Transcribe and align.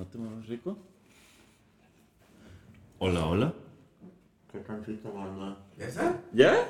¿No 0.00 0.06
te 0.06 0.16
mueves 0.16 0.46
rico? 0.48 0.78
Hola, 3.00 3.26
hola. 3.26 3.54
¿Qué 4.50 4.58
rico, 4.86 5.12
mamá? 5.12 5.58
¿Ya 5.78 5.88
está? 5.88 6.18
¿Ya? 6.32 6.66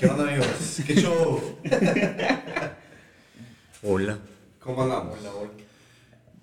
¿Qué 0.00 0.06
onda, 0.06 0.24
amigos? 0.24 0.80
¿Qué 0.88 0.96
show? 0.96 1.40
Hola. 3.84 4.18
¿Cómo 4.58 4.82
andamos? 4.82 5.20
Hola, 5.20 5.34
hola. 5.36 5.50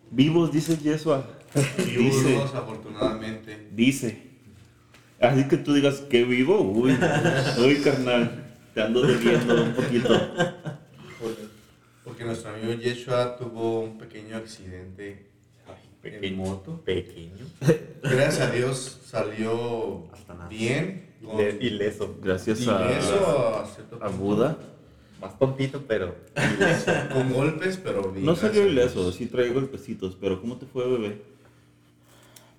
Vivos, 0.10 0.54
dice 0.54 0.78
Yeshua. 0.78 1.28
Dice, 1.54 1.98
Vivos, 1.98 2.56
afortunadamente. 2.56 3.68
dice. 3.74 4.24
Así 5.20 5.50
que 5.50 5.58
tú 5.58 5.74
digas 5.74 5.96
que 6.00 6.24
vivo, 6.24 6.62
uy, 6.62 6.98
uy, 7.60 7.82
carnal. 7.84 8.54
Te 8.74 8.84
ando 8.84 9.02
debiendo 9.02 9.64
un 9.66 9.74
poquito. 9.74 10.18
Porque, 11.20 11.42
porque 12.06 12.24
nuestro 12.24 12.54
amigo 12.54 12.72
Yeshua 12.72 13.36
tuvo 13.36 13.82
un 13.82 13.98
pequeño 13.98 14.38
accidente 14.38 15.36
en 16.16 16.38
moto. 16.38 16.82
Pequeño. 16.86 17.46
Gracias 18.04 18.40
a 18.40 18.52
Dios 18.52 19.00
salió 19.06 20.08
Hasta 20.12 20.48
bien. 20.48 21.16
con- 21.26 21.38
Le- 21.38 21.58
ileso. 21.62 22.18
Gracias 22.22 22.62
ileso 22.62 23.28
a, 23.28 23.64
a 24.04 24.06
a. 24.06 24.10
Buda. 24.10 24.58
Más 25.22 25.38
tontito, 25.40 25.84
pero. 25.88 26.16
Con 27.12 27.34
golpes, 27.34 27.78
pero 27.84 28.12
bien. 28.12 28.24
No 28.26 28.36
salió 28.36 28.68
ileso, 28.68 29.12
sí 29.12 29.26
trae 29.26 29.50
golpecitos, 29.50 30.16
pero 30.20 30.40
¿cómo 30.40 30.58
te 30.58 30.68
fue, 30.68 30.88
bebé? 30.88 31.22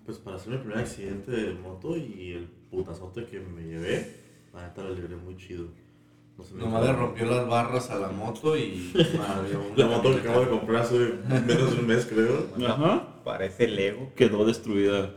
Pues 0.04 0.18
para 0.18 0.36
hacer 0.36 0.54
mi 0.54 0.58
primer 0.58 0.78
accidente 0.78 1.30
de 1.30 1.54
moto 1.54 1.96
y 1.96 2.32
el 2.32 2.46
putazote 2.70 3.26
que 3.26 3.38
me 3.40 3.62
llevé, 3.62 4.16
la 4.52 4.66
neta 4.66 4.82
la 4.82 4.90
libré 4.90 5.14
muy 5.14 5.36
chido. 5.36 5.66
Nomás 6.54 6.84
le 6.84 6.92
rompió 6.92 7.26
las 7.26 7.48
barras 7.48 7.90
a 7.90 7.96
la 7.98 8.08
moto 8.08 8.56
y. 8.56 8.92
madre, 8.94 9.58
La 9.76 9.86
una 9.86 9.96
moto 9.96 10.14
que 10.14 10.20
acabo 10.20 10.40
de 10.40 10.48
comprar 10.48 10.82
hace 10.82 11.14
menos 11.28 11.72
de 11.72 11.80
un 11.80 11.86
mes, 11.86 12.06
creo. 12.06 12.46
Ajá. 12.68 13.08
Parece 13.24 13.66
Lego. 13.68 14.12
Quedó 14.14 14.44
destruida 14.44 15.10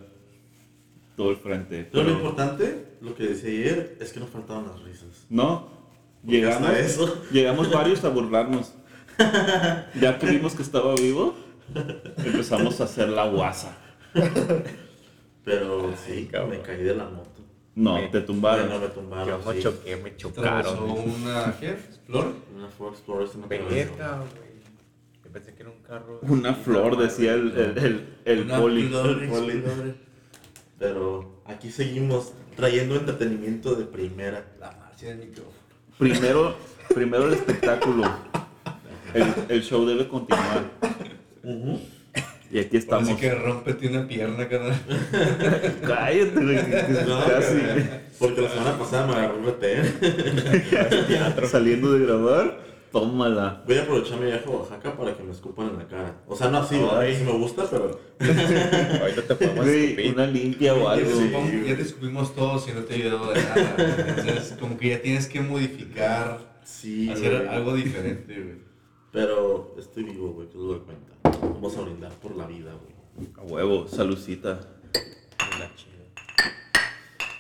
todo 1.16 1.30
el 1.30 1.38
frente. 1.38 1.88
Pero 1.92 2.04
lo 2.06 2.12
importante, 2.12 2.98
lo 3.02 3.14
que 3.16 3.24
decía 3.28 3.50
ayer, 3.50 3.98
es 4.00 4.12
que 4.12 4.20
nos 4.20 4.30
faltaban 4.30 4.66
las 4.68 4.82
risas. 4.82 5.28
No, 5.30 5.68
llegamos, 6.26 6.72
eso. 6.72 7.24
llegamos 7.32 7.72
varios 7.72 8.04
a 8.04 8.10
burlarnos. 8.10 8.74
Ya 10.00 10.18
que 10.18 10.26
vimos 10.26 10.56
que 10.56 10.64
estaba 10.64 10.96
vivo, 10.96 11.36
empezamos 12.18 12.82
a 12.82 12.86
hacer 12.86 13.10
la 13.10 13.28
guasa. 13.28 13.78
Pero 15.44 15.90
Ay, 15.90 15.96
sí, 16.06 16.26
cabrón. 16.32 16.52
me 16.52 16.62
caí 16.62 16.82
de 16.84 16.96
la 16.96 17.06
moto. 17.06 17.31
No, 17.76 17.96
Me- 17.96 18.08
te 18.10 18.22
tumbaron. 18.22 18.68
me 18.68 18.74
Yo 18.80 18.92
tumbaron. 18.92 19.46
no 19.46 19.54
sí. 19.54 19.62
choqué, 19.62 19.96
me 19.98 20.16
chocaron. 20.18 20.78
una. 20.90 21.56
¿Qué? 21.60 21.78
¿Flor? 22.06 22.34
Una 22.56 22.68
Ford 22.70 22.94
Explorer 22.94 23.28
se 23.30 23.38
me 23.38 23.46
atravesó. 23.46 23.70
Verga, 23.92 24.18
güey. 24.18 24.52
Yo 25.24 25.32
pensé 25.32 25.54
que 25.54 25.62
era 25.64 25.72
un 25.72 25.80
carro. 25.82 26.20
Una 26.24 26.54
flor, 26.54 26.98
decía 26.98 27.34
el, 27.34 27.52
el, 27.58 27.78
el, 27.78 28.18
el 28.26 28.40
Una 28.42 28.60
poli. 28.60 28.88
flor. 28.88 29.30
Poli. 29.30 29.64
Pero 30.78 31.42
aquí 31.46 31.72
seguimos 31.72 32.34
trayendo 32.56 32.96
entretenimiento 32.96 33.76
de 33.76 33.86
primera. 33.86 34.46
La 34.60 34.72
marcha 34.72 35.06
del 35.08 35.20
micrófono. 35.20 35.56
Primero, 35.98 36.56
primero 36.94 37.28
el 37.28 37.34
espectáculo. 37.36 38.04
El, 39.14 39.34
el 39.50 39.64
show 39.64 39.86
debe 39.86 40.08
continuar. 40.10 40.64
Y 42.52 42.60
aquí 42.60 42.78
estamos. 42.78 43.08
Parece 43.10 43.30
que 43.30 43.36
rompete 43.36 43.88
una 43.88 44.06
pierna, 44.08 44.48
carnal. 44.50 44.74
Cállate, 45.82 46.32
güey. 46.36 46.58
No, 47.08 47.26
casi. 47.26 47.62
Porque 48.20 48.42
la 48.42 48.50
semana 48.50 48.78
pasada 48.78 49.08
me 49.08 49.14
agarró 49.14 49.38
un 49.38 49.46
retén. 49.46 49.86
Saliendo 51.50 51.94
de 51.94 52.06
grabar, 52.06 52.60
tómala. 52.92 53.64
Voy 53.66 53.78
a 53.78 53.84
aprovechar 53.84 54.20
mi 54.20 54.26
viaje 54.26 54.44
a 54.46 54.50
Oaxaca 54.50 54.98
para 54.98 55.16
que 55.16 55.24
me 55.24 55.32
escupan 55.32 55.70
en 55.70 55.78
la 55.78 55.88
cara. 55.88 56.16
O 56.28 56.36
sea, 56.36 56.50
no 56.50 56.58
así, 56.58 56.78
¿verdad? 56.78 57.00
Ay. 57.00 57.16
sí 57.16 57.24
me 57.24 57.32
gusta, 57.32 57.64
pero 57.72 58.00
Ahorita 58.20 59.22
te 59.28 59.36
podemos 59.36 59.66
escupir. 59.66 60.14
una 60.14 60.28
limpia 60.28 60.74
o 60.74 60.90
algo. 60.90 61.10
ya 61.66 61.76
te 61.76 61.82
escupimos 61.82 62.36
todos 62.36 62.68
y 62.68 62.74
no 62.74 62.82
te 62.82 62.96
ayudó 62.96 63.32
de 63.32 63.42
nada. 63.42 63.76
Entonces, 64.18 64.58
como 64.60 64.78
que 64.78 64.90
ya 64.90 65.02
tienes 65.02 65.28
que 65.28 65.40
modificar, 65.40 66.40
sí. 66.66 67.10
hacer 67.10 67.38
güey. 67.38 67.48
algo 67.48 67.76
diferente, 67.76 68.34
güey. 68.34 68.56
Pero 69.14 69.74
estoy 69.80 70.04
vivo, 70.04 70.34
güey, 70.34 70.48
que 70.50 70.58
es 70.58 70.64
lo. 70.64 71.02
Vamos 71.42 71.78
a 71.78 71.82
brindar 71.82 72.12
por 72.14 72.36
la 72.36 72.46
vida, 72.48 72.72
güey. 72.74 73.30
A 73.38 73.42
huevo, 73.42 73.88
salucita. 73.88 74.60
La 75.60 75.76
chida. 75.76 75.92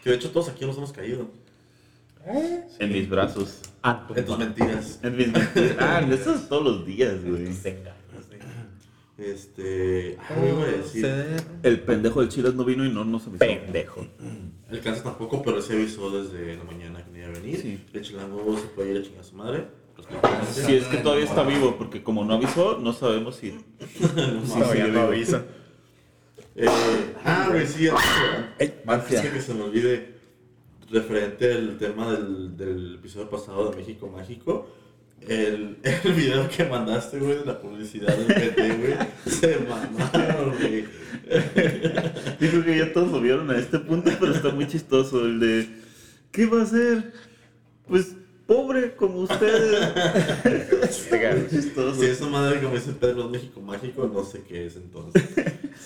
Que 0.03 0.09
de 0.09 0.15
hecho 0.15 0.31
todos 0.31 0.49
aquí 0.49 0.65
nos 0.65 0.77
hemos 0.77 0.91
caído. 0.91 1.29
En 2.79 2.91
mis 2.91 3.09
brazos. 3.09 3.61
Ah, 3.81 4.07
En 4.15 4.25
tus 4.25 4.37
mentiras. 4.37 4.99
En 5.01 5.17
mis 5.17 5.27
Ah, 5.79 6.01
eso 6.11 6.35
es 6.35 6.47
todos 6.47 6.63
los 6.63 6.85
días, 6.85 7.21
güey. 7.23 7.45
Güey. 7.45 7.81
Este. 9.17 10.17
Ah, 10.19 10.35
me 10.39 10.49
iba 10.49 10.63
a 10.63 10.67
decir. 10.67 11.07
El 11.61 11.79
pendejo 11.81 12.21
del 12.21 12.29
Chilas 12.29 12.55
no 12.55 12.65
vino 12.65 12.85
y 12.85 12.89
no 12.91 13.05
nos 13.05 13.27
avisó. 13.27 13.39
Pendejo. 13.39 14.05
El 14.69 14.81
cáncer 14.81 15.03
tampoco, 15.03 15.43
pero 15.43 15.61
se 15.61 15.73
avisó 15.73 16.09
desde 16.09 16.55
la 16.57 16.63
mañana 16.63 17.03
que 17.03 17.11
no 17.11 17.17
iba 17.19 17.27
a 17.27 17.31
venir. 17.31 17.59
Sí. 17.61 17.85
El 17.93 18.01
chilango 18.01 18.57
se 18.57 18.67
puede 18.67 18.91
ir 18.91 18.97
a 18.97 19.03
chingar 19.03 19.21
a 19.21 19.23
su 19.23 19.35
madre. 19.35 19.67
Pues, 20.09 20.65
Si 20.65 20.75
es 20.75 20.85
que 20.85 20.97
todavía 20.97 21.25
está 21.25 21.43
vivo, 21.43 21.75
porque 21.77 22.03
como 22.03 22.23
no 22.25 22.33
avisó, 22.35 22.77
no 22.79 22.93
sabemos 22.93 23.35
si. 23.35 23.51
si 23.79 24.59
Todavía 24.59 24.87
no 24.87 25.01
avisa. 25.01 25.45
Eh, 26.55 26.67
ah, 27.23 27.47
güey, 27.49 27.65
sí, 27.65 27.85
de 27.85 29.31
que 29.31 29.41
se 29.41 29.53
me 29.53 29.63
olvide, 29.63 30.15
referente 30.89 31.53
al 31.53 31.77
tema 31.77 32.11
del, 32.11 32.57
del 32.57 32.95
episodio 32.95 33.29
pasado 33.29 33.69
de 33.69 33.77
México 33.77 34.09
Mágico, 34.09 34.67
el, 35.27 35.77
el 35.83 36.13
video 36.13 36.49
que 36.49 36.65
mandaste, 36.65 37.19
güey, 37.19 37.39
de 37.39 37.45
la 37.45 37.59
publicidad 37.59 38.15
del 38.15 38.27
PT, 38.27 38.77
güey, 38.77 38.93
se 39.25 39.59
mamaron, 39.59 40.55
güey. 40.57 40.85
Digo 42.39 42.63
que 42.65 42.77
ya 42.77 42.91
todos 42.91 43.11
lo 43.11 43.21
vieron 43.21 43.49
a 43.49 43.57
este 43.57 43.79
punto, 43.79 44.11
pero 44.19 44.33
está 44.33 44.49
muy 44.49 44.67
chistoso 44.67 45.25
el 45.25 45.39
de. 45.39 45.69
¿Qué 46.31 46.45
va 46.45 46.61
a 46.61 46.63
hacer? 46.63 47.13
Pues 47.87 48.15
pobre 48.51 48.95
como 48.95 49.19
ustedes. 49.21 49.79
Si 50.91 52.05
esa 52.05 52.27
madre, 52.27 52.61
como 52.61 52.75
dice 52.75 52.91
Pedro, 52.93 53.25
es 53.25 53.29
México 53.31 53.61
Mágico, 53.61 54.09
no 54.13 54.23
sé 54.25 54.41
qué 54.43 54.65
es 54.65 54.75
entonces. 54.75 55.23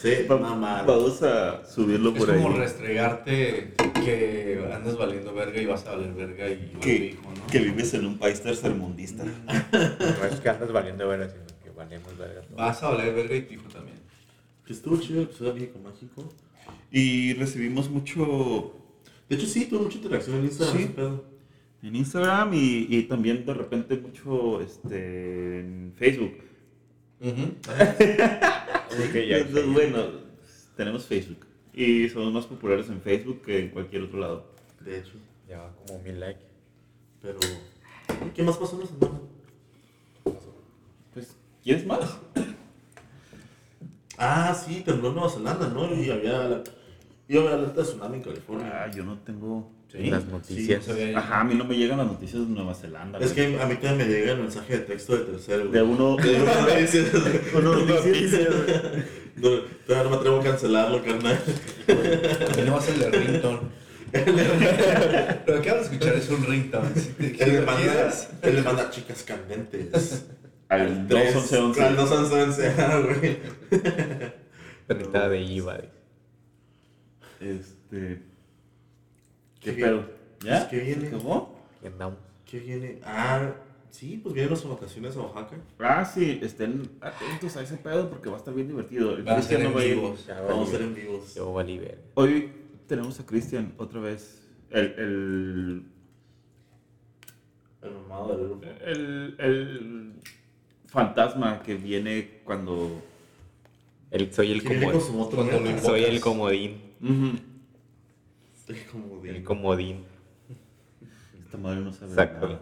Se 0.01 0.23
Va- 0.27 0.37
mamaron. 0.37 0.87
Vamos 0.87 1.21
a 1.21 1.65
subirlo 1.65 2.09
Es 2.11 2.17
por 2.17 2.31
ahí. 2.31 2.41
como 2.41 2.57
restregarte 2.57 3.73
que 4.03 4.67
andas 4.73 4.97
valiendo 4.97 5.33
verga 5.33 5.61
y 5.61 5.65
vas 5.65 5.85
a 5.85 5.91
valer 5.91 6.13
verga 6.13 6.49
y 6.49 6.71
yo 6.73 6.79
que, 6.79 6.99
dijo, 6.99 7.21
¿no? 7.23 7.47
que 7.47 7.59
vives 7.59 7.93
en 7.93 8.05
un 8.05 8.17
país 8.17 8.41
tercermundista. 8.41 9.23
No 9.71 10.25
es 10.25 10.39
que 10.39 10.49
andas 10.49 10.71
valiendo 10.71 11.07
verga, 11.07 11.29
sino 11.29 11.45
que 11.63 11.69
valemos 11.71 12.17
verga. 12.17 12.41
todos. 12.41 12.55
Vas 12.57 12.81
a 12.83 12.89
valer 12.89 13.13
verga 13.13 13.35
y 13.35 13.41
tu 13.43 13.53
hijo 13.53 13.69
también. 13.71 13.97
Que 14.65 14.73
estuvo 14.73 14.97
chido 14.99 15.19
el 15.21 15.25
episodio 15.27 15.53
de 15.53 15.59
México 15.59 15.79
Mágico. 15.83 16.23
Y 16.91 17.33
recibimos 17.33 17.89
mucho 17.89 18.73
De 19.29 19.35
hecho, 19.35 19.45
sí, 19.45 19.65
tuvo 19.65 19.81
mucha 19.83 19.97
interacción 19.97 20.37
en 20.37 20.45
Instagram. 20.45 20.77
Sí. 20.77 20.93
En 21.87 21.95
Instagram 21.95 22.53
y, 22.53 22.87
y 22.89 23.03
también 23.03 23.45
de 23.45 23.53
repente 23.53 23.97
mucho 23.97 24.61
este, 24.61 25.59
en 25.59 25.93
Facebook. 25.95 26.33
ya 29.27 29.37
Entonces, 29.37 29.73
bueno, 29.73 30.03
tenemos 30.75 31.05
Facebook. 31.05 31.45
Y 31.73 32.07
somos 32.09 32.31
más 32.31 32.45
populares 32.45 32.89
en 32.89 33.01
Facebook 33.01 33.41
que 33.41 33.59
en 33.59 33.69
cualquier 33.69 34.03
otro 34.03 34.19
lado. 34.19 34.51
De 34.79 34.99
hecho. 34.99 35.13
Ya 35.47 35.59
va 35.59 35.75
como 35.87 35.99
mil 36.01 36.19
likes. 36.19 36.41
Pero. 37.21 37.39
¿Qué 38.33 38.43
más 38.43 38.57
pasó 38.57 38.75
en 38.75 38.81
la 38.81 38.87
semana? 38.87 39.19
Pues, 41.13 41.35
¿quieres 41.63 41.85
más? 41.85 42.17
Ah, 44.17 44.53
sí, 44.55 44.81
tembló 44.85 45.09
en 45.09 45.15
Nueva 45.15 45.29
Zelanda, 45.29 45.67
¿no? 45.67 45.93
Y 45.93 46.09
había. 46.09 46.47
la- 46.47 46.63
Iba 47.27 47.41
a 47.41 47.45
haber 47.47 47.59
alerta 47.59 47.81
de 47.81 47.87
tsunami 47.87 48.17
en 48.17 48.23
California. 48.23 48.83
Ah, 48.83 48.91
yo 48.91 49.03
no 49.03 49.17
tengo... 49.19 49.71
Sí. 49.91 50.09
Las 50.09 50.23
Sí, 50.23 50.29
noticias. 50.31 50.87
no 50.87 50.93
sabía. 50.93 51.17
Ajá, 51.17 51.39
a 51.41 51.43
mí 51.45 51.55
no 51.55 51.63
me 51.63 51.75
llegan 51.77 51.97
las 51.99 52.07
noticias 52.07 52.41
de 52.41 52.53
Nueva 52.53 52.73
Zelanda. 52.75 53.19
Es 53.19 53.33
güey. 53.33 53.55
que 53.55 53.61
a 53.61 53.65
mí 53.65 53.75
también 53.75 53.97
me 53.97 54.05
llega 54.13 54.31
el 54.33 54.39
mensaje 54.41 54.73
de 54.73 54.79
texto 54.79 55.15
de 55.17 55.23
tercero. 55.23 55.65
De 55.69 55.81
güey. 55.81 55.93
uno... 55.93 56.15
De 56.17 56.35
uno 56.41 56.53
noticias. 56.61 57.07
uno 57.53 57.75
noticias. 57.85 58.49
No, 59.37 59.49
todavía 59.85 60.03
no 60.03 60.09
me 60.09 60.15
atrevo 60.17 60.39
a 60.39 60.43
cancelarlo, 60.43 61.03
carnal. 61.03 61.37
A 61.87 62.55
mí 62.57 62.63
no 62.65 62.71
va 62.73 62.79
a 62.79 62.81
ser 62.81 62.95
el 62.95 62.99
de 63.11 63.11
ringtone. 63.19 63.59
Lo 65.47 65.61
que 65.61 65.69
vamos 65.71 65.87
a 65.87 65.91
escuchar 65.91 66.15
es 66.15 66.29
un 66.29 66.45
ringtone. 66.45 66.89
Él 67.19 67.53
le 67.53 67.61
manda, 67.61 68.13
él 68.41 68.55
le 68.55 68.61
manda 68.61 68.89
chicas 68.89 69.23
candentes. 69.23 70.25
Al 70.67 71.07
Tres- 71.07 71.33
211. 71.33 71.83
Al 71.83 71.95
211, 71.95 72.67
ah, 72.79 72.99
güey. 73.05 73.37
Perrita 74.87 75.29
de 75.29 75.41
IVA. 75.41 75.77
Este... 77.39 78.21
¿Qué 79.65 79.73
pedo? 79.73 80.05
¿Ya? 80.43 80.59
Pues, 80.59 80.63
¿qué 80.69 80.79
viene? 80.79 81.09
¿Cómo? 81.09 81.55
¿Qué 82.45 82.59
viene? 82.59 82.99
Ah, 83.03 83.53
sí, 83.89 84.19
pues 84.21 84.33
vienen 84.35 84.51
las 84.51 84.67
vacaciones 84.67 85.15
a 85.17 85.21
Oaxaca. 85.21 85.57
Ah, 85.79 86.05
sí, 86.05 86.39
estén 86.41 86.89
atentos 87.01 87.55
a 87.57 87.61
ese 87.63 87.77
pedo 87.77 88.09
porque 88.09 88.29
va 88.29 88.35
a 88.35 88.39
estar 88.39 88.53
bien 88.53 88.67
divertido. 88.67 89.15
El 89.17 89.27
Va 89.27 89.37
a 89.37 89.41
ser 89.41 89.59
no 89.61 89.69
en 89.69 89.75
va 89.75 89.81
a 89.81 89.85
ir. 89.85 89.95
vivos. 89.95 90.25
Ya 90.27 90.41
Vamos 90.41 90.69
a 90.69 90.71
ser 90.73 90.81
en 90.83 90.95
vivos. 90.95 91.33
Yo 91.35 91.53
valí 91.53 91.79
verga. 91.79 92.01
Hoy 92.13 92.51
tenemos 92.87 93.19
a 93.19 93.25
Cristian 93.25 93.73
otra 93.77 93.99
vez. 93.99 94.41
El, 94.69 94.85
el, 94.97 95.83
El 97.81 97.91
mamado 97.91 98.37
del 98.37 98.47
grupo. 98.47 98.65
el, 98.85 99.35
el 99.39 100.13
fantasma 100.87 101.61
que 101.63 101.75
viene 101.75 102.41
cuando 102.43 103.01
El, 104.11 104.33
soy 104.33 104.51
el 104.51 104.63
¿Quién 104.63 104.91
con 104.91 105.01
su 105.01 105.13
comodín. 105.13 105.79
Soy 105.79 106.03
el 106.03 106.19
comodín. 106.21 106.81
Ujú. 107.01 107.11
Soy 107.31 107.41
El 108.67 109.43
comodín. 109.43 110.03
Esta 111.45 111.57
madre 111.57 111.81
no 111.81 111.93
sabe 111.93 112.13
Sacas, 112.15 112.41
nada. 112.41 112.61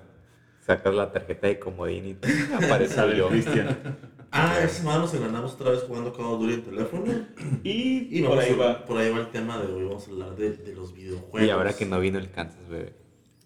sacas 0.61 0.93
la 0.93 1.11
tarjeta 1.11 1.47
de 1.47 1.59
comodín 1.59 2.05
y 2.07 2.17
aparece 2.53 3.17
yo. 3.17 3.29
Cristian. 3.29 3.77
Ah, 4.35 4.57
esa 4.63 4.69
semana 4.79 4.97
nos 4.97 5.13
enganamos 5.13 5.53
otra 5.53 5.69
vez 5.69 5.83
jugando 5.83 6.11
Call 6.11 6.25
of 6.25 6.39
Duty 6.41 6.53
en 6.55 6.61
teléfono. 6.63 7.03
Y, 7.63 8.07
Y 8.19 8.23
por 8.23 8.39
ahí 8.39 8.53
a- 8.53 8.55
va. 8.55 8.83
por 8.85 8.97
ahí 8.97 9.11
va 9.11 9.19
el 9.19 9.29
tema 9.29 9.59
de 9.61 9.71
hoy. 9.71 9.83
Vamos 9.85 10.07
a 10.07 10.09
hablar 10.09 10.35
de, 10.35 10.53
de 10.57 10.73
los 10.73 10.91
videojuegos. 10.91 11.43
Y 11.47 11.51
ahora 11.51 11.71
que 11.73 11.85
no 11.85 11.99
vino 11.99 12.17
el 12.17 12.31
Kansas, 12.31 12.67
bebé. 12.67 12.93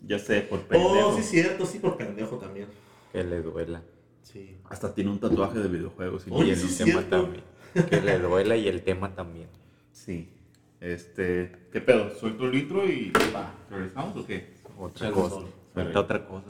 Ya 0.06 0.18
sé, 0.18 0.44
por 0.44 0.62
pendejo. 0.62 1.09
Oh, 1.09 1.18
sí, 1.18 1.24
cierto, 1.24 1.65
sí, 1.65 1.80
por 1.80 1.98
pendejo 1.98 2.38
también. 2.38 2.69
Que 3.12 3.21
le 3.25 3.42
duela. 3.42 3.81
Sí. 4.24 4.56
Hasta 4.69 4.94
tiene 4.95 5.09
un 5.09 5.19
tatuaje 5.19 5.59
de 5.59 5.68
videojuegos. 5.68 6.25
y 6.25 6.31
Oye, 6.31 6.48
y 6.48 6.51
el 6.51 6.57
sí 6.57 6.77
tema 6.86 7.01
cierto. 7.01 7.21
también. 7.21 7.44
Que 7.89 8.00
le 8.01 8.19
duela 8.19 8.56
y 8.56 8.69
el 8.69 8.81
tema 8.81 9.13
también. 9.13 9.50
Sí. 9.92 10.30
Este. 10.79 11.51
¿Qué 11.71 11.81
pedo? 11.81 12.12
¿Suelto 12.19 12.45
el 12.45 12.51
litro 12.51 12.85
y. 12.88 13.12
Va, 13.35 13.51
¿Regresamos 13.69 14.18
o 14.18 14.25
qué? 14.25 14.53
Otra 14.77 15.00
Chale, 15.00 15.12
cosa. 15.13 15.29
sol. 15.35 15.47
Falta 15.74 16.00
otra 16.00 16.25
cosa. 16.27 16.47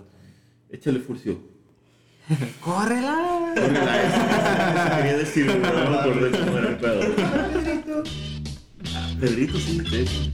Échale 0.69 1.00
furcio. 1.00 1.38
¡Córrela! 2.62 3.53
Eso 3.56 4.97
quería 4.97 5.18
decir, 5.18 5.45
pero 5.62 5.83
no 5.83 5.89
me 5.91 5.97
acordé 5.97 6.31
cómo 6.39 6.57
era 6.57 6.69
el 6.69 6.77
pedo. 6.77 7.01
Ah, 8.94 9.15
Pedrito, 9.19 9.57
sí, 9.57 9.79
de 9.79 10.01
hecho. 10.01 10.31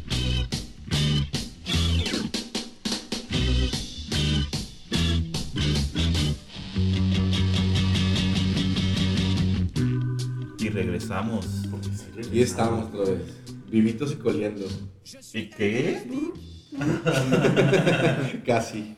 Y 10.60 10.69
regresamos. 10.69 11.46
Porque 11.69 11.89
sí, 11.89 12.06
Y 12.31 12.42
estamos 12.42 12.88
otra 12.94 13.12
vez. 13.13 13.43
Vivitos 13.74 14.12
y 14.12 14.16
coleando. 14.18 14.66
¿Y 15.34 15.50
qué? 15.50 15.98
Casi. 18.46 18.96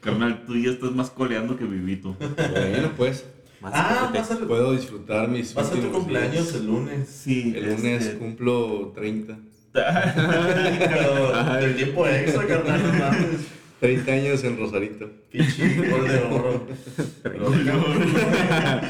Carnal, 0.00 0.44
tú 0.44 0.56
ya 0.56 0.70
estás 0.72 0.90
más 0.90 1.08
coleando 1.10 1.56
que 1.56 1.64
vivito. 1.64 2.16
Bueno, 2.50 2.90
pues. 2.96 3.24
Más 3.60 3.72
Ah, 3.76 4.08
que 4.12 4.18
va 4.18 4.24
a 4.24 4.26
ser, 4.26 4.38
Puedo 4.46 4.72
disfrutar 4.72 5.28
mis 5.28 5.56
va 5.56 5.62
a 5.62 5.70
tu 5.70 5.74
últimos 5.76 5.98
cumpleaños 5.98 6.32
días. 6.32 6.54
el 6.56 6.66
lunes. 6.66 7.08
Sí, 7.08 7.52
El 7.56 7.76
lunes 7.76 8.06
este- 8.06 8.18
cumplo 8.18 8.92
30. 8.96 9.38
Pero 9.72 11.56
del 11.60 11.76
tiempo 11.76 12.06
extra, 12.08 12.44
carnal, 12.46 12.82
no 12.82 12.92
mames. 12.92 13.40
30 13.80 14.12
años 14.12 14.42
en 14.44 14.58
Rosarito. 14.58 15.08
Pinche 15.30 15.76
gol 15.88 16.08
de 16.08 16.18
oro. 16.34 16.66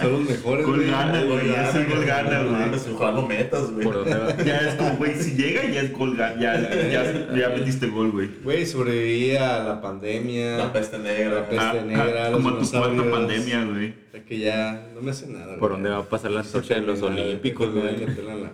Son 0.00 0.12
los 0.12 0.20
mejores, 0.22 0.66
Gol 0.66 0.86
gana, 0.86 1.22
güey, 1.24 1.48
ya 1.48 1.68
es 1.68 1.74
el 1.74 1.86
gol 1.86 2.04
gana, 2.04 2.42
güey. 2.42 2.94
ojalá 2.94 3.20
metas, 3.26 3.70
güey. 3.72 3.84
¿Por? 3.84 4.06
Ya 4.44 4.58
es 4.60 4.74
como, 4.76 4.96
güey, 4.96 5.14
si 5.16 5.32
llega 5.36 5.64
ya 5.66 5.82
es 5.82 5.92
gol, 5.92 6.16
ga- 6.16 6.38
ya, 6.38 6.58
ya, 6.90 7.34
ya 7.36 7.48
metiste 7.50 7.88
gol, 7.88 8.12
güey. 8.12 8.28
Güey, 8.42 8.64
sobreviví 8.66 9.36
a 9.36 9.62
la 9.64 9.80
pandemia. 9.80 10.56
La 10.58 10.72
peste 10.72 10.98
negra. 10.98 11.34
La 11.40 11.48
peste 11.48 11.82
negra, 11.82 12.32
como 12.32 12.54
tu 12.58 12.70
cuarta 12.70 13.10
pandemia, 13.10 13.64
güey. 13.64 13.88
O 13.90 14.10
sea 14.12 14.24
que 14.24 14.38
ya 14.38 14.86
no 14.94 15.00
me 15.02 15.10
hace 15.10 15.26
nada. 15.28 15.58
¿Por 15.58 15.70
güey. 15.70 15.82
dónde 15.82 15.90
va 15.90 15.98
a 15.98 16.08
pasar 16.08 16.30
la 16.30 16.40
antorcha 16.40 16.74
de 16.74 16.80
los 16.82 17.02
olímpicos, 17.02 17.72
güey? 17.74 17.96
la- 18.06 18.52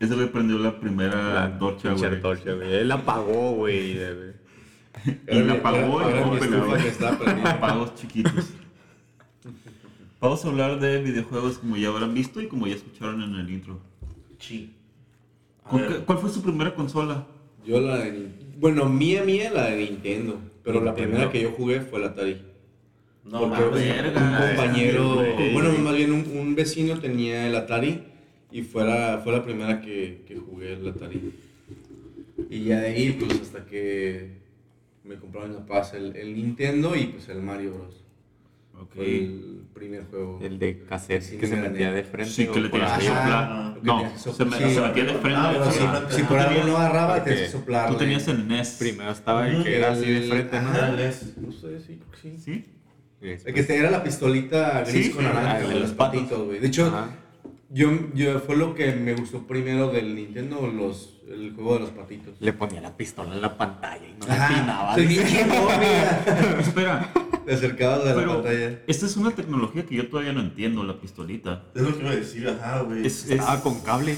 Ese 0.00 0.14
güey 0.14 0.26
prendió 0.28 0.58
la 0.58 0.78
primera 0.80 1.34
La 1.34 1.44
antorcha, 1.44 1.88
pinche 1.90 2.06
güey. 2.06 2.16
antorcha, 2.16 2.52
güey. 2.52 2.72
Él 2.74 2.88
la 2.88 2.94
apagó, 2.96 3.52
güey. 3.52 3.98
Y 5.04 5.10
la 5.26 5.34
era- 5.34 5.40
y 5.40 5.46
no 5.46 5.62
pelaba. 5.62 7.50
Apagos 7.50 7.94
chiquitos. 7.96 8.50
Vamos 10.20 10.44
a 10.44 10.48
hablar 10.48 10.80
de 10.80 11.00
videojuegos 11.00 11.58
como 11.58 11.76
ya 11.76 11.88
habrán 11.88 12.12
visto 12.14 12.40
y 12.40 12.48
como 12.48 12.66
ya 12.66 12.74
escucharon 12.74 13.22
en 13.22 13.34
el 13.36 13.50
intro. 13.50 13.78
Sí. 14.38 14.72
A 15.64 15.68
¿Con 15.70 15.80
ver, 15.80 15.88
qué- 15.90 15.98
¿Cuál 16.04 16.18
fue 16.18 16.30
su 16.30 16.42
primera 16.42 16.74
consola? 16.74 17.26
Yo 17.64 17.80
la 17.80 17.98
de 17.98 18.28
Bueno, 18.58 18.88
mía, 18.88 19.22
mía, 19.22 19.50
la 19.52 19.66
de 19.66 19.84
Nintendo. 19.84 20.40
Pero 20.64 20.82
la 20.82 20.94
primera 20.94 21.30
que 21.30 21.40
yo 21.42 21.50
jugué 21.52 21.80
fue 21.82 22.00
la 22.00 22.08
Atari. 22.08 22.42
No 23.24 23.40
Porque 23.40 23.62
verga. 23.78 24.20
un 24.20 24.56
compañero, 24.56 25.22
bueno, 25.52 25.72
más 25.80 25.94
bien 25.94 26.12
un, 26.12 26.24
un 26.36 26.54
vecino 26.54 26.98
tenía 26.98 27.46
el 27.46 27.54
Atari 27.54 28.02
y 28.50 28.62
fue 28.62 28.84
la, 28.84 29.20
fue 29.22 29.32
la 29.34 29.44
primera 29.44 29.80
que, 29.82 30.24
que 30.26 30.36
jugué 30.36 30.72
el 30.72 30.88
Atari. 30.88 31.32
Y 32.50 32.64
ya 32.64 32.80
de 32.80 32.88
ahí, 32.88 33.12
pues 33.12 33.40
hasta 33.40 33.66
que 33.66 34.38
me 35.08 35.16
compraron 35.16 35.54
la 35.54 35.64
paz 35.66 35.94
el, 35.94 36.14
el 36.16 36.34
Nintendo 36.36 36.94
y 36.94 37.06
pues 37.06 37.28
el 37.28 37.42
Mario 37.42 37.72
Bros. 37.74 38.04
Ok. 38.80 38.94
Fue 38.94 39.06
el 39.18 39.62
primer 39.74 40.04
juego. 40.04 40.38
El 40.40 40.58
de 40.58 40.84
cassette 40.84 41.22
Sí, 41.22 41.36
que 41.36 41.46
se 41.48 41.56
me 41.56 41.68
metía 41.68 41.90
de 41.90 42.04
frente. 42.04 42.30
Sí, 42.30 42.46
que 42.46 42.60
le 42.60 42.68
tenías 42.68 42.98
que 42.98 43.06
soplar. 43.06 43.74
Que 43.74 43.86
No, 43.86 44.10
se, 44.16 44.18
soplar. 44.32 44.48
me- 44.60 44.68
Sí. 44.68 44.74
se 44.74 44.80
metía 44.80 45.04
de 45.04 45.14
frente. 45.14 45.34
Ah, 45.40 46.06
si, 46.10 46.22
por 46.22 46.38
algo 46.38 46.64
no 46.64 46.76
agarraba, 46.76 47.24
tenías 47.24 47.42
que 47.42 47.48
soplar. 47.48 47.90
Tú 47.90 47.96
tenías 47.96 48.28
el 48.28 48.46
NES. 48.46 48.76
Primero 48.78 49.10
estaba 49.10 49.48
el 49.48 49.64
que 49.64 49.76
era 49.78 49.92
así 49.92 50.08
de 50.10 50.20
frente, 50.28 50.60
¿no? 50.60 50.68
Ajá, 50.68 50.88
el 50.90 50.96
NES. 50.96 51.36
No 51.38 51.50
sé, 51.52 51.80
sí, 51.80 51.98
sí. 52.22 52.34
¿Sí? 52.38 52.64
El 53.20 53.52
que 53.54 53.62
te 53.64 53.76
era 53.76 53.90
la 53.90 54.04
pistolita 54.04 54.84
gris 54.84 55.10
con 55.12 55.24
naranja, 55.24 55.58
de 55.58 55.74
de 55.74 55.80
los 55.80 55.90
patitos, 55.90 56.46
güey. 56.46 56.60
De 56.60 56.68
hecho, 56.68 56.86
Ajá. 56.86 57.10
Yo, 57.70 57.90
yo 58.14 58.40
fue 58.40 58.56
lo 58.56 58.74
que 58.74 58.92
me 58.92 59.14
gustó 59.14 59.46
primero 59.46 59.90
del 59.90 60.14
Nintendo, 60.14 60.66
los, 60.66 61.18
el 61.28 61.52
juego 61.54 61.74
de 61.74 61.80
los 61.80 61.90
patitos. 61.90 62.34
Le 62.40 62.52
ponía 62.52 62.80
la 62.80 62.96
pistola 62.96 63.34
en 63.34 63.40
la 63.42 63.56
pantalla 63.56 64.06
y 64.06 64.14
no 64.18 64.26
le 64.26 65.06
mira. 65.06 66.24
Espera, 66.60 67.12
Te 67.46 67.54
acercabas 67.54 68.00
de 68.04 68.10
la 68.10 68.14
pero 68.14 68.34
pantalla. 68.42 68.80
esta 68.86 69.06
es 69.06 69.16
una 69.16 69.30
tecnología 69.32 69.84
que 69.86 69.94
yo 69.96 70.08
todavía 70.08 70.32
no 70.32 70.40
entiendo, 70.40 70.82
la 70.84 70.98
pistolita. 71.00 71.64
Es 71.74 71.82
lo 71.82 71.94
que 71.94 72.00
iba 72.02 72.10
a 72.10 72.16
decir, 72.16 72.48
ajá, 72.48 72.80
güey. 72.82 73.06
Es, 73.06 73.24
es- 73.24 73.30
Estaba 73.32 73.60
con 73.60 73.80
cable. 73.80 74.16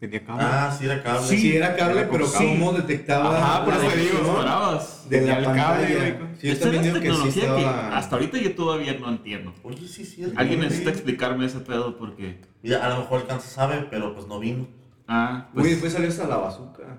Tenía 0.00 0.24
cable. 0.24 0.42
Ah, 0.44 0.74
sí, 0.76 0.86
era 0.86 1.02
cable. 1.02 1.28
Sí, 1.28 1.38
Sí, 1.38 1.56
era 1.56 1.76
cable, 1.76 2.00
era 2.00 2.10
pero 2.10 2.32
cable. 2.32 2.48
¿cómo 2.48 2.72
detectaba 2.72 3.36
Ajá, 3.36 3.64
por 3.66 3.74
eso 3.74 3.86
te 3.86 3.96
digo, 3.98 4.78
de 5.10 5.18
Tenía 5.18 5.32
la 5.32 5.38
el 5.38 5.44
cable, 5.60 6.12
pantalla? 6.12 6.36
Sí, 6.40 6.48
yo 6.48 6.58
también 6.58 6.84
es 6.84 6.94
digo 6.94 6.94
que 6.94 7.00
sí 7.00 7.06
tecnología 7.10 7.42
que 7.42 7.60
estaba... 7.60 7.96
hasta 7.98 8.16
ahorita 8.16 8.38
yo 8.38 8.54
todavía 8.54 8.94
no 8.98 9.08
entiendo. 9.10 9.52
Oye, 9.62 9.86
sí, 9.86 10.04
sí. 10.06 10.24
es 10.24 10.32
Alguien 10.36 10.60
necesita 10.60 10.88
explicarme 10.90 11.44
ese 11.44 11.60
pedo 11.60 11.98
porque... 11.98 12.40
Mira, 12.62 12.84
a 12.84 12.88
lo 12.88 13.00
mejor 13.00 13.20
el 13.20 13.26
Kansas 13.26 13.52
sabe, 13.52 13.86
pero 13.90 14.14
pues 14.14 14.26
no 14.26 14.40
vino. 14.40 14.66
Ah, 15.06 15.48
pues... 15.52 15.66
después 15.66 15.92
salió 15.92 16.08
hasta 16.08 16.26
la 16.26 16.38
bazooka. 16.38 16.98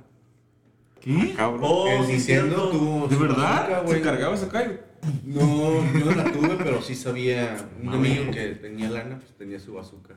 ¿Qué? 1.00 1.33
Cabrón. 1.36 1.62
Oh, 1.63 1.88
el 1.88 2.07
Nintendo 2.07 2.69
tuvo 2.69 3.07
¿De 3.07 3.15
verdad? 3.15 3.68
bazooka. 3.71 3.94
¿Se 3.94 4.01
cargaba 4.01 4.36
ese 4.36 4.47
cayo? 4.47 4.77
No, 5.25 5.74
yo 6.00 6.06
no 6.06 6.12
la 6.12 6.31
tuve, 6.31 6.50
pero 6.63 6.80
sí 6.83 6.94
sabía. 6.94 7.57
Un 7.81 7.88
Mami. 7.88 8.12
amigo 8.18 8.31
que 8.31 8.50
tenía 8.50 8.92
lana, 8.92 9.18
pues 9.18 9.36
tenía 9.36 9.59
su 9.59 9.74
bazooka. 9.74 10.13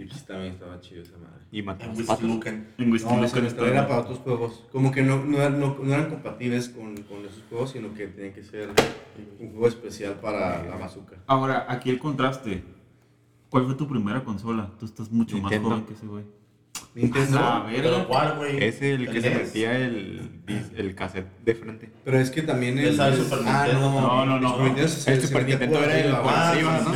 Y 0.00 0.04
pues 0.06 0.24
también 0.24 0.52
estaba 0.52 0.80
chido 0.80 1.02
esa 1.02 1.16
madre. 1.18 1.42
Y 1.50 1.62
mató 1.62 1.84
En 1.84 1.86
a 1.86 1.92
los 1.92 1.98
Whisky 1.98 2.14
patos. 2.14 2.28
Lucan. 2.28 2.68
En 2.78 2.92
Whisky 2.92 3.08
No, 3.14 3.24
estaba- 3.24 3.68
era 3.68 3.88
para 3.88 4.00
otros 4.00 4.18
juegos. 4.18 4.64
Como 4.70 4.92
que 4.92 5.02
no, 5.02 5.24
no, 5.24 5.38
eran- 5.38 5.58
no- 5.58 5.76
no 5.82 5.92
eran 5.94 6.08
compatibles 6.10 6.68
con, 6.68 6.96
con 7.02 7.24
esos 7.24 7.42
juegos, 7.48 7.70
sino 7.72 7.92
que 7.94 8.06
tenía 8.06 8.32
que 8.32 8.42
ser 8.44 8.68
un 9.40 9.50
juego 9.50 9.66
especial 9.68 10.14
para 10.20 10.64
la 10.64 10.76
bazooka. 10.76 11.16
Ahora, 11.26 11.66
aquí 11.68 11.90
el 11.90 11.98
contraste. 11.98 12.62
¿Cuál 13.50 13.64
fue 13.64 13.74
tu 13.74 13.88
primera 13.88 14.22
consola? 14.24 14.70
Tú 14.78 14.84
estás 14.86 15.10
mucho 15.10 15.34
Nintendo. 15.36 15.68
más 15.70 15.78
joven 15.78 15.86
que 15.88 15.94
ese 15.94 16.06
güey. 16.06 16.24
Nintendo. 16.94 17.38
Ah. 17.40 17.66
¿Pero 17.70 18.06
cuál, 18.08 18.36
güey? 18.36 18.62
Es 18.62 18.82
el 18.82 19.08
que 19.10 19.20
se 19.20 19.30
NES? 19.30 19.38
metía 19.46 19.78
el, 19.78 20.30
el 20.76 20.94
cassette 20.94 21.28
de 21.44 21.54
frente. 21.54 21.90
Pero 22.04 22.18
es 22.18 22.30
que 22.30 22.42
también 22.42 22.78
el. 22.78 22.88
Esa 22.88 23.08
es 23.08 23.16
Super 23.18 23.38
ah, 23.46 23.64
Nintendo. 23.64 23.90
no, 23.90 24.26
No, 24.26 24.38
no, 24.38 24.58
no. 24.58 24.76
el 24.76 24.88
Super 24.88 25.46
Nintendo 25.46 25.78
por 25.78 25.84
era 25.88 25.98
el 25.98 26.14
arriba, 26.14 26.76
Ah, 26.78 26.84
¿no? 26.84 26.92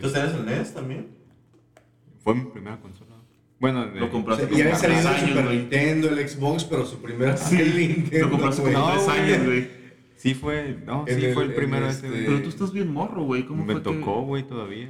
¿Tú 0.00 0.10
tenías 0.12 0.34
el 0.34 0.44
NES 0.46 0.74
también? 0.74 1.23
Fue 2.24 2.34
mi 2.34 2.44
primera 2.46 2.80
consola. 2.80 3.10
Bueno, 3.60 3.86
de- 3.86 4.00
Lo 4.00 4.10
compraste 4.10 4.44
a 4.46 4.48
tres 4.48 4.84
años, 5.06 5.28
Super 5.28 5.44
güey. 5.44 5.58
Nintendo, 5.58 6.08
el 6.08 6.28
Xbox, 6.28 6.64
pero 6.64 6.84
su 6.84 6.98
primera 7.00 7.36
Sí, 7.36 7.56
Nintendo. 7.56 8.26
Lo 8.26 8.30
compraste 8.32 8.62
güey. 8.62 8.74
como 8.74 8.86
No, 8.88 8.92
tres 8.94 9.04
güey. 9.04 9.18
años, 9.20 9.44
güey. 9.46 9.68
Sí 10.16 10.34
fue, 10.34 10.76
no, 10.86 11.04
sí 11.06 11.26
fue 11.34 11.44
el 11.44 11.54
primero 11.54 11.86
este- 11.86 12.06
ese, 12.08 12.14
güey. 12.16 12.26
Pero 12.26 12.42
tú 12.42 12.48
estás 12.48 12.72
bien 12.72 12.92
morro, 12.92 13.22
güey. 13.24 13.44
¿Cómo 13.46 13.64
Me 13.64 13.74
fue 13.74 13.82
que- 13.82 13.98
tocó, 13.98 14.22
güey, 14.22 14.42
todavía. 14.42 14.88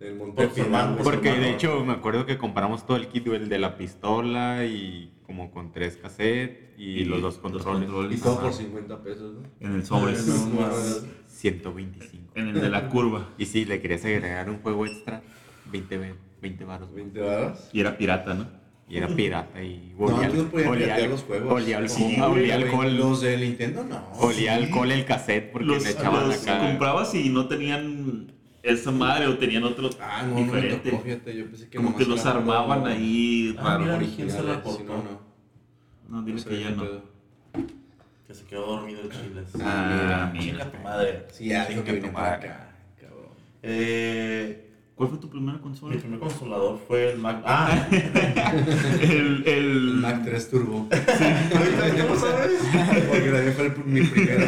El 0.00 0.14
Por 0.14 0.28
Monte 0.28 0.50
su 0.54 0.60
hermano, 0.62 0.96
por 0.96 1.04
su 1.04 1.10
Porque 1.10 1.30
de 1.32 1.50
hecho 1.50 1.84
me 1.84 1.92
acuerdo 1.92 2.24
que 2.24 2.38
compramos 2.38 2.86
todo 2.86 2.96
el 2.96 3.08
kit, 3.08 3.26
güey, 3.26 3.42
el 3.42 3.48
de 3.50 3.58
la 3.58 3.76
pistola 3.76 4.64
y 4.64 5.12
como 5.26 5.50
con 5.50 5.72
tres 5.72 5.96
cassettes 5.98 6.70
y, 6.78 7.04
los 7.04 7.20
dos 7.20 7.36
controles. 7.36 7.88
Y 8.10 8.16
todo 8.22 8.40
por 8.40 8.52
50 8.52 9.02
pesos, 9.02 9.34
¿no? 9.34 9.42
En 9.60 9.74
el 9.74 9.84
sobre. 9.84 10.12
No, 10.14 10.46
mames. 10.60 11.04
125. 11.26 12.32
En 12.34 12.48
el 12.48 12.60
de 12.60 12.68
la 12.70 12.88
curva. 12.88 13.28
Y 13.38 13.44
si 13.46 13.64
le 13.66 13.80
querías 13.80 14.04
agregar 14.04 14.48
un 14.48 14.58
juego 14.58 14.86
extra, 14.86 15.22
20, 15.70 15.98
ve- 15.98 16.14
20 16.40 16.64
baros. 16.64 16.92
20 16.94 17.20
varas. 17.20 17.68
Y 17.72 17.80
era 17.80 17.96
pirata, 17.96 18.34
¿no? 18.34 18.46
Y 18.88 18.96
era 18.96 19.06
pirata 19.06 19.62
y 19.62 19.94
No, 19.96 20.16
antes 20.16 20.34
no 20.34 20.44
podían 20.50 20.70
olía- 20.70 20.84
piratear 20.86 21.10
los 21.10 21.22
juegos. 21.22 21.52
olía 21.52 21.78
alcohol, 21.78 21.96
Sí, 21.96 22.20
olía 22.20 22.28
Güey, 22.28 22.50
alcohol, 22.64 22.96
Los 22.96 23.20
de 23.20 23.36
Nintendo 23.36 23.84
no. 23.84 24.10
olía 24.18 24.56
Sí. 24.58 24.64
alcohol 24.64 24.90
el 24.90 25.04
cassette 25.04 25.52
porque 25.52 25.66
Los, 25.66 25.84
le 25.84 25.90
echaban 25.90 26.26
los 26.26 26.42
acá. 26.42 26.58
comprabas 26.58 27.14
y 27.14 27.28
no 27.28 27.46
tenían 27.46 28.32
esa 28.64 28.90
madre 28.90 29.28
o 29.28 29.38
tenían 29.38 29.62
otro 29.62 29.90
Ah, 30.00 30.22
no, 30.24 30.30
no 30.30 30.34
me 30.40 30.42
diferente. 30.42 30.90
tocó, 30.90 31.02
fíjate, 31.04 31.36
yo 31.36 31.46
pensé 31.46 31.68
que 31.68 31.76
Como 31.76 31.90
nomás 31.90 32.02
que 32.04 32.10
los 32.10 32.20
era 32.20 32.30
armaban 32.32 32.86
ahí 32.88 33.54
Ah, 33.60 33.62
raro. 33.78 33.84
mira. 33.84 33.98
¿Quién 34.16 34.30
se 34.30 34.42
lo 34.42 34.54
si 34.76 34.82
no, 34.82 34.96
no. 34.96 35.20
No, 36.08 36.22
dile 36.22 36.40
No 36.40 36.44
que 36.48 36.60
ya 36.60 36.70
no. 36.70 36.84
Que 38.26 38.34
se 38.34 38.44
quedó 38.46 38.66
dormido 38.66 39.02
el 39.02 39.10
chiles. 39.10 39.50
Ah, 39.62 40.32
Chinga 40.36 40.52
mira. 40.52 40.70
tu 40.72 40.78
madre. 40.78 41.26
Sí, 41.30 41.46
ya 41.46 41.64
dijo 41.66 41.84
que 41.84 41.92
Chinga 41.94 42.08
tu 42.08 42.12
para 42.14 42.32
acá, 42.34 42.74
cabrón. 43.00 43.28
Eh, 43.62 44.69
¿Cuál 45.00 45.08
fue 45.12 45.18
tu 45.18 45.30
primera 45.30 45.54
Mi 45.56 45.62
consola? 45.62 45.96
primer 45.96 46.18
consolador 46.20 46.78
fue 46.86 47.12
el 47.12 47.18
Mac. 47.20 47.40
Ah, 47.46 47.88
el, 49.00 49.42
El 49.46 49.48
el... 49.48 49.80
Mac 49.94 50.20
3 50.26 50.50
Turbo. 50.50 50.88
¿Cómo 52.06 52.20
sabes? 52.20 52.60
Porque 53.08 53.30
también 53.30 53.52
fue 53.54 53.66
el- 53.68 53.84
mi 53.86 54.02
primero. 54.02 54.46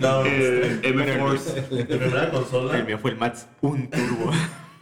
no, 0.00 0.24
el 0.24 0.42
este, 0.64 0.88
M-Force. 0.88 1.64
mi 1.70 1.84
primera 1.84 2.28
consola. 2.32 2.76
El 2.76 2.86
mío 2.86 2.98
fue 2.98 3.12
el 3.12 3.18
Max 3.18 3.46
un 3.60 3.88
turbo. 3.88 4.32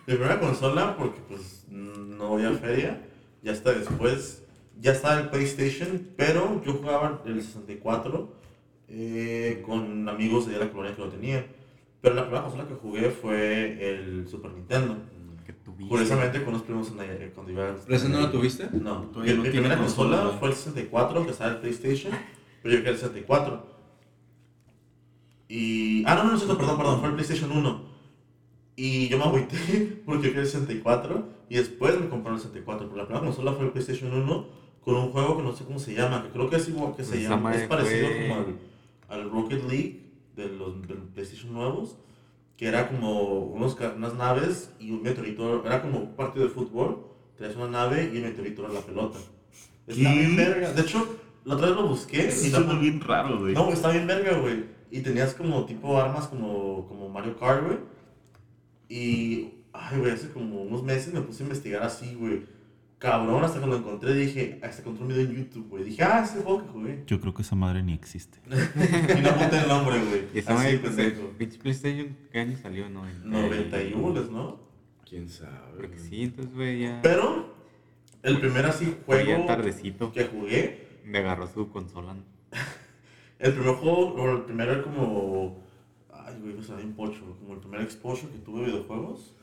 Mi 0.07 0.15
primera 0.15 0.41
consola, 0.41 0.97
porque 0.97 1.21
pues 1.29 1.67
no 1.69 2.33
había 2.33 2.53
feria. 2.53 2.99
Ya 3.43 3.53
hasta 3.53 3.75
después, 3.75 4.45
ya 4.81 4.93
estaba 4.93 5.21
el 5.21 5.29
PlayStation, 5.29 6.09
pero 6.17 6.63
yo 6.65 6.73
jugaba 6.73 7.21
el 7.27 7.43
64 7.43 8.33
eh, 8.89 9.63
con 9.67 10.09
amigos 10.09 10.47
de 10.49 10.59
la 10.59 10.71
colonia 10.71 10.97
que 10.97 11.03
lo 11.03 11.09
tenían. 11.11 11.45
Pero 12.07 12.15
la 12.15 12.23
primera 12.23 12.43
consola 12.45 12.69
que 12.69 12.75
jugué 12.75 13.11
fue 13.11 13.91
el 13.91 14.29
Super 14.29 14.53
Nintendo. 14.53 14.97
que 15.45 15.53
tuviste. 15.53 15.89
Curiosamente 15.89 16.45
con 16.45 16.53
los 16.53 16.63
primos 16.63 16.89
en 16.93 16.99
la, 16.99 17.05
cuando 17.35 17.51
iba 17.51 17.69
a... 17.71 17.75
¿Pero 17.85 18.09
no 18.11 18.21
lo 18.21 18.31
tuviste? 18.31 18.69
No, 18.75 19.01
mi, 19.17 19.33
no 19.33 19.43
primera 19.43 19.77
consola 19.77 20.19
consola. 20.19 20.39
fue 20.39 20.49
el 20.51 20.55
64, 20.55 21.25
que 21.25 21.31
estaba 21.33 21.51
el 21.51 21.57
PlayStation, 21.59 22.13
pero 22.63 22.75
yo 22.75 22.79
quería 22.79 22.93
el 22.93 22.99
64. 22.99 23.67
Y... 25.49 26.05
Ah, 26.07 26.15
no, 26.15 26.31
no, 26.31 26.39
no, 26.39 26.45
no, 26.47 26.57
perdón, 26.57 26.77
perdón, 26.77 27.01
fue 27.01 27.09
el 27.09 27.15
PlayStation 27.17 27.51
1. 27.51 27.87
Y 28.77 29.09
yo 29.09 29.19
me 29.19 29.25
agüité 29.25 30.03
porque 30.07 30.29
yo 30.29 30.29
quería 30.29 30.43
el 30.43 30.47
64 30.47 31.29
y 31.49 31.57
después 31.57 31.99
me 32.01 32.09
compraron 32.09 32.37
el 32.37 32.43
64. 32.43 32.87
Pero 32.89 32.97
la 33.03 33.09
primera 33.09 33.27
consola 33.27 33.53
fue 33.53 33.65
el 33.65 33.73
PlayStation 33.73 34.13
1 34.15 34.47
con 34.81 34.95
un 34.95 35.11
juego 35.11 35.39
que 35.39 35.43
no 35.43 35.53
sé 35.57 35.65
cómo 35.65 35.81
se 35.81 35.93
llama, 35.93 36.23
que 36.23 36.29
creo 36.29 36.49
que 36.49 36.55
es 36.55 36.69
igual 36.69 36.95
que 36.95 37.03
se 37.03 37.21
llama, 37.21 37.53
es 37.53 37.67
parecido 37.67 38.07
fue- 38.07 38.29
como 38.29 38.35
al, 38.37 38.59
al 39.09 39.29
Rocket 39.33 39.65
League 39.69 40.06
de 40.37 40.49
los 40.49 40.87
del 40.87 40.99
PlayStation 40.99 41.53
nuevos, 41.53 41.97
que 42.57 42.67
era 42.67 42.89
como 42.89 43.41
unos, 43.41 43.77
unas 43.97 44.15
naves 44.15 44.71
y 44.79 44.91
un 44.91 45.03
meteorito, 45.03 45.65
era 45.65 45.83
como 45.83 45.99
un 45.99 46.15
partido 46.15 46.45
de 46.47 46.51
fútbol, 46.53 47.07
traías 47.37 47.57
una 47.57 47.69
nave 47.69 48.11
y 48.13 48.19
el 48.19 48.25
meteorito 48.25 48.65
era 48.65 48.75
la 48.75 48.81
pelota. 48.81 49.19
Está 49.87 50.03
¿Qué? 50.03 50.15
bien 50.19 50.37
verga. 50.37 50.73
De 50.73 50.83
hecho, 50.83 51.17
la 51.45 51.55
otra 51.55 51.69
vez 51.69 51.77
lo 51.77 51.89
busqué 51.89 52.29
Eso 52.29 52.47
y 52.47 52.51
suena 52.51 52.75
no, 52.75 52.81
bien 52.81 53.01
raro, 53.01 53.39
güey. 53.39 53.55
no, 53.55 53.71
está 53.71 53.91
bien 53.91 54.07
verga, 54.07 54.39
güey. 54.39 54.65
Y 54.91 55.01
tenías 55.01 55.35
como 55.35 55.65
tipo 55.65 55.99
armas 55.99 56.29
como, 56.29 56.87
como 56.89 57.09
Mario 57.09 57.37
Kart, 57.39 57.65
güey. 57.65 57.79
Y, 58.89 59.51
ay, 59.73 59.99
güey, 59.99 60.13
hace 60.13 60.31
como 60.31 60.63
unos 60.63 60.83
meses 60.83 61.13
me 61.13 61.21
puse 61.21 61.43
a 61.43 61.47
investigar 61.47 61.83
así, 61.83 62.15
güey. 62.15 62.45
Cabrón, 62.99 63.45
hasta 63.45 63.61
que 63.61 63.67
lo 63.67 63.77
encontré 63.77 64.15
dije, 64.15 64.59
hasta 64.63 64.81
encontré 64.81 65.03
un 65.03 65.09
video 65.09 65.25
en 65.27 65.37
YouTube, 65.37 65.69
güey. 65.69 65.85
Dije, 65.85 66.03
ah, 66.03 66.23
ese 66.25 66.43
juego 66.43 66.63
que 66.65 66.69
jugué. 66.71 67.05
Yo 67.07 67.21
creo 67.21 67.35
que 67.35 67.43
esa 67.43 67.55
madre 67.55 67.83
ni 67.83 67.93
existe. 67.93 68.39
Y 68.49 69.21
no 69.21 69.31
apunté 69.31 69.59
el 69.59 69.69
nombre, 69.69 69.99
güey. 69.99 70.45
Así, 70.47 70.79
pendejo. 70.79 71.29
pinche 71.37 71.59
PlayStation, 71.59 72.17
¿qué 72.33 72.41
año 72.41 72.57
salió? 72.57 72.89
No, 72.89 73.07
en- 73.07 73.31
91, 73.31 74.23
¿no? 74.31 74.61
¿Quién 75.09 75.29
sabe? 75.29 75.77
Creo 75.77 75.91
que 75.91 75.99
sí, 75.99 76.23
entonces, 76.25 76.55
güey, 76.55 76.81
ya. 76.81 77.01
Pero, 77.03 77.55
el 78.23 78.41
primer 78.41 78.65
así 78.65 78.97
juego 79.05 79.45
tardecito. 79.47 80.11
que 80.11 80.25
jugué, 80.25 81.01
Me 81.05 81.19
agarró 81.19 81.47
su 81.47 81.69
consola. 81.69 82.15
¿no? 82.15 82.23
el 83.39 83.53
primer 83.53 83.75
juego, 83.75 84.15
o 84.15 84.37
el 84.37 84.43
primer 84.43 84.69
era 84.71 84.83
como, 84.83 85.59
ay, 86.13 86.35
güey, 86.41 86.55
me 86.55 86.63
salió 86.65 86.85
un 86.85 86.95
pocho, 86.95 87.21
como 87.41 87.53
el 87.55 87.61
primer 87.61 87.83
exposure 87.83 88.33
que 88.33 88.39
tuve 88.39 88.61
de 88.61 88.67
videojuegos. 88.73 89.36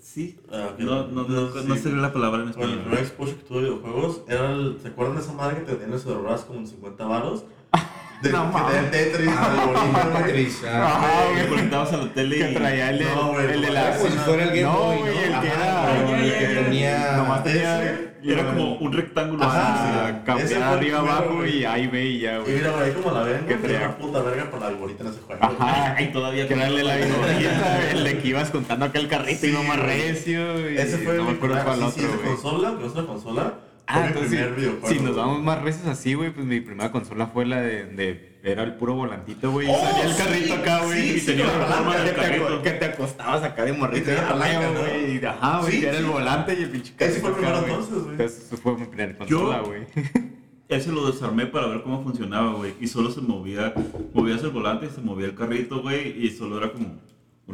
Sí. 0.00 0.38
Ah, 0.50 0.70
ok. 0.72 0.78
No, 0.80 1.06
no, 1.08 1.24
no, 1.28 1.50
no 1.50 1.74
Sí. 1.74 1.80
sé 1.82 1.90
la 1.90 2.12
palabra 2.12 2.42
en 2.42 2.50
Bueno, 2.52 2.62
el 2.64 2.70
español. 2.70 2.80
primer 2.84 2.98
exposure 3.00 3.36
que 3.36 3.42
tuve 3.44 3.58
de 3.62 3.70
videojuegos 3.70 4.22
era 4.28 4.52
el. 4.52 4.78
¿Se 4.80 4.88
acuerdan 4.88 5.16
de 5.16 5.22
esa 5.22 5.32
madre 5.34 5.58
que 5.58 5.72
tenían 5.72 5.90
en 5.90 5.96
como 6.44 6.60
en 6.60 6.66
50 6.66 7.04
varos? 7.06 7.44
De, 8.22 8.30
No 8.30 8.52
que 8.52 8.72
de 8.74 8.82
Tetris. 8.90 10.62
Ah, 10.66 11.30
que 11.36 11.48
conectabas 11.48 11.92
a 11.92 11.96
la 11.96 12.12
tele 12.12 12.36
Que 12.38 12.50
y... 12.50 12.54
traía 12.54 12.90
el 12.90 12.98
de, 12.98 13.04
No, 13.06 13.32
no, 13.32 13.70
la. 13.70 13.96
Como 13.96 14.10
si 14.10 14.18
fuera 14.18 14.42
el 14.44 14.48
Game 14.50 14.62
no, 14.62 14.78
Boy, 14.78 14.98
güey, 14.98 15.14
¿no? 15.14 15.20
el 15.20 15.40
que 15.40 15.46
era. 15.48 16.48
el 16.48 16.64
tenía. 16.64 17.12
Nomás 17.16 17.44
tenía. 17.44 18.00
Era 18.22 18.44
como 18.44 18.74
un 18.74 18.92
rectángulo 18.92 19.42
así. 19.44 19.58
sí. 19.82 20.16
cambiar 20.26 20.62
arriba, 20.62 20.98
abajo 20.98 21.46
y 21.46 21.64
ahí 21.64 21.86
ve 21.86 22.04
y 22.04 22.20
ya, 22.20 22.36
Y 22.36 22.40
güey. 22.42 22.54
mira, 22.56 22.70
güey, 22.72 22.84
ahí 22.84 22.92
como 22.92 23.10
la 23.12 23.24
Que 23.46 23.54
traía- 23.54 23.78
una 23.78 23.96
puta 23.96 24.20
verga 24.20 24.50
por 24.50 24.60
la 24.60 24.68
en 24.68 25.06
ese 25.06 25.20
juego. 25.26 25.40
Ajá, 25.42 26.02
Y 26.02 26.06
todavía 26.12 26.46
que 26.46 26.54
la 26.56 26.98
el 27.92 28.04
de 28.04 28.18
que 28.18 28.28
ibas 28.28 28.50
contando 28.50 28.84
acá 28.84 28.98
el 28.98 29.08
carrito 29.08 29.46
más 29.62 29.78
güey. 29.78 29.88
recio. 29.88 30.70
Y 30.70 30.76
Ese 30.76 30.98
fue 30.98 31.16
no 31.16 31.24
me 31.24 31.30
acuerdo 31.30 31.64
cuál 31.64 31.82
otro, 31.82 32.08
güey. 32.08 32.34
consola, 32.36 32.68
que 32.76 32.80
no 32.80 32.86
es 32.86 32.92
una 32.92 33.06
consola. 33.06 33.54
Ah, 33.92 34.06
entonces, 34.06 34.30
primer 34.30 34.54
videojuego. 34.54 34.88
si 34.88 35.00
nos 35.00 35.16
vamos 35.16 35.42
más 35.42 35.62
reces 35.62 35.86
así, 35.86 36.14
güey, 36.14 36.30
pues 36.32 36.46
mi 36.46 36.60
primera 36.60 36.90
consola 36.92 37.26
fue 37.26 37.44
la 37.46 37.60
de, 37.60 37.84
de 37.86 38.38
era 38.42 38.62
el 38.62 38.74
puro 38.76 38.94
volantito, 38.94 39.50
güey, 39.50 39.66
y 39.68 39.70
Oh, 39.70 39.78
salía 39.80 40.04
el 40.04 40.12
sí, 40.12 40.22
carrito 40.22 40.54
acá, 40.54 40.84
güey, 40.84 41.02
sí, 41.02 41.14
y 41.16 41.20
sí, 41.20 41.26
tenía 41.26 41.44
la 41.46 41.52
forma 41.66 41.96
del 41.96 42.08
te, 42.08 42.14
carrito. 42.14 42.62
que 42.62 42.70
te 42.70 42.84
acostabas 42.86 43.42
acá 43.42 43.64
de 43.64 43.72
morrito, 43.74 44.10
y 44.10 44.14
¿no? 44.14 44.80
güey, 44.80 45.16
y 45.20 45.24
ajá, 45.24 45.60
güey, 45.60 45.84
era 45.84 45.98
el 45.98 46.06
volante 46.06 46.54
y 46.58 46.62
el 46.62 46.70
pinche 46.70 46.94
Ese 46.98 47.20
fue 47.20 47.30
el 47.30 47.36
carrito 47.36 47.58
primero 47.58 47.80
entonces, 47.80 48.04
güey. 48.04 48.22
Esa 48.26 48.56
fue 48.56 48.76
mi 48.78 48.86
primera 48.86 49.18
consola, 49.18 49.60
güey. 49.60 49.82
Ese 50.70 50.92
lo 50.92 51.10
desarmé 51.10 51.46
para 51.46 51.66
ver 51.66 51.82
cómo 51.82 52.00
funcionaba, 52.04 52.52
güey. 52.54 52.74
Y 52.80 52.86
solo 52.86 53.10
se 53.10 53.20
movía, 53.20 53.74
movías 54.14 54.40
el 54.44 54.50
volante 54.50 54.86
y 54.86 54.90
se 54.90 55.00
movía 55.00 55.26
el 55.26 55.34
carrito, 55.34 55.82
güey. 55.82 56.24
Y 56.24 56.30
solo 56.30 56.58
era 56.58 56.70
como 56.72 57.00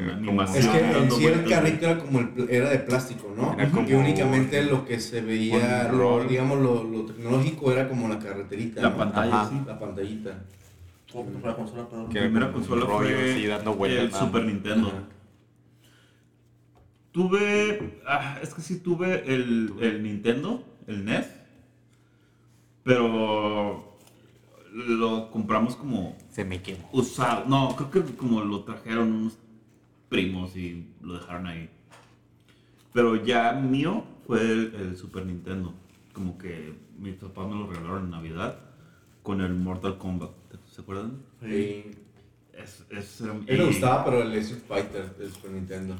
una 0.04 0.16
animación. 0.16 0.62
Es 0.64 0.68
que 0.68 0.98
en 0.98 1.10
sí 1.10 1.26
el 1.26 1.44
carrito 1.48 1.86
era 1.86 1.98
como 1.98 2.20
el, 2.20 2.46
era 2.50 2.70
de 2.70 2.78
plástico, 2.78 3.32
¿no? 3.36 3.54
Era 3.54 3.70
como- 3.70 3.88
Y 3.88 3.94
únicamente 3.94 4.62
lo 4.64 4.84
que 4.84 5.00
se 5.00 5.20
veía, 5.20 5.88
lo, 5.92 6.24
digamos, 6.24 6.60
lo, 6.60 6.84
lo 6.84 7.04
tecnológico 7.06 7.72
era 7.72 7.88
como 7.88 8.08
la 8.08 8.18
carreterita. 8.18 8.80
La 8.82 8.90
¿no? 8.90 8.96
pantalla, 8.96 9.40
Ajá. 9.42 9.50
sí. 9.50 9.60
La 9.66 9.78
pantallita. 9.78 10.44
Que 11.06 11.18
era 11.18 11.24
primera 12.26 12.52
consola 12.52 12.84
rollo 12.84 13.16
fue 13.16 13.46
dando 13.46 13.76
el 13.86 14.10
nada 14.10 14.26
Super. 14.26 14.44
Nintendo. 14.44 14.88
Ajá. 14.88 15.02
Tuve, 17.12 18.00
ah, 18.06 18.38
es 18.42 18.52
que 18.52 18.60
sí 18.60 18.80
tuve 18.80 19.22
el, 19.34 19.72
el 19.80 20.02
Nintendo, 20.02 20.62
el 20.86 21.04
NES, 21.06 21.26
pero 22.82 23.96
lo 24.74 25.30
compramos 25.30 25.76
como 25.76 26.14
Se 26.30 26.44
me 26.44 26.60
quemó. 26.60 26.86
usado. 26.92 27.44
No, 27.46 27.74
creo 27.74 28.04
que 28.04 28.14
como 28.16 28.42
lo 28.42 28.64
trajeron 28.64 29.12
unos 29.12 29.38
primos 30.08 30.56
y 30.56 30.86
lo 31.02 31.14
dejaron 31.14 31.46
ahí. 31.46 31.68
Pero 32.92 33.16
ya 33.24 33.52
mío 33.52 34.04
fue 34.26 34.40
el, 34.40 34.74
el 34.74 34.96
Super 34.96 35.26
Nintendo. 35.26 35.74
Como 36.12 36.38
que 36.38 36.74
mis 36.98 37.14
papás 37.16 37.46
me 37.48 37.54
lo 37.56 37.66
regalaron 37.66 38.04
en 38.04 38.10
Navidad 38.10 38.58
con 39.22 39.40
el 39.40 39.54
Mortal 39.54 39.98
Kombat. 39.98 40.30
¿Se 40.70 40.80
acuerdan? 40.80 41.18
Sí. 41.42 41.84
Es, 42.54 42.84
es, 42.90 43.20
mí 43.20 43.44
me 43.46 43.54
y 43.54 43.66
gustaba, 43.66 44.04
pero 44.04 44.22
el 44.22 44.32
Street 44.34 44.62
Fighter 44.66 45.14
del 45.16 45.30
Super 45.32 45.50
Nintendo. 45.50 45.94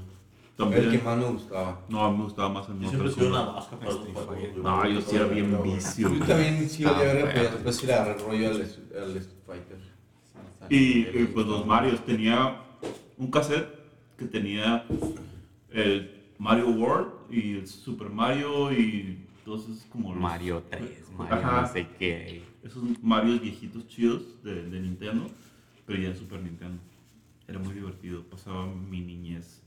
También, 0.57 0.85
El 0.85 0.91
que 0.93 1.05
más 1.05 1.19
me 1.19 1.25
gustaba. 1.27 1.83
No, 1.91 2.03
a 2.03 2.11
mí 2.11 2.17
me 2.17 2.25
gustaba 2.25 2.49
más 2.49 2.67
el 2.71 2.79
Yo 2.81 2.89
siempre 2.89 3.09
Mortal 3.09 3.11
he 3.11 3.15
sido 3.15 3.29
una 3.29 3.45
Kombat. 3.45 3.55
vasca 3.57 3.79
para 3.79 3.93
los 3.93 4.27
güey. 4.27 4.57
No, 4.57 4.89
yo 4.89 5.01
sí 5.03 5.17
era 5.17 5.27
bien 5.27 5.63
vicio. 5.63 6.15
Yo 6.15 6.25
también 6.25 6.69
sí 6.71 6.85
Ah, 6.85 6.93
olía 6.93 7.05
verga, 7.13 7.25
pero 7.27 7.41
bueno. 7.43 7.51
después 7.57 7.77
sí 7.77 7.87
le 7.87 7.95
agarré 7.95 8.23
rollo 8.23 8.47
al, 8.49 8.55
al 8.55 9.17
Street 9.19 9.43
Fighter. 9.47 9.79
Y, 10.71 11.01
y, 11.23 11.31
pues 11.35 11.47
los 11.47 11.67
Marios, 11.67 12.03
tenía 12.07 12.63
un 13.19 13.31
cassette 13.31 13.69
que 14.17 14.25
tenía 14.27 14.85
el 15.71 16.23
Mario 16.39 16.69
World 16.71 17.09
y 17.31 17.57
el 17.57 17.67
Super 17.67 18.09
Mario 18.11 18.73
y 18.73 19.19
todos 19.45 19.65
esos 19.69 19.85
como 19.91 20.13
los- 20.13 20.21
Mario 20.23 20.63
3, 20.71 21.11
Mario 21.17 21.35
Ajá. 21.37 21.61
no 21.63 21.69
sé 21.69 21.87
qué. 21.99 22.43
Esos 22.63 22.83
Marios 23.03 23.41
viejitos 23.41 23.87
chidos 23.87 24.43
de, 24.43 24.69
de 24.69 24.81
Nintendo, 24.81 25.27
pero 25.87 26.01
ya 26.03 26.09
en 26.09 26.17
Super 26.17 26.41
Nintendo. 26.43 26.79
Era 27.47 27.59
muy 27.61 27.75
divertido, 27.75 28.25
pasaba 28.25 28.67
mi 28.67 29.01
niñez 29.01 29.63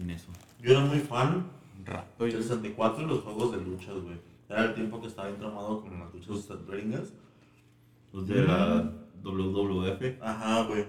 en 0.00 0.10
eso. 0.10 0.28
Yo 0.60 0.72
era 0.72 0.80
muy 0.80 0.98
fan 0.98 1.46
rato 1.84 2.24
del 2.24 2.32
yo. 2.32 2.42
64 2.42 3.04
y 3.04 3.06
los 3.06 3.20
juegos 3.20 3.52
de 3.52 3.58
luchas, 3.64 3.94
güey. 3.94 4.16
Era 4.48 4.64
el 4.66 4.74
tiempo 4.74 5.00
que 5.00 5.06
estaba 5.06 5.28
entramado 5.28 5.82
con 5.82 5.98
las 6.00 6.12
luchas 6.12 6.66
gringas. 6.66 7.12
Los 8.12 8.26
de 8.26 8.42
la 8.42 8.92
WWF. 9.22 10.18
Ajá, 10.20 10.64
güey. 10.64 10.84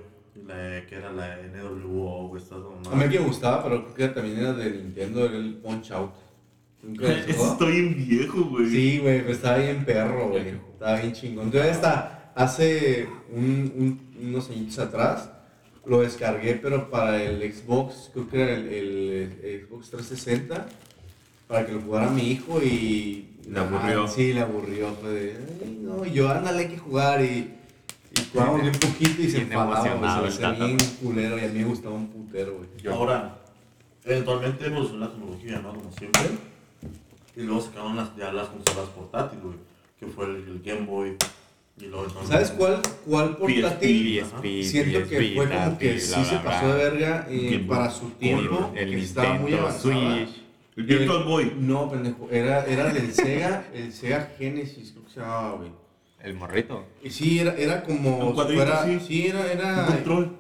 La, 0.48 0.86
que 0.88 0.96
era 0.96 1.12
la 1.12 1.38
NWO, 1.38 2.28
güey, 2.30 2.42
estas 2.42 2.60
A 2.92 3.04
el 3.04 3.10
que 3.10 3.20
me 3.20 3.26
gustaba, 3.28 3.64
pero 3.64 3.94
creo 3.94 4.10
que 4.10 4.16
también 4.16 4.40
era 4.40 4.54
de 4.54 4.72
Nintendo, 4.72 5.26
era 5.26 5.38
el 5.38 5.54
Punch 5.56 5.92
Out. 5.92 6.12
Está 7.28 7.66
bien 7.66 7.96
viejo, 7.96 8.44
güey. 8.46 8.68
Sí, 8.70 9.00
güey, 9.00 9.22
pero 9.22 9.32
estaba 9.34 9.58
bien 9.58 9.86
perro, 9.86 10.30
güey. 10.30 10.50
Estaba 10.50 11.00
bien 11.00 11.14
chingón. 11.14 11.46
Entonces, 11.46 11.72
hasta 11.72 12.32
hace 12.36 13.08
un- 13.32 13.72
un- 14.20 14.28
unos 14.28 14.50
añitos 14.50 14.80
atrás 14.80 15.30
lo 15.86 16.02
descargué, 16.02 16.56
pero 16.56 16.90
para 16.90 17.22
el 17.24 17.40
Xbox, 17.54 18.10
creo 18.14 18.28
que 18.30 18.42
era 18.42 18.54
el, 18.54 18.68
el 18.68 19.66
Xbox 19.68 19.92
360, 19.92 20.66
para 21.48 21.66
que 21.66 21.72
lo 21.74 21.82
jugara 21.82 22.10
mi 22.10 22.32
hijo 22.32 22.62
y. 22.62 23.30
Le 23.50 23.60
aburrió. 23.60 24.04
Ah, 24.06 24.08
sí, 24.08 24.34
le 24.34 24.40
aburrió. 24.42 24.94
Fue 24.96 25.10
de, 25.12 25.38
"Ay, 25.64 25.78
no, 25.82 26.06
yo 26.06 26.30
ándale, 26.30 26.60
hay 26.64 26.68
que 26.70 26.78
jugar 26.78 27.22
y. 27.24 27.54
Y 28.16 28.30
jugábamos 28.32 28.62
un 28.62 28.72
poquito 28.74 29.22
y 29.22 29.30
se 29.30 29.40
Bien 29.40 29.52
enfadaba, 29.52 30.22
bien 30.56 30.78
culero 31.02 31.40
y 31.40 31.42
a 31.42 31.48
mí 31.48 31.60
me 31.60 31.66
gustaba 31.66 31.96
un 31.96 32.08
putero, 32.08 32.58
güey. 32.58 32.94
Ahora, 32.94 33.38
eventualmente 34.06 34.66
evolucionó 34.66 35.06
la 35.06 35.12
tecnología, 35.12 35.60
¿no? 35.60 35.74
Como 35.74 35.92
siempre. 35.92 36.22
Y 37.36 37.42
luego 37.42 37.62
sacaron 37.62 37.96
las, 37.96 38.16
ya 38.16 38.32
las 38.32 38.50
consolas 38.50 38.90
portátiles, 38.90 39.44
güey. 39.44 39.58
Que 40.00 40.06
fue 40.06 40.26
el, 40.26 40.36
el 40.36 40.62
Game 40.64 40.86
Boy. 40.86 41.18
Y 41.80 41.90
¿Sabes 42.28 42.52
cuál, 42.52 42.82
cuál 43.04 43.36
portátil? 43.36 44.24
PSP, 44.24 44.64
Siento 44.64 45.10
que 45.10 45.16
PSP, 45.18 45.36
fue 45.36 45.50
como 45.50 45.78
que 45.80 46.00
sí 46.00 46.14
bla, 46.14 46.26
se 46.26 46.32
bla, 46.36 46.44
pasó 46.44 46.66
bla. 46.66 46.76
de 46.76 46.84
verga 46.84 47.28
eh, 47.30 47.46
Game 47.46 47.58
Boy 47.64 47.68
para 47.68 47.90
su 47.90 48.10
tiempo. 48.12 48.72
El 48.76 48.90
que 48.92 49.02
estaba 49.02 49.34
muy 49.36 49.54
avanzada. 49.54 49.82
Switch. 49.82 50.44
El 50.76 50.84
Virtual 50.84 51.24
Boy. 51.24 51.54
No, 51.60 51.90
pendejo. 51.90 52.28
Era, 52.30 52.66
era 52.66 52.94
del 52.94 53.12
Sega, 53.12 53.66
el 53.74 53.92
Sega 53.92 54.32
Genesis, 54.38 54.92
creo 54.92 55.06
que 55.06 55.12
se 55.12 55.20
llamaba, 55.20 55.54
güey. 55.54 55.83
El 56.24 56.34
morrito. 56.36 56.86
Y 57.04 57.10
sí, 57.12 57.40
era, 57.40 57.54
era 57.56 57.84
como. 57.84 58.18
Un 58.18 58.28
si 58.30 58.34
cuadrito, 58.34 58.64
fuera, 58.64 58.84
sí. 58.86 59.00
sí, 59.06 59.28
era, 59.28 59.42
Un 59.42 59.46
era 59.46 59.86
control. 59.86 60.38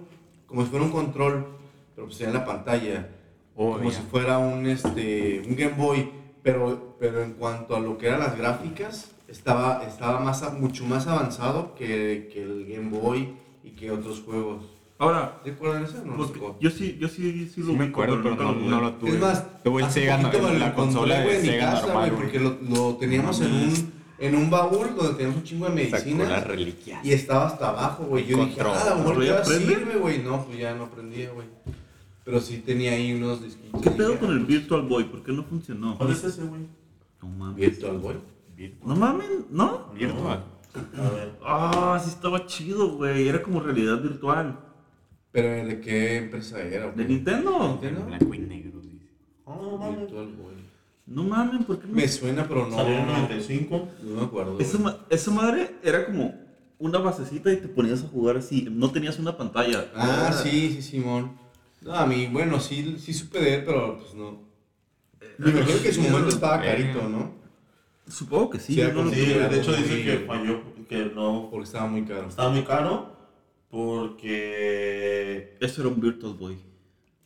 como 0.48 0.64
si 0.64 0.70
fuera 0.70 0.86
un 0.86 0.92
control, 0.92 1.48
pero 1.96 2.08
pues 2.08 2.18
tenía 2.18 2.34
la 2.34 2.46
pantalla. 2.46 3.10
Oh, 3.56 3.74
como 3.74 3.92
ya. 3.92 3.98
si 3.98 4.02
fuera 4.04 4.38
un, 4.40 4.66
este, 4.66 5.44
un 5.48 5.56
Game 5.56 5.76
Boy. 5.78 6.10
Pero, 6.42 6.96
pero 7.00 7.24
en 7.24 7.34
cuanto 7.36 7.74
a 7.76 7.80
lo 7.80 7.98
que 7.98 8.08
eran 8.08 8.20
las 8.20 8.38
gráficas, 8.38 9.12
estaba, 9.30 9.82
estaba 9.88 10.20
más, 10.20 10.44
a- 10.44 10.50
mucho 10.50 10.84
más 10.86 11.08
avanzado 11.08 11.74
que, 11.74 12.30
que 12.34 12.42
el 12.44 12.66
Game 12.66 12.90
Boy 12.90 13.30
y 13.64 13.70
que 13.70 13.92
otros 13.92 14.22
juegos. 14.26 14.66
Ahora, 15.00 15.40
¿Recuerdan 15.46 15.86
eso? 15.86 16.04
No, 16.06 16.18
porque 16.18 16.40
no 16.42 16.58
yo 16.60 16.70
sí, 16.70 16.98
yo 17.00 17.08
sí, 17.08 17.50
sí 17.54 17.62
lo 17.62 17.68
Sí 17.68 17.78
me 17.78 17.86
acuerdo, 17.86 18.20
pero 18.22 18.36
no, 18.36 18.52
lo 18.52 18.56
no 18.56 18.82
lo 18.82 18.94
tuve. 18.96 19.12
Es 19.12 19.20
más, 19.22 19.64
tuve 19.64 19.84
el 19.84 19.90
Sega, 19.90 20.18
lo 20.22 20.54
la 20.54 20.74
consola 20.76 21.20
de 21.20 21.36
en 21.38 21.42
mi 21.44 21.48
Sega 21.48 21.72
casa, 21.72 21.86
normal, 21.88 22.10
güey, 22.12 22.22
porque 22.22 22.40
lo, 22.42 22.58
lo 22.70 22.96
teníamos 22.98 23.40
en 23.40 23.54
un, 23.54 23.94
en 24.18 24.36
un 24.36 24.50
baúl 24.50 24.96
donde 24.96 25.14
teníamos 25.14 25.38
un 25.38 25.44
chingo 25.44 25.70
de 25.70 25.90
Sacó 25.90 25.96
las 25.96 26.06
medicinas 26.06 26.48
reliquias. 26.48 27.06
y 27.06 27.14
estaba 27.14 27.48
hasta 27.48 27.70
abajo, 27.70 28.06
güey. 28.06 28.26
Yo 28.26 28.46
dije, 28.46 28.62
ah, 28.62 28.82
a 28.86 28.90
lo 28.92 28.96
mejor 28.98 29.18
¿Pero 29.20 29.26
ya 29.26 29.44
sirve, 29.46 29.96
güey. 29.96 30.24
No, 30.24 30.46
pues 30.46 30.58
ya 30.60 30.74
no 30.76 30.90
prendía, 30.90 31.32
güey. 31.32 31.48
Pero 32.24 32.40
sí 32.40 32.60
tenía 32.60 32.94
ahí 32.94 33.14
unos 33.14 33.44
disquitos. 33.44 33.82
¿Qué 33.82 33.92
pedo 33.92 34.18
con 34.18 34.32
el 34.32 34.44
ah, 34.44 34.46
Virtual 34.48 34.82
Boy? 34.84 35.04
¿Por 35.06 35.24
qué 35.24 35.34
no 35.34 35.44
funcionó? 35.44 35.98
¿Cuál 35.98 36.12
es 36.12 36.24
ese, 36.24 36.44
güey? 36.44 36.62
No 37.22 37.28
mames. 37.28 37.56
Virtual 37.58 37.98
Boy. 37.98 38.16
Virtual. 38.56 38.90
No 38.90 38.96
mames, 38.96 39.30
¿no? 39.50 39.92
Virtual. 39.94 40.44
A 40.76 41.10
ver. 41.10 41.32
Ah, 41.44 42.02
sí 42.02 42.10
estaba 42.10 42.46
chido, 42.46 42.96
güey. 42.96 43.28
Era 43.28 43.42
como 43.44 43.60
realidad 43.60 44.02
virtual. 44.02 44.58
Pero 45.32 45.66
¿de 45.68 45.82
qué 45.82 46.18
empresa 46.18 46.62
era, 46.62 46.86
güey? 46.86 46.98
¿De 46.98 47.06
Nintendo? 47.06 47.68
¿Nintendo? 47.68 48.02
En 48.02 48.08
blanco 48.08 48.34
y 48.34 48.40
negro, 48.40 48.80
dice. 48.82 49.08
Oh, 49.46 49.78
mames. 49.78 50.00
Virtual 50.02 50.28
Boy. 50.28 50.53
No 51.06 51.24
mames, 51.24 51.66
¿por 51.66 51.80
qué 51.80 51.88
no? 51.88 51.94
Me 51.94 52.08
suena, 52.08 52.48
pero 52.48 52.68
no. 52.68 52.76
Salió 52.78 52.98
en 52.98 53.08
95. 53.08 53.88
No 54.04 54.16
me 54.16 54.26
acuerdo. 54.26 54.60
Esa, 54.60 54.78
ma- 54.80 54.98
esa 55.10 55.32
madre 55.32 55.76
era 55.84 56.06
como 56.06 56.34
una 56.80 57.00
basecita 57.00 57.52
y 57.52 57.58
te 57.58 57.68
ponías 57.68 58.04
a 58.04 58.08
jugar 58.08 58.38
así. 58.38 58.68
No 58.72 58.92
tenías 58.92 59.20
una 59.20 59.36
pantalla. 59.36 59.92
Ah, 59.96 60.32
sí, 60.44 60.72
sí, 60.76 60.82
Simón. 60.82 61.38
No, 61.82 61.94
a 61.94 62.06
mí, 62.06 62.28
bueno, 62.32 62.60
sí, 62.62 62.96
sí 63.00 63.14
supe 63.14 63.40
de 63.40 63.56
él, 63.56 63.64
pero 63.66 63.98
pues 64.00 64.14
no. 64.14 64.42
Me 65.38 65.50
imagino 65.52 65.82
que 65.82 65.90
en 65.90 65.94
su 65.94 66.02
momento 66.02 66.30
estaba 66.30 66.62
carito, 66.62 67.10
¿no? 67.10 67.34
Supongo 68.08 68.50
que 68.52 68.60
sí. 68.60 68.76
Sí, 68.76 68.82
no 68.94 69.10
Sí, 69.10 69.16
de 69.26 69.58
hecho 69.60 69.74
dice 69.76 70.04
que 70.04 70.24
falló, 70.26 70.62
que 70.88 71.06
no. 71.14 71.50
Porque 71.52 71.66
estaba 71.66 71.88
muy 71.88 72.04
caro. 72.04 72.28
Estaba 72.28 72.50
muy 72.50 72.64
caro. 72.64 73.12
Porque. 73.70 75.58
Eso 75.60 75.82
era 75.82 75.90
un 75.90 76.00
Virtual 76.00 76.34
Boy. 76.34 76.58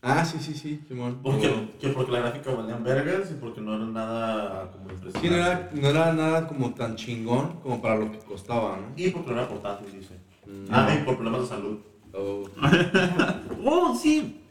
Ah, 0.02 0.24
sí, 0.24 0.38
sí, 0.40 0.54
sí, 0.54 0.80
Simón. 0.88 1.20
Porque, 1.24 1.70
que 1.80 1.90
porque 1.90 2.12
la 2.12 2.20
gráfica 2.20 2.52
valían 2.54 2.84
vergas 2.84 3.32
y 3.32 3.34
porque 3.34 3.60
no 3.62 3.76
era 3.76 3.86
nada 3.86 4.72
como 4.72 4.92
impresionante. 4.92 5.20
Sí, 5.22 5.30
no 5.30 5.36
era, 5.36 5.70
no 5.74 5.88
era 5.90 6.14
nada 6.14 6.48
como 6.48 6.74
tan 6.74 6.96
chingón 6.96 7.60
como 7.62 7.82
para 7.82 7.96
lo 7.98 8.12
que 8.12 8.20
costaba, 8.20 8.78
¿no? 8.78 8.94
Y 8.96 9.10
porque 9.10 9.32
no 9.32 9.38
era 9.40 9.50
portátil, 9.50 9.92
dice. 10.00 10.16
Mm. 10.46 10.66
Ah, 10.70 10.96
y 11.00 11.04
por 11.04 11.16
problemas 11.16 11.42
de 11.42 11.48
salud. 11.48 11.80
Oh. 12.14 12.44
Oh, 13.70 13.96
sí. 13.96 14.42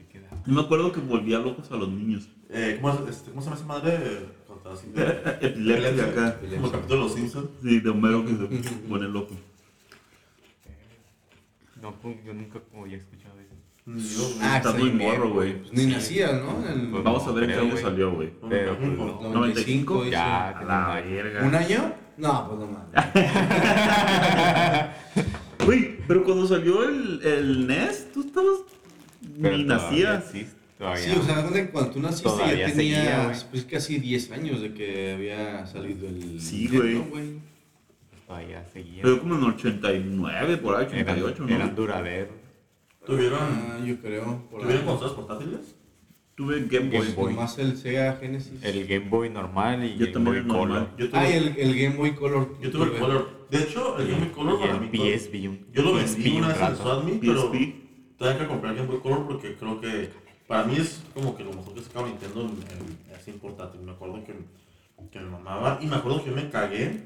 Me 0.44 0.60
acuerdo 0.60 0.92
que 0.92 1.00
volvía 1.00 1.38
locos 1.38 1.70
a 1.72 1.76
los 1.76 1.88
niños. 1.88 2.28
Eh, 2.50 2.78
¿cómo, 2.80 2.92
es- 2.92 3.08
este, 3.16 3.30
¿Cómo 3.30 3.40
se 3.42 3.46
llama 3.48 3.56
esa 3.56 3.66
madre? 3.66 4.26
Así 4.70 4.88
de- 4.90 5.38
Epilepsia 5.46 6.04
acá. 6.06 6.40
Como 6.40 6.70
capítulo 6.70 6.94
de 6.96 7.04
los 7.08 7.14
Simpsons. 7.14 7.48
Sí, 7.62 7.80
de 7.80 7.90
Homero 7.90 8.24
que 8.24 8.32
se 8.62 8.70
pone 8.88 9.08
loco. 9.08 9.34
No, 11.80 11.92
pues, 11.94 12.16
yo 12.24 12.34
nunca 12.34 12.60
como 12.60 12.86
eso. 12.86 13.06
Ni 13.12 13.18
yo. 13.86 14.30
Ah, 14.40 14.56
Estás 14.58 14.74
está 14.74 14.84
muy 14.84 14.90
morro, 14.92 15.30
güey. 15.30 15.58
Pues 15.60 15.72
ni 15.72 15.86
nacías, 15.86 16.32
¿no? 16.42 16.64
En 16.68 16.90
Pues 16.90 17.04
Vamos 17.04 17.26
a 17.26 17.32
ver 17.32 17.44
en 17.44 17.50
qué 17.50 17.56
año 17.66 17.76
salió, 17.76 18.12
güey. 18.12 18.30
Pero, 18.48 18.76
pues, 18.78 18.90
no. 18.92 19.20
95, 19.32 19.98
dice. 20.00 20.10
Ya, 20.12 20.48
A 20.50 20.64
la 20.64 21.02
tenía- 21.02 21.22
verga. 21.22 21.46
¿Un 21.46 21.54
año? 21.54 21.92
No, 22.16 22.48
pues 22.48 22.60
no 22.60 22.66
mames. 22.66 22.94
Güey, 25.64 25.96
pero 26.06 26.22
cuando 26.22 26.46
salió 26.46 26.88
el, 26.88 27.20
el 27.24 27.66
NES, 27.66 28.12
tú 28.14 28.20
estabas. 28.20 28.58
pero 29.42 29.56
Ni 29.56 29.64
nacías. 29.64 30.24
Sí, 30.30 30.46
todavía. 30.78 31.02
Sí, 31.02 31.10
o 31.18 31.22
sea, 31.24 31.44
cuando 31.72 31.90
tú 31.90 32.00
naciste 32.00 32.22
Todavía 32.28 32.68
ya 32.68 32.74
seguía, 32.74 32.98
tenías 33.00 33.26
güey. 33.26 33.38
pues 33.50 33.64
casi 33.64 33.98
10 33.98 34.30
años 34.32 34.60
de 34.62 34.72
que 34.74 35.12
había 35.14 35.66
salido 35.66 36.06
el 36.08 36.40
Sí, 36.40 36.68
güey. 36.68 37.02
Todavía 38.28 38.64
seguía. 38.72 39.02
Pero 39.02 39.18
como 39.20 39.34
en 39.36 39.42
el 39.42 39.48
89, 39.50 40.56
por 40.58 40.76
ahí, 40.76 40.86
88, 40.86 41.34
eran, 41.44 41.48
¿no? 41.48 41.54
eran 41.56 41.74
duraderos. 41.74 42.34
¿Tuvieron, 43.06 43.38
Ah, 43.40 43.78
yo 43.84 43.96
creo. 44.00 44.42
Por 44.50 44.62
¿tuvieron 44.62 44.84
consolas 44.84 45.14
portátiles? 45.14 45.74
Tuve 46.34 46.66
Game 46.68 46.90
Boy. 46.90 46.98
Game 47.00 47.14
Boy. 47.14 47.34
Nomás 47.34 47.58
el 47.58 47.76
Sega 47.78 48.16
Genesis. 48.20 48.62
El 48.62 48.86
Game 48.86 49.08
Boy 49.08 49.30
normal 49.30 49.84
y 49.84 49.96
Yo 49.96 50.06
el 50.06 50.12
Game 50.12 50.24
Boy 50.26 50.36
el 50.38 50.46
normal. 50.46 50.68
Color. 50.68 50.88
Yo 50.98 51.08
tuve, 51.10 51.18
Ah, 51.18 51.30
y 51.30 51.32
el, 51.32 51.56
el 51.56 51.80
Game 51.80 51.96
Boy 51.96 52.14
Color. 52.14 52.58
yo 52.60 52.70
tuve 52.70 52.84
el 52.84 52.98
Color. 52.98 53.46
De 53.50 53.58
hecho, 53.62 53.98
el 53.98 54.08
Game 54.08 54.20
Boy 54.26 54.30
Color 54.34 54.60
para 54.60 54.72
el 54.74 54.80
mí. 54.90 55.60
Yo 55.72 55.82
lo 55.82 55.94
vendí 55.94 56.30
un 56.30 56.36
una 56.36 56.48
vez 56.48 56.56
en 56.56 56.62
rato. 56.62 56.82
Swadme, 56.82 57.18
pero 57.20 57.50
tengo 58.18 58.38
que 58.38 58.46
comprar 58.46 58.72
el 58.72 58.78
Game 58.78 58.88
Boy 58.90 59.00
Color 59.00 59.26
porque 59.26 59.54
creo 59.54 59.80
que 59.80 60.10
para 60.46 60.64
mí 60.64 60.76
es 60.76 61.02
como 61.14 61.34
que 61.36 61.42
lo 61.44 61.52
mejor 61.52 61.74
que 61.74 61.80
sacaba 61.80 62.06
Nintendo 62.08 62.42
en, 62.42 62.48
en- 62.48 63.14
así 63.16 63.30
en 63.30 63.38
portátil. 63.38 63.80
Me 63.80 63.92
acuerdo 63.92 64.22
que, 64.24 64.34
que 65.10 65.20
me 65.20 65.30
mamaba 65.30 65.78
y 65.80 65.86
me 65.86 65.96
acuerdo 65.96 66.22
que 66.22 66.30
yo 66.30 66.36
me 66.36 66.50
cagué 66.50 67.00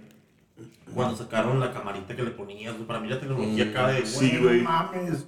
cuando 0.92 1.16
sacaron 1.16 1.60
la 1.60 1.72
camarita 1.72 2.16
que 2.16 2.22
le 2.24 2.30
ponías. 2.30 2.74
Para 2.86 2.98
mí 3.00 3.08
la 3.08 3.20
tecnología 3.20 3.64
Mm, 3.64 3.68
acá 3.70 3.88
de, 3.88 4.04
sí, 4.06 4.30
güey, 4.30 4.40
güey. 4.42 4.58
no 4.62 4.64
mames. 4.70 5.26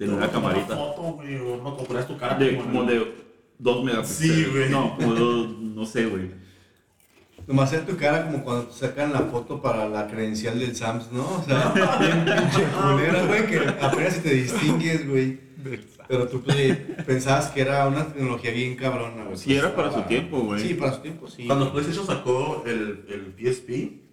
De 0.00 0.06
Te 0.06 0.12
voy 0.12 0.16
una 0.16 0.30
camarita. 0.30 0.76
foto, 0.76 1.02
güey, 1.16 1.36
o 1.36 1.58
no 1.62 1.76
compras 1.76 2.08
tu 2.08 2.16
cara 2.16 2.38
De, 2.38 2.56
como 2.56 2.84
de 2.84 3.14
2 3.58 3.84
megapíxeles. 3.84 4.34
Sí, 4.34 4.44
güey. 4.50 4.70
No, 4.70 4.96
como 4.96 5.12
dos, 5.14 5.58
no 5.58 5.84
sé, 5.84 6.06
güey. 6.06 6.30
Nomás 7.46 7.72
en 7.74 7.84
tu 7.84 7.96
cara 7.96 8.24
como 8.26 8.42
cuando 8.42 8.64
te 8.68 8.78
sacan 8.78 9.12
la 9.12 9.20
foto 9.20 9.60
para 9.60 9.86
la 9.88 10.06
credencial 10.06 10.58
del 10.58 10.74
SAMS, 10.74 11.12
¿no? 11.12 11.22
O 11.36 11.42
sea, 11.44 11.72
bien 12.00 12.24
pinche 12.24 12.64
culera, 12.64 13.24
güey, 13.26 13.46
que 13.46 13.58
apenas 13.58 14.14
si 14.14 14.20
te 14.20 14.34
distingues, 14.34 15.06
güey. 15.08 15.38
Pero 16.08 16.26
tú 16.28 16.40
pues, 16.42 16.76
pensabas 17.06 17.48
que 17.48 17.60
era 17.60 17.86
una 17.86 18.06
tecnología 18.06 18.50
bien 18.52 18.76
cabrona, 18.76 19.24
güey. 19.24 19.36
Sí, 19.36 19.54
era 19.54 19.74
para 19.74 19.88
Estaba- 19.88 20.04
su 20.04 20.08
tiempo, 20.08 20.40
güey. 20.40 20.60
Sí, 20.66 20.74
para 20.74 20.92
su 20.94 21.00
tiempo, 21.00 21.28
sí. 21.28 21.46
Cuando 21.46 21.70
PlayStation 21.72 22.06
sacó 22.06 22.62
el, 22.66 23.04
el 23.08 23.34
PSP, 23.36 24.09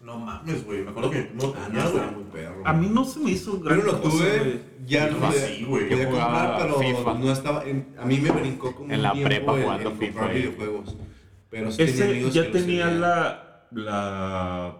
no 0.00 0.18
mames, 0.18 0.64
güey. 0.64 0.82
Me 0.82 0.90
acuerdo 0.90 1.10
que 1.10 1.18
Ah, 1.18 1.24
tenía, 1.32 1.56
no, 1.56 1.68
güey. 1.68 1.86
estaba 1.86 2.10
muy 2.12 2.24
perro. 2.24 2.62
A 2.64 2.72
mí 2.72 2.88
no 2.92 3.04
se 3.04 3.20
me 3.20 3.30
hizo 3.32 3.60
gran 3.60 3.80
Pero 3.80 3.92
lo 3.92 4.00
cosa, 4.00 4.16
tuve, 4.18 4.38
güey. 4.38 4.60
ya 4.86 5.10
no 5.10 5.32
sí, 5.32 5.64
güey. 5.64 5.88
podía 5.88 6.04
comprar, 6.08 6.58
pero 6.60 6.78
FIFA. 6.78 7.14
no 7.14 7.32
estaba, 7.32 7.64
en- 7.64 7.94
a 7.98 8.04
mí 8.06 8.18
me 8.18 8.30
brincó 8.30 8.74
como 8.74 8.88
En 8.90 8.96
un 8.96 9.02
la 9.02 9.12
tiempo 9.12 9.28
prepa 9.28 9.54
el- 9.56 9.62
jugando 9.62 9.90
el 9.90 9.96
FIFA, 9.96 10.26
videojuegos. 10.28 10.96
Pero 11.50 11.70
sí 11.70 11.76
tenía 11.78 12.04
Ese 12.28 12.30
ya 12.30 12.50
tenía 12.52 12.86
la, 12.90 13.66
la 13.72 14.76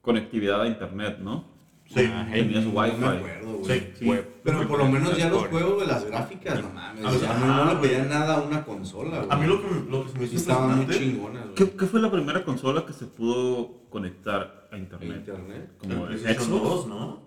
conectividad 0.00 0.62
a 0.62 0.66
internet, 0.66 1.18
¿no? 1.20 1.51
Sí. 1.94 2.08
Ah, 2.12 2.28
Tenías 2.32 2.64
No 2.64 2.70
wifi. 2.70 2.96
me 2.96 3.06
acuerdo, 3.06 3.52
güey. 3.58 3.80
Sí. 3.80 3.86
Sí. 3.98 4.04
Web. 4.06 4.28
Pero 4.44 4.66
por 4.68 4.78
lo 4.78 4.86
menos 4.88 5.16
ya 5.16 5.28
los 5.28 5.46
juegos 5.48 5.80
de 5.80 5.86
las 5.86 6.04
gráficas, 6.06 6.62
no 6.62 6.70
mames. 6.70 7.04
Ah, 7.04 7.08
o 7.10 7.18
sea, 7.18 7.34
no, 7.38 7.64
no 7.64 7.74
le 7.74 7.80
pedían 7.80 8.08
nada 8.08 8.36
a 8.36 8.40
una 8.42 8.64
consola, 8.64 9.18
güey. 9.18 9.28
A 9.30 9.36
mí 9.36 9.46
lo 9.46 9.60
que, 9.60 9.90
lo 9.90 10.04
que 10.04 10.10
se 10.12 10.18
me 10.18 10.24
hizo 10.24 10.36
estaban 10.36 10.76
muy 10.76 10.86
chingonas, 10.88 11.42
güey. 11.44 11.54
¿Qué, 11.54 11.70
qué 11.70 11.86
fue 11.86 12.00
la 12.00 12.10
primera 12.10 12.44
consola 12.44 12.84
que 12.86 12.92
se 12.92 13.06
pudo 13.06 13.82
conectar 13.90 14.68
a 14.72 14.76
internet? 14.78 15.16
internet. 15.18 15.70
Como 15.78 16.06
el 16.06 16.12
el 16.14 16.18
PlayStation 16.20 16.58
Xbox. 16.58 16.62
2, 16.64 16.86
¿no? 16.88 17.22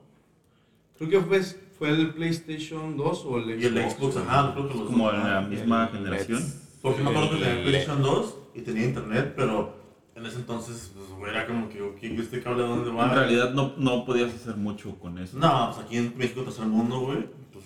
Creo 0.97 1.10
que 1.10 1.19
fue, 1.21 1.41
fue 1.78 1.89
el 1.89 2.13
PlayStation 2.13 2.97
2 2.97 3.25
o 3.25 3.38
el 3.38 3.43
Xbox. 3.45 3.62
Y 3.62 3.65
el 3.65 3.91
Xbox, 3.91 4.13
güey. 4.15 4.25
ajá, 4.28 4.54
creo 4.54 4.67
que 4.69 4.73
los 4.78 4.88
Como 4.88 5.06
dos, 5.06 5.13
en 5.15 5.23
la 5.32 5.41
misma 5.41 5.89
el 5.91 5.97
generación. 5.97 6.43
Porque 6.82 7.04
me 7.04 7.10
acuerdo 7.12 7.30
que 7.32 7.36
tenía 7.38 7.54
el- 7.54 7.63
PlayStation 7.63 8.01
2 8.01 8.36
y 8.56 8.62
tenía 8.62 8.86
internet, 8.86 9.34
pero 9.36 9.85
en 10.25 10.31
ese 10.31 10.39
entonces, 10.39 10.91
pues, 10.95 11.07
güey, 11.19 11.31
era 11.31 11.45
como 11.45 11.69
que, 11.69 11.81
ok, 11.81 11.97
¿este 12.01 12.41
cable 12.41 12.63
a 12.63 12.67
dónde 12.67 12.89
va? 12.89 13.09
En 13.09 13.15
realidad 13.15 13.53
no, 13.53 13.73
no 13.77 14.05
podías 14.05 14.33
hacer 14.33 14.55
mucho 14.55 14.97
con 14.97 15.19
eso. 15.19 15.38
No, 15.38 15.71
pues 15.71 15.85
aquí 15.85 15.97
en 15.97 16.17
México, 16.17 16.41
tercer 16.41 16.65
mundo, 16.65 16.99
güey. 17.01 17.29
Pues, 17.53 17.63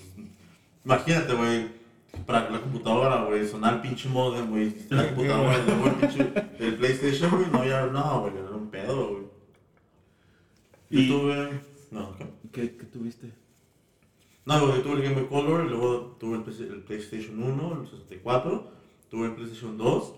imagínate, 0.84 1.34
güey, 1.36 1.68
para 2.26 2.50
la 2.50 2.60
computadora, 2.60 3.24
güey, 3.24 3.48
sonar 3.48 3.76
el 3.76 3.82
pinche 3.82 4.10
modem, 4.10 4.50
güey. 4.50 4.76
La 4.90 5.08
computadora, 5.08 5.56
el 5.56 5.96
pinche 5.96 6.24
PlayStation, 6.74 7.32
güey, 7.32 7.50
no, 7.50 7.64
ya, 7.66 7.86
no, 7.86 8.22
güey, 8.22 8.34
era 8.38 8.50
un 8.52 8.70
pedo, 8.70 9.08
güey. 9.10 9.24
Yo 10.90 11.00
Y- 11.00 11.08
tuve. 11.08 11.62
No, 11.92 12.16
¿qué? 12.18 12.26
¿Qué, 12.52 12.76
qué 12.78 12.84
tuviste? 12.86 13.32
No, 14.46 14.60
güey, 14.60 14.78
yo 14.78 14.82
tuve 14.82 14.94
el 14.96 15.02
Game 15.04 15.16
Boy 15.22 15.28
Color, 15.28 15.66
y 15.66 15.70
luego 15.70 16.18
tuve 16.20 16.36
el, 16.38 16.72
el 16.74 16.82
PlayStation 16.82 17.42
1, 17.42 17.82
el 17.84 17.88
64, 17.90 18.72
tuve 19.10 19.28
el 19.28 19.34
PlayStation 19.36 19.78
2, 19.78 20.14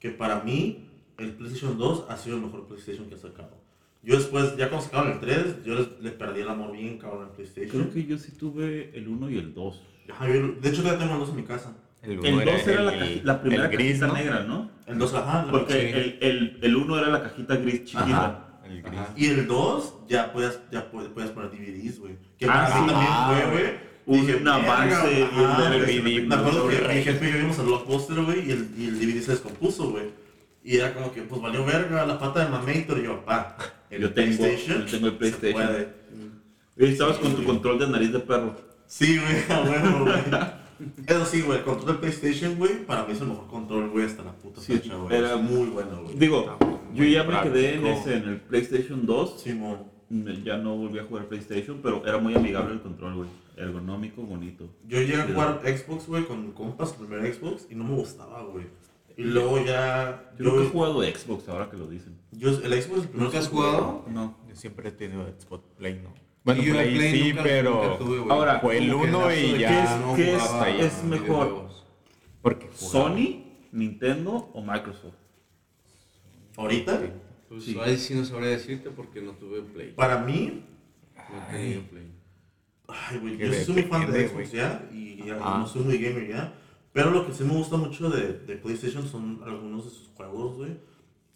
que 0.00 0.10
para 0.10 0.40
mí 0.40 0.90
el 1.18 1.32
PlayStation 1.32 1.78
2 1.78 2.06
ha 2.08 2.16
sido 2.16 2.36
el 2.36 2.42
mejor 2.42 2.66
PlayStation 2.66 3.08
que 3.08 3.14
ha 3.14 3.18
sacado. 3.18 3.50
Yo 4.02 4.16
después, 4.16 4.56
ya 4.56 4.68
cuando 4.68 4.84
sacaron 4.86 5.12
el 5.12 5.20
3, 5.20 5.64
yo 5.64 5.74
les- 5.76 6.00
le 6.00 6.10
perdí 6.10 6.40
el 6.40 6.48
amor 6.48 6.72
bien 6.72 6.98
cabrón 6.98 7.24
al 7.24 7.30
PlayStation. 7.30 7.70
Creo 7.70 7.92
que 7.92 8.04
yo 8.04 8.18
sí 8.18 8.32
tuve 8.32 8.90
el 8.94 9.06
1 9.08 9.30
y 9.30 9.38
el 9.38 9.54
2. 9.54 9.80
Ajá, 10.10 10.26
yo- 10.28 10.52
de 10.60 10.68
hecho, 10.68 10.82
todavía 10.82 10.98
tengo 10.98 11.14
el 11.14 11.20
2 11.20 11.28
en 11.30 11.36
mi 11.36 11.42
casa. 11.44 11.76
El 12.02 12.10
El 12.12 12.16
2 12.16 12.26
uno 12.32 12.40
era, 12.42 12.82
la, 12.82 12.94
el- 13.06 13.20
la 13.24 13.40
primera 13.40 13.64
el 13.66 13.70
gris, 13.70 13.86
cajita 14.00 14.06
¿no? 14.08 14.14
negra, 14.14 14.40
¿no? 14.42 14.70
El 14.86 14.98
2, 14.98 15.14
ajá. 15.14 15.46
Porque 15.50 15.90
el, 15.90 16.18
el, 16.20 16.58
el 16.62 16.76
1 16.76 16.98
era 16.98 17.08
la 17.10 17.22
cajita 17.22 17.54
gris 17.56 17.84
chiquita. 17.84 18.02
Ajá. 18.04 18.48
El 18.66 18.82
gris. 18.82 19.00
Y 19.16 19.26
el 19.26 19.46
2 19.46 19.94
ya 20.08 20.32
puedes, 20.32 20.58
ya 20.72 20.90
puedes, 20.90 21.10
puedes 21.10 21.30
poner 21.30 21.50
DVDs, 21.52 22.00
güey. 22.00 22.16
Que 22.38 22.46
Ah, 22.48 22.66
sí. 22.66 22.72
también 22.72 22.96
Ah, 22.98 23.32
fue, 23.32 23.50
güey. 23.52 23.72
un 24.40 24.48
avance 24.48 24.96
"Verga, 24.96 25.12
y 25.12 25.22
un 25.22 25.56
DVD, 25.56 26.00
güey". 26.00 26.26
Me 26.26 26.34
acuerdo 26.34 26.68
que 26.68 26.74
mi 26.88 27.02
jefe 27.04 27.28
y 27.28 27.32
yo 27.34 27.38
vimos 27.38 27.58
el 27.60 27.66
blockbuster, 27.66 28.20
güey, 28.24 28.48
y 28.48 28.50
el, 28.50 28.68
y 28.76 28.84
el 28.88 28.98
DVD 28.98 29.22
se 29.22 29.30
descompuso, 29.32 29.90
güey. 29.92 30.06
Y 30.64 30.76
era 30.76 30.94
como 30.94 31.12
que, 31.12 31.22
pues 31.22 31.40
valió 31.40 31.64
verga 31.64 32.06
la 32.06 32.18
pata 32.18 32.44
de 32.44 32.50
Mamator. 32.50 32.98
Y 32.98 33.02
yo, 33.04 33.24
pa, 33.24 33.56
el 33.90 34.02
Yo 34.02 34.12
tengo- 34.12 34.36
PlayStation. 34.38 34.84
yo 34.86 34.90
tengo 34.90 35.06
el 35.08 35.16
PlayStation. 35.16 35.86
Y 36.76 36.84
estabas 36.86 37.18
con 37.18 37.34
tu 37.34 37.44
control 37.44 37.78
de 37.78 37.88
nariz 37.88 38.12
de 38.12 38.20
perro. 38.20 38.54
Sí, 38.86 39.18
güey, 39.18 39.42
a 39.58 39.62
huevo, 39.62 40.04
güey. 40.04 40.22
Eso 41.06 41.26
sí, 41.26 41.42
güey, 41.42 41.58
el 41.58 41.64
control 41.64 41.86
del 41.88 41.96
PlayStation, 41.98 42.56
güey, 42.56 42.84
para 42.84 43.04
mí 43.04 43.12
es 43.12 43.20
el 43.20 43.28
mejor 43.28 43.46
control, 43.46 43.90
güey, 43.90 44.04
hasta 44.06 44.22
la 44.24 44.32
puta 44.32 44.60
Sí, 44.60 44.72
fecha, 44.74 44.96
güey. 44.96 45.16
era 45.16 45.36
muy 45.36 45.68
bueno, 45.68 46.02
güey. 46.02 46.16
Digo, 46.16 46.56
yo 46.94 47.04
ya 47.04 47.22
me 47.24 47.40
quedé 47.42 47.74
en 47.76 47.86
ese, 47.86 48.16
en 48.16 48.28
el 48.28 48.40
PlayStation 48.40 49.04
2. 49.06 49.40
Simón. 49.42 49.90
Me- 50.08 50.42
Ya 50.42 50.56
no 50.58 50.76
volví 50.76 50.98
a 50.98 51.04
jugar 51.04 51.26
PlayStation, 51.26 51.80
pero 51.82 52.04
era 52.06 52.18
muy 52.18 52.34
amigable 52.34 52.74
el 52.74 52.80
control, 52.82 53.14
güey. 53.14 53.28
Ergonómico, 53.56 54.22
bonito. 54.22 54.68
Yo 54.88 54.98
llegué 55.00 55.16
a 55.16 55.26
Sí. 55.26 55.32
jugar 55.32 55.60
Xbox, 55.64 56.06
güey, 56.06 56.24
con 56.24 56.52
compas, 56.52 56.94
el 57.00 57.06
primer 57.06 57.32
Xbox, 57.34 57.66
y 57.70 57.74
no 57.74 57.84
me 57.84 57.94
gustaba, 57.94 58.42
güey. 58.42 58.66
Y 59.16 59.24
luego 59.24 59.64
ya. 59.64 60.32
Yo 60.38 60.44
nunca 60.46 60.62
he 60.64 60.68
jugado 60.68 61.02
Xbox 61.02 61.48
ahora 61.48 61.70
que 61.70 61.76
lo 61.76 61.86
dicen. 61.86 62.18
yo- 62.32 62.48
el 62.50 62.82
Xbox 62.82 63.08
¿Nunca 63.14 63.38
has 63.38 63.48
jugado? 63.48 64.04
No. 64.08 64.36
Yo 64.48 64.56
siempre 64.56 64.88
he 64.88 64.92
tenido 64.92 65.26
Xbox 65.38 65.64
Play, 65.76 65.94
¿no? 66.02 66.10
Y 66.10 66.44
Bueno, 66.44 66.62
yo 66.62 66.72
Play, 66.74 66.94
Play 66.96 67.12
sí, 67.22 67.28
nunca- 67.28 67.42
pero... 67.44 67.74
nunca 67.84 67.98
tuve, 67.98 68.18
güey. 68.18 68.30
Ahora, 68.30 68.60
fue 68.60 68.78
el 68.78 68.90
Como 68.90 69.02
que 69.04 69.08
uno 69.10 69.20
lapso 69.20 69.36
y 69.40 69.52
de 69.52 69.58
ya. 69.58 69.68
¿Qué 69.68 69.82
es- 69.82 70.00
no 70.00 70.14
qué 70.14 70.34
es- 70.84 70.92
es 70.98 71.04
mejor? 71.04 71.68
Porque. 72.42 72.68
¿Sony, 72.74 73.44
Nintendo 73.70 74.50
o 74.52 74.62
Microsoft? 74.62 75.14
Ahorita, 76.56 77.00
Pues 77.48 77.64
Sí. 77.64 77.76
ahí 77.82 77.98
sí 77.98 78.14
no 78.14 78.24
sabría 78.24 78.48
decirte 78.48 78.88
porque 78.90 79.20
no 79.20 79.32
tuve 79.32 79.60
Play. 79.60 79.92
para 79.92 80.18
mí, 80.18 80.64
No 81.14 81.22
he 81.50 81.52
tenido 81.52 81.82
Play. 81.82 82.06
ay, 82.88 83.18
güey, 83.18 83.36
yo 83.36 83.52
soy 83.52 83.74
muy 83.74 83.82
fan 83.84 84.10
de 84.10 84.28
Xbox 84.28 84.52
ya, 84.52 84.88
y 84.90 85.16
ya 85.26 85.38
Ah. 85.40 85.58
no 85.60 85.66
soy 85.66 85.82
muy 85.82 85.98
gamer 85.98 86.28
ya. 86.28 86.54
Pero 86.92 87.10
lo 87.10 87.26
que 87.26 87.32
sí 87.32 87.44
me 87.44 87.52
gusta 87.54 87.76
mucho 87.76 88.10
de, 88.10 88.34
de 88.46 88.56
PlayStation 88.56 89.06
son 89.08 89.40
algunos 89.44 89.84
de 89.84 89.90
sus 89.90 90.08
juegos, 90.14 90.56
güey, 90.56 90.72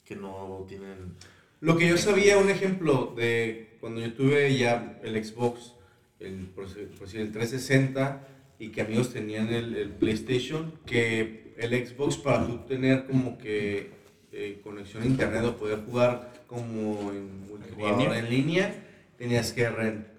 que 0.05 0.15
no 0.17 0.65
tienen. 0.69 1.15
Lo 1.61 1.77
que 1.77 1.89
yo 1.89 1.97
sabía, 1.97 2.37
un 2.37 2.51
ejemplo 2.51 3.15
de 3.17 3.77
cuando 3.81 4.01
yo 4.01 4.13
tuve 4.13 4.55
ya 4.57 4.99
el 5.03 5.23
Xbox, 5.25 5.73
el, 6.21 6.47
por 6.55 6.67
decir- 6.69 7.21
el 7.21 7.33
360, 7.33 8.27
y 8.59 8.69
que 8.69 8.83
amigos 8.83 9.13
tenían 9.13 9.49
el, 9.53 9.75
el 9.77 9.91
PlayStation, 9.91 10.73
que 10.85 11.55
el 11.57 11.87
Xbox 11.87 12.17
para 12.19 12.47
tú 12.47 12.59
tener 12.69 13.07
como 13.07 13.39
que 13.39 13.91
eh, 14.33 14.61
conexión 14.63 15.03
a 15.03 15.07
internet 15.07 15.45
o 15.45 15.57
poder 15.57 15.81
jugar 15.87 16.33
como 16.47 17.11
en 17.13 17.49
multijugador 17.49 17.99
línea? 17.99 18.19
en 18.19 18.31
línea, 18.31 18.85
tenías 19.17 19.53
que 19.53 19.67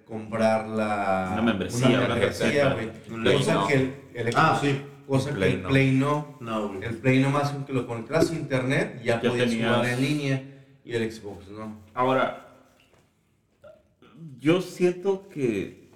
comprar 0.04 0.66
la 0.68 1.30
Una 1.34 1.42
membresía, 1.42 1.86
una 1.88 1.98
una 1.98 2.08
membresía, 2.16 2.74
güey. 2.74 3.36
Cosa 3.36 3.54
no. 3.54 3.66
que 3.68 3.74
el, 3.74 3.94
el 4.14 4.24
Xbox, 4.32 4.36
Ah, 4.36 4.58
sí. 4.60 4.80
Cosa 5.08 5.34
que 5.34 5.44
el 5.54 5.62
no. 5.62 5.68
Play 5.68 5.90
no. 5.92 6.36
No. 6.40 6.80
El 6.80 6.96
Play 6.98 7.18
nomás 7.20 7.50
con 7.50 7.64
que 7.64 7.72
lo 7.72 7.86
conectas 7.86 8.30
a 8.30 8.34
internet 8.34 9.00
ya, 9.02 9.20
Ya 9.20 9.28
podías 9.30 9.48
tenías- 9.50 9.74
jugar 9.76 9.88
en 9.92 10.00
línea 10.00 10.42
y 10.84 10.92
el 10.94 11.10
Xbox 11.10 11.48
no. 11.48 11.76
Ahora, 11.94 12.44
yo 14.38 14.60
siento 14.60 15.28
que 15.28 15.88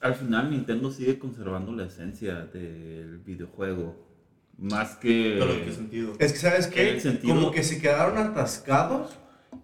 al 0.00 0.14
final 0.14 0.50
Nintendo 0.50 0.90
sigue 0.90 1.18
conservando 1.18 1.72
la 1.72 1.86
esencia 1.86 2.46
del 2.46 3.18
videojuego. 3.18 4.10
Más 4.58 4.96
que... 4.96 5.36
Pero 5.38 5.52
en 5.54 5.64
qué 5.64 5.72
sentido. 5.72 6.12
Es 6.18 6.32
que 6.32 6.38
sabes 6.38 6.66
qué, 6.66 7.00
sentido- 7.00 7.34
como 7.34 7.50
que 7.50 7.62
se 7.62 7.80
quedaron 7.80 8.18
atascados 8.18 9.16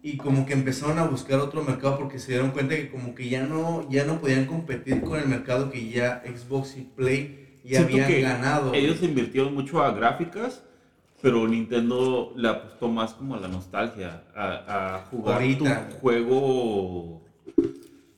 y 0.03 0.17
como 0.17 0.47
que 0.47 0.53
empezaron 0.53 0.99
a 0.99 1.05
buscar 1.07 1.41
otro 1.41 1.63
mercado 1.63 1.99
porque 1.99 2.19
se 2.19 2.33
dieron 2.33 2.51
cuenta 2.53 2.77
que 2.77 2.91
como 2.91 3.15
que 3.15 3.29
ya 3.29 3.45
no 3.47 3.89
ya 3.91 4.05
no 4.05 4.21
podían 4.21 4.47
competir 4.47 5.01
con 5.03 5.19
el 5.19 5.27
mercado 5.27 5.71
que 5.71 5.89
ya 5.89 6.23
Xbox 6.25 6.77
y 6.77 6.83
Play 6.83 7.48
Siento 7.77 7.93
habían 7.95 8.09
que 8.09 8.21
ganado. 8.23 8.75
Ellos 8.75 9.03
invirtieron 9.03 9.55
mucho 9.55 9.83
a 9.83 9.93
gráficas, 9.93 10.63
pero 11.21 11.47
Nintendo 11.49 12.33
le 12.37 12.49
apostó 12.49 12.89
más 12.89 13.13
como 13.15 13.35
a 13.35 13.41
la 13.41 13.49
nostalgia, 13.49 14.23
a, 14.35 14.97
a 14.97 15.05
jugar 15.11 15.37
Ahorita. 15.43 15.89
tu 15.89 15.95
juego 15.97 17.23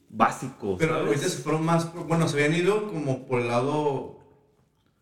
básico, 0.08 0.76
Pero 0.78 0.94
¿sabes? 0.94 1.06
ahorita 1.08 1.28
se 1.28 1.38
fueron 1.42 1.64
más, 1.64 1.92
bueno, 2.06 2.28
se 2.28 2.36
habían 2.42 2.60
ido 2.60 2.88
como 2.88 3.26
por 3.26 3.40
el 3.40 3.48
lado 3.48 4.18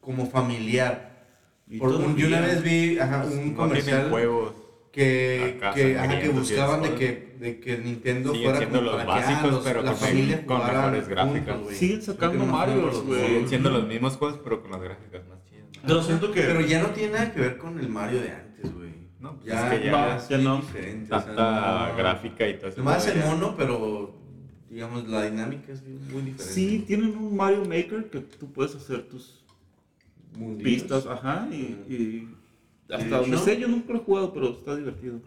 como 0.00 0.26
familiar. 0.26 1.26
Y 1.68 1.78
Por 1.78 1.90
un- 1.90 2.16
yo 2.16 2.28
una 2.28 2.40
vez 2.40 2.62
vi 2.62 2.98
ajá, 2.98 3.24
un 3.24 3.24
No 3.24 3.30
tienen 3.34 3.54
comercial 3.54 4.11
juegos. 4.11 4.52
Que, 4.92 5.55
Acá, 5.59 5.74
que, 5.74 5.98
ajá, 5.98 6.20
que 6.20 6.29
buscaban 6.31 6.83
de 6.83 6.94
que, 6.94 7.37
de 7.38 7.61
que 7.61 7.79
Nintendo 7.79 8.33
Siguen 8.33 8.51
fuera 8.51 8.68
como 8.68 8.81
los 8.83 8.92
para 8.96 9.05
que, 9.05 9.11
ah, 9.11 9.14
básicos, 9.31 9.53
los- 9.53 9.64
pero 9.64 9.83
la 9.83 9.90
con- 9.92 10.01
familia 10.01 10.46
con 10.46 10.57
jugara 10.57 10.79
mejores 10.83 11.09
gráficas. 11.09 11.44
juntos, 11.46 11.62
güey. 11.64 11.77
Siguen 11.77 12.03
sacando 12.03 12.44
los 12.77 13.05
güey. 13.05 13.27
Siguen 13.27 13.48
siendo 13.48 13.70
los 13.70 13.87
mismos 13.87 14.16
juegos, 14.16 14.40
pero 14.42 14.62
con 14.62 14.70
las 14.72 14.81
gráficas 14.83 15.29
más 15.29 15.44
chidas. 15.44 15.64
Pero 15.87 16.03
siento 16.03 16.33
que. 16.33 16.40
Pero 16.42 16.61
ya 16.62 16.83
no 16.83 16.88
tiene 16.88 17.12
nada 17.12 17.33
que 17.33 17.40
ver 17.40 17.59
con 17.59 17.79
el 17.79 17.88
Mario 17.88 18.20
de 18.22 18.31
antes, 18.31 18.74
güey. 18.74 18.88
No, 19.20 19.35
pues 19.35 19.46
ya, 19.46 19.72
es 19.74 19.81
que 19.81 19.87
ya 19.87 19.92
ya 19.92 20.07
no, 20.09 20.16
es 20.16 20.29
ya 20.29 20.38
no. 20.38 20.57
diferente. 20.57 21.05
o 21.14 21.18
sea, 21.18 21.27
Tanta 21.27 21.88
no- 21.90 21.96
gráfica 21.96 22.48
y 22.48 22.55
todo 22.59 22.68
eso. 22.68 22.79
Nomás 22.79 23.07
el 23.09 23.18
ya- 23.20 23.27
mono, 23.27 23.55
pero 23.57 24.14
digamos 24.70 25.09
la 25.09 25.22
dinámica 25.24 25.72
es 25.72 25.83
muy 25.87 26.22
diferente. 26.22 26.42
Sí, 26.44 26.85
tienen 26.87 27.16
un 27.16 27.37
Mario 27.37 27.64
Maker 27.64 28.11
que 28.11 28.20
tú 28.20 28.53
puedes 28.53 28.74
hacer 28.77 29.03
tus 29.09 29.44
Munditos. 30.37 30.62
pistas, 31.03 31.07
ajá, 31.07 31.48
y, 31.51 31.57
y 31.88 32.29
hasta 32.90 33.05
De 33.05 33.11
donde 33.11 33.37
hecho- 33.37 33.44
sé, 33.44 33.61
yo 33.61 33.68
nunca 33.68 33.92
lo 33.92 33.98
he 34.01 34.03
jugado, 34.03 34.33
pero 34.33 34.48
está 34.51 34.77
divertido. 34.77 35.20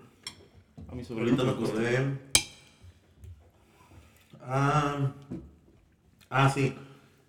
A 0.90 0.96
mi 0.96 1.04
sobrino 1.04 1.42
Ahorita 1.42 1.52
gusta. 1.60 1.76
acordé. 1.80 2.18
Ah, 4.44 5.12
ah, 6.30 6.50
sí. 6.50 6.74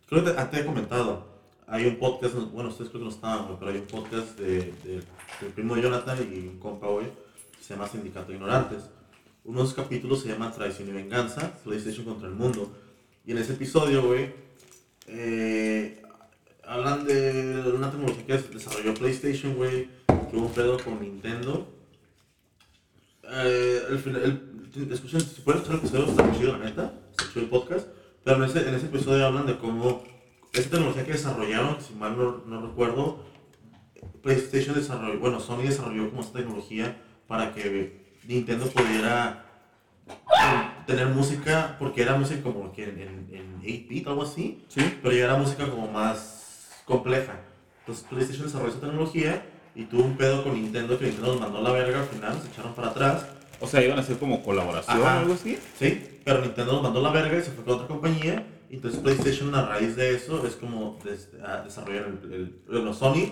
Creo 0.09 0.25
que 0.25 0.31
te, 0.31 0.45
te 0.45 0.61
he 0.61 0.65
comentado. 0.67 1.27
Hay 1.67 1.87
un 1.87 1.97
podcast, 1.97 2.35
bueno, 2.35 2.69
ustedes 2.71 2.91
creo 2.91 3.01
que 3.03 3.09
no 3.09 3.15
estaban, 3.15 3.47
güey, 3.47 3.59
pero 3.59 3.71
hay 3.71 3.79
un 3.79 3.87
podcast 3.87 4.39
de, 4.39 4.73
de- 4.85 5.03
del 5.41 5.51
primo 5.55 5.75
de 5.75 5.83
Jonathan 5.83 6.19
y 6.31 6.49
un 6.49 6.59
compa, 6.59 6.87
güey, 6.89 7.07
que 7.57 7.65
se 7.65 7.75
llama 7.75 7.89
Sindicato 7.89 8.29
de 8.29 8.35
Ignorantes. 8.35 8.85
Uno 9.45 9.59
de 9.61 9.65
esos 9.65 9.75
capítulos 9.77 10.21
se 10.23 10.29
llama 10.29 10.53
Traición 10.53 10.89
y 10.89 10.93
Venganza, 10.93 11.53
PlayStation 11.65 12.05
contra 12.05 12.29
el 12.29 12.35
Mundo. 12.35 12.71
Y 13.27 13.33
en 13.33 13.39
ese 13.39 13.55
episodio, 13.55 14.03
güey, 14.07 14.33
eh, 15.07 16.03
hablan 16.65 17.05
de 17.05 17.63
una 17.75 17.91
tecnología 17.91 18.25
que 18.27 18.39
desarrolló 18.39 18.95
PlayStation, 18.95 19.55
güey, 19.55 19.89
hubo 20.33 20.47
un 20.47 20.53
pedo 20.53 20.79
con 20.83 21.01
Nintendo. 21.01 21.69
Eh, 23.25 23.83
el, 23.91 23.99
final- 23.99 24.23
el- 24.75 24.93
escuchen, 24.93 25.21
si 25.21 25.41
pueden 25.43 25.63
escuchar 25.63 25.81
el 25.81 25.87
episodio, 25.87 26.11
está 26.11 26.39
chido, 26.39 26.53
la 26.59 26.65
neta. 26.65 26.93
Está 27.11 27.25
chido 27.33 27.43
el 27.45 27.51
podcast. 27.51 27.87
Pero 28.25 28.37
en 28.37 28.43
ese, 28.51 28.69
en 28.69 28.75
ese 28.75 28.87
episodio 28.87 29.27
hablan 29.27 29.47
de 29.47 29.59
cómo 29.59 30.03
esa 30.53 30.71
tecnología 30.71 31.05
que 31.05 31.13
desarrollaron, 31.13 31.81
si 31.81 31.95
mal 31.95 32.17
no, 32.17 32.43
no 32.47 32.67
recuerdo, 32.67 33.25
PlayStation 34.23 34.75
desarrolló, 34.77 35.19
bueno, 35.19 35.41
Sony 35.41 35.63
desarrolló 35.63 36.09
como 36.11 36.21
esta 36.23 36.39
tecnología 36.39 36.97
para 37.27 37.53
que 37.55 38.17
Nintendo 38.29 38.67
pudiera 38.67 39.47
eh, 40.09 40.85
tener 40.87 41.09
música, 41.09 41.77
porque 41.79 42.03
era 42.03 42.17
música 42.17 42.43
como 42.43 42.73
que 42.73 42.85
en, 42.85 42.99
en, 43.01 43.29
en 43.33 43.61
8-bit, 43.63 44.07
algo 44.07 44.23
así, 44.23 44.65
Sí. 44.69 44.99
pero 45.03 45.15
ya 45.15 45.25
era 45.25 45.37
música 45.37 45.69
como 45.69 45.91
más 45.91 46.83
compleja. 46.85 47.41
Entonces 47.81 48.05
PlayStation 48.09 48.47
desarrolló 48.47 48.71
esa 48.71 48.81
tecnología 48.81 49.45
y 49.75 49.85
tuvo 49.85 50.05
un 50.05 50.17
pedo 50.17 50.43
con 50.45 50.55
Nintendo 50.55 50.99
que 50.99 51.07
Nintendo 51.07 51.33
nos 51.33 51.41
mandó 51.41 51.61
la 51.63 51.73
verga 51.73 52.01
al 52.01 52.07
final, 52.07 52.41
se 52.41 52.49
echaron 52.49 52.75
para 52.75 52.89
atrás. 52.89 53.27
O 53.61 53.67
sea, 53.67 53.83
iban 53.85 53.97
a 53.99 54.03
hacer 54.03 54.19
como 54.19 54.43
colaboración 54.43 55.01
o 55.01 55.07
algo 55.07 55.35
así. 55.35 55.57
Sí, 55.79 56.19
pero 56.25 56.41
Nintendo 56.41 56.73
nos 56.75 56.83
mandó 56.83 57.01
la 57.01 57.11
verga 57.11 57.39
y 57.39 57.43
se 57.43 57.51
fue 57.53 57.65
con 57.65 57.75
otra 57.75 57.87
compañía. 57.87 58.45
y 58.69 58.75
Entonces 58.77 59.01
PlayStation 59.01 59.55
a 59.55 59.67
raíz 59.67 59.95
de 59.97 60.15
eso 60.17 60.45
es 60.47 60.57
como 60.57 60.99
des- 61.05 61.29
a 61.47 61.63
desarrollar 61.63 62.07
el, 62.25 62.33
el, 62.33 62.57
bueno, 62.69 62.93
Sony 62.93 63.31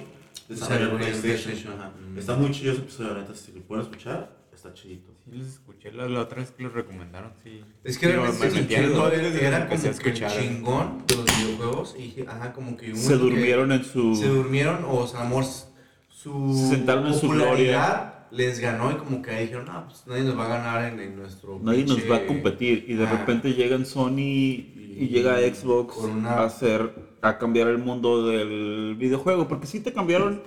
desarrolló 0.49 0.97
PlayStation. 0.97 1.23
PlayStation. 1.23 1.73
ajá. 1.81 1.93
Mm. 2.15 2.19
Está 2.19 2.37
muy 2.37 2.51
chido 2.53 2.73
ese 2.73 2.83
episodio, 2.83 3.15
neta, 3.15 3.35
si 3.35 3.53
lo 3.53 3.61
pueden 3.63 3.85
escuchar, 3.85 4.31
está 4.55 4.73
chidito. 4.73 5.11
Sí, 5.25 5.31
los 5.37 5.47
escuché 5.49 5.91
la, 5.93 6.09
la 6.09 6.21
otra 6.21 6.39
vez 6.41 6.51
que 6.53 6.63
los 6.63 6.73
recomendaron, 6.73 7.33
sí. 7.43 7.63
Es 7.85 7.99
que 7.99 8.09
realmente 8.09 8.63
todo 8.89 9.11
era, 9.11 9.69
como 9.69 9.81
a 9.81 9.93
que 9.99 10.13
chingón 10.15 11.05
de 11.07 11.17
los 11.17 11.25
videojuegos 11.25 11.95
y 11.99 12.03
dije, 12.03 12.25
ajá, 12.29 12.53
como 12.53 12.77
que 12.77 12.91
un 12.93 12.97
Se 12.97 13.15
momento 13.15 13.25
que 13.27 13.31
durmieron 13.35 13.73
en 13.73 13.85
su... 13.85 14.15
se 14.17 14.29
durmieron 14.29 14.85
o 14.89 15.07
sea, 15.07 15.23
amor, 15.23 15.45
su 16.23 16.55
Se 16.55 16.75
sentaron 16.77 17.07
en 17.07 17.15
su 17.15 17.27
popularidad 17.29 18.15
les 18.31 18.61
ganó 18.61 18.93
y 18.93 18.95
como 18.95 19.23
que 19.23 19.31
ahí 19.31 19.45
dijeron, 19.47 19.67
no, 19.67 19.87
pues 19.89 20.05
nadie 20.07 20.23
nos 20.23 20.39
va 20.39 20.45
a 20.45 20.49
ganar 20.49 20.93
en, 20.93 21.01
en 21.01 21.17
nuestro 21.17 21.59
Nadie 21.63 21.85
nos 21.85 21.99
va 22.11 22.17
a 22.17 22.27
competir 22.27 22.85
y 22.89 22.95
de 22.95 23.05
Ajá. 23.05 23.17
repente 23.19 23.55
llegan 23.55 23.85
Sony 23.87 24.19
y 24.21 25.09
llega 25.11 25.39
Xbox 25.39 25.97
una- 25.97 26.31
a 26.35 26.45
hacer 26.45 27.11
a 27.23 27.39
cambiar 27.39 27.69
el 27.69 27.79
mundo 27.79 28.27
del 28.29 28.95
videojuego 28.99 29.49
porque 29.49 29.67
sí 29.67 29.81
te 29.81 29.93
cambiaron 29.93 30.43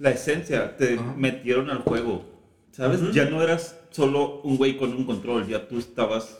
la 0.00 0.10
esencia, 0.10 0.76
te 0.76 0.94
Ajá. 0.94 1.14
metieron 1.16 1.68
al 1.70 1.78
juego, 1.78 2.24
¿sabes? 2.72 3.00
Ya 3.12 3.26
no 3.28 3.42
eras 3.42 3.78
solo 3.90 4.40
un 4.42 4.56
güey 4.56 4.76
con 4.78 4.92
un 4.92 5.04
control, 5.04 5.46
ya 5.46 5.68
tú 5.68 5.78
estabas 5.78 6.38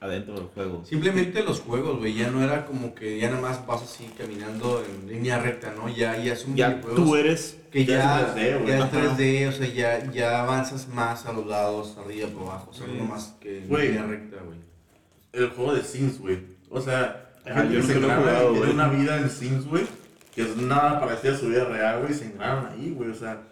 adentro 0.00 0.34
del 0.34 0.44
juego. 0.46 0.82
Simplemente 0.84 1.42
los 1.42 1.60
juegos, 1.60 1.98
güey, 1.98 2.14
ya 2.14 2.30
no 2.30 2.42
era 2.42 2.64
como 2.66 2.94
que 2.94 3.18
ya 3.18 3.28
nada 3.28 3.42
más 3.42 3.66
vas 3.66 3.82
así 3.82 4.08
caminando 4.16 4.82
en 4.84 5.08
línea 5.10 5.38
recta, 5.38 5.72
¿no? 5.76 5.88
Ya, 5.88 6.16
ya 6.16 6.34
son 6.36 6.56
Ya 6.56 6.68
videojuegos 6.70 6.96
tú 7.04 7.16
eres. 7.16 7.56
que 7.70 7.84
ya 7.84 7.98
ya, 7.98 8.20
es 8.20 8.34
3D, 8.34 8.58
güey. 8.58 8.68
ya 8.68 8.76
es 8.78 8.82
Ajá. 8.84 8.98
3D, 9.16 9.48
o 9.48 9.52
sea, 9.52 9.66
ya, 9.68 10.10
ya 10.12 10.40
avanzas 10.42 10.88
más 10.88 11.26
a 11.26 11.32
los 11.32 11.46
lados, 11.46 11.96
arriba, 12.02 12.28
por 12.28 12.42
abajo, 12.44 12.70
o 12.70 12.74
sea, 12.74 12.86
Sí. 12.86 12.92
no 12.96 13.04
más 13.04 13.34
que 13.40 13.58
en 13.58 13.68
Güey. 13.68 13.88
línea 13.88 14.04
recta, 14.06 14.36
güey. 14.44 14.58
El 15.32 15.48
juego 15.50 15.74
de 15.74 15.82
Sims, 15.82 16.18
güey. 16.18 16.38
O 16.70 16.80
sea, 16.80 17.26
Ah, 17.46 17.54
gente 17.60 17.74
yo 17.74 17.80
que 17.80 17.86
se 17.86 17.92
engrana 17.94 18.20
jugado, 18.20 18.54
güey. 18.54 18.70
una 18.70 18.88
vida 18.88 19.16
en 19.18 19.30
Sims, 19.30 19.66
güey, 19.66 19.84
que 20.34 20.42
es 20.42 20.56
nada 20.56 20.98
parecida 21.00 21.32
a 21.34 21.36
su 21.38 21.48
vida 21.48 21.64
real, 21.64 22.00
güey, 22.00 22.12
y 22.12 22.14
se 22.14 22.24
engranan 22.26 22.66
ahí, 22.72 22.90
güey. 22.90 23.10
O 23.10 23.14
sea, 23.14 23.42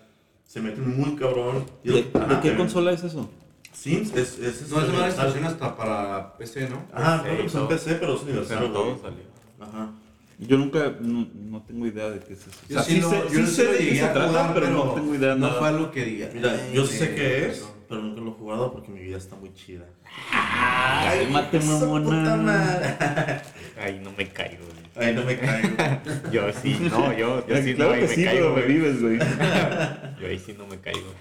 se 0.47 0.61
meten 0.61 0.97
muy 0.99 1.15
cabrón. 1.17 1.65
¿De, 1.85 1.93
de 1.93 2.11
ajá, 2.15 2.41
qué 2.41 2.55
consola 2.57 2.93
es 2.93 3.05
eso? 3.05 3.31
Sims 3.79 4.13
es, 4.15 4.39
es, 4.39 4.63
es 4.63 4.69
No, 4.71 4.81
es 4.83 4.89
una 4.89 5.09
estación 5.09 5.45
hasta 5.45 5.77
para 5.77 6.37
PC, 6.37 6.69
¿no? 6.69 6.85
Ajá, 6.93 7.19
Sí, 7.19 7.23
creo 7.25 7.37
que 7.39 7.47
es 7.47 7.55
un 7.55 7.61
todo. 7.61 7.69
PC, 7.69 7.95
pero 7.95 8.15
es 8.17 8.23
universal, 8.23 8.59
Pero 8.61 8.73
todo 8.73 8.99
salió. 9.01 9.23
Ajá. 9.61 9.91
Yo 10.41 10.57
nunca, 10.57 10.95
no, 11.01 11.27
no 11.35 11.63
tengo 11.63 11.87
idea 11.87 12.11
de 12.11 12.21
qué 12.21 12.33
es 12.33 12.41
eso. 12.41 12.51
O 12.51 12.69
Yo 12.69 12.75
sea, 12.75 12.83
sí, 12.85 12.95
sí 12.95 13.01
lo- 13.01 13.11
sé, 13.11 13.17
yo 13.25 13.29
sí 13.31 13.41
no 13.41 13.47
sé 13.49 13.65
lo 13.65 13.73
de 13.73 13.79
qué 13.79 13.95
se 13.97 14.07
trata, 14.09 14.55
pero, 14.55 14.69
no 14.71 14.83
tengo 14.95 15.15
idea 15.15 15.35
de 15.35 15.41
No 15.41 15.47
nada. 15.49 15.59
fue 15.59 15.69
algo 15.69 15.91
que 15.91 16.05
diga. 16.05 16.29
Mira, 16.35 16.53
"Ay, 16.53 16.73
yo 16.75 16.87
sí 16.87 16.97
sé 16.99 17.15
qué 17.15 17.47
es, 17.47 17.57
eso". 17.59 17.75
pero 17.89 18.03
nunca 18.03 18.21
lo 18.21 18.29
he 18.31 18.35
jugado 18.35 18.73
porque 18.73 18.91
mi 18.91 19.01
vida 19.01 19.17
está 19.17 19.35
muy 19.37 19.53
chida. 19.55 19.85
Su 21.21 21.29
puta 21.33 22.37
mamona. 22.37 23.43
Ay, 23.81 24.01
no 24.03 24.13
me 24.17 24.29
caigo, 24.29 24.65
güey. 24.65 25.07
Ay, 25.09 25.15
no 25.15 25.25
me 25.25 25.39
caigo. 25.39 25.69
Yo 26.33 26.53
sí, 26.53 26.77
no, 26.91 27.13
yo, 27.17 27.47
yo 27.47 27.63
sí, 27.63 27.75
claro 27.75 27.91
no, 27.91 27.95
ahí 27.97 28.01
que 28.03 28.09
me 28.09 28.15
sí, 28.15 28.25
caigo, 28.25 28.55
pero 28.55 28.67
me 28.67 28.73
vives, 28.75 29.01
güey. 29.01 29.19
Yo 30.21 30.27
ahí 30.27 30.39
sí 30.39 30.55
no 30.59 30.67
me 30.67 30.79
caigo. 30.79 31.15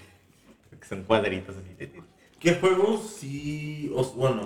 Porque 0.70 0.86
son 0.86 1.04
cuadritos 1.04 1.54
así. 1.56 1.88
¿Qué 2.40 2.54
juegos 2.54 3.16
sí. 3.18 3.90
os- 3.94 4.14
bueno, 4.14 4.42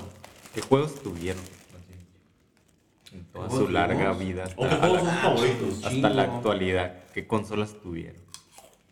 ¿Qué 0.55 0.61
juegos 0.61 0.95
tuvieron? 1.03 1.43
En 3.13 3.25
toda 3.27 3.49
¿Juegos 3.49 3.67
su 3.67 3.73
larga 3.73 4.13
vida 4.15 4.45
o 4.57 4.63
qué 4.63 4.69
hasta, 4.69 4.79
juegos 4.89 5.03
la, 5.05 5.11
son 5.13 5.23
favoritos? 5.23 5.75
hasta 5.77 5.91
Chingo. 5.91 6.09
la 6.09 6.23
actualidad. 6.23 7.05
¿Qué 7.13 7.27
consolas 7.27 7.75
tuvieron? 7.83 8.23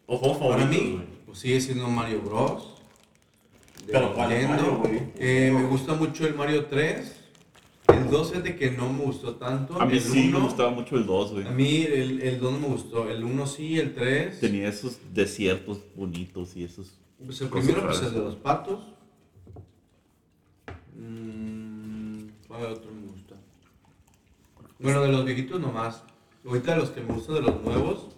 O 0.06 0.18
juegos 0.18 0.38
Para 0.38 0.50
favoritos, 0.58 0.84
mí, 0.84 0.92
güey. 0.92 1.06
pues 1.26 1.38
sigue 1.38 1.60
siendo 1.60 1.88
Mario 1.88 2.20
Bros. 2.20 2.74
de 3.86 3.92
Pero 3.92 4.14
¿cuál 4.14 4.28
Mario, 4.48 4.76
güey? 4.78 5.00
Eh, 5.18 5.50
me 5.54 5.64
gusta 5.64 5.94
mucho 5.94 6.26
el 6.26 6.34
Mario 6.34 6.66
3. 6.66 7.16
El 7.88 8.10
2 8.10 8.32
es 8.36 8.44
de 8.44 8.56
que 8.56 8.70
no 8.70 8.92
me 8.92 9.04
gustó 9.04 9.36
tanto. 9.36 9.80
A 9.80 9.86
mí 9.86 9.94
el 9.94 10.00
sí 10.02 10.24
me 10.24 10.36
1, 10.36 10.40
gustaba 10.42 10.70
mucho 10.70 10.96
el 10.96 11.06
2, 11.06 11.32
güey. 11.32 11.46
A 11.46 11.50
mí 11.50 11.82
el, 11.82 12.20
el 12.20 12.38
2 12.40 12.52
no 12.52 12.58
me 12.60 12.66
gustó. 12.68 13.08
El 13.10 13.24
1 13.24 13.46
sí, 13.46 13.78
el 13.78 13.94
3. 13.94 14.38
Tenía 14.40 14.68
esos 14.68 14.98
desiertos 15.14 15.78
bonitos 15.96 16.56
y 16.56 16.64
esos... 16.64 16.92
Pues 17.24 17.40
el 17.42 17.48
primero, 17.48 17.82
pues 17.82 18.02
el 18.02 18.14
de 18.14 18.20
los 18.20 18.36
patos. 18.36 18.80
Mm, 20.96 22.28
¿Cuál 22.48 22.64
otro 22.64 22.90
me 22.92 23.12
gusta? 23.12 23.36
Bueno, 24.78 25.02
de 25.02 25.08
los 25.08 25.24
viejitos 25.24 25.60
nomás. 25.60 26.02
Ahorita 26.46 26.72
de 26.72 26.78
los 26.78 26.90
que 26.90 27.02
me 27.02 27.12
gustan 27.12 27.34
de 27.36 27.42
los 27.42 27.62
nuevos 27.62 28.08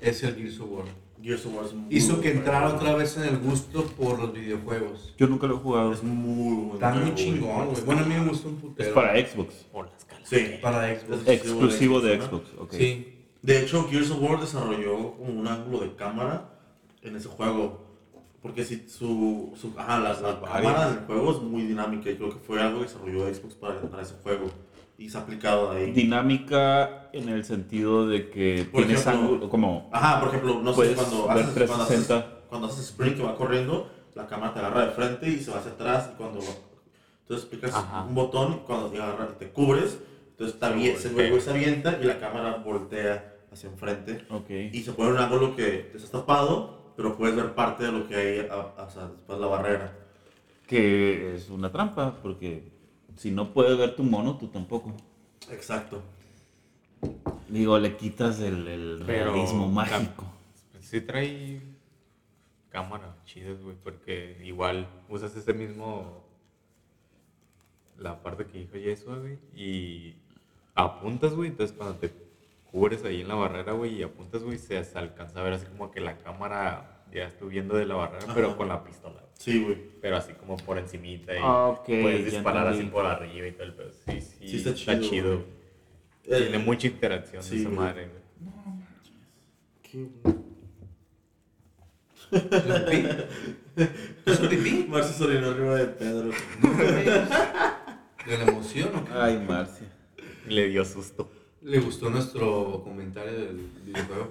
es 0.00 0.22
el 0.22 0.36
Gears 0.36 0.60
of 0.60 0.70
War. 0.70 0.84
Gears 1.20 1.44
of 1.46 1.54
War 1.54 1.66
es 1.66 1.74
muy 1.74 1.94
Hizo 1.94 2.20
que 2.20 2.30
entrara 2.30 2.68
otra 2.68 2.94
vez 2.94 3.16
en 3.16 3.24
el 3.24 3.38
gusto 3.38 3.84
por 3.84 4.20
los 4.20 4.32
videojuegos. 4.32 5.14
Yo 5.18 5.26
nunca 5.26 5.48
lo 5.48 5.56
he 5.56 5.58
jugado. 5.58 5.92
Es 5.92 6.02
muy 6.04 6.54
bueno. 6.54 6.74
Está 6.74 6.94
muy 6.94 7.14
chingón, 7.16 7.68
güey. 7.70 7.82
Bueno, 7.82 8.02
a 8.02 8.04
mí 8.04 8.14
me 8.14 8.28
gusta 8.28 8.48
un 8.48 8.56
putero. 8.56 8.88
Es 8.88 8.94
para 8.94 9.26
Xbox. 9.26 9.66
O 9.72 9.82
las. 9.82 9.92
Sí. 10.22 10.58
Para 10.62 10.98
Xbox. 10.98 11.26
Exclusivo 11.26 12.00
de. 12.00 12.20
Xbox, 12.20 12.46
ok. 12.58 12.72
Sí. 12.72 13.26
De 13.42 13.60
hecho, 13.60 13.88
Gears 13.88 14.10
of 14.12 14.22
War 14.22 14.40
desarrolló 14.40 15.16
como 15.16 15.40
un 15.40 15.48
ángulo 15.48 15.80
de 15.80 15.94
cámara 15.96 16.49
en 17.02 17.16
ese 17.16 17.28
juego. 17.28 17.88
Porque 18.42 18.64
si 18.64 18.88
su, 18.88 19.52
su 19.60 19.72
ajá, 19.78 19.98
la, 19.98 20.14
la 20.20 20.40
cámara 20.40 20.90
del 20.90 21.00
juego 21.04 21.32
es 21.32 21.38
muy 21.42 21.62
dinámica 21.64 22.08
y 22.10 22.16
creo 22.16 22.30
que 22.30 22.38
fue 22.38 22.60
algo 22.60 22.78
que 22.80 22.86
desarrolló 22.86 23.32
Xbox 23.34 23.54
para, 23.54 23.80
para 23.82 24.02
ese 24.02 24.14
juego. 24.22 24.46
Y 24.96 25.08
se 25.10 25.18
ha 25.18 25.20
aplicado 25.22 25.70
ahí. 25.70 25.92
Dinámica 25.92 27.10
en 27.12 27.28
el 27.28 27.44
sentido 27.44 28.06
de 28.06 28.30
que 28.30 28.66
Por 28.70 28.84
tienes 28.84 29.06
ángulo 29.06 29.48
como... 29.48 29.88
Ajá, 29.92 30.20
por 30.20 30.28
ejemplo, 30.28 30.60
no 30.62 30.72
sé, 30.74 30.94
cuando 30.94 30.94
haces, 30.94 31.26
cuando, 31.26 31.32
haces, 31.32 31.54
360. 31.54 32.40
cuando 32.48 32.66
haces 32.68 32.84
sprint 32.86 33.16
que 33.16 33.22
va 33.22 33.34
corriendo, 33.36 33.90
la 34.14 34.26
cámara 34.26 34.52
te 34.54 34.58
agarra 34.60 34.86
de 34.86 34.92
frente 34.92 35.28
y 35.28 35.40
se 35.40 35.50
va 35.50 35.58
hacia 35.58 35.72
atrás. 35.72 36.10
Y 36.12 36.16
cuando 36.16 36.40
entonces 37.22 37.46
picas 37.46 37.74
Ajá. 37.74 38.04
un 38.04 38.14
botón, 38.14 38.60
cuando 38.66 38.88
te 38.88 39.00
agarra, 39.00 39.28
te 39.38 39.48
cubres, 39.50 39.98
entonces 40.30 40.58
te 40.58 40.66
avie- 40.66 40.96
se, 40.96 41.08
Ok. 41.34 41.40
se 41.40 41.50
avienta 41.50 41.98
y 42.00 42.04
la 42.04 42.18
cámara 42.18 42.56
voltea 42.64 43.36
hacia 43.52 43.68
enfrente. 43.70 44.24
Ok. 44.30 44.50
Y 44.72 44.82
se 44.82 44.92
pone 44.92 45.12
un 45.12 45.18
ángulo 45.18 45.56
que 45.56 45.88
te 45.92 45.96
está 45.98 46.18
tapado, 46.20 46.79
pero 47.00 47.16
puedes 47.16 47.34
ver 47.34 47.54
parte 47.54 47.84
de 47.84 47.92
lo 47.92 48.06
que 48.06 48.14
hay 48.14 48.38
a- 48.40 48.52
a- 48.76 48.82
o 48.84 48.90
sea, 48.90 49.06
después 49.06 49.38
de 49.38 49.42
la 49.42 49.46
barrera. 49.50 49.96
Que 50.66 51.34
es 51.34 51.48
una 51.48 51.72
trampa, 51.72 52.16
porque 52.22 52.62
si 53.16 53.30
no 53.30 53.54
puedes 53.54 53.78
ver 53.78 53.96
tu 53.96 54.02
mono, 54.02 54.36
tú 54.36 54.48
tampoco. 54.48 54.92
Exacto. 55.50 56.02
Digo, 57.48 57.78
le 57.78 57.96
quitas 57.96 58.38
el, 58.40 58.68
el 58.68 59.02
Pero- 59.06 59.32
realismo 59.32 59.66
mágico. 59.66 60.26
Sí 60.80 61.00
trae 61.00 61.62
cámaras 62.68 63.24
chidas, 63.24 63.62
güey, 63.62 63.76
porque 63.82 64.38
igual 64.44 64.86
usas 65.08 65.34
ese 65.34 65.54
mismo... 65.54 66.22
La 67.96 68.22
parte 68.22 68.44
que 68.46 68.58
dijo 68.58 68.76
Yesua, 68.76 69.18
güey, 69.18 69.38
y 69.54 70.16
apuntas, 70.74 71.32
güey, 71.34 71.48
entonces 71.48 71.74
cuando 71.74 71.96
te 71.96 72.10
cubres 72.70 73.04
ahí 73.04 73.20
en 73.22 73.28
la 73.28 73.34
barrera, 73.34 73.72
güey, 73.72 73.94
y 73.96 74.02
apuntas, 74.02 74.42
güey, 74.42 74.58
se, 74.58 74.82
se 74.84 74.98
alcanza 74.98 75.40
a 75.40 75.42
ver 75.42 75.54
así 75.54 75.66
como 75.66 75.90
que 75.90 76.00
la 76.00 76.16
cámara 76.18 77.02
ya 77.12 77.24
estuvo 77.24 77.48
viendo 77.48 77.76
de 77.76 77.86
la 77.86 77.94
barrera, 77.96 78.26
pero 78.34 78.56
con 78.56 78.68
la 78.68 78.84
pistola. 78.84 79.20
Sí, 79.34 79.62
güey. 79.62 79.76
Pero 80.00 80.16
así 80.16 80.32
como 80.34 80.56
por 80.58 80.78
encimita 80.78 81.34
y 81.34 81.38
Ah, 81.42 81.68
ok, 81.68 81.84
puedes 81.86 82.24
disparar 82.26 82.68
así 82.68 82.84
por 82.84 83.06
arriba 83.06 83.46
y 83.48 83.52
todo 83.52 83.64
el 83.64 83.74
pedo. 83.74 83.90
Sí, 84.06 84.20
sí, 84.20 84.48
Sí, 84.48 84.56
está 84.58 84.70
está, 84.70 85.00
chido, 85.00 85.08
chido. 85.10 85.44
Eh, 86.26 86.42
Tiene 86.42 86.58
mucha 86.58 86.86
interacción 86.86 87.42
sí, 87.42 87.60
esa 87.60 87.68
güey. 87.70 87.78
madre, 87.80 88.08
güey. 88.08 88.20
¿Qué? 89.82 90.08
¿Es 94.26 94.40
un 94.40 94.48
pipí? 94.48 94.86
Marcio 94.88 95.12
se 95.14 95.24
orinó 95.24 95.50
arriba 95.50 95.74
de 95.76 95.86
Pedro. 95.86 96.30
¿De 98.26 98.38
la 98.38 98.44
emoción 98.44 98.94
o 98.94 99.04
qué? 99.04 99.12
Ay, 99.14 99.44
Marcia. 99.48 99.88
Le 100.46 100.68
dio 100.68 100.84
susto. 100.84 101.30
¿Le 101.62 101.78
gustó 101.80 102.08
nuestro 102.10 102.82
comentario 102.82 103.32
del 103.32 103.68
videojuego? 103.84 104.30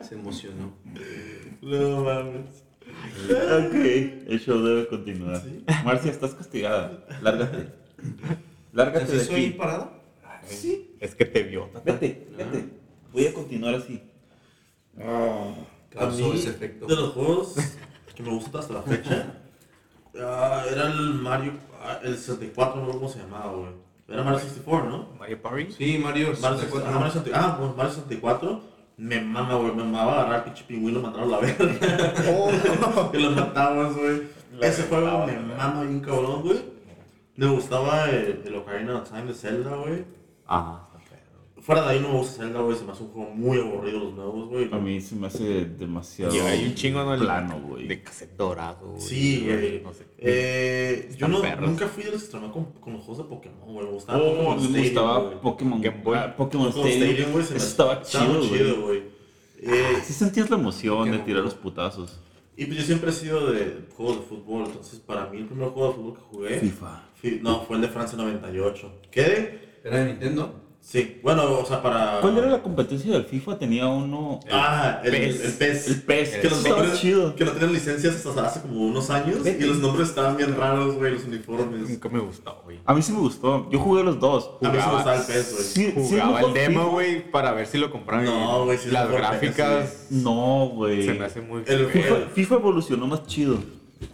Se 0.00 0.14
emocionó. 0.14 0.72
No 1.62 2.04
mames. 2.04 2.64
Ok, 2.86 3.74
el 3.74 4.40
show 4.40 4.60
debe 4.62 4.88
continuar. 4.88 5.40
Sí. 5.42 5.64
Marcia, 5.84 6.10
estás 6.10 6.34
castigada. 6.34 7.04
Lárgate. 7.22 7.68
Lárgate 8.72 9.04
¿Así 9.04 9.16
de 9.16 9.24
soy 9.24 9.44
aquí. 9.46 9.50
parada? 9.58 9.92
Sí. 10.46 10.96
Es 11.00 11.14
que 11.14 11.24
te 11.26 11.42
vio. 11.42 11.68
Vete, 11.84 12.26
vete. 12.36 12.64
Voy 13.12 13.26
a 13.26 13.34
continuar 13.34 13.74
así. 13.74 14.00
A 14.98 15.54
Causó 15.90 16.28
mí, 16.30 16.38
ese 16.38 16.50
efecto. 16.50 16.86
de 16.86 16.96
los 16.96 17.10
juegos 17.12 17.54
que 18.14 18.22
me 18.22 18.30
gustan 18.30 18.60
hasta 18.60 18.74
la 18.74 18.82
fecha, 18.82 19.34
ah, 20.18 20.64
era 20.70 20.86
el 20.88 21.14
Mario, 21.14 21.52
ah, 21.80 22.00
el 22.02 22.16
64, 22.16 22.80
no 22.80 22.86
sé 22.86 22.92
cómo 22.98 23.08
se 23.08 23.18
llamaba, 23.18 23.52
güey. 23.52 23.72
Era 24.10 24.24
Mario 24.24 24.40
64, 24.40 24.90
¿no? 24.90 25.08
Mario 25.18 25.40
Party. 25.40 25.72
Sí, 25.72 25.98
Mario 25.98 26.34
Mario 26.40 26.58
64. 26.58 26.60
64, 26.60 26.88
ah, 26.88 26.98
Mario 26.98 27.12
64, 27.12 27.40
ah, 27.40 27.56
pues 27.58 27.76
Mario 27.76 27.92
64, 27.92 28.60
me 28.96 29.20
mama, 29.20 29.54
güey, 29.54 29.72
me 29.72 29.84
mamaba 29.84 30.20
agarrar 30.20 30.44
pinche 30.44 30.64
pingüino 30.64 30.98
y 30.98 31.02
lo 31.02 31.08
mandaron 31.08 31.32
a 31.32 31.36
la 31.36 31.40
verga. 31.40 33.10
que 33.12 33.18
lo 33.18 33.30
matabas, 33.30 33.96
güey. 33.96 34.22
Ese 34.60 34.82
juego 34.82 35.26
me 35.26 35.38
mama 35.38 35.82
bien 35.82 36.00
cabrón, 36.00 36.42
güey. 36.42 36.60
Me 37.36 37.46
gustaba 37.46 38.10
el, 38.10 38.42
el 38.44 38.54
Ocarina 38.56 38.96
of 38.96 39.08
Time 39.08 39.24
de 39.24 39.34
Zelda, 39.34 39.76
güey. 39.76 40.04
Ajá. 40.46 40.89
Fuera 41.60 41.82
de 41.82 41.88
ahí 41.90 42.00
no 42.00 42.08
me 42.08 42.18
gusta 42.18 42.42
Zelda, 42.42 42.60
güey, 42.60 42.76
se 42.76 42.84
me 42.84 42.92
hace 42.92 43.02
un 43.02 43.10
juego 43.10 43.30
muy 43.34 43.58
aburrido 43.58 43.98
los 44.00 44.14
nuevos, 44.14 44.48
güey. 44.48 44.68
A 44.72 44.78
mí 44.78 45.00
se 45.00 45.14
me 45.14 45.26
hace 45.26 45.66
demasiado 45.66 46.34
Y 46.34 46.38
hay 46.38 46.64
un 46.66 46.74
chingo 46.74 47.04
¿no? 47.04 47.12
El- 47.14 47.20
plano, 47.20 47.60
güey. 47.60 47.86
De 47.86 48.02
cassette 48.02 48.36
dorado. 48.36 48.88
güey. 48.92 49.00
Sí, 49.00 49.42
güey. 49.44 49.82
No 49.82 49.92
sé. 49.92 50.04
qué. 50.16 50.22
Eh, 50.22 51.10
yo 51.18 51.28
no, 51.28 51.42
nunca 51.60 51.86
fui 51.86 52.02
de 52.04 52.12
los 52.12 52.22
que 52.24 52.30
con, 52.38 52.64
con 52.80 52.94
los 52.94 53.02
juegos 53.04 53.18
de 53.18 53.24
Pokémon, 53.24 53.72
güey. 53.74 53.86
Me 53.86 53.92
gustaba 53.92 54.18
Oh, 54.18 54.30
Pokémon 54.30 54.56
me 54.56 54.62
Stadium, 54.62 54.84
gustaba. 54.84 55.40
Pokémon, 55.42 55.80
Game 55.82 56.02
Boy. 56.02 56.16
ah, 56.18 56.34
Pokémon 56.36 56.66
Pokémon 56.72 56.88
Stadium. 56.88 57.10
Stadium, 57.10 57.32
güey. 57.32 57.44
se 57.44 57.50
me- 57.52 57.56
Eso 57.58 57.66
estaba 57.68 58.02
chido, 58.02 58.38
güey. 58.48 58.80
güey. 58.80 59.02
Eh, 59.62 59.96
Sí 60.02 60.12
sentías 60.14 60.48
la 60.48 60.56
emoción 60.56 61.10
de 61.10 61.18
tirar 61.18 61.42
los 61.44 61.54
putazos. 61.54 62.18
y 62.56 62.64
pues 62.66 62.78
yo 62.78 62.84
siempre 62.84 63.10
he 63.10 63.12
sido 63.12 63.52
de 63.52 63.86
juegos 63.96 64.16
de 64.20 64.22
fútbol, 64.22 64.64
entonces 64.66 64.98
para 65.00 65.26
mí 65.28 65.38
el 65.38 65.46
primer 65.46 65.68
juego 65.68 65.88
de 65.88 65.94
fútbol 65.94 66.14
que 66.14 66.20
jugué. 66.22 66.58
FIFA. 66.60 67.02
fi- 67.14 67.38
no, 67.42 67.60
fue 67.62 67.76
el 67.76 67.82
de 67.82 67.88
Francia 67.88 68.16
98. 68.18 68.92
¿Qué? 69.10 69.78
¿Era 69.84 69.98
de 69.98 70.06
Nintendo? 70.12 70.54
Sí, 70.82 71.20
bueno, 71.22 71.44
o 71.60 71.64
sea, 71.64 71.82
para. 71.82 72.20
¿Cuál 72.20 72.38
era 72.38 72.48
la 72.48 72.62
competencia 72.62 73.12
del 73.12 73.24
FIFA? 73.24 73.58
Tenía 73.58 73.86
uno... 73.86 74.40
Ah, 74.50 75.00
el, 75.04 75.12
PES. 75.12 75.44
el 75.44 75.52
PES. 75.52 75.86
El 75.88 76.02
PES. 76.02 76.28
Que 76.38 76.50
los 76.50 76.64
nombres- 76.66 77.00
chido. 77.00 77.36
Que 77.36 77.44
no 77.44 77.52
tenían 77.52 77.72
licencias 77.72 78.26
hasta 78.26 78.46
hace 78.46 78.62
como 78.62 78.86
unos 78.86 79.08
años. 79.10 79.42
Vete. 79.44 79.64
Y 79.64 79.68
los 79.68 79.78
nombres 79.78 80.08
estaban 80.08 80.36
bien 80.36 80.56
raros, 80.56 80.96
güey, 80.96 81.12
los 81.12 81.24
uniformes. 81.24 81.88
Nunca 81.88 82.08
me 82.08 82.18
gustó, 82.18 82.62
güey. 82.64 82.80
A 82.84 82.94
mí 82.94 83.02
sí 83.02 83.12
me 83.12 83.20
gustó. 83.20 83.70
Yo 83.70 83.78
jugué 83.78 84.02
los 84.02 84.18
dos. 84.18 84.50
A 84.62 84.68
mí 84.68 84.78
sí 84.80 84.86
me 84.88 84.94
gustaba 84.94 85.16
el 85.16 85.22
PES, 85.22 85.52
güey. 85.52 85.64
Sí, 85.64 85.92
sí, 85.94 86.16
Jugaba 86.16 86.40
el 86.40 86.52
demo, 86.54 86.90
güey, 86.90 87.30
para 87.30 87.52
ver 87.52 87.66
si 87.68 87.78
lo 87.78 87.92
compraban. 87.92 88.24
No, 88.24 88.64
güey, 88.64 88.78
sí 88.78 88.90
Las 88.90 89.08
gráficas 89.10 90.06
No, 90.10 90.70
güey. 90.74 91.04
se 91.06 91.14
me 91.14 91.24
hace 91.24 91.40
muy 91.40 91.62
El. 91.66 91.86
FIFA, 91.86 92.14
FIFA 92.34 92.54
evolucionó 92.56 93.06
más 93.06 93.26
chido. 93.26 93.58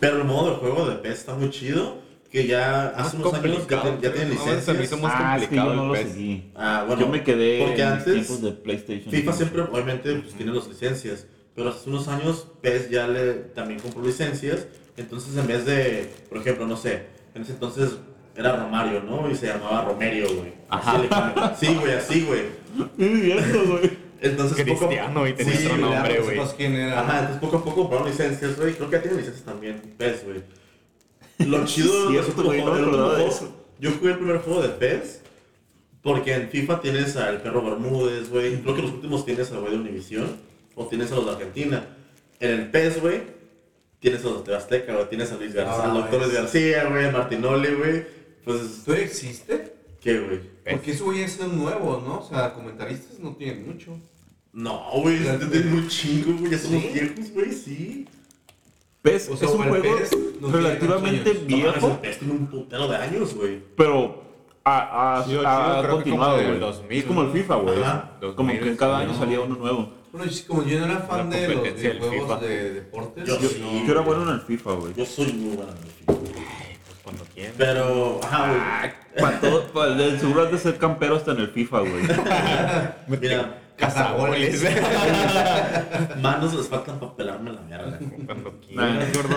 Pero 0.01 0.19
el 0.19 0.25
modo 0.25 0.51
de 0.51 0.57
juego 0.57 0.87
de 0.91 0.97
PES 0.97 1.21
está 1.21 1.35
muy 1.37 1.49
chido. 1.51 2.05
Que 2.31 2.47
ya 2.47 2.89
hace 2.89 3.17
unos 3.17 3.33
años 3.35 3.45
ya, 3.45 3.51
complicado, 3.53 3.83
ten- 3.83 4.01
ya 4.01 4.13
tienen 4.13 4.37
creo. 4.39 4.39
No, 4.39 4.45
se 4.45 4.51
me 4.51 4.57
licencias. 4.57 4.85
hizo 4.85 4.97
más 4.99 5.13
Ah, 5.17 5.37
es 5.41 5.49
que 5.49 5.57
yo 5.57 5.63
complicado 5.63 5.75
no 5.75 5.89
lo 5.89 5.95
seguí. 5.97 6.51
Ah, 6.55 6.85
bueno. 6.87 7.01
yo 7.03 7.09
me 7.09 7.23
quedé 7.23 7.59
porque 7.65 7.83
en 7.83 7.89
antes 7.89 8.13
tiempos 8.15 8.43
de 8.43 8.53
PlayStation. 8.53 9.11
FIFA 9.13 9.33
siempre, 9.33 9.63
obviamente, 9.63 10.15
pues, 10.17 10.35
tiene 10.35 10.53
las 10.53 10.67
licencias. 10.69 11.27
Pero 11.55 11.71
hace 11.71 11.89
unos 11.89 12.07
años 12.09 12.47
PES 12.61 12.91
ya 12.91 13.09
le 13.09 13.33
también 13.33 13.81
compró 13.81 14.05
licencias. 14.05 14.67
Entonces, 14.99 15.37
en 15.37 15.47
vez 15.47 15.65
de, 15.65 16.11
por 16.29 16.39
ejemplo, 16.39 16.67
no 16.67 16.77
sé, 16.77 17.07
en 17.35 17.43
ese 17.43 17.53
entonces 17.53 17.93
era 18.35 18.57
Romario, 18.57 19.03
¿no? 19.03 19.31
Y 19.31 19.35
se 19.35 19.47
llamaba 19.47 19.85
Romerio, 19.87 20.27
güey. 20.35 20.53
Ajá. 20.69 21.55
Sí, 21.59 21.75
güey, 21.81 21.93
así, 21.95 22.23
güey. 22.27 22.43
Es 22.99 23.23
cierto, 23.23 23.65
güey. 23.73 23.91
Entonces, 24.21 24.67
poco 24.67 24.85
a- 24.85 24.89
Cristiano, 24.89 25.27
y 25.27 25.33
tenía 25.35 25.55
Sí, 25.57 25.67
otro 25.67 25.77
nombre, 25.79 26.15
Ya, 26.15 26.21
güey. 26.21 26.39
Ajá, 26.93 27.19
entonces 27.21 27.41
poco 27.41 27.57
a 27.59 27.65
poco 27.65 27.77
compraron 27.83 28.09
licencias, 28.09 28.57
güey. 28.59 28.75
Creo 28.75 28.91
que 28.91 28.97
ya 28.97 29.03
tienen 29.03 29.19
licencias 29.19 29.45
también, 29.47 29.81
PES, 29.97 30.25
güey. 30.25 30.43
Lo 31.39 31.65
chido 31.67 32.11
Es 32.11 32.27
de 32.37 32.43
los 32.43 32.45
güey, 32.45 32.61
juegos- 32.61 33.43
Yo 33.79 33.91
jugué 33.93 34.13
el 34.13 34.19
primer 34.19 34.39
juego 34.39 34.63
de 34.63 34.69
PES. 34.71 35.21
Porque 36.03 36.35
en 36.35 36.49
FIFA 36.49 36.81
tienes 36.81 37.17
al 37.17 37.43
perro 37.43 37.63
Bermúdez, 37.63 38.31
güey. 38.31 38.61
Creo 38.63 38.75
que 38.77 38.83
los 38.83 38.93
últimos 38.93 39.25
tienes 39.25 39.51
al 39.51 39.61
güey 39.61 39.73
de 39.73 39.79
Univision. 39.79 40.37
O 40.75 40.87
tienes 40.87 41.11
a 41.13 41.17
los 41.17 41.27
de 41.27 41.33
Argentina. 41.33 41.87
En 42.41 42.51
el 42.51 42.71
PES, 42.71 43.01
güey. 43.01 43.23
Tienes 43.99 44.25
a 44.25 44.29
los 44.29 44.45
de 44.45 44.55
Azteca, 44.57 44.95
güey. 44.95 45.09
Tienes 45.09 45.33
a 45.33 45.37
Luis 45.37 45.53
García, 45.53 45.83
Ah, 45.85 45.91
al 45.91 45.95
doctor 45.95 46.21
Luis 46.21 46.33
es- 46.33 46.39
García, 46.39 46.85
güey. 46.85 47.11
Martinoli, 47.11 47.75
güey. 47.75 48.05
Pues, 48.45 48.85
¿Tú 48.85 48.93
existe? 48.93 49.75
¿qué, 50.01 50.21
güey? 50.21 50.41
Porque 50.71 50.93
esos 50.93 51.03
güeyes 51.07 51.33
son 51.33 51.57
nuevos, 51.59 52.03
¿no? 52.05 52.21
O 52.21 52.29
sea, 52.29 52.55
comentaristas 52.55 53.19
no 53.19 53.35
tienen 53.35 53.67
mucho. 53.67 53.99
No, 54.53 54.85
güey. 55.03 55.17
Es 55.27 55.65
muy 55.67 55.89
chingo, 55.89 56.39
güey. 56.39 56.53
Ya 56.53 56.59
somos 56.59 56.93
viejos, 56.93 57.31
güey. 57.33 57.53
Sí. 57.53 58.07
PES 59.11 59.29
O 59.31 59.37
sea, 59.37 59.49
es 59.49 59.55
un 59.55 59.63
el 59.63 59.69
juego 59.71 59.97
PES 59.99 60.11
no 60.41 60.49
tiene 60.49 60.57
relativamente 60.69 61.33
viejo, 61.47 61.99
PES 62.03 62.19
tiene 62.19 62.35
un 62.35 62.47
putero 62.47 62.89
de 62.89 62.97
años, 62.97 63.35
güey. 63.35 63.61
pero 63.77 64.23
ha, 64.65 65.19
ha- 65.21 65.25
Sí, 65.25 65.37
continuado, 65.89 66.37
güey. 66.43 66.59
2000, 66.59 66.99
Es 66.99 67.05
como 67.05 67.23
el. 67.23 67.31
FIFA, 67.31 67.55
güey. 67.57 67.77
Como 68.35 68.51
que 68.53 68.59
2000, 68.59 68.77
cada 68.77 68.99
año 68.99 69.15
salía 69.15 69.41
uno 69.41 69.55
nuevo. 69.57 69.93
Bueno, 70.13 70.31
yo- 70.31 70.47
como 70.49 70.63
yo 70.65 70.79
no 70.81 70.87
era 70.87 70.99
fan 71.01 71.31
de 71.31 71.49
los 71.55 71.69
FIFA. 71.69 72.37
de 72.41 72.73
deportes, 72.75 73.29
Yo 73.29 73.39
Yo, 73.41 73.49
sí. 73.49 73.85
yo 73.87 73.93
era 73.93 74.01
bueno 74.01 74.23
en 74.25 74.29
el 74.31 74.41
FIFA, 74.41 74.73
güey. 74.73 74.95
Yo 74.95 75.05
soy 75.07 75.33
muy 75.35 75.57
bueno 75.57 75.73
en 75.73 75.79
el 75.79 75.93
FIFA. 75.93 76.13
Pues 76.15 76.99
cuando 77.05 77.25
quieran. 77.35 77.55
Pero, 77.59 78.21
ajá, 78.25 78.95
Para 79.21 79.41
todo, 79.41 79.63
para, 79.69 80.19
seguro 80.19 80.43
has 80.43 80.51
de 80.53 80.59
ser 80.59 80.79
campero 80.79 81.17
hasta 81.17 81.33
en 81.33 81.39
el 81.39 81.49
FIFA, 81.49 81.81
güey. 81.81 81.93
güey. 81.93 82.09
Mira, 83.21 83.63
cazagoles. 83.77 84.63
manos 86.23 86.55
les 86.55 86.69
faltan 86.69 86.99
para 86.99 87.15
pelarme 87.17 87.53
la 87.53 87.61
mierda. 87.63 87.99
Cuando 88.27 88.61
quieras, 88.61 89.13
gordo. 89.17 89.37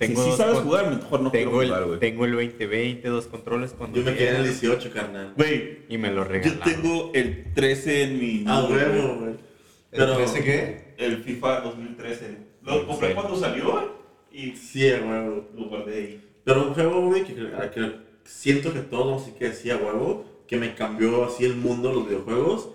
Si 0.00 0.16
sí 0.16 0.32
sabes 0.36 0.58
jugar, 0.60 0.90
mejor 0.90 1.20
no 1.20 1.30
quiero 1.30 1.50
Tengo 1.50 1.62
jugar, 1.64 1.82
el, 1.82 1.88
güey. 1.88 2.00
tengo 2.00 2.24
el 2.24 2.32
2020, 2.32 3.08
dos 3.08 3.26
controles 3.26 3.72
cuando 3.76 3.98
Yo 3.98 4.04
me 4.04 4.14
quedé 4.16 4.28
en 4.30 4.36
el 4.36 4.42
quieras. 4.42 4.60
18, 4.60 4.90
carnal. 4.92 5.32
Güey, 5.36 5.78
Y 5.88 5.98
me 5.98 6.10
lo 6.10 6.22
yo 6.24 6.28
regalaron. 6.28 6.62
tengo 6.64 7.10
el 7.14 7.52
13 7.54 8.02
en 8.02 8.18
mi... 8.18 8.44
Ah, 8.46 8.66
huevo, 8.70 9.16
güey. 9.20 9.34
Pero, 9.90 10.12
¿El 10.12 10.16
13 10.18 10.44
qué? 10.44 10.94
El 10.98 11.16
FIFA 11.24 11.60
2013. 11.62 12.36
Lo 12.62 12.74
¿En 12.80 12.86
compré 12.86 13.14
cuando 13.14 13.36
salió 13.36 13.98
y 14.30 14.52
sí, 14.52 14.84
huevo. 14.90 15.48
lo 15.56 15.64
guardé 15.64 15.94
ahí. 15.96 16.28
Pero 16.44 16.68
un 16.68 16.74
juego, 16.74 17.06
güey, 17.06 17.24
que, 17.24 17.34
que 17.34 17.92
siento 18.24 18.72
que 18.72 18.80
todo 18.80 19.18
sí 19.18 19.32
que 19.38 19.46
decía 19.48 19.76
huevo, 19.76 20.24
que 20.46 20.56
me 20.56 20.74
cambió 20.74 21.24
así 21.24 21.44
el 21.44 21.56
mundo 21.56 21.88
de 21.88 21.94
los 21.96 22.06
videojuegos, 22.08 22.68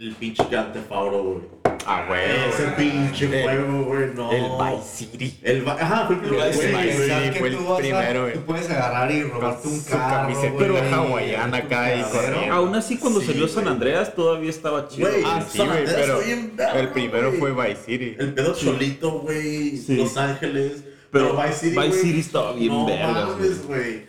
el 0.00 0.14
pinche 0.14 0.42
Grand 0.50 0.72
Theft 0.72 0.90
Auto, 0.90 1.22
güey. 1.22 1.40
Ah, 1.86 2.04
güey. 2.08 2.20
Ese 2.48 2.66
pinche 2.76 3.24
El- 3.26 3.42
juego, 3.42 3.84
güey, 3.84 4.14
no. 4.14 4.30
El 4.32 4.44
Vice 4.44 4.88
City. 4.96 5.38
El 5.42 5.60
Vi- 5.62 5.68
Ajá, 5.70 6.06
fue 6.06 6.16
el 6.16 6.20
primero, 6.22 6.46
Vice 6.46 6.56
güey. 6.70 6.84
City, 7.24 7.38
fue 7.38 7.48
el 7.48 7.56
tú 7.56 7.64
vas 7.64 7.72
a- 7.72 7.76
primero, 7.78 8.22
güey. 8.22 8.34
Tú 8.34 8.40
puedes 8.40 8.70
agarrar 8.70 9.10
y 9.12 9.22
robarte 9.24 9.68
un 9.68 9.80
Su 9.80 9.90
carro, 9.90 10.16
camiseta 10.28 10.52
güey, 10.52 10.58
pero 10.58 10.94
hawaiana 10.94 11.56
acá 11.58 11.96
y 11.96 12.02
corriendo. 12.02 12.54
Aún 12.54 12.74
así, 12.74 12.96
cuando 12.96 13.20
Sí, 13.20 13.26
salió 13.26 13.48
San 13.48 13.62
güey. 13.64 13.74
Andreas 13.74 14.14
todavía 14.14 14.50
estaba 14.50 14.88
chido. 14.88 15.08
Güey, 15.10 15.22
Ah, 15.24 15.44
sí, 15.48 15.58
güey, 15.58 15.84
pero 15.84 16.18
verga, 16.18 16.80
el 16.80 16.88
primero 16.88 17.28
güey. 17.32 17.40
fue 17.40 17.52
Vice 17.52 17.80
City. 17.86 18.16
El 18.18 18.34
pedo 18.34 18.54
cholito, 18.54 19.10
güey. 19.20 19.76
Sí. 19.76 19.96
Los 19.96 20.16
Ángeles. 20.16 20.84
Pero 21.10 21.36
Vice 21.36 21.52
City. 21.70 21.76
Vice 21.78 21.98
City 22.02 22.20
estaba 22.20 22.52
bien 22.52 22.72
mames, 22.72 23.66
güey. 23.66 24.06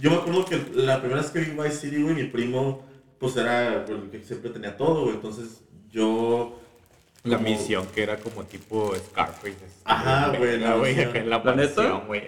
Yo 0.00 0.10
me 0.10 0.16
acuerdo 0.16 0.44
que 0.46 0.60
la 0.74 0.98
primera 1.00 1.20
vez 1.20 1.30
que 1.30 1.38
vi 1.40 1.50
Vice 1.52 1.76
City, 1.76 2.02
güey, 2.02 2.14
mi 2.14 2.24
primo, 2.24 2.84
pues 3.22 3.36
era 3.38 3.84
el 3.88 4.10
que 4.10 4.20
siempre 4.22 4.50
tenía 4.50 4.76
todo, 4.76 5.04
güey. 5.04 5.14
Entonces 5.14 5.62
yo. 5.90 6.58
La 7.24 7.36
como- 7.36 7.48
misión 7.48 7.86
que 7.94 8.02
era 8.02 8.16
como 8.18 8.42
tipo 8.44 8.92
Scarface. 8.96 9.54
Ajá, 9.84 10.32
güey, 10.36 10.58
la 10.58 10.74
güey, 10.74 10.92
misión. 10.94 11.10
acá 11.10 11.18
en 11.20 11.30
la 11.30 11.38
¿La 11.38 11.54
neta? 11.54 11.82
mansión, 11.82 12.06
güey. 12.08 12.22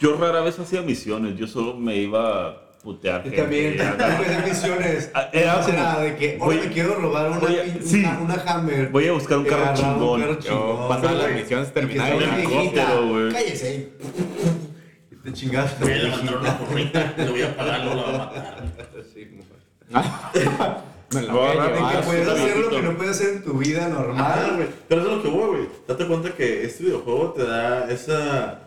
Yo 0.00 0.16
rara 0.16 0.40
vez 0.40 0.58
hacía 0.58 0.82
misiones, 0.82 1.36
yo 1.38 1.46
solo 1.46 1.74
me 1.76 1.94
iba 1.96 2.48
a 2.48 2.70
putear. 2.82 3.22
Yo 3.22 3.30
gente. 3.30 3.36
también, 3.42 3.80
hacía 4.00 4.44
misiones. 4.44 5.10
Ah, 5.14 5.28
era 5.32 5.64
Era, 5.64 5.92
como, 5.94 6.00
de 6.00 6.16
que, 6.16 6.36
voy- 6.38 6.56
hoy 6.58 6.66
me 6.66 6.72
quiero 6.72 6.96
robar 6.96 7.28
una, 7.30 7.36
a- 7.38 7.40
pin- 7.64 7.80
sí. 7.80 8.00
una, 8.00 8.18
una 8.18 8.34
Hammer. 8.44 8.88
Voy 8.88 9.06
a 9.06 9.12
buscar 9.12 9.38
un 9.38 9.44
carro 9.44 9.70
un 9.70 9.74
chingón. 9.76 10.20
carro 10.20 10.34
chingón, 10.40 10.88
pasaba 10.88 11.12
las 11.12 11.30
misiones, 11.32 11.68
está 11.68 11.80
en 11.80 11.90
una 11.92 12.08
helicóptero, 12.34 13.08
güey. 13.08 13.32
Cállese. 13.32 13.92
Te 15.22 15.32
chingaste. 15.32 15.82
Voy 15.84 15.92
a 15.92 15.96
levantar 15.96 16.36
una 16.38 16.58
porrita, 16.58 17.14
le 17.16 17.30
voy 17.30 17.42
a 17.42 17.56
pagar, 17.56 17.84
no 17.84 17.94
la 17.94 18.02
voy 18.02 18.14
a 18.14 18.18
matar. 18.18 18.64
Sí, 19.14 19.38
Me 21.14 21.22
la 21.22 21.32
Voy 21.32 21.46
a 21.46 21.62
Ah, 21.62 21.68
que 21.68 21.74
llevar. 21.78 22.04
puedes 22.04 22.28
hacer 22.28 22.56
lo 22.56 22.70
que 22.70 22.82
no 22.82 22.96
puedes 22.96 23.12
hacer 23.12 23.34
en 23.36 23.44
tu 23.44 23.52
vida 23.54 23.88
normal. 23.88 24.52
güey. 24.56 24.68
Pero 24.88 25.00
eso 25.02 25.10
es 25.10 25.16
lo 25.18 25.22
que 25.22 25.28
voy, 25.28 25.48
güey. 25.56 25.68
Date 25.86 26.06
cuenta 26.06 26.34
que 26.34 26.64
este 26.64 26.84
videojuego 26.84 27.32
te 27.34 27.44
da 27.44 27.88
esa. 27.90 28.60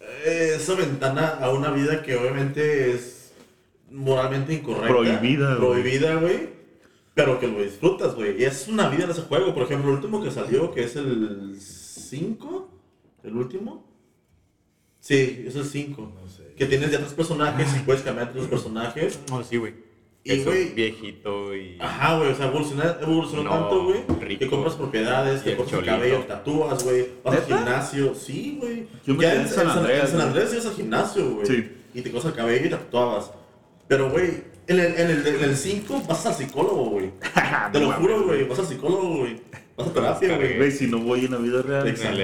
eh, 0.00 0.54
esa 0.56 0.74
ventana 0.74 1.38
a 1.40 1.50
una 1.50 1.70
vida 1.70 2.02
que 2.02 2.16
obviamente 2.16 2.92
es 2.92 3.32
moralmente 3.90 4.54
incorrecta. 4.54 4.88
Prohibida, 4.88 5.54
güey. 5.54 5.58
Prohibida, 5.82 6.14
güey. 6.16 6.48
Pero 7.14 7.38
que 7.38 7.46
lo 7.46 7.62
disfrutas, 7.62 8.14
güey. 8.14 8.40
Y 8.40 8.44
es 8.44 8.66
una 8.68 8.88
vida 8.88 9.04
en 9.04 9.10
ese 9.10 9.22
juego. 9.22 9.54
Por 9.54 9.62
ejemplo, 9.62 9.90
el 9.90 9.96
último 9.96 10.22
que 10.22 10.30
salió, 10.30 10.72
que 10.72 10.84
es 10.84 10.96
el 10.96 11.56
5. 11.60 12.68
¿El 13.22 13.36
último? 13.36 13.86
Sí, 15.00 15.44
es 15.46 15.54
el 15.54 15.64
5. 15.64 16.12
Que 16.58 16.66
tienes 16.66 16.90
ya 16.90 16.98
tres 16.98 17.12
personajes 17.12 17.68
y 17.76 17.80
puedes 17.80 18.02
cambiar 18.02 18.34
los 18.34 18.46
personajes. 18.48 19.20
No, 19.30 19.42
sí, 19.44 19.56
güey. 19.56 19.85
Y, 20.28 20.42
güey, 20.42 20.74
viejito 20.74 21.54
y... 21.54 21.78
Ajá, 21.80 22.18
güey, 22.18 22.32
o 22.32 22.34
sea, 22.34 22.46
evoluciona, 22.46 22.96
evolucionó 23.00 23.44
No, 23.44 23.50
tanto, 23.50 23.84
güey, 23.84 24.38
que 24.38 24.48
compras 24.48 24.74
propiedades, 24.74 25.44
te 25.44 25.56
cortas 25.56 25.78
el 25.78 25.84
cabello, 25.84 26.24
tatúas, 26.24 26.82
güey, 26.82 27.06
vas 27.22 27.36
al 27.36 27.44
gimnasio, 27.44 28.14
sí, 28.14 28.58
güey. 28.60 28.88
Yo 29.06 29.14
me 29.14 29.24
en 29.24 29.48
San 29.48 29.68
Andreas, 29.68 30.12
En 30.12 30.18
San. 30.18 30.28
Andrés 30.28 30.52
ibas 30.52 30.66
al 30.66 30.74
gimnasio, 30.74 31.30
güey. 31.30 31.46
Sí. 31.46 31.72
Y 31.94 32.02
te 32.02 32.10
cortas 32.10 32.32
el 32.32 32.36
cabello 32.36 32.66
y 32.66 32.70
te 32.70 32.76
tatuabas. 32.76 33.30
Pero, 33.86 34.10
güey, 34.10 34.42
en 34.66 34.80
el 34.80 34.94
5 34.94 35.00
en 35.00 35.10
el, 35.10 35.26
en 35.26 35.44
el 35.50 35.56
cinco 35.56 36.02
vas 36.08 36.26
al 36.26 36.34
psicólogo, 36.34 36.86
güey. 36.86 37.12
Te 37.72 37.78
lo 37.78 37.92
juro, 37.92 38.24
güey, 38.24 38.48
vas 38.48 38.58
al 38.58 38.66
psicólogo, 38.66 39.18
güey. 39.18 39.40
Vas 39.76 39.88
a 39.88 39.92
terapia, 39.92 40.36
güey. 40.36 40.56
Güey, 40.56 40.72
si 40.72 40.88
no 40.88 40.98
voy 40.98 41.26
en 41.26 41.32
la 41.32 41.38
vida 41.38 41.62
real. 41.62 41.86
Exacto. 41.86 42.18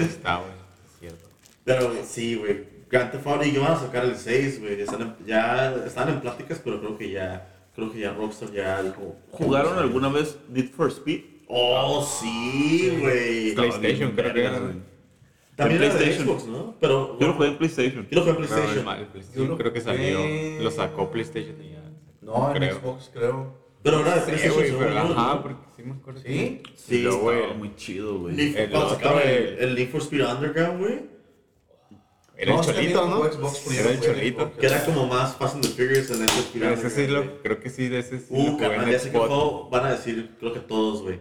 Está, 0.00 0.38
güey. 0.38 0.50
Cierto. 0.98 1.28
Pero 1.64 1.92
sí, 2.04 2.34
güey. 2.34 2.73
Grand 2.94 3.10
Theft 3.10 3.26
Auto 3.26 3.44
y 3.44 3.50
que 3.52 3.58
van 3.58 3.72
a 3.72 3.76
sacar 3.76 4.04
el 4.04 4.14
6, 4.16 4.60
güey. 4.60 4.80
Están 4.80 5.02
en- 5.02 5.26
Ya 5.26 5.74
están 5.84 6.08
en 6.10 6.20
pláticas, 6.20 6.60
pero 6.64 6.78
creo 6.80 6.96
que 6.96 7.10
ya. 7.10 7.50
Creo 7.74 7.90
que 7.92 7.98
ya 7.98 8.12
Rockstar 8.12 8.52
ya 8.52 8.80
dijo. 8.84 9.16
¿Jugaron 9.32 9.76
alguna 9.78 10.08
vez 10.08 10.38
Need 10.48 10.68
for 10.70 10.88
Speed? 10.90 11.22
Oh, 11.48 12.02
sí, 12.04 12.96
güey. 13.00 13.52
Play- 13.54 13.54
PlayStation, 13.54 14.12
creo 14.12 14.32
que 14.32 14.44
era. 14.44 14.58
güey. 14.60 14.74
También 15.56 15.82
era 15.82 15.92
de 15.92 15.98
PlayStation. 15.98 16.26
Xbox, 16.38 16.46
¿no? 16.46 16.74
Pero. 16.80 17.18
Yo 17.18 17.26
lo 17.26 17.32
jugué 17.34 17.48
en 17.48 17.58
PlayStation. 17.58 18.06
Yo 18.10 18.16
lo 18.16 18.20
jugué 18.22 18.30
en 18.36 18.40
No, 18.42 18.46
PlayStation. 18.46 18.88
el 18.98 19.06
PlayStation 19.06 19.56
creo 19.58 19.72
que 19.72 19.80
salió. 19.80 20.62
Lo 20.62 20.70
sacó 20.70 21.10
PlayStation 21.10 21.56
y 21.62 21.70
ya. 21.72 21.82
No, 22.22 22.50
en 22.52 22.56
Creo. 22.58 22.78
Xbox, 22.78 23.10
creo. 23.12 23.54
pero 23.82 24.00
era 24.00 24.14
de 24.14 24.20
Sí, 24.20 24.26
PlayStation. 24.48 24.78
pero 24.78 24.98
ajá, 24.98 25.34
¿no? 25.34 25.42
porque 25.42 25.62
sí 25.76 25.82
me 25.82 25.92
acuerdo. 25.94 26.20
¿Sí? 26.20 26.62
que- 26.64 26.72
Sí, 26.76 27.04
güey, 27.06 27.54
muy 27.58 27.74
chido, 27.74 28.18
güey. 28.20 28.34
El, 28.40 28.56
el- 28.56 29.58
el 29.58 29.74
Need 29.74 29.88
for 29.90 30.00
Speed 30.00 30.24
Underground, 30.24 30.78
güey. 30.80 31.13
Era 32.36 32.52
No, 32.52 32.58
el 32.58 32.64
sí, 32.64 32.72
también 32.72 32.92
cholito, 32.94 33.08
¿no? 33.08 33.32
Xbox, 33.32 33.70
Era 33.78 33.90
el 33.90 34.00
cholito. 34.00 34.52
Que 34.58 34.66
era 34.66 34.84
como 34.84 35.06
más 35.06 35.36
Fast 35.36 35.54
and 35.54 35.64
the 35.66 35.70
Furious 35.70 36.10
en 36.10 36.22
Speed 36.24 36.60
Pero 36.60 36.74
ese 36.74 36.90
sí 36.90 37.06
lo, 37.06 37.42
creo 37.42 37.60
que 37.60 37.70
sí, 37.70 37.88
de 37.88 38.00
ese 38.00 38.18
sí 38.18 38.26
Uh, 38.30 38.56
carnal, 38.58 38.90
ya 38.90 38.98
sé 38.98 39.10
que 39.12 39.18
juego 39.18 39.68
van 39.70 39.86
a 39.86 39.90
decir, 39.92 40.34
creo 40.40 40.52
que 40.52 40.60
todos, 40.60 41.02
güey. 41.02 41.20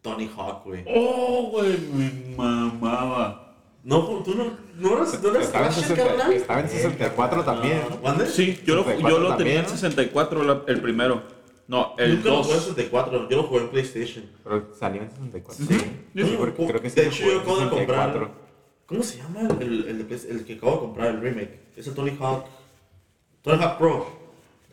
Tony 0.00 0.30
Hawk, 0.36 0.64
güey. 0.64 0.84
Oh, 0.86 1.48
güey, 1.50 1.78
me 1.92 2.36
mamaba. 2.36 3.56
No, 3.82 4.00
tú 4.24 4.34
no, 4.34 4.56
no 4.78 4.96
eras, 4.96 5.22
no 5.22 5.30
eras 5.30 5.44
Estaba 5.44 5.66
en, 5.66 5.72
Thrasher, 5.72 5.96
60 5.96 6.06
carnal. 6.16 6.32
estaba 6.32 6.60
en 6.60 6.68
64 6.70 7.44
también. 7.44 7.80
Ah, 7.90 7.96
¿Mande? 8.02 8.26
Sí, 8.26 8.60
yo 8.64 8.74
lo, 8.76 8.84
64 8.84 9.10
yo 9.10 9.18
lo 9.18 9.36
tenía 9.36 9.36
también, 9.36 9.56
en 9.58 9.62
¿no? 9.64 9.68
64, 9.70 10.44
la- 10.44 10.62
el 10.66 10.80
primero. 10.80 11.22
No, 11.66 11.94
el 11.98 12.16
Nunca 12.16 12.28
lo 12.30 12.42
jugué 12.42 12.52
en 12.54 12.58
2. 12.60 12.64
64, 12.68 13.28
yo 13.30 13.36
lo 13.36 13.42
jugué 13.44 13.60
en 13.62 13.68
PlayStation. 13.68 14.24
Pero 14.42 14.68
salió 14.78 15.02
en 15.02 15.10
64. 15.10 15.66
Sí. 15.66 15.78
Sí, 16.14 16.34
porque 16.38 16.66
creo 16.66 16.80
que 16.82 16.90
sí 16.90 16.96
de 17.00 17.06
hecho, 17.08 17.24
yo 17.24 17.32
en 17.32 17.38
acabo 17.40 17.56
de 17.56 17.62
64. 17.64 18.20
comprar. 18.20 18.43
¿Cómo 18.86 19.02
se 19.02 19.18
llama 19.18 19.48
el, 19.60 19.84
el, 19.88 20.00
el 20.00 20.12
el 20.30 20.44
que 20.44 20.54
acabo 20.54 20.72
de 20.72 20.78
comprar, 20.80 21.08
el 21.14 21.20
remake? 21.20 21.58
Es 21.76 21.86
el 21.86 21.94
Tony 21.94 22.16
Hawk. 22.20 22.46
Tony 23.42 23.62
Hawk 23.62 23.78
Pro. 23.78 24.06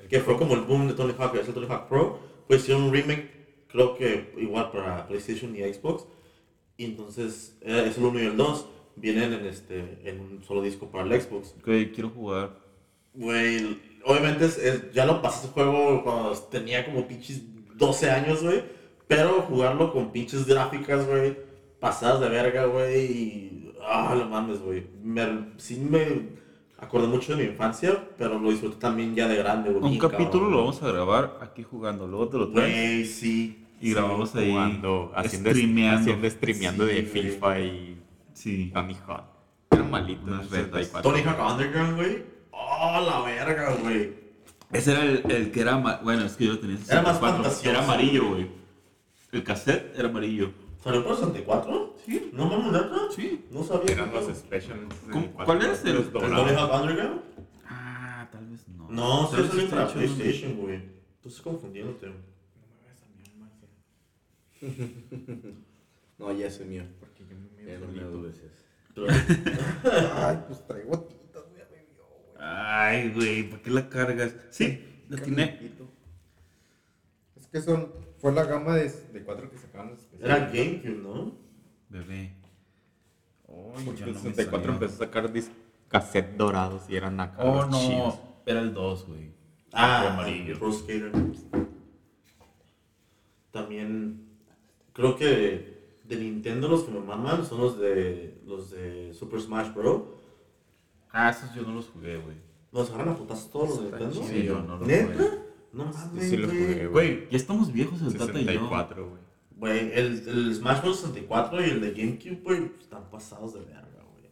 Que 0.10 0.20
fue 0.20 0.38
como 0.38 0.54
el 0.56 0.62
boom 0.62 0.88
de 0.88 0.94
Tony 0.94 1.14
Hawk, 1.18 1.36
es 1.36 1.48
el 1.48 1.54
Tony 1.54 1.68
Hawk 1.70 1.88
Pro. 1.88 2.20
Pues 2.48 2.62
hicieron 2.64 2.84
un 2.84 2.92
remake, 2.94 3.30
creo 3.70 3.96
que 3.96 4.34
igual 4.38 4.72
para 4.72 5.08
PlayStation 5.08 5.56
y 5.56 5.60
Xbox. 5.74 6.06
Y 6.78 6.86
entonces, 6.86 7.56
eh, 7.62 7.86
es 7.88 7.98
el 7.98 8.04
1 8.04 8.20
y 8.22 8.26
el 8.26 8.38
2. 8.38 8.66
Vienen 8.98 9.32
en, 9.34 9.46
este, 9.46 10.00
en 10.04 10.20
un 10.20 10.44
solo 10.44 10.62
disco 10.62 10.88
para 10.92 11.06
el 11.06 11.22
Xbox. 11.22 11.56
Ok, 11.60 11.94
quiero 11.94 12.10
jugar. 12.10 12.58
Güey, 13.14 13.78
obviamente 14.06 14.46
es- 14.46 14.58
es- 14.58 14.92
ya 14.92 15.06
lo 15.06 15.22
pasé 15.22 15.46
ese 15.46 15.54
juego 15.54 16.04
cuando 16.04 16.34
tenía 16.50 16.86
como 16.86 17.08
pinches 17.08 17.42
12 17.76 18.10
años, 18.12 18.44
güey. 18.44 18.64
Pero 19.08 19.42
jugarlo 19.44 19.92
con 19.94 20.12
pinches 20.12 20.46
gráficas, 20.46 21.06
güey, 21.08 21.38
pasadas 21.80 22.20
de 22.22 22.30
verga, 22.30 22.66
güey. 22.66 23.06
Y. 23.06 23.61
Ah, 23.94 24.16
lo 24.16 24.26
mames, 24.30 24.60
güey. 24.62 24.86
Me- 25.04 25.50
Sí 25.58 25.78
me 25.90 26.30
acordé 26.78 27.08
mucho 27.08 27.36
de 27.36 27.44
mi 27.44 27.50
infancia, 27.52 28.08
pero 28.18 28.40
lo 28.40 28.50
disfruté 28.50 28.78
también 28.78 29.14
ya 29.16 29.28
de 29.28 29.36
grande, 29.36 29.70
güey. 29.72 29.84
Un 29.94 30.00
capítulo 30.00 30.32
cabrón, 30.32 30.52
lo 30.52 30.58
vamos 30.60 30.82
a 30.84 30.88
grabar 30.92 31.40
aquí 31.42 31.64
jugando. 31.64 32.08
Luego 32.08 32.30
te 32.30 32.38
lo 32.38 32.52
traes 32.52 32.74
Güey, 32.74 33.06
sí. 33.06 33.66
y 33.82 33.92
grabamos 33.94 34.34
ahí. 34.36 34.50
Jugando, 34.52 35.12
haciendo, 35.16 35.50
streameando. 35.50 36.00
haciendo 36.02 36.30
streameando 36.30 36.88
Sí, 36.88 36.94
de 36.94 37.02
güey. 37.02 37.12
FIFA 37.24 37.60
y 37.60 38.02
Sí. 38.34 38.72
Tony 38.74 38.96
Hawk. 39.08 39.24
Era 39.72 39.84
malito. 39.84 40.26
Retas. 40.26 40.50
64. 40.50 41.12
Tony 41.12 41.22
Hawk 41.24 41.52
Underground, 41.52 41.96
güey. 41.98 42.24
Oh, 42.52 43.02
la 43.06 43.22
verga, 43.26 43.74
güey. 43.84 44.14
Ese 44.72 44.92
era 44.94 45.04
el, 45.04 45.24
el 45.30 45.52
que 45.52 45.60
era. 45.62 45.76
Bueno, 46.02 46.24
es 46.24 46.38
que 46.38 46.46
yo 46.46 46.54
lo 46.54 46.60
tenía 46.60 46.78
en 46.78 46.82
Era 46.84 47.02
más 47.02 47.16
64. 47.18 47.44
fantasioso. 47.44 47.70
Era 47.70 47.84
amarillo, 47.84 48.30
güey. 48.30 48.48
El 49.34 49.44
cassette 49.44 49.94
era 49.98 50.08
amarillo. 50.10 50.52
¿Salió 50.84 51.04
por 51.04 51.16
64? 51.16 51.96
Sí. 52.06 52.32
¿No 52.34 52.46
mames, 52.48 52.72
neta? 52.72 52.98
Sí. 53.16 53.46
No 53.52 53.64
sabía. 53.64 53.94
Eran 53.94 54.14
los 54.14 54.28
¿El 54.28 54.36
special. 54.36 54.80
en 54.80 54.90
¿Cómo- 54.90 55.22
64, 55.28 55.46
cuál 55.46 55.62
es 55.62 55.86
el- 55.86 55.96
los 55.96 56.12
el. 56.12 56.58
Hawk 56.58 56.82
Underground? 56.82 57.22
Ah, 57.66 58.28
tal 58.32 58.48
vez 58.48 58.68
no. 58.70 58.90
No, 58.90 59.30
vez 59.32 59.48
salió 59.48 59.70
para 59.70 59.88
PlayStation, 59.94 60.58
güey. 60.58 60.82
Tú 61.22 61.30
estás 61.30 61.42
confundiéndote. 61.44 62.12
No, 66.18 66.32
ya 66.34 66.46
ese 66.48 66.64
es 66.64 66.70
mío. 66.70 66.84
Porque 67.00 67.24
yo 67.28 67.36
me 67.36 67.66
Ya 67.66 67.80
no 67.80 67.88
me 67.88 67.94
solito. 68.00 68.12
dudes. 68.12 68.42
Ay, 70.14 70.38
pues 70.48 70.68
traigo 70.68 70.90
gotitas, 70.92 71.44
güey, 71.50 71.64
me 71.72 71.84
vio, 71.92 72.04
güey. 72.06 72.38
Ay, 72.40 73.12
güey, 73.14 73.50
¿por 73.50 73.62
qué 73.62 73.72
la 73.72 73.90
cargas? 73.90 74.36
Sí, 74.52 75.04
la 75.10 75.18
tiene. 75.18 75.72
Es 77.36 77.48
que 77.48 77.60
son, 77.62 77.92
fue 78.22 78.32
la 78.32 78.44
gama 78.46 78.76
de, 78.76 78.90
de 78.90 79.24
cuatro 79.24 79.50
que 79.50 79.58
sacaban 79.58 79.92
los 79.92 80.00
Era. 80.22 80.40
GameCube, 80.48 81.02
¿no? 81.02 81.36
Bebé. 81.90 82.36
Porque 83.46 84.00
ya 84.00 84.06
el 84.06 84.14
no 84.14 84.20
me 84.24 84.30
64 84.30 84.60
salió. 84.60 84.72
empezó 84.74 84.94
a 85.04 85.06
sacar 85.08 85.34
dis- 85.34 85.52
cassette 85.90 86.38
dorados 86.38 86.84
y 86.90 86.96
eran 86.96 87.20
acá. 87.20 87.44
Oh, 87.44 87.66
no. 87.66 87.80
chidos. 87.80 88.20
Era 88.46 88.62
el 88.62 88.74
2, 88.74 89.08
güey. 89.08 89.32
Ah, 89.74 90.14
amarillo. 90.14 90.58
Pro 90.60 90.72
Skater. 90.72 91.12
También 93.52 94.28
creo 94.94 95.16
que 95.16 96.00
de 96.06 96.16
Nintendo 96.16 96.68
los 96.68 96.84
que 96.84 96.92
me 96.92 97.00
maman 97.00 97.46
son 97.46 97.60
los 97.62 97.80
de 97.80 98.42
los 98.46 98.72
de 98.72 99.14
Super 99.14 99.42
Smash 99.42 99.74
Bros. 99.74 100.04
Ah, 101.12 101.30
esos 101.30 101.54
yo 101.54 101.64
no 101.64 101.74
los 101.74 101.88
jugué, 101.90 102.18
güey. 102.18 102.38
¿Los 102.72 102.90
agarran 102.90 103.10
a 103.10 103.18
putazos 103.18 103.52
todos 103.52 103.70
los 103.70 103.78
de 103.84 103.90
Nintendo? 104.00 104.24
Sí, 104.28 104.44
yo 104.44 104.62
no 104.62 104.78
los 104.78 104.88
¿Neta? 104.88 105.14
jugué. 105.14 105.30
No 105.74 105.86
mames, 105.86 106.30
sí 106.30 106.38
lo 106.38 106.48
güey. 106.48 106.60
jugué, 106.60 106.88
güey. 106.88 107.30
Ya 107.30 107.38
estamos 107.38 107.72
viejos 107.72 108.02
el 108.02 108.14
Tata 108.18 108.40
y 108.40 108.46
yo. 108.46 108.52
64, 108.52 109.10
güey. 109.10 109.22
Güey, 109.58 109.92
el, 109.94 110.28
el 110.28 110.56
Smash 110.56 110.82
Bros. 110.82 111.00
64 111.02 111.62
y 111.66 111.70
el 111.70 111.82
de 111.82 111.92
GameCube, 111.92 112.42
güey, 112.44 112.72
están 112.80 113.04
pasados 113.10 113.54
de 113.54 113.60
verga, 113.62 114.04
güey. 114.12 114.30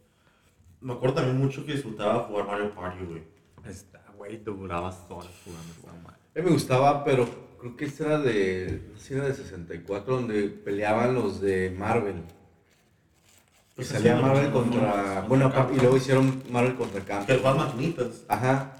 Me 0.80 0.92
acuerdo 0.92 1.16
también 1.16 1.38
mucho 1.38 1.64
que 1.64 1.72
disfrutaba 1.72 2.24
jugar 2.24 2.46
Mario 2.46 2.74
Party, 2.74 3.04
güey. 3.04 3.22
Está, 3.64 4.04
güey, 4.16 4.36
durabas 4.44 4.98
horas 5.08 5.30
jugando 5.44 5.72
esta 5.76 5.92
madre. 6.02 6.16
A 6.34 6.38
mí 6.40 6.44
me 6.44 6.50
gustaba, 6.52 7.04
pero 7.04 7.28
creo 7.58 7.76
que 7.76 7.84
este 7.86 8.04
era 8.04 8.18
de. 8.18 8.92
Si 8.98 9.14
era 9.14 9.26
de 9.26 9.34
64, 9.34 10.14
donde 10.16 10.48
peleaban 10.48 11.14
los 11.14 11.40
de 11.40 11.70
Marvel. 11.78 12.16
Y 12.16 13.76
Pues 13.76 13.88
salía 13.88 14.16
Marvel 14.16 14.50
contra. 14.50 15.24
Bueno, 15.28 15.52
y 15.74 15.76
luego 15.80 15.96
hicieron 15.96 16.42
Marvel 16.50 16.74
contra 16.74 17.00
Que 17.00 17.06
Capcom. 17.06 17.36
juegan 17.38 17.56
maquinitas. 17.56 18.24
Ajá. 18.28 18.76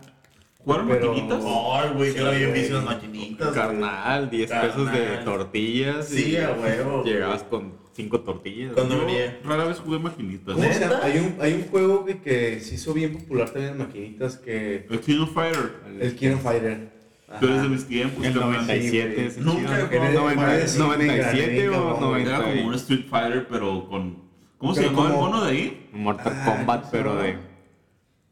¿Jugaron 0.64 0.88
Pero- 0.88 1.08
maquinitas? 1.08 1.44
Ay, 1.44 1.90
güey, 1.96 2.14
yo 2.14 2.26
güey. 2.26 2.52
vicio 2.52 2.78
en 2.78 2.84
las 2.84 2.94
maquinitas. 2.94 3.48
Carnal, 3.52 4.30
10 4.30 4.50
pesos 4.50 4.92
de 4.92 5.00
tortillas. 5.24 6.06
Sí, 6.08 6.32
y 6.32 6.36
a 6.36 6.52
huevo. 6.52 7.02
Llegabas 7.04 7.42
con 7.44 7.72
5 7.92 8.20
tortillas. 8.20 8.72
Cuando 8.74 8.96
Yo 8.98 9.06
venía. 9.06 9.38
rara 9.44 9.64
vez 9.64 9.78
jugué 9.78 9.98
maquinitas. 9.98 10.54
¿Cómo 10.54 10.66
llama? 10.66 10.78
¿Neta? 10.78 11.00
Hay 11.02 11.18
un, 11.18 11.36
hay 11.40 11.52
un 11.54 11.62
juego 11.68 12.04
que, 12.04 12.20
que 12.20 12.60
se 12.60 12.74
hizo 12.74 12.92
bien 12.92 13.12
popular 13.16 13.48
también 13.50 13.72
en 13.72 13.78
maquinitas 13.78 14.36
que. 14.36 14.86
El 14.90 15.00
King 15.00 15.20
of 15.22 15.32
Fighter. 15.32 15.72
El 15.98 16.14
King 16.14 16.32
of 16.34 16.42
Fighter. 16.42 17.00
Tú 17.40 17.46
eres 17.46 17.62
de 17.62 17.68
mis 17.68 17.86
tiempos. 17.86 18.24
El 18.26 18.32
carnal. 18.34 18.52
97 18.66 19.14
güey. 19.14 19.26
es 19.26 19.36
el 19.38 19.44
Nunca 19.44 19.60
¿no? 19.70 19.76
El 19.76 19.86
Fighter, 19.88 20.14
90 20.14 20.66
sí, 20.66 20.78
me 20.78 20.84
97 20.84 21.42
engrané, 21.64 21.68
o 21.68 21.72
cabrón. 21.72 22.00
90. 22.00 22.28
Era 22.30 22.42
como 22.50 22.66
un 22.68 22.74
Street 22.74 23.04
Fighter, 23.08 23.46
pero 23.48 23.88
con. 23.88 24.30
¿Cómo 24.58 24.74
se 24.74 24.82
llamaba 24.84 25.08
el 25.08 25.14
mono 25.14 25.44
de 25.44 25.50
ahí? 25.52 25.88
Mortal 25.92 26.32
Ah, 26.36 26.44
Kombat, 26.56 26.80
¿cómo 26.80 26.90
se 26.90 26.96
pero 26.98 27.16
de. 27.16 27.49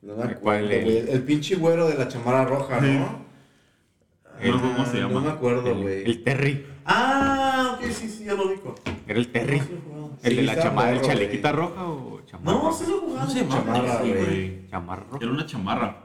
No 0.09 0.25
me 0.25 0.35
¿Cuál 0.37 0.65
acuerdo, 0.65 0.67
güey. 0.69 0.99
El, 0.99 1.09
el 1.09 1.23
pinche 1.23 1.57
güero 1.57 1.87
de 1.89 1.99
la 1.99 2.09
chamarra 2.09 2.45
roja, 2.47 2.81
¿no? 2.81 2.89
No 2.89 3.25
me 4.41 4.49
acuerdo 4.49 4.61
cómo 4.73 4.87
se 4.87 4.97
Ah, 4.97 5.01
llama. 5.01 5.13
No 5.15 5.21
me 5.21 5.31
acuerdo, 5.31 5.77
güey. 5.77 6.05
el 6.05 6.25
Terry. 6.25 6.67
Ah, 6.87 7.77
ok, 7.79 7.91
sí, 7.91 8.09
sí, 8.09 8.25
ya 8.25 8.33
lo 8.35 8.47
ubico. 8.47 8.75
Era 9.07 9.19
el 9.19 9.29
Terry. 9.31 9.59
No. 9.59 10.11
¿El 10.23 10.31
Sí, 10.31 10.37
de 10.37 10.43
la 10.43 10.61
chamarra, 10.63 10.91
el 10.93 11.01
chalequita 11.03 11.53
roja 11.53 11.87
o 11.87 12.21
chamarra? 12.25 12.59
No, 12.59 12.73
sí 12.73 12.85
lo 12.89 13.01
jugado. 13.01 13.19
¿Cómo 13.27 13.31
se 13.31 13.41
llamaba? 13.45 13.65
Chamarra, 13.65 13.99
güey. 14.01 14.69
Chamarra 14.71 15.05
roja. 15.05 15.19
Era 15.25 15.33
una 15.33 15.47
chamarra. 15.47 15.97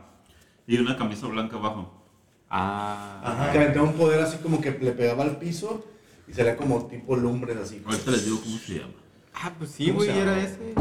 Y 0.67 0.77
una 0.77 0.97
camisa 0.97 1.27
blanca 1.27 1.55
abajo. 1.55 2.03
Ah. 2.49 3.21
Ajá. 3.23 3.51
Que 3.53 3.57
aventaba 3.59 3.85
un 3.87 3.93
poder 3.93 4.19
así 4.19 4.37
como 4.37 4.59
que 4.59 4.71
le 4.71 4.91
pegaba 4.91 5.23
al 5.23 5.37
piso 5.37 5.85
y 6.27 6.33
salía 6.33 6.57
como 6.57 6.85
tipo 6.87 7.15
lumbres 7.15 7.55
así. 7.57 7.81
Ahorita 7.85 8.11
les 8.11 8.25
digo 8.25 8.39
cómo 8.43 8.57
se 8.57 8.79
llama. 8.79 8.93
Ah, 9.33 9.51
pues 9.57 9.71
sí, 9.71 9.85
¿Cómo 9.87 9.99
güey, 9.99 10.09
se 10.09 10.19
era 10.19 10.41
ese. 10.43 10.73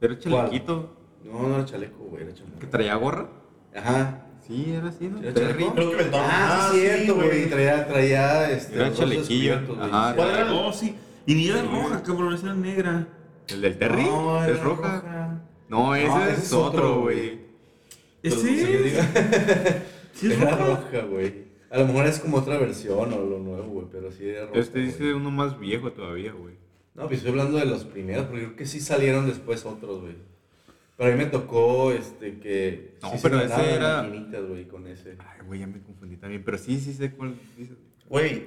Era 0.00 0.12
el 0.14 0.18
chalequito. 0.18 0.96
No, 1.24 1.48
no 1.48 1.54
era 1.56 1.64
chaleco, 1.64 1.98
güey, 2.04 2.22
era 2.24 2.32
¿Que 2.32 2.38
chamarra. 2.40 2.70
traía 2.70 2.94
gorra? 2.96 3.28
Ajá. 3.74 4.26
Sí, 4.46 4.72
era 4.72 4.88
así, 4.88 5.08
¿no? 5.08 5.18
¿Era 5.20 5.32
chaleco? 5.34 5.74
Creo 5.74 5.86
que 5.90 5.92
inventaron. 5.96 6.30
Ah, 6.32 6.70
sí, 6.72 6.80
cierto, 6.80 7.14
güey. 7.16 7.48
Traía, 7.50 7.86
traía 7.86 8.50
este. 8.50 8.74
Era 8.74 8.92
chalequillo. 8.92 9.54
Ajá. 9.80 10.14
¿Cuál 10.16 10.30
era 10.30 10.42
el- 10.42 10.48
Oh, 10.52 10.72
sí. 10.72 10.96
Y 11.26 11.34
ni 11.34 11.48
era 11.48 11.62
roja, 11.62 12.02
cabrón, 12.02 12.34
esa 12.34 12.46
era 12.46 12.54
negra. 12.56 13.06
¿El 13.48 13.60
del 13.60 13.78
Terry? 13.78 14.02
No, 14.04 14.42
¿Es 14.42 14.50
era 14.50 14.62
roja? 14.62 15.40
No, 15.68 15.94
ese, 15.94 16.08
No, 16.08 16.24
es, 16.26 16.52
otro, 16.52 17.00
güey. 17.02 17.40
Sí, 18.22 18.28
¿Ese? 18.28 19.02
¿Sí 20.14 20.26
es 20.32 20.32
Era 20.40 20.50
roja? 20.56 20.66
roja, 20.92 21.06
güey. 21.06 21.50
A 21.70 21.78
lo 21.78 21.86
mejor 21.86 22.06
es 22.06 22.18
como 22.18 22.38
otra 22.38 22.58
versión 22.58 23.12
o 23.12 23.20
lo 23.20 23.38
nuevo, 23.38 23.68
güey, 23.68 23.86
pero 23.92 24.10
sí 24.10 24.28
era 24.28 24.46
roja. 24.46 24.58
Este 24.58 24.80
dice 24.80 25.14
uno 25.14 25.30
más 25.30 25.58
viejo 25.60 25.92
todavía, 25.92 26.32
güey. 26.32 26.54
No, 26.94 27.06
pues 27.06 27.18
estoy 27.18 27.30
hablando 27.30 27.58
de 27.58 27.66
los 27.66 27.84
primeros, 27.84 28.24
porque 28.26 28.44
creo 28.46 28.56
que 28.56 28.66
sí 28.66 28.80
salieron 28.80 29.26
después 29.28 29.64
otros, 29.64 30.00
güey. 30.00 30.16
Pero 31.00 31.14
a 31.14 31.16
mí 31.16 31.24
me 31.24 31.30
tocó, 31.30 31.92
este, 31.92 32.38
que... 32.40 32.98
No, 33.00 33.12
sí 33.12 33.18
pero 33.22 33.40
ese 33.40 33.74
era- 33.74 34.06
güey, 34.46 34.68
con 34.68 34.86
ese. 34.86 35.16
Ay, 35.18 35.46
güey, 35.46 35.60
ya 35.60 35.66
me 35.66 35.80
confundí 35.80 36.18
también. 36.18 36.42
Pero 36.44 36.58
sí, 36.58 36.78
sí 36.78 36.92
sé 36.92 37.12
cuál 37.12 37.36
dices. 37.56 37.78
Güey, 38.06 38.44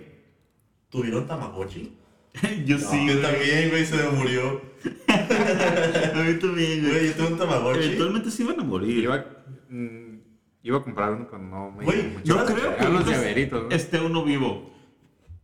¿tuvieron 0.88 1.26
Tamagotchi? 1.26 1.97
Yo 2.68 2.78
No, 2.78 2.91
sí, 2.91 3.08
Yo 3.08 3.22
también, 3.22 3.72
güey, 3.72 3.84
se 3.88 3.95
me 3.95 4.08
murió. 4.10 4.62
A 5.10 6.24
mí 6.28 6.34
también, 6.36 6.82
Güey, 6.82 6.91
güey. 6.91 7.08
yo 7.08 7.14
tuve 7.16 7.28
un 7.30 7.38
Tamagotchi. 7.39 7.86
Eventualmente 7.86 8.30
se 8.30 8.43
iban 8.43 8.60
a 8.60 8.64
morir. 8.64 9.04
Iba, 9.04 9.26
mm, 9.70 10.16
iba 10.62 10.78
a 10.78 10.84
comprar 10.84 11.12
uno, 11.14 11.28
pero 11.32 11.41
no 11.41 11.72
me 11.72 11.86
Güey, 11.86 12.18
Yo 12.24 12.45
creo 12.45 12.78
que 12.78 12.84
los 12.88 13.08
llaveritos, 13.08 13.64
¿no? 13.64 13.70
esté 13.72 13.99
uno 13.99 14.24
vivo. 14.24 14.73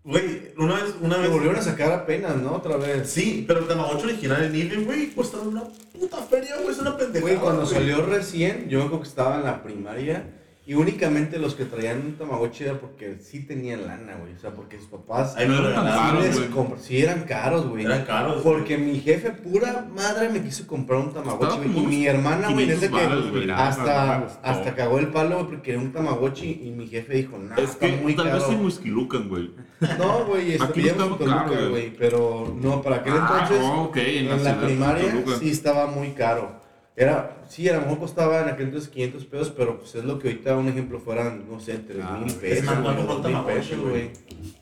Güey, 0.10 0.54
una 0.58 0.74
vez, 0.76 0.96
una 1.02 1.18
Me 1.18 1.24
vez. 1.24 1.32
volvieron 1.32 1.58
a 1.60 1.62
sacar 1.62 1.92
apenas, 1.92 2.36
¿no? 2.38 2.54
Otra 2.54 2.78
vez. 2.78 3.10
Sí, 3.10 3.46
pero 3.48 3.60
el 3.60 3.68
Tamagotchi 3.68 4.06
original 4.06 4.44
en 4.44 4.56
eBay, 4.56 4.84
güey, 4.84 5.08
costaba 5.12 5.44
una 5.44 5.64
puta 5.94 6.18
feria, 6.18 6.56
güey, 6.58 6.72
es 6.72 6.80
una 6.80 6.98
pendejada. 6.98 7.22
Güey, 7.22 7.36
cuando 7.38 7.62
güey. 7.62 7.74
salió 7.74 8.06
recién, 8.06 8.68
yo 8.70 8.80
me 8.80 8.86
acuerdo 8.86 9.04
que 9.04 9.10
estaba 9.10 9.36
en 9.38 9.44
la 9.44 9.62
primaria 9.62 10.24
y 10.66 10.74
únicamente 10.76 11.38
los 11.40 11.56
que 11.56 11.66
traían 11.66 12.00
un 12.02 12.14
Tamagotchi 12.18 12.64
era 12.64 12.80
porque 12.80 13.18
sí 13.20 13.40
tenían 13.46 13.88
lana, 13.88 14.16
güey. 14.20 14.34
O 14.36 14.40
sea, 14.40 14.52
porque 14.52 14.78
sus 14.78 14.88
papás 14.88 15.36
Ahí 15.36 15.48
me 15.48 15.56
No 15.56 15.68
eran 15.70 15.86
caros, 15.86 16.50
güey. 16.50 16.80
sí 16.80 17.02
eran 17.02 17.22
caros, 17.24 17.68
güey. 17.68 17.86
Eran 17.86 18.06
caros. 18.06 18.42
Porque 18.44 18.78
mi 18.78 19.00
jefe, 19.00 19.32
pura 19.32 19.88
madre, 19.96 20.30
me 20.30 20.42
quiso 20.44 20.66
comprar 20.68 21.00
un 21.02 21.14
Tamagotchi. 21.14 21.68
Y 21.76 21.86
mi 21.88 22.06
hermana, 22.08 22.52
güey, 22.52 22.66
500 22.68 22.82
desde 22.82 22.96
que 22.96 23.30
güey. 23.32 23.50
hasta, 23.52 24.16
hasta 24.44 24.76
cagó 24.76 25.00
el 25.00 25.08
palo, 25.08 25.36
güey, 25.38 25.48
porque 25.48 25.72
era 25.72 25.80
un 25.82 25.92
Tamagotchi. 25.92 26.62
Y 26.66 26.72
mi 26.72 26.88
jefe 26.88 27.14
dijo, 27.16 27.38
no, 27.38 27.56
es 27.56 27.72
está 27.72 27.88
que 27.88 27.98
muy 27.98 28.16
tal 28.16 28.28
caro. 28.30 28.40
vez 28.40 28.50
en 28.50 28.66
Whisky 28.66 28.90
Lucan, 28.90 29.28
güey. 29.30 29.52
No, 29.98 30.26
güey, 30.26 30.54
estaba 30.54 30.74
en 30.76 30.96
Toluca, 30.98 31.26
caro, 31.26 31.52
güey. 31.52 31.70
güey. 31.70 31.94
Pero 31.98 32.54
no, 32.60 32.82
para 32.82 32.98
aquel 32.98 33.14
Ah, 33.16 33.40
entonces, 33.44 33.66
oh, 33.66 33.84
ok, 33.84 33.98
en 33.98 34.18
en, 34.28 34.30
la 34.30 34.38
la, 34.38 34.62
primaria, 34.62 35.24
sí 35.40 35.50
estaba 35.50 35.88
muy 35.88 36.10
caro. 36.12 36.60
Era, 36.96 37.44
sí, 37.48 37.70
a 37.70 37.74
lo 37.76 37.82
mejor 37.82 38.00
costaba 38.00 38.42
en 38.42 38.50
aquel 38.50 38.66
entonces 38.68 38.90
500 38.90 39.26
pesos, 39.26 39.54
pero 39.56 39.80
pues 39.80 39.96
es 39.96 40.04
lo 40.04 40.20
que 40.20 40.28
ahorita, 40.28 40.58
un 40.58 40.68
ejemplo, 40.68 41.00
fueran, 41.00 41.46
no 41.50 41.60
sé, 41.62 41.78
3 41.78 42.04
Ah, 42.06 42.18
mil 42.20 42.28
es 42.28 42.34
pesos, 42.34 42.66
más, 42.66 42.82
güey, 42.82 42.96
no, 42.96 43.02
o 43.02 43.06
no, 43.06 43.14
2 43.14 43.16
mil 43.16 43.24
Tamagotchi, 43.34 43.76
güey. 43.76 43.90
güey. 43.90 44.12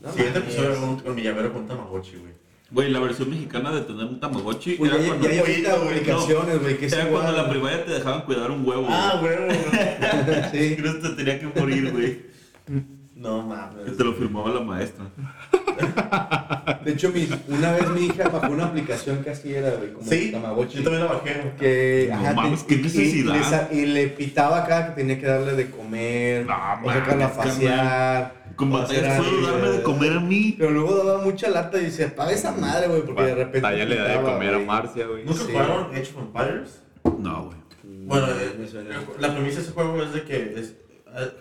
No 0.02 0.12
Siguiente 0.14 0.40
episodio 0.40 0.80
con, 0.80 1.00
con 1.00 1.16
mi 1.16 1.24
llavero 1.24 1.52
con 1.52 1.66
Tamagotchi, 1.68 2.18
güey. 2.18 2.34
Güey, 2.70 2.92
la 2.92 3.00
versión 3.00 3.30
mexicana 3.32 3.72
de 3.72 3.82
tener 3.82 4.06
un 4.06 4.20
Tamagotchi 4.20 4.78
era 4.80 4.98
ya, 5.00 5.08
cuando, 5.08 5.26
ya 5.26 5.32
hay 5.32 5.40
ahorita 5.40 5.78
güey, 5.78 5.88
aplicaciones, 5.96 6.62
güey, 6.62 6.78
que 6.78 6.86
es 6.86 6.94
era 6.94 7.08
igual. 7.08 7.24
cuando 7.24 7.40
en 7.40 7.44
la 7.46 7.50
primaria 7.50 7.86
te 7.86 7.92
dejaban 7.94 8.22
cuidar 8.22 8.52
un 8.52 8.68
huevo. 8.68 8.86
Ah, 8.88 9.18
güey. 9.20 9.36
güey. 9.36 9.58
Sí. 10.52 10.76
Creo 10.80 10.94
que 11.02 11.08
te 11.08 11.16
tenía 11.16 11.40
que 11.40 11.60
morir, 11.60 11.92
güey. 11.92 12.22
No 13.18 13.42
Que 13.42 13.48
mames. 13.84 13.98
te 13.98 14.04
lo 14.04 14.14
firmaba 14.14 14.50
la 14.52 14.60
maestra. 14.62 15.06
De 16.84 16.92
hecho, 16.92 17.10
mi, 17.12 17.28
una 17.48 17.72
vez 17.74 17.90
mi 17.90 18.06
hija 18.08 18.30
bajó 18.30 18.52
una 18.52 18.66
aplicación 18.66 19.24
que 19.24 19.30
así 19.32 19.54
era, 19.54 19.72
güey, 19.72 19.94
como 19.94 20.10
Sí, 20.10 20.32
Tamagotchi. 20.32 20.78
yo 20.78 20.84
también 20.84 21.06
la 21.06 21.12
bajé. 21.14 21.54
Que, 21.60 22.08
No 22.12 22.16
ajá, 22.20 22.34
mames, 22.34 22.66
te- 22.66 22.68
qué 22.68 22.76
y- 22.80 22.84
necesidad. 22.84 23.72
Y, 23.72 23.76
le 23.76 23.82
y 23.82 23.86
le 23.94 24.08
pitaba 24.10 24.64
acá 24.64 24.88
que 24.88 25.02
tenía 25.02 25.20
que 25.20 25.26
darle 25.26 25.54
de 25.56 25.70
comer, 25.70 26.46
No 26.46 26.54
o 26.84 26.92
sacarla 26.92 27.26
a 27.26 27.34
pasear. 27.34 28.34
Con 28.56 28.72
batallas 28.72 29.18
puedo 29.20 29.30
algo, 29.38 29.48
darme 29.48 29.70
de 29.78 29.84
comer 29.84 30.14
a 30.14 30.20
mí. 30.20 30.56
Pero 30.58 30.72
luego 30.72 30.96
daba 31.04 31.22
mucha 31.24 31.50
lata 31.50 31.80
y 31.80 31.86
dice, 31.86 32.06
apaga 32.06 32.32
esa 32.32 32.52
madre, 32.54 32.88
güey, 32.88 33.02
porque 33.04 33.24
de 33.24 33.36
repente. 33.36 33.62
Talla 33.62 33.86
le 33.86 33.96
da 33.98 34.08
de 34.18 34.22
comer 34.22 34.54
a. 34.56 34.60
Marcia, 34.60 35.06
güey. 35.08 35.26
¿Nunca 35.26 35.44
jugaron 35.44 35.92
Age 35.92 36.12
of 36.16 36.18
Empires? 36.18 36.82
No, 37.20 37.46
güey. 37.46 37.58
Bueno, 37.84 38.28
No, 38.28 38.34
eh, 38.34 38.56
me 38.60 38.68
suena. 38.68 39.02
la 39.20 39.34
premisa 39.36 39.58
de 39.58 39.64
ese 39.64 39.72
juego 39.74 40.02
es 40.02 40.14
de 40.14 40.24
que 40.24 40.54
es, 40.58 40.76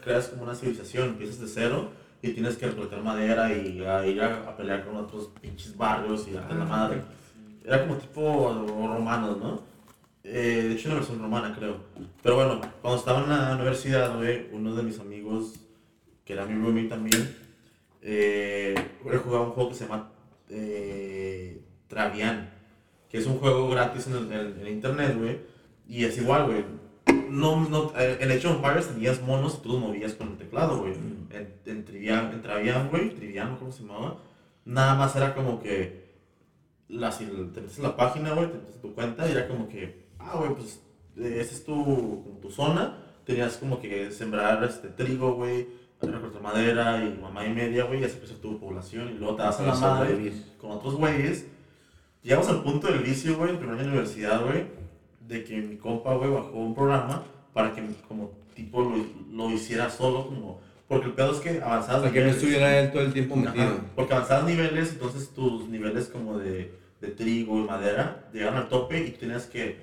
creas 0.03 0.29
como 0.29 0.43
una 0.45 0.55
civilización, 0.55 1.09
empiezas 1.11 1.41
de 1.41 1.49
cero 1.49 1.91
y 2.23 2.31
tienes 2.33 2.57
que 2.57 2.67
recolectar 2.67 3.03
madera 3.03 3.53
y 3.53 3.83
a 3.85 4.07
ir 4.07 4.21
a, 4.23 4.49
a 4.49 4.57
pelear 4.57 4.85
con 4.85 4.97
otros 4.97 5.31
pinches 5.41 5.77
barrios 5.77 6.27
y 6.29 6.33
darte 6.33 6.55
la 6.55 6.65
madre. 6.65 7.03
Era 7.65 7.81
como 7.83 7.97
tipo 7.97 8.67
romanos, 8.69 9.39
¿no? 9.39 9.63
Eh, 10.25 10.65
de 10.69 10.73
hecho, 10.73 10.89
una 10.89 10.97
versión 10.99 11.19
romana, 11.21 11.55
creo. 11.57 11.77
Pero 12.23 12.37
bueno, 12.37 12.61
cuando 12.83 12.99
estaba 12.99 13.23
en 13.23 13.29
la 13.31 13.55
universidad, 13.55 14.17
güey, 14.17 14.49
uno 14.53 14.75
de 14.75 14.83
mis 14.83 14.99
amigos, 14.99 15.55
que 16.25 16.33
era 16.33 16.45
mi 16.47 16.55
roomie 16.61 16.89
también, 16.89 17.37
eh, 18.03 18.75
él 19.11 19.19
jugaba 19.19 19.45
un 19.47 19.53
juego 19.53 19.71
que 19.71 19.75
se 19.77 19.85
llama 19.87 20.11
eh, 20.49 21.61
Travian, 21.89 22.51
que 23.09 23.19
es 23.19 23.27
un 23.27 23.39
juego 23.39 23.69
gratis 23.71 24.07
en, 24.09 24.15
el- 24.17 24.33
en- 24.33 24.61
en 24.61 24.67
internet, 24.69 25.17
güey. 25.19 25.39
Y 25.89 26.05
es 26.05 26.17
igual, 26.19 26.47
güey. 26.47 26.65
No, 27.31 27.69
no, 27.69 27.93
eh, 27.97 28.19
en 28.21 28.31
Age 28.31 28.47
of 28.49 28.57
Empires 28.57 28.89
tenías 28.89 29.21
monos 29.23 29.57
y 29.59 29.63
tú 29.63 29.69
los 29.71 29.81
movías 29.81 30.15
con 30.15 30.29
el 30.29 30.37
teclado, 30.37 30.79
güey. 30.79 30.95
En, 30.95 31.55
en, 31.65 31.85
Trivian, 31.85 32.33
en 32.33 32.43
Travian, 32.43 32.89
güey, 32.89 33.11
Trivian, 33.11 33.57
¿cómo 33.57 33.73
se 33.73 33.83
llamaba? 33.83 34.19
Nada 34.65 34.95
más 34.95 35.15
era 35.17 35.35
como 35.35 35.61
que 35.61 36.07
la, 36.89 37.13
si 37.13 37.25
te 37.27 37.61
metes 37.61 37.77
en 37.77 37.85
la 37.85 37.97
página, 37.97 38.33
güey, 38.33 38.49
te 38.49 38.59
metes 38.59 38.75
en 38.77 38.81
tu 38.81 38.95
cuenta 38.95 39.29
y 39.29 39.33
era 39.33 39.49
como 39.49 39.69
que, 39.69 40.07
ah, 40.19 40.37
güey, 40.39 40.55
pues 40.55 40.81
eh, 41.17 41.39
esa 41.41 41.55
es 41.55 41.65
tu, 41.65 41.75
como 41.75 42.39
tu 42.41 42.51
zona. 42.51 43.03
Tenías 43.25 43.57
como 43.57 43.81
que 43.81 44.11
sembrar 44.13 44.63
este 44.65 44.89
trigo, 44.89 45.35
güey, 45.35 45.67
recortar 46.01 46.43
madera 46.43 47.05
y 47.05 47.19
mamá 47.21 47.45
y 47.45 47.53
media, 47.53 47.85
güey, 47.85 48.01
y 48.01 48.05
así 48.05 48.19
crecer 48.19 48.39
tu 48.39 48.59
población. 48.59 49.09
Y 49.11 49.15
luego 49.19 49.37
te 49.37 49.43
das 49.43 49.61
a 49.61 49.67
la 49.67 49.75
madre 49.75 50.33
con 50.59 50.71
otros 50.71 50.95
güeyes. 50.95 51.47
Llegamos 52.23 52.49
al 52.49 52.63
punto 52.63 52.89
del 52.89 53.01
vicio, 53.01 53.37
güey, 53.37 53.51
en 53.51 53.59
primer 53.59 53.75
año 53.75 53.85
de 53.85 53.91
universidad, 53.91 54.45
güey, 54.45 54.67
de 55.27 55.45
que 55.45 55.57
mi 55.57 55.77
compa, 55.77 56.15
güey, 56.15 56.31
bajó 56.31 56.53
un 56.59 56.75
programa 56.75 57.23
para 57.53 57.73
que 57.75 57.83
como 58.09 58.31
tipo 58.55 58.83
lo, 58.83 58.97
lo 59.33 59.51
hiciera 59.51 59.91
solo, 59.91 60.27
como... 60.27 60.61
Porque 60.89 61.07
el 61.07 61.15
pedo 61.15 61.33
es 61.33 61.39
que 61.41 61.61
avanzabas 61.61 62.03
Para 62.03 62.13
que 62.13 62.21
no 62.21 62.31
estuviera 62.31 62.79
él 62.79 62.93
todo 62.93 63.03
el 63.03 63.13
tiempo 63.13 63.35
Ajá, 63.35 63.45
metido. 63.51 63.81
porque 63.97 64.15
avanzabas 64.15 64.45
niveles, 64.45 64.93
entonces 64.93 65.31
tus 65.31 65.69
niveles 65.69 66.07
como 66.09 66.39
de, 66.39 66.73
de 67.01 67.09
trigo 67.09 67.59
y 67.59 67.65
madera 67.65 68.29
llegaron 68.33 68.57
al 68.59 68.69
tope 68.69 69.05
y 69.05 69.11
tenías 69.11 69.47
que 69.47 69.81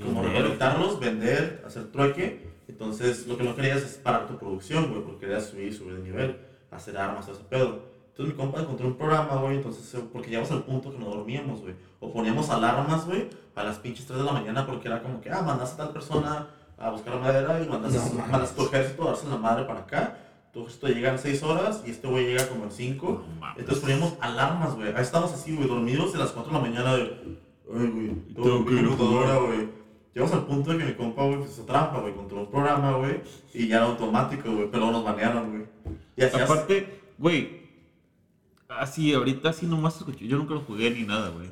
como 0.00 0.22
recolectarlos, 0.22 1.00
vender, 1.00 1.62
hacer 1.66 1.90
trueque. 1.90 2.52
Entonces 2.68 3.26
lo 3.26 3.36
que 3.36 3.42
no 3.44 3.56
querías 3.56 3.82
es 3.82 3.94
parar 3.94 4.28
tu 4.28 4.38
producción, 4.38 4.90
güey, 4.90 5.02
porque 5.02 5.26
querías 5.26 5.46
subir, 5.46 5.74
subir 5.74 5.96
de 5.96 6.02
nivel, 6.02 6.36
hacer 6.70 6.96
armas, 6.96 7.28
ese 7.28 7.42
pedo. 7.42 7.91
Entonces 8.12 8.34
mi 8.34 8.42
compa 8.42 8.60
encontró 8.60 8.86
un 8.86 8.94
programa, 8.94 9.36
güey, 9.36 9.56
entonces, 9.56 9.94
eh, 9.94 10.04
porque 10.12 10.28
llegamos 10.28 10.50
al 10.50 10.64
punto 10.64 10.92
que 10.92 10.98
no 10.98 11.06
dormíamos, 11.06 11.62
güey. 11.62 11.74
O 11.98 12.12
poníamos 12.12 12.50
alarmas, 12.50 13.06
güey, 13.06 13.30
a 13.54 13.62
las 13.62 13.78
pinches 13.78 14.06
3 14.06 14.18
de 14.18 14.24
la 14.24 14.32
mañana 14.32 14.66
porque 14.66 14.88
era 14.88 15.02
como 15.02 15.18
que, 15.22 15.30
ah, 15.30 15.40
mandas 15.40 15.72
a 15.72 15.76
tal 15.78 15.90
persona 15.90 16.48
a 16.76 16.90
buscar 16.90 17.18
madera 17.18 17.62
y 17.62 17.68
mandas, 17.68 17.94
No 18.14 18.22
a, 18.22 18.26
mandas 18.26 18.52
a 18.52 18.54
tu 18.54 18.66
ejército 18.66 19.04
a 19.04 19.06
darse 19.12 19.28
la 19.28 19.38
madre 19.38 19.64
para 19.64 19.80
acá. 19.80 20.18
Tu 20.52 20.60
ejército 20.60 20.88
llega 20.88 21.10
en 21.10 21.18
6 21.18 21.42
horas 21.42 21.82
y 21.86 21.90
este 21.90 22.06
güey 22.06 22.26
llega 22.26 22.46
como 22.48 22.64
en 22.64 22.70
5. 22.70 23.06
No 23.06 23.40
mames. 23.40 23.58
Entonces 23.60 23.82
poníamos 23.82 24.14
alarmas, 24.20 24.74
güey. 24.74 24.88
Ahí 24.94 25.02
estamos 25.02 25.32
así, 25.32 25.56
güey, 25.56 25.66
dormidos 25.66 26.12
de 26.12 26.18
las 26.18 26.32
4 26.32 26.52
de 26.52 26.58
la 26.58 26.62
mañana 26.62 26.94
de, 26.94 27.38
ay, 27.74 27.86
güey, 27.86 28.10
Tengo 28.34 28.66
que 28.66 28.74
ir 28.74 28.80
a 28.80 28.88
computadora, 28.88 29.36
güey. 29.36 29.68
Llegamos 30.14 30.34
al 30.34 30.44
punto 30.44 30.72
de 30.72 30.78
que 30.78 30.84
mi 30.84 30.92
compa, 30.92 31.24
güey, 31.24 31.42
hizo 31.44 31.62
trampa, 31.62 32.00
güey, 32.00 32.12
encontró 32.12 32.40
un 32.40 32.50
programa, 32.50 32.92
güey, 32.92 33.22
y 33.54 33.66
ya 33.68 33.76
era 33.76 33.86
automático, 33.86 34.52
güey, 34.52 34.70
pero 34.70 34.90
nos 34.90 35.02
banearon, 35.02 35.50
güey. 35.50 35.62
Y 36.14 36.22
así 36.22 36.38
Aparte, 36.38 37.00
güey, 37.16 37.61
así, 38.78 39.12
ahorita 39.12 39.50
así 39.50 39.66
nomás 39.66 39.96
escuché. 39.96 40.26
Yo 40.26 40.38
nunca 40.38 40.54
lo 40.54 40.60
jugué 40.60 40.90
ni 40.90 41.02
nada, 41.04 41.30
güey. 41.30 41.50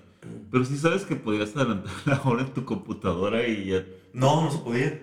Pero 0.50 0.64
sí 0.64 0.76
sabes 0.76 1.04
que 1.04 1.16
podías 1.16 1.56
adelantar 1.56 1.92
la 2.06 2.20
hora 2.24 2.42
en 2.42 2.52
tu 2.52 2.64
computadora 2.64 3.46
y 3.46 3.66
ya. 3.66 3.84
No, 4.12 4.42
no 4.42 4.50
se 4.50 4.58
podía. 4.58 5.02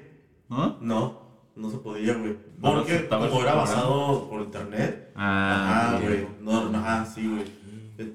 ¿No? 0.49 0.77
No, 0.81 1.21
no 1.55 1.69
se 1.71 1.77
podía, 1.77 2.13
güey. 2.13 2.35
Porque 2.61 3.07
como 3.07 3.23
era 3.23 3.31
programa. 3.31 3.61
basado 3.61 4.29
por 4.29 4.41
internet. 4.41 5.11
Ah, 5.15 5.95
Ajá, 5.95 5.99
güey. 6.05 6.27
No, 6.41 6.69
no, 6.69 6.77
ajá, 6.77 7.05
sí, 7.05 7.27
güey. 7.27 7.57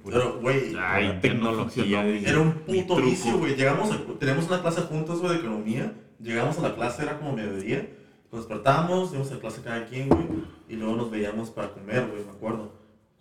Pero, 0.05 0.39
güey, 0.41 0.77
Ay, 0.79 1.09
La 1.09 1.21
tecnología 1.21 2.07
era 2.07 2.41
un 2.41 2.53
puto 2.53 2.97
vicio, 2.97 3.37
güey. 3.39 3.57
Llegamos, 3.57 3.91
a, 3.91 3.99
tenemos 4.21 4.47
una 4.47 4.63
clase 4.63 4.83
juntos, 4.83 5.21
güey, 5.21 5.33
de 5.33 5.39
economía. 5.41 5.93
Llegamos 6.21 6.57
a 6.59 6.63
la 6.63 6.75
clase, 6.77 7.03
era 7.03 7.19
como 7.19 7.33
mediodía. 7.33 7.91
Nos 8.31 8.43
despertábamos, 8.43 9.11
íbamos 9.11 9.33
a 9.33 9.41
clase 9.41 9.61
cada 9.63 9.85
quien, 9.87 10.09
güey. 10.09 10.25
Y 10.69 10.77
luego 10.77 10.95
nos 10.95 11.11
veíamos 11.11 11.51
para 11.51 11.73
comer, 11.73 12.07
güey, 12.07 12.25
me 12.25 12.31
acuerdo. 12.31 12.73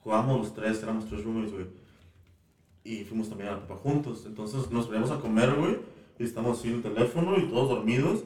Jugábamos 0.04 0.40
los 0.40 0.54
tres, 0.54 0.82
éramos 0.84 1.06
tres 1.08 1.24
roommates, 1.24 1.54
güey. 1.54 1.66
Y 2.84 3.04
fuimos 3.04 3.30
también 3.30 3.50
a 3.50 3.54
la 3.54 3.60
prepa 3.60 3.76
juntos. 3.76 4.24
Entonces 4.26 4.70
nos 4.72 4.88
veníamos 4.90 5.12
a 5.12 5.20
comer, 5.20 5.54
güey. 5.54 5.78
Y 6.20 6.24
estamos 6.24 6.64
en 6.66 6.76
el 6.76 6.82
teléfono 6.82 7.38
y 7.38 7.44
todos 7.48 7.70
dormidos. 7.70 8.24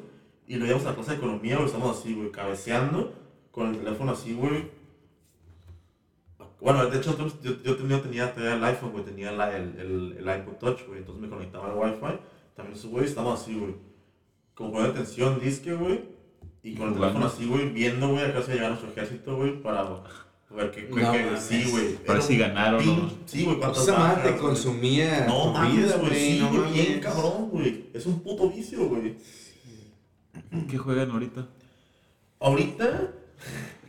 Y 0.48 0.56
luego 0.56 0.68
íbamos 0.68 0.86
a 0.86 0.90
la 0.90 0.96
clase 0.96 1.12
de 1.12 1.18
economía, 1.18 1.56
güey. 1.56 1.68
Estamos 1.68 1.98
así, 1.98 2.14
güey, 2.14 2.32
cabeceando. 2.32 3.14
Con 3.52 3.68
el 3.70 3.78
teléfono 3.80 4.12
así, 4.12 4.34
güey. 4.34 4.70
Bueno, 6.62 6.86
de 6.88 6.98
hecho, 6.98 7.16
yo, 7.44 7.62
yo, 7.64 7.76
tenía, 7.76 8.02
tenía, 8.02 8.34
tenía 8.34 8.54
el 8.56 8.64
iPhone, 8.64 8.92
güey. 8.92 9.04
Tenía 9.04 9.32
la- 9.32 9.56
el, 9.56 9.78
el, 9.80 10.18
el 10.18 10.40
iPod 10.40 10.54
Touch, 10.58 10.88
güey. 10.88 11.00
Entonces 11.00 11.22
me 11.22 11.30
conectaba 11.30 11.68
al 11.72 11.78
Wi-Fi. 11.78 12.18
También 12.56 12.78
esos 12.78 12.90
güey, 12.90 13.06
estamos 13.06 13.42
así, 13.42 13.58
güey. 13.58 13.76
Como 14.54 14.72
poniendo 14.72 14.94
atención, 15.00 15.40
disque, 15.40 15.74
güey. 15.74 16.16
Y 16.64 16.76
con 16.76 16.88
el 16.90 16.94
teléfono 16.96 17.26
así, 17.28 17.46
güey, 17.46 17.70
viendo, 17.70 18.08
güey, 18.10 18.24
acá 18.24 18.42
se 18.42 18.54
llega 18.56 18.70
nuestro 18.70 18.90
ejército, 18.90 19.36
güey, 19.36 19.62
para 19.62 20.04
ver 20.56 20.72
qué, 20.72 20.88
qué, 20.88 20.90
No 21.02 21.12
qué- 21.12 21.24
mames. 21.26 21.44
sí, 21.44 21.64
güey. 21.70 21.98
Si 22.22 22.34
un 22.34 22.40
ganaron 22.40 22.86
no. 22.86 23.12
Sí, 23.26 23.44
güey, 23.44 23.58
cuántas 23.58 23.84
Esa 23.84 24.00
madre 24.00 24.22
te 24.24 24.30
güey. 24.32 24.42
consumía 24.42 25.26
No 25.28 25.52
mames, 25.54 25.76
vida, 25.86 25.98
güey, 25.98 26.16
sí, 26.16 26.40
no 26.40 26.50
güey, 26.50 26.74
bien 26.74 27.00
cabrón, 27.00 27.50
güey. 27.52 27.86
Es 27.94 28.06
un 28.06 28.20
puto 28.22 28.50
vicio, 28.50 28.86
güey. 28.88 29.16
¿Qué 30.70 30.78
juegan 30.78 31.12
ahorita? 31.12 31.48
Ahorita, 32.40 33.12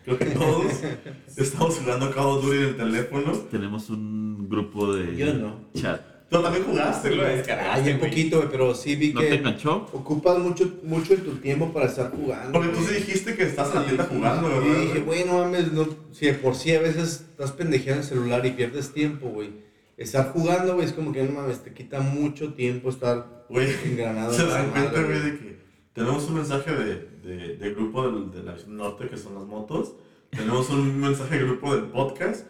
creo 0.05 0.19
que 0.19 0.25
todos 0.27 0.65
estamos 1.37 1.79
jugando 1.79 2.11
Call 2.13 2.27
of 2.27 2.45
Duty 2.45 2.57
en 2.57 2.63
el 2.65 2.77
teléfono. 2.77 3.33
Tenemos 3.51 3.91
un 3.91 4.49
grupo 4.49 4.93
de 4.95 5.17
Yo 5.17 5.33
no. 5.35 5.61
chat. 5.75 6.01
Pero 6.29 6.43
también 6.43 6.65
jugaste, 6.65 7.11
güey. 7.15 7.43
Ay, 7.71 7.93
un 7.93 7.99
poquito, 8.01 8.39
güey, 8.39 8.49
pero 8.51 8.75
sí 8.75 8.97
vi 8.97 9.13
¿No 9.13 9.21
que 9.21 9.29
te 9.29 9.35
enganchó? 9.37 9.87
ocupas 9.93 10.39
mucho, 10.39 10.69
mucho 10.83 11.15
de 11.15 11.23
tu 11.23 11.37
tiempo 11.37 11.73
para 11.73 11.87
estar 11.87 12.11
jugando. 12.11 12.53
Porque 12.53 12.71
tú 12.71 12.79
sí 12.81 12.85
güey. 12.87 12.97
dijiste 12.97 13.37
que 13.37 13.45
estás 13.45 13.69
en 13.71 13.75
la 13.77 13.85
tienda 13.85 14.05
jugando, 14.11 14.49
Y 14.49 14.51
¿verdad? 14.69 14.81
dije, 14.81 15.01
güey? 15.01 15.23
güey, 15.23 15.25
no 15.25 15.39
mames, 15.45 15.73
no, 15.73 15.87
si 16.11 16.27
de 16.27 16.35
por 16.35 16.57
sí 16.57 16.75
a 16.75 16.81
veces 16.81 17.25
estás 17.31 17.53
pendejeando 17.53 18.03
el 18.03 18.09
celular 18.09 18.45
y 18.45 18.51
pierdes 18.51 18.93
tiempo, 18.93 19.29
güey. 19.29 19.51
Estar 19.97 20.33
jugando, 20.33 20.75
güey, 20.75 20.87
es 20.87 20.93
como 20.93 21.13
que 21.13 21.23
no 21.23 21.31
mames, 21.33 21.63
te 21.63 21.73
quita 21.73 22.01
mucho 22.01 22.53
tiempo 22.55 22.91
estar 22.91 23.47
Güey, 23.49 23.69
engranado. 23.85 24.33
se 24.35 24.45
dan 24.47 24.71
cuenta, 24.73 25.01
güey, 25.03 25.21
de 25.23 25.39
que 25.39 25.57
tenemos 25.93 26.25
un 26.29 26.35
mensaje 26.35 26.73
de, 26.73 27.09
de, 27.23 27.57
de 27.57 27.71
grupo 27.71 28.03
del, 28.11 28.33
de 28.33 28.43
la 28.43 28.57
norte, 28.67 29.09
que 29.09 29.17
son 29.17 29.35
las 29.37 29.45
motos. 29.45 29.95
Tenemos 30.31 30.69
un 30.71 31.01
mensaje 31.01 31.39
de 31.39 31.45
grupo 31.45 31.73
del 31.75 31.85
podcast. 31.85 32.45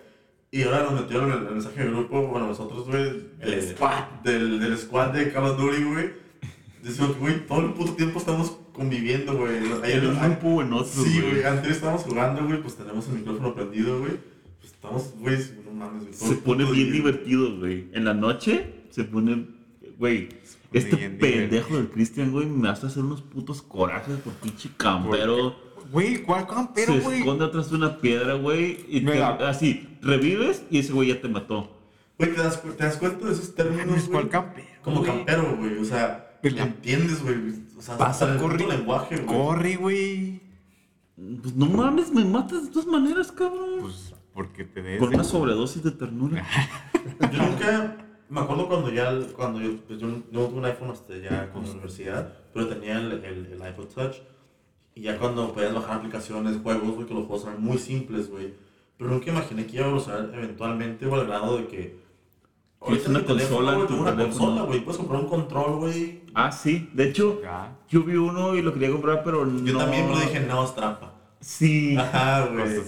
Y 0.50 0.62
ahora 0.62 0.84
nos 0.84 1.00
metieron 1.02 1.30
el, 1.32 1.38
el 1.46 1.54
mensaje 1.54 1.82
de 1.84 1.90
grupo, 1.90 2.26
bueno, 2.28 2.46
nosotros, 2.46 2.86
güey. 2.86 3.02
El 3.40 3.50
de- 3.50 3.62
squad. 3.74 4.04
Del, 4.24 4.60
del 4.60 4.78
squad 4.78 5.08
de 5.12 5.32
Call 5.32 5.44
of 5.44 5.58
Duty, 5.60 5.82
güey. 5.84 6.10
Decimos 6.82 7.16
güey, 7.18 7.46
todo 7.46 7.60
el 7.62 7.72
puto 7.72 7.94
tiempo 7.94 8.18
estamos 8.20 8.56
conviviendo, 8.72 9.36
güey. 9.36 9.56
Ayer- 9.82 10.04
En 10.04 10.10
un 10.10 10.20
grupo 10.20 10.48
o 10.48 10.62
en 10.62 10.72
otro, 10.72 10.86
Sí, 11.04 11.20
güey. 11.20 11.42
antes 11.44 11.72
estábamos 11.72 12.02
jugando, 12.02 12.44
güey, 12.46 12.60
pues 12.62 12.76
tenemos 12.76 13.06
el 13.08 13.14
micrófono 13.14 13.54
prendido, 13.54 13.98
güey. 13.98 14.12
Pues 14.60 14.72
estamos, 14.72 15.12
güey, 15.18 15.36
no 15.64 15.72
mames, 15.72 16.02
güey. 16.04 16.14
Se 16.14 16.36
pone 16.36 16.64
bien 16.70 16.92
divertido, 16.92 17.56
güey. 17.58 17.88
En 17.92 18.04
la 18.04 18.14
noche 18.14 18.84
se 18.90 19.04
pone, 19.04 19.46
güey. 19.98 20.28
Este 20.72 20.96
pendejo 20.96 21.76
del 21.76 21.88
Cristian, 21.88 22.30
güey, 22.32 22.46
me 22.46 22.68
hace 22.68 22.86
hacer 22.86 23.02
unos 23.02 23.22
putos 23.22 23.62
corajes 23.62 24.16
por 24.18 24.32
pinche 24.34 24.68
campero. 24.76 25.56
Güey, 25.92 26.22
¿cuál 26.22 26.46
campero, 26.46 26.94
se 26.94 27.00
güey? 27.00 27.18
esconde 27.20 27.44
atrás 27.44 27.70
de 27.70 27.76
una 27.76 27.98
piedra, 27.98 28.34
güey. 28.34 28.84
Y 28.88 29.00
te- 29.04 29.22
así, 29.22 29.98
revives 30.02 30.62
y 30.70 30.78
ese 30.78 30.92
güey 30.92 31.08
ya 31.08 31.20
te 31.20 31.28
mató. 31.28 31.70
Güey, 32.18 32.34
¿te 32.34 32.42
das, 32.42 32.62
te 32.62 32.84
das 32.84 32.96
cuenta 32.96 33.26
de 33.26 33.32
esos 33.32 33.54
términos, 33.54 33.86
Mames, 33.86 34.08
¿Cuál 34.08 34.28
campero? 34.28 34.66
Como 34.82 35.02
campero, 35.02 35.56
güey, 35.58 35.78
o 35.78 35.84
sea, 35.84 36.38
Pues 36.42 36.54
la- 36.54 36.62
entiendes, 36.64 37.22
güey, 37.22 37.36
o 37.76 37.82
sea, 37.82 37.98
Pasa, 37.98 38.36
corre. 38.38 38.66
lenguaje, 38.66 39.16
güey. 39.16 39.26
Corre, 39.26 39.76
güey. 39.76 40.40
Pues 41.42 41.54
no 41.56 41.66
mames, 41.66 42.10
me 42.12 42.24
matas 42.24 42.64
de 42.66 42.70
todas 42.70 42.86
maneras, 42.86 43.32
cabrón. 43.32 43.80
Pues 43.80 44.12
porque 44.34 44.64
te 44.64 44.82
des. 44.82 44.98
Por 44.98 45.08
una 45.08 45.24
sobredosis 45.24 45.82
de 45.82 45.90
ternura. 45.92 46.44
Yo 47.32 47.42
nunca, 47.42 47.96
me 48.28 48.40
acuerdo 48.40 48.68
cuando 48.68 48.92
ya, 48.92 49.12
cuando 49.36 49.60
yo, 49.60 49.76
pues 49.86 49.98
yo 50.00 50.08
no 50.08 50.22
no 50.32 50.40
tuve 50.46 50.58
un 50.58 50.64
iPhone 50.66 50.90
hasta 50.90 51.16
ya 51.16 51.50
con 51.52 51.62
la 51.64 51.70
universidad, 51.70 52.34
pero 52.52 52.66
tenía 52.68 52.98
el, 52.98 53.12
el, 53.24 53.46
el 53.52 53.68
iPod 53.70 53.86
Touch. 53.94 54.16
Y 54.96 55.02
ya 55.02 55.18
cuando 55.18 55.52
podías 55.52 55.72
bajar 55.74 55.98
aplicaciones, 55.98 56.56
juegos, 56.62 56.94
güey, 56.96 57.06
que 57.06 57.14
los 57.14 57.26
juegos 57.26 57.46
eran 57.46 57.62
muy 57.62 57.78
simples, 57.78 58.28
güey. 58.30 58.54
pero 58.96 59.10
nunca 59.10 59.30
imaginé 59.30 59.66
que 59.66 59.76
iba 59.76 59.84
a 59.84 59.88
evolucionar 59.88 60.30
eventualmente 60.34 61.06
o 61.06 61.14
al 61.14 61.26
grado 61.26 61.58
de 61.58 61.66
que... 61.68 62.06
Tienes 62.84 63.06
una 63.08 63.24
teléfono, 63.24 63.56
consola 63.86 64.00
una 64.12 64.16
consola, 64.24 64.62
güey. 64.62 64.80
Puedes 64.80 64.98
comprar 64.98 65.20
un 65.20 65.28
control, 65.28 65.76
güey. 65.76 66.22
Ah, 66.34 66.52
sí. 66.52 66.88
De 66.94 67.08
hecho, 67.08 67.40
Ya. 67.42 67.72
yo 67.88 68.02
vi 68.04 68.14
uno 68.16 68.54
y 68.54 68.62
lo 68.62 68.72
quería 68.72 68.90
comprar, 68.90 69.22
pero 69.24 69.44
no. 69.44 69.64
Yo 69.66 69.76
también, 69.78 70.06
pero 70.06 70.20
dije, 70.20 70.40
no, 70.40 70.64
es 70.64 70.74
trampa. 70.74 71.12
Sí. 71.40 71.96
Ajá, 71.96 72.46
güey. 72.46 72.80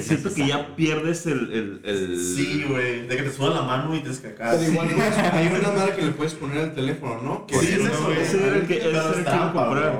Siento 0.00 0.32
que 0.32 0.46
ya 0.46 0.74
pierdes 0.76 1.26
el. 1.26 1.52
el, 1.52 1.80
el... 1.84 2.20
Sí, 2.20 2.64
güey. 2.68 3.06
De 3.08 3.16
que 3.16 3.22
te 3.24 3.32
suba 3.32 3.50
la 3.50 3.62
mano 3.62 3.94
y 3.94 4.00
tienes 4.00 4.20
que 4.20 4.28
acá. 4.28 4.52
Pero 4.58 4.70
igual 4.72 4.88
hay 5.32 5.46
una 5.48 5.70
madre 5.72 5.96
que 5.96 6.02
le 6.02 6.12
puedes 6.12 6.34
poner 6.34 6.58
al 6.58 6.74
teléfono, 6.74 7.20
¿no? 7.22 7.46
Que 7.46 7.58
Sí, 7.58 7.66
es 7.74 7.80
eso, 7.86 8.04
güey. 8.04 8.20
Ese 8.20 8.46
era 8.46 8.56
el 8.58 8.66
que, 8.66 8.76
ese 8.78 8.90
era 8.90 9.08
el 9.08 9.24
que 9.24 9.30
comprar. 9.52 9.98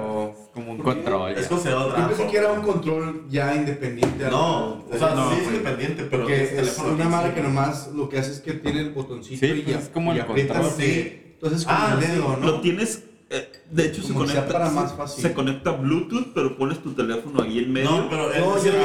Como 0.57 0.73
un 0.73 0.79
control. 0.79 1.33
Es 1.33 1.43
ya. 1.43 1.49
considerado 1.51 1.95
Yo 1.97 2.09
pensé 2.09 2.27
que 2.29 2.37
era 2.39 2.51
un 2.53 2.63
control 2.63 3.27
ya 3.29 3.55
independiente. 3.55 4.25
No, 4.31 4.85
o 4.91 4.99
sea, 4.99 5.15
no, 5.15 5.31
sí 5.31 5.37
es 5.43 5.47
independiente, 5.49 6.05
pero 6.11 6.23
Porque 6.23 6.43
es 6.45 6.53
es 6.53 6.79
una 6.79 6.97
que 7.05 7.09
madre 7.11 7.29
sí. 7.29 7.35
que 7.35 7.43
nomás 7.43 7.89
lo 7.95 8.09
que 8.09 8.19
hace 8.19 8.33
es 8.33 8.41
que 8.41 8.55
tiene 8.55 8.81
el 8.81 8.91
botoncito 8.91 9.39
Sí, 9.47 9.53
y 9.53 9.61
pues 9.63 9.67
ya 9.77 9.83
es 9.83 9.89
como 9.91 10.13
y 10.15 10.17
el 10.17 10.23
aprietas 10.23 10.57
control. 10.57 10.81
sí. 10.83 11.23
Entonces 11.35 11.65
con 11.67 11.75
Ah, 11.77 11.91
el 11.93 12.01
dedo, 12.09 12.37
¿no? 12.39 12.47
Lo 12.47 12.61
tienes. 12.63 13.03
Eh, 13.31 13.53
de 13.71 13.87
hecho, 13.87 14.03
se 14.03 14.13
Como 14.13 14.21
conecta, 14.27 14.47
para 14.53 14.71
más 14.71 14.91
se- 14.93 14.97
fácil. 14.97 15.23
se 15.23 15.33
conecta 15.33 15.73
Bluetooth, 15.73 16.29
pero 16.35 16.57
pones 16.57 16.79
tu 16.81 16.93
teléfono 16.93 17.43
ahí 17.43 17.59
en 17.59 17.73
medio. 17.73 17.91
No, 17.91 18.09
pero 18.09 18.29
No, 18.29 18.57
es- 18.57 18.65
yo 18.65 18.71
digo 18.71 18.85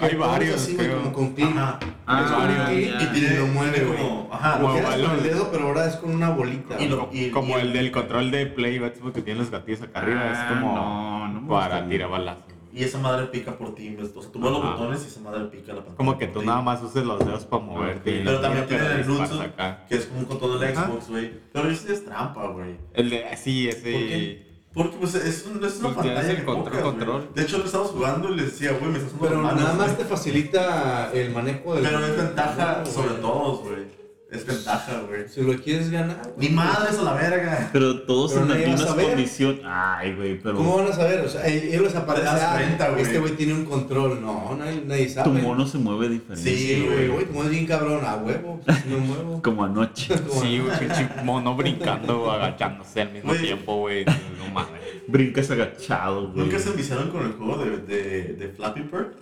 hay 0.00 0.14
va- 0.14 0.26
varios, 0.28 0.54
así, 0.62 0.76
creo. 0.76 0.98
como 1.02 1.12
con. 1.12 1.34
Ajá. 1.42 1.78
Ah, 2.06 2.46
ya. 2.48 2.66
clic 2.66 2.94
Y 3.02 3.06
tiene, 3.20 3.38
lo 3.38 3.46
mueve, 3.48 3.84
güey. 3.84 3.98
como. 3.98 4.28
Ajá. 4.32 4.58
Lo 4.60 4.68
Como 4.68 4.82
con 4.82 4.92
el 5.16 5.22
dedo, 5.24 5.50
pero 5.50 5.66
ahora 5.66 5.86
es 5.88 5.96
con 5.96 6.14
una 6.14 6.30
bolita. 6.30 6.80
Y 6.80 6.88
lo- 6.88 6.98
Como- 7.08 7.12
y- 7.12 7.30
como 7.30 7.58
y- 7.58 7.60
el 7.62 7.72
del 7.72 7.90
control 7.90 8.30
de 8.30 8.46
Play 8.46 8.80
que 9.12 9.22
tiene 9.22 9.40
los 9.40 9.50
gatillos 9.50 9.82
acá 9.82 9.98
arriba. 10.00 10.20
Ah, 10.24 10.32
es 10.32 10.54
como 10.60 10.74
no, 10.74 11.28
no 11.28 11.40
me 11.40 11.48
para 11.48 11.88
tirar 11.88 12.08
balazos. 12.10 12.44
Y 12.76 12.84
esa 12.84 12.98
madre 12.98 13.26
pica 13.28 13.56
por 13.56 13.74
ti. 13.74 13.96
O 13.98 14.20
sea, 14.20 14.30
tú 14.30 14.38
mueves 14.38 14.58
los 14.60 14.72
botones 14.72 15.02
y 15.04 15.06
esa 15.08 15.20
madre 15.20 15.44
pica 15.46 15.68
la 15.72 15.78
pantalla. 15.78 15.96
Como 15.96 16.18
que 16.18 16.26
tú 16.26 16.42
nada 16.42 16.60
más 16.60 16.82
uses 16.82 17.04
los 17.06 17.18
dedos 17.24 17.46
para 17.46 17.62
moverte. 17.62 18.20
y 18.20 18.22
Pero 18.24 18.38
también 18.40 18.66
tiene 18.66 18.86
el 18.86 19.04
Bluetooth, 19.04 19.42
que 19.88 19.94
es 19.96 20.04
como 20.04 20.20
un 20.20 20.26
control 20.26 20.62
Ajá. 20.62 20.84
Xbox, 20.86 21.08
güey. 21.08 21.32
Pero 21.54 21.70
eso 21.70 21.86
sí 21.86 21.92
es 21.94 22.04
trampa, 22.04 22.48
güey. 22.48 22.76
El 22.92 23.08
de, 23.08 23.24
sí, 23.38 23.66
ese. 23.66 23.92
¿Por 23.92 24.00
qué? 24.02 24.46
Porque 24.74 24.96
pues 24.98 25.14
es, 25.14 25.46
un- 25.46 25.64
es 25.64 25.80
una 25.80 25.94
Pues 25.94 26.06
pantalla 26.06 26.30
el 26.30 26.36
que 26.36 26.44
control. 26.44 27.30
De 27.34 27.42
hecho, 27.42 27.56
lo 27.56 27.64
estábamos 27.64 27.92
jugando 27.92 28.28
y 28.30 28.36
le 28.36 28.42
decía, 28.44 28.72
güey, 28.78 28.92
me 28.92 28.98
estás 28.98 29.14
Pero 29.18 29.40
manos, 29.40 29.62
nada 29.62 29.72
más 29.72 29.96
te 29.96 30.04
facilita 30.04 31.10
el 31.14 31.30
manejo 31.30 31.74
del. 31.76 31.82
Pero 31.82 32.04
es 32.04 32.14
ventaja 32.14 32.84
sobre 32.84 33.14
todos, 33.14 33.60
güey. 33.60 33.95
Es 34.28 34.44
ventaja, 34.44 35.02
güey. 35.06 35.28
Si 35.28 35.40
lo 35.40 35.56
quieres 35.56 35.88
ganar. 35.88 36.34
Ni 36.36 36.48
madres 36.48 36.98
a 36.98 37.02
la 37.02 37.12
verga. 37.12 37.70
Pero 37.72 38.02
todos 38.02 38.32
Pero 38.32 38.42
en 38.42 38.48
las 38.48 38.58
mismas 38.58 38.94
condiciones. 38.94 39.62
Ay, 39.64 40.14
güey, 40.16 40.40
pero. 40.40 40.56
¿Cómo 40.56 40.78
van 40.78 40.88
a 40.88 40.92
saber? 40.92 41.20
O 41.20 41.28
sea, 41.28 41.46
ellos 41.46 41.82
les 41.82 41.94
aparece. 41.94 42.26
Te 42.26 42.32
das 42.32 42.42
ah, 42.42 42.56
cuenta, 42.56 42.90
güey. 42.90 43.02
Este 43.02 43.18
güey 43.20 43.36
tiene 43.36 43.54
un 43.54 43.64
control. 43.64 44.20
No, 44.20 44.56
nadie, 44.56 44.82
nadie 44.84 45.08
sabe. 45.08 45.30
Tu 45.30 45.46
mono 45.46 45.64
se 45.64 45.78
mueve 45.78 46.08
diferente. 46.08 46.42
Sí, 46.42 46.84
güey. 46.84 47.08
güey. 47.08 47.24
Como 47.26 47.44
es 47.44 47.50
bien 47.50 47.66
cabrón, 47.66 48.04
a 48.04 48.16
huevo. 48.16 48.60
Pues, 48.64 48.86
no 48.86 48.98
muevo. 48.98 49.42
Como 49.44 49.64
anoche. 49.64 50.14
Sí, 50.40 50.58
güey, 50.58 50.78
pinche 50.78 51.08
mono 51.24 51.54
brincando, 51.54 52.30
agachándose 52.30 53.02
al 53.02 53.12
mismo 53.12 53.32
tiempo, 53.34 53.76
güey. 53.78 54.04
No 54.04 54.52
mames. 54.52 54.80
Brincas 55.06 55.50
agachado, 55.52 56.32
güey. 56.32 56.46
¿Nunca 56.46 56.58
se 56.58 56.70
enviciaron 56.70 57.10
con 57.10 57.26
el 57.26 57.32
juego 57.32 57.64
de, 57.64 57.76
de, 57.78 58.22
de 58.34 58.48
Flappy 58.48 58.80
Bird? 58.80 59.14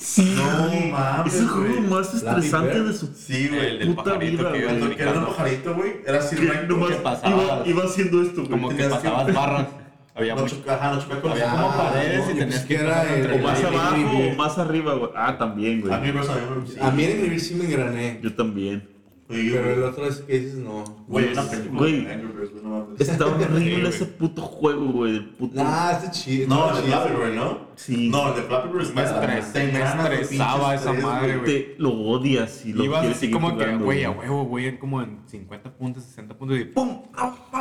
Sí, 0.00 0.34
No 0.36 0.90
mames, 0.92 1.34
Es 1.34 1.40
el 1.40 1.48
juego 1.48 1.80
más 1.82 2.14
estresante 2.14 2.82
de 2.84 2.92
su 2.92 3.06
Sí, 3.08 3.48
güey. 3.48 3.66
El 3.66 3.78
del 3.80 3.88
puta 3.94 4.04
pajarito 4.12 4.36
vida, 4.38 4.52
que 4.52 4.58
iba 4.58 4.72
güey. 4.72 4.78
Cuando 4.80 5.02
era 5.02 5.18
un 5.20 5.26
pajarito, 5.26 5.74
güey, 5.74 5.92
era 6.06 6.18
así 6.18 6.36
recto. 6.36 6.76
nomás 6.76 6.90
iba, 7.26 7.62
iba 7.66 7.84
haciendo 7.84 8.22
esto, 8.22 8.36
güey. 8.36 8.50
Como 8.50 8.68
que 8.68 8.84
pasabas 8.84 9.34
barras. 9.34 9.66
Había 10.14 10.34
No 10.34 10.42
mucho. 10.42 10.62
ajá, 10.68 10.92
no 10.94 11.20
con 11.20 11.30
Había 11.32 11.50
como 11.50 11.76
paredes 11.76 12.24
y 12.30 12.38
tenías 12.38 12.64
que 12.64 12.74
entre 12.76 13.34
O 13.34 13.38
más 13.42 13.60
el- 13.60 13.66
abajo 13.66 14.18
o 14.32 14.34
más 14.36 14.58
arriba, 14.58 14.94
güey. 14.94 15.10
Ah, 15.16 15.36
también, 15.38 15.80
güey. 15.80 15.92
A 15.92 15.98
mí, 15.98 16.10
Birds, 16.10 16.28
a 16.28 16.34
mí, 16.34 16.40
sí. 16.66 16.76
A 16.80 16.90
mí 16.90 17.04
en 17.04 17.22
Birds 17.22 17.46
sí 17.46 17.54
me 17.54 17.64
engrané. 17.66 18.20
Yo 18.22 18.34
también. 18.34 18.97
Oye, 19.30 19.50
Pero 19.52 19.72
el 19.74 19.82
otro 19.82 20.06
es 20.06 20.16
que 20.20 20.38
dices 20.40 20.54
no. 20.54 20.84
Güey, 21.06 21.32
una 21.32 21.42
película 21.42 21.78
Güey. 21.80 22.04
de 22.04 22.12
Angry 22.12 22.28
Birds, 22.28 22.50
güey, 22.52 22.62
no 22.64 22.70
mames. 22.70 23.00
Está 23.00 23.26
horrible 23.26 23.88
ese 23.90 24.06
puto 24.06 24.40
juego, 24.40 24.86
güey. 24.86 25.16
El 25.16 25.28
puto. 25.30 25.62
Nah, 25.62 25.90
este 25.92 26.10
chido. 26.12 26.48
No, 26.48 26.70
el 26.70 26.76
de 26.76 26.82
Flappy 26.88 27.14
Bird, 27.14 27.34
¿no? 27.34 27.68
Sí. 27.74 28.08
No, 28.08 28.28
el 28.30 28.36
de 28.36 28.42
Flappy 28.42 28.68
Bird 28.68 28.94
Me 28.94 29.38
estresaba 29.38 30.74
esa 30.74 30.92
madre, 30.94 31.36
güey. 31.36 31.74
Lo 31.76 31.90
odias 31.92 32.64
y 32.64 32.72
lo 32.72 32.84
Ibas 32.84 33.00
quieres 33.00 33.18
así 33.18 33.26
seguir 33.26 33.40
como 33.40 33.56
que, 33.56 33.64
jugando, 33.64 33.84
güey, 33.84 34.04
a 34.04 34.10
huevo, 34.10 34.44
güey, 34.44 34.78
como 34.78 35.02
en 35.02 35.18
50 35.26 35.76
puntos, 35.76 36.04
60 36.04 36.36
puntos 36.36 36.58
y 36.58 36.64
¡pum! 36.64 37.02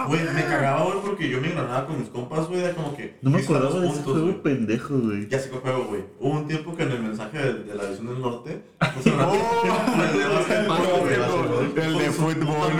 Güey, 0.07 0.22
me 0.34 0.43
cagaba, 0.43 0.84
güey, 0.86 1.01
porque 1.01 1.30
yo 1.30 1.41
me 1.41 1.47
engranaba 1.49 1.86
con 1.86 1.99
mis 1.99 2.09
compas, 2.09 2.47
güey, 2.47 2.61
era 2.61 2.74
como 2.74 2.95
que... 2.95 3.18
No 3.22 3.30
me 3.30 3.41
acordaba 3.41 3.80
de 3.80 3.89
ese 3.89 4.03
juego 4.03 4.41
pendejo, 4.41 4.97
güey. 4.97 5.28
Ya 5.28 5.39
sé 5.39 5.49
qué 5.49 5.57
juego, 5.57 5.86
güey. 5.86 6.03
Hubo 6.20 6.30
un 6.32 6.47
tiempo 6.47 6.76
que 6.76 6.84
en 6.84 6.91
el 6.91 7.03
mensaje 7.03 7.38
de, 7.38 7.53
de 7.63 7.76
la 7.76 7.89
visión 7.89 8.07
del 8.07 8.22
norte... 8.22 8.61
puso 8.95 9.09
el 11.62 11.97
de 11.97 12.12
fútbol, 12.12 12.72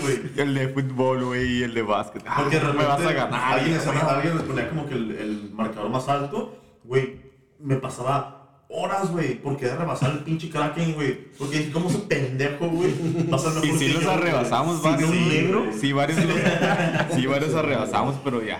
güey. 0.00 0.20
El 0.36 0.54
de 0.54 0.68
fútbol, 0.68 1.24
güey, 1.24 1.58
y 1.58 1.62
el 1.62 1.74
de 1.74 1.82
básquet. 1.82 2.22
Ah, 2.26 2.38
Porque 2.42 2.58
de 2.60 2.72
me 2.72 2.84
vas 2.84 3.00
a 3.00 3.12
ganar. 3.12 3.58
Alguien, 3.58 3.74
les, 3.76 3.86
güey. 3.86 3.98
alguien 3.98 4.34
les 4.36 4.44
ponía 4.44 4.68
como 4.68 4.86
que 4.86 4.94
el, 4.94 5.10
el 5.12 5.50
marcador 5.52 5.90
más 5.90 6.08
alto, 6.08 6.56
güey. 6.84 7.22
Me 7.58 7.76
pasaba 7.76 8.64
horas, 8.68 9.10
güey, 9.10 9.40
porque 9.40 9.66
de 9.66 9.76
rebasar 9.76 10.10
el 10.12 10.18
pinche 10.20 10.50
Kraken, 10.50 10.94
güey. 10.94 11.28
Porque 11.38 11.58
dije, 11.58 11.70
¿cómo 11.72 11.88
ese 11.88 11.98
pendejo, 11.98 12.68
güey? 12.68 12.90
Y 13.62 13.72
sí 13.72 13.86
que 13.86 13.94
los 13.94 14.06
arrebasamos, 14.06 14.82
Sí, 14.82 14.88
varios. 14.88 15.10
sí, 15.10 15.28
negro? 15.28 15.64
Sí, 15.80 15.92
varios 15.92 16.24
los, 16.24 16.36
sí, 17.14 17.26
varios 17.26 17.54
arrebasamos, 17.54 18.16
pero 18.24 18.42
ya. 18.44 18.58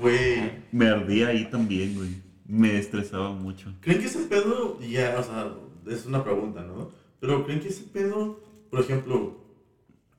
Güey. 0.00 0.52
Me 0.72 0.88
ardía 0.88 1.28
ahí 1.28 1.50
también, 1.50 1.94
güey. 1.96 2.10
Me 2.46 2.78
estresaba 2.78 3.30
mucho. 3.32 3.72
¿Creen 3.80 4.00
que 4.00 4.06
ese 4.06 4.20
pedo, 4.20 4.78
ya, 4.80 5.16
o 5.18 5.22
sea, 5.22 5.48
es 5.92 6.06
una 6.06 6.22
pregunta, 6.24 6.62
¿no? 6.62 6.90
Pero 7.20 7.44
¿creen 7.44 7.60
que 7.60 7.68
ese 7.68 7.82
pedo, 7.84 8.40
por 8.70 8.80
ejemplo, 8.80 9.36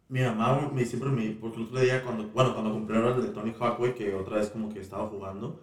mi 0.10 0.20
mamá 0.22 0.70
me 0.74 0.86
siempre 0.86 1.10
me, 1.10 1.30
porque 1.32 1.58
el 1.58 1.64
otro 1.68 1.80
día 1.80 2.04
cuando, 2.04 2.28
bueno, 2.30 2.54
cuando 2.54 2.74
compraron 2.74 3.16
el 3.16 3.24
de 3.24 3.30
Tony 3.30 3.54
Hawk, 3.58 3.93
que 3.93 4.14
otra 4.14 4.38
vez 4.38 4.49
como 4.49 4.68
que 4.68 4.82
estaba 4.82 5.08
jugando, 5.08 5.62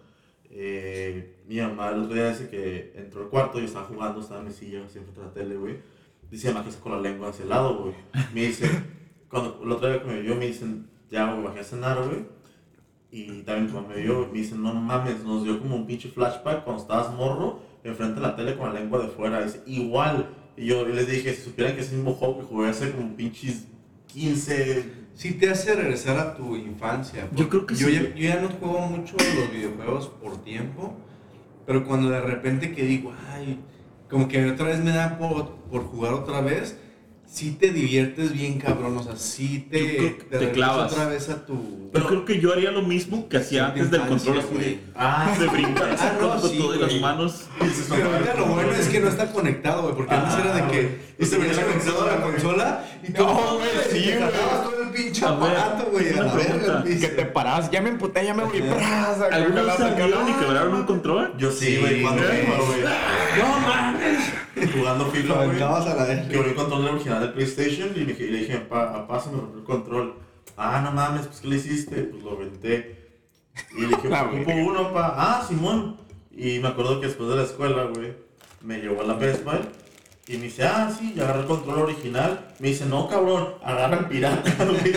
eh, 0.49 1.43
mi 1.47 1.57
mamá 1.61 1.89
el 1.89 2.01
otro 2.01 2.15
día 2.15 2.29
dice 2.29 2.49
que 2.49 2.93
entró 2.95 3.21
al 3.21 3.29
cuarto 3.29 3.59
y 3.59 3.65
estaba 3.65 3.85
jugando, 3.85 4.19
estaba 4.19 4.39
en 4.41 4.47
mi 4.47 4.53
silla, 4.53 4.89
siempre 4.89 5.13
de 5.13 5.21
la 5.21 5.33
tele, 5.33 5.55
güey. 5.55 5.77
Dice, 6.31 6.51
mamá, 6.51 6.65
que 6.65 6.71
sacó 6.71 6.89
la 6.89 6.99
lengua 6.99 7.29
hacia 7.29 7.43
el 7.43 7.49
lado, 7.49 7.77
güey. 7.77 7.93
Me 8.33 8.41
dice, 8.47 8.67
cuando 9.29 9.59
el 9.63 9.71
otro 9.71 9.87
día 9.87 10.01
que 10.01 10.07
me 10.07 10.21
vio, 10.21 10.35
me 10.35 10.47
dicen, 10.47 10.89
ya, 11.11 11.31
güey, 11.31 11.43
bajé 11.43 11.59
a 11.59 11.63
cenar, 11.63 12.03
güey. 12.03 12.25
Y 13.11 13.43
también 13.43 13.71
cuando 13.71 13.89
me 13.89 14.01
vio, 14.01 14.27
me 14.31 14.39
dicen, 14.39 14.63
no 14.63 14.73
mames, 14.73 15.23
nos 15.23 15.43
dio 15.43 15.59
como 15.59 15.75
un 15.75 15.85
pinche 15.85 16.09
flashback 16.09 16.63
cuando 16.63 16.81
estabas 16.81 17.13
morro, 17.13 17.59
enfrente 17.83 18.15
de 18.15 18.21
la 18.21 18.35
tele 18.35 18.57
con 18.57 18.73
la 18.73 18.79
lengua 18.79 18.99
de 18.99 19.09
fuera. 19.09 19.43
Dice, 19.43 19.61
igual. 19.67 20.27
Y 20.59 20.65
yo 20.65 20.85
les 20.85 21.07
dije, 21.07 21.33
si 21.33 21.41
supieran 21.43 21.75
que 21.75 21.81
ese 21.81 21.95
mismo 21.95 22.13
juego 22.13 22.39
que 22.39 22.45
jugué 22.45 22.69
hace 22.69 22.91
como 22.91 23.15
pinches 23.15 23.65
15... 24.07 24.99
Sí 25.13 25.33
te 25.33 25.49
hace 25.49 25.73
regresar 25.73 26.17
a 26.17 26.35
tu 26.35 26.55
infancia. 26.55 27.27
Yo 27.33 27.49
creo 27.49 27.65
que 27.65 27.75
yo 27.75 27.87
sí. 27.87 27.93
Ya, 27.93 28.01
yo 28.01 28.15
ya 28.15 28.41
no 28.41 28.49
juego 28.49 28.79
mucho 28.87 29.15
los 29.17 29.51
videojuegos 29.51 30.07
por 30.07 30.41
tiempo, 30.43 30.93
pero 31.65 31.85
cuando 31.85 32.09
de 32.09 32.21
repente 32.21 32.73
que 32.73 32.83
digo, 32.83 33.13
ay, 33.29 33.59
como 34.09 34.27
que 34.27 34.45
otra 34.49 34.67
vez 34.67 34.79
me 34.79 34.91
da 34.91 35.17
por, 35.17 35.55
por 35.69 35.83
jugar 35.83 36.13
otra 36.13 36.39
vez, 36.39 36.77
sí 37.31 37.51
te 37.59 37.71
diviertes 37.71 38.33
bien 38.33 38.59
cabrón, 38.59 38.97
o 38.97 39.03
sea, 39.03 39.15
sí 39.15 39.67
te, 39.69 40.17
te 40.29 40.51
clavas. 40.51 40.91
otra 40.91 41.07
vez 41.07 41.29
a 41.29 41.45
tu... 41.45 41.89
Yo 41.93 42.05
creo 42.05 42.25
que 42.25 42.39
yo 42.39 42.53
haría 42.53 42.69
lo 42.71 42.81
mismo 42.83 43.27
que 43.29 43.37
hacía 43.37 43.65
Sí, 43.65 43.71
antes 43.81 43.91
del 43.91 44.01
control 44.01 44.39
así 44.39 44.47
de, 44.49 44.53
güey. 44.55 44.79
Ah, 44.95 45.35
de 45.39 45.47
brincar 45.47 45.95
Ah, 45.99 46.13
no, 46.21 46.39
con 46.41 46.49
sí, 46.49 46.57
todo 46.59 46.71
de 46.73 46.79
las 46.79 46.93
manos. 47.01 47.45
Pero 47.89 48.11
ahorita 48.13 48.33
lo 48.35 48.45
bueno 48.45 48.71
es 48.73 48.87
que 48.89 48.99
no 48.99 49.07
está 49.09 49.31
conectado, 49.31 49.81
güey, 49.83 49.95
porque 49.95 50.13
antes 50.13 50.33
Ah, 50.35 50.41
era 50.43 50.53
de 50.55 50.71
que 50.71 50.81
güey. 50.83 50.95
este 51.17 51.37
venía 51.37 51.65
conectado 51.65 52.03
a 52.03 52.11
la 52.15 52.21
consola 52.21 52.85
y 53.07 53.11
tú, 53.11 53.23
No, 53.23 53.33
no, 53.33 53.55
güey, 53.57 53.69
sí, 53.91 54.01
te 54.03 54.17
güey. 54.17 54.31
todo 54.31 54.83
el 54.83 54.89
pinche 54.89 55.25
aparato, 55.25 55.89
güey, 55.91 56.09
a 56.13 56.23
la 56.23 56.33
verga. 56.33 56.83
Que 56.83 57.07
te 57.07 57.25
parabas, 57.25 57.71
ya 57.71 57.81
me 57.81 57.89
emputé, 57.89 58.23
ya 58.25 58.33
me 58.35 58.43
voy. 58.43 58.61
¿Alguna 59.31 59.61
vez 59.63 59.75
salieron 59.77 60.29
y 60.29 60.33
quebraron 60.33 60.73
un 60.75 60.83
control? 60.83 61.33
Yo 61.37 61.51
sí, 61.51 61.77
güey. 61.79 62.03
No 63.39 63.59
mames. 63.67 64.19
Jugando 64.67 65.05
FIFA, 65.11 65.45
güey. 65.45 65.61
a 65.61 65.79
la 65.79 66.05
verga. 66.05 66.27
Quebré 66.27 66.49
el 66.49 66.55
control 66.55 66.85
original 66.87 67.21
del 67.21 67.33
PlayStation 67.33 67.89
y 67.95 67.99
le 67.99 68.05
dije, 68.05 68.23
y 68.25 68.29
le 68.31 68.37
dije 68.39 68.57
papá, 68.57 68.93
papá, 69.07 69.19
se 69.19 69.29
me 69.31 69.37
rompió 69.37 69.59
el 69.59 69.65
control. 69.65 70.13
Ah, 70.57 70.81
no 70.83 70.91
mames, 70.91 71.27
pues 71.27 71.39
¿qué 71.41 71.47
le 71.47 71.55
hiciste? 71.55 71.95
Pues 72.03 72.23
lo 72.23 72.31
aventé. 72.31 73.09
Y 73.77 73.81
le 73.81 73.87
dije, 73.87 74.09
La 74.09 74.23
ocupo 74.23 74.45
verga. 74.47 74.63
uno, 74.63 74.93
pa. 74.93 75.13
Ah, 75.17 75.45
Simón. 75.47 75.97
Y 76.35 76.59
me 76.59 76.69
acuerdo 76.69 76.99
que 77.01 77.07
después 77.07 77.29
de 77.29 77.35
la 77.35 77.43
escuela, 77.43 77.85
güey, 77.85 78.13
me 78.61 78.79
llevó 78.79 79.01
a 79.01 79.05
la 79.05 79.13
Best 79.15 79.43
Buy. 79.43 79.59
Y 80.31 80.37
me 80.37 80.43
dice, 80.43 80.63
ah, 80.63 80.91
sí, 80.95 81.13
y 81.15 81.19
agarré 81.19 81.39
el 81.39 81.45
control 81.47 81.79
original. 81.79 82.45
Me 82.59 82.67
dice, 82.67 82.85
no, 82.85 83.07
cabrón, 83.07 83.47
agarra 83.63 83.97
el 83.97 84.05
pirata, 84.05 84.51
güey. 84.63 84.93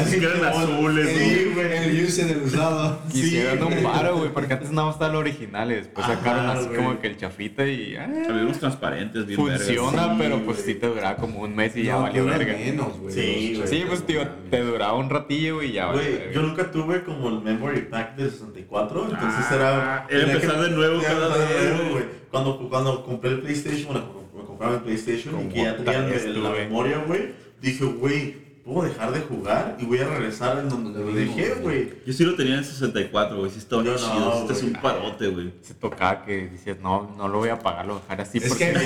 Así 0.00 0.18
que 0.18 0.24
eran 0.24 0.42
azules, 0.44 1.08
Sí, 1.18 1.50
güey. 1.54 1.76
El 1.76 2.04
use 2.06 2.24
del 2.24 2.42
usado. 2.44 2.98
Quisieron 3.12 3.68
Sí, 3.70 3.74
un 3.76 3.82
paro, 3.82 4.16
güey, 4.16 4.32
porque 4.32 4.54
antes 4.54 4.70
nada 4.70 4.86
más 4.86 4.94
estaba 4.94 5.10
el 5.10 5.16
original 5.18 5.70
y 5.70 5.74
después 5.74 6.06
Ajá, 6.06 6.14
sacaron 6.16 6.46
así 6.48 6.64
güey. 6.66 6.76
como 6.78 6.98
que 6.98 7.06
el 7.08 7.16
chafita 7.18 7.66
y 7.66 7.96
ah, 7.96 8.04
Había 8.26 8.42
unos 8.44 8.58
transparentes 8.58 9.26
bien 9.26 9.38
funciona, 9.38 10.02
Sí, 10.04 10.14
pero 10.18 10.42
pues 10.46 10.58
sí 10.60 10.74
te 10.76 10.86
duraba 10.86 11.16
como 11.16 11.40
un 11.40 11.54
mes 11.54 11.76
y 11.76 11.82
ya 11.84 11.96
No, 11.96 12.02
valió 12.04 12.22
dura 12.22 12.38
verga. 12.38 12.54
menos, 12.54 12.98
güey. 13.00 13.12
Sí, 13.14 13.54
los 13.58 13.68
güey. 13.68 13.80
Sí, 13.82 13.86
pues 13.86 14.06
tío, 14.06 14.26
te 14.50 14.60
duraba 14.60 14.94
un 14.94 15.10
ratillo 15.10 15.62
y 15.62 15.72
ya 15.72 15.86
valió 15.86 16.00
Güey, 16.00 16.12
verga. 16.16 16.32
yo 16.32 16.40
nunca 16.42 16.70
tuve 16.70 17.02
como 17.04 17.28
el 17.28 17.40
memory 17.42 17.82
pack 17.82 18.16
del 18.16 18.30
64, 18.30 18.57
entonces 18.70 19.46
Ah, 19.50 20.06
era... 20.10 20.22
empezar 20.22 20.60
de 20.60 20.70
nuevo 20.70 21.00
cada 21.02 21.26
empezar 21.26 21.48
de 21.48 21.54
vez. 21.54 21.74
nuevo, 21.76 21.90
güey. 21.92 22.04
cuando, 22.30 22.68
cuando 22.68 23.04
compré 23.04 23.30
el 23.30 23.40
PlayStation, 23.40 23.86
bueno, 23.92 24.06
me 24.36 24.44
compraba 24.44 24.74
el 24.74 24.80
PlayStation 24.82 25.34
y 25.34 25.36
Como 25.38 25.48
que 25.50 25.62
ya 25.62 25.76
tenía 25.76 25.92
también 25.92 26.20
el- 26.20 26.42
la 26.42 26.50
memoria, 26.50 27.04
güey, 27.06 27.32
dije, 27.60 27.84
güey, 27.84 28.48
puedo 28.64 28.86
dejar 28.86 29.12
de 29.12 29.20
jugar 29.20 29.78
y 29.80 29.86
voy 29.86 29.98
a 30.00 30.06
regresar 30.08 30.58
en 30.58 30.68
donde 30.68 31.00
lo 31.00 31.10
dejé, 31.10 31.54
güey. 31.62 31.90
Yo 32.06 32.12
sí 32.12 32.22
lo 32.24 32.34
tenía 32.34 32.58
en 32.58 32.64
64, 32.64 33.38
güey. 33.38 33.50
Sí 33.50 33.58
estaba 33.60 33.82
Yo 33.82 33.96
chido. 33.96 34.20
no, 34.20 34.34
este 34.42 34.52
es 34.52 34.62
un 34.62 34.72
parote, 34.74 35.28
güey. 35.28 35.54
Se 35.62 35.72
tocaba 35.72 36.22
que 36.26 36.48
decías, 36.48 36.76
no, 36.82 37.14
no 37.16 37.28
lo 37.28 37.38
voy 37.38 37.48
a 37.48 37.54
apagar, 37.54 37.86
lo 37.86 37.94
voy 37.94 38.02
a 38.06 38.10
dejar 38.10 38.20
así. 38.20 38.36
Es 38.36 38.48
porque 38.50 38.70
que 38.74 38.78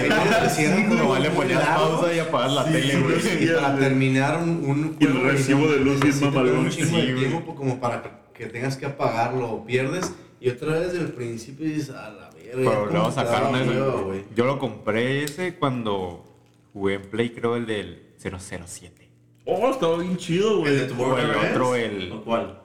si 0.51 0.62
era 0.62 0.76
un 0.76 0.89
no 0.89 0.97
juego 0.99 1.18
le 1.18 1.28
muy 1.30 1.37
ponías 1.39 1.64
largo, 1.64 1.91
pausa 2.01 2.14
y 2.14 2.18
apagas 2.20 2.53
la 2.53 2.64
Sí, 2.66 2.72
tele, 2.72 3.01
güey. 3.01 3.20
sí, 3.20 3.47
para 3.57 3.68
güey. 3.70 3.80
terminar 3.83 4.39
un, 4.41 4.49
un 4.64 4.97
Y 5.01 5.05
el 5.05 5.20
recibo 5.20 5.66
de 5.66 5.80
luz 5.80 5.99
bien 6.01 6.20
mamalón. 6.20 6.59
un 6.59 6.70
chingo 6.70 6.97
de 6.99 7.14
tiempo 7.14 7.55
como 7.57 7.80
para 7.80 8.22
que, 8.33 8.47
tengas 8.47 8.76
que 8.76 8.87
apagarlo 8.87 9.51
o 9.51 9.64
pierdes 9.64 10.12
y 10.41 10.49
otra 10.51 10.78
vez 10.78 10.93
desde 10.93 11.05
el 11.07 11.12
principio 11.12 11.66
dices 11.66 11.91
a 11.91 12.11
la 12.11 12.30
verga 12.30 12.87
Pero 12.89 13.09
estaba, 13.09 13.61
eso. 13.62 14.05
güey. 14.05 14.24
Yo 14.35 14.45
lo 14.45 14.59
compré 14.59 15.22
ese 15.24 15.55
cuando 15.55 16.24
jugué 16.72 16.95
en 16.95 17.03
Play, 17.03 17.30
creo 17.30 17.57
el 17.57 17.66
del 17.66 18.03
007. 18.18 19.09
Oh, 19.45 19.70
estaba 19.70 19.99
bien 19.99 20.16
chido, 20.16 20.64
¿El 20.66 20.93
güey. 20.95 21.20
El 21.20 21.30
otro, 21.51 21.74
el- 21.76 22.12
¿O 22.12 22.24
cuál? 22.24 22.59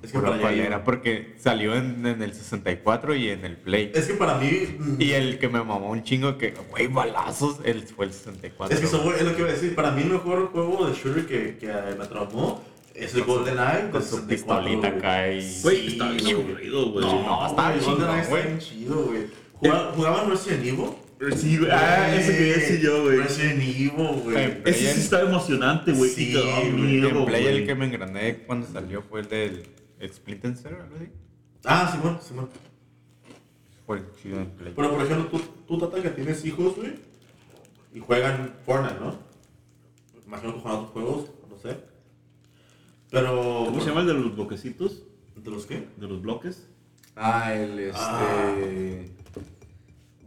Es 0.00 0.12
que 0.12 0.18
Pero 0.18 0.30
para 0.30 0.40
cuál 0.42 0.60
era, 0.60 0.84
porque 0.84 1.34
salió 1.38 1.74
en, 1.74 2.06
en 2.06 2.22
el 2.22 2.32
64 2.32 3.16
y 3.16 3.30
en 3.30 3.44
el 3.44 3.56
Play. 3.56 3.90
Es 3.92 4.06
que 4.06 4.14
para 4.14 4.38
mí. 4.38 4.48
mm, 4.78 4.96
Y 5.02 5.10
el 5.10 5.40
que 5.40 5.48
me 5.48 5.58
mamó 5.58 5.90
un 5.90 6.04
chingo 6.04 6.38
que, 6.38 6.54
güey, 6.70 6.86
balazos, 6.86 7.58
el, 7.64 7.82
fue 7.82 8.06
el 8.06 8.12
64. 8.12 8.74
Es 8.74 8.80
que 8.80 8.86
eso 8.86 9.12
es 9.12 9.22
lo 9.24 9.34
que 9.34 9.40
iba 9.40 9.48
a 9.50 9.52
decir. 9.52 9.74
Para 9.74 9.90
mí, 9.90 10.02
el 10.02 10.10
mejor 10.10 10.52
juego 10.52 10.86
de 10.86 10.94
shooter 10.94 11.26
que, 11.26 11.56
que 11.58 11.66
me 11.98 12.06
traumó 12.06 12.62
es 12.98 13.14
el 13.14 13.24
GoldenEye 13.24 13.90
con 13.90 14.00
del 14.00 14.02
su 14.02 14.16
64, 14.16 14.28
pistolita 14.28 14.88
güey. 14.88 14.98
acá 14.98 15.32
y... 15.32 15.60
Güey, 15.62 15.86
estaba 15.88 16.10
bien 16.12 16.36
aburrido, 16.36 16.90
güey. 16.92 17.04
No, 17.06 17.22
güey, 18.12 18.18
está 18.22 18.30
güey. 18.30 18.42
bien 18.46 18.58
chido, 18.58 19.04
güey. 19.04 19.26
Jugaba- 19.54 19.92
¿Jugaban 19.92 20.30
Resident 20.30 20.64
Evil? 20.64 20.90
Sí, 21.36 21.58
güey. 21.58 21.70
Ah, 21.72 22.14
ese 22.14 22.32
quería 22.36 22.54
decir 22.54 22.80
yo, 22.80 23.02
güey. 23.02 23.16
Resident 23.18 23.60
Evil, 23.62 23.90
güey. 24.22 24.36
Eh, 24.36 24.62
Ese 24.66 24.94
sí 24.94 25.00
estaba 25.00 25.28
emocionante, 25.28 25.92
güey. 25.92 26.10
Sí, 26.10 26.32
güey. 26.32 26.70
miedo, 26.72 27.26
Play 27.26 27.44
el 27.46 27.52
güey. 27.54 27.66
que 27.66 27.74
me 27.74 27.86
engrané 27.86 28.38
cuando 28.46 28.66
salió 28.68 29.02
fue 29.02 29.20
el 29.20 29.28
del 29.28 29.66
el 29.98 30.12
Splinter 30.14 30.56
Cell, 30.56 30.74
algo 30.74 30.94
así. 30.96 31.08
Ah, 31.64 31.90
Simón, 31.92 32.20
Simón. 32.22 32.48
Fue 33.84 33.96
el 33.98 34.04
chido 34.22 34.38
en 34.38 34.46
Play. 34.50 34.72
Pero, 34.76 34.90
por 34.92 35.04
ejemplo, 35.04 35.26
tú, 35.26 35.40
tú 35.66 35.78
Tata, 35.78 36.00
que 36.00 36.10
tienes 36.10 36.44
hijos, 36.44 36.76
güey, 36.76 36.92
y 37.92 37.98
juegan 37.98 38.54
Fortnite, 38.64 39.00
¿no? 39.00 39.18
Imagino 40.24 40.54
que 40.54 40.60
juegan 40.60 40.78
otros 40.80 40.92
juegos, 40.92 41.30
no 41.50 41.56
sé. 41.58 41.76
Pero... 43.10 43.64
¿Cómo 43.66 43.80
se 43.80 43.88
llama 43.88 44.02
el 44.02 44.06
de 44.08 44.14
los 44.14 44.34
bloquecitos? 44.34 45.02
¿De 45.36 45.50
los 45.50 45.66
qué? 45.66 45.88
¿De 45.96 46.06
los 46.06 46.20
bloques? 46.20 46.68
Ah, 47.16 47.54
el 47.54 47.78
este. 47.78 47.98
Ah. 48.00 48.54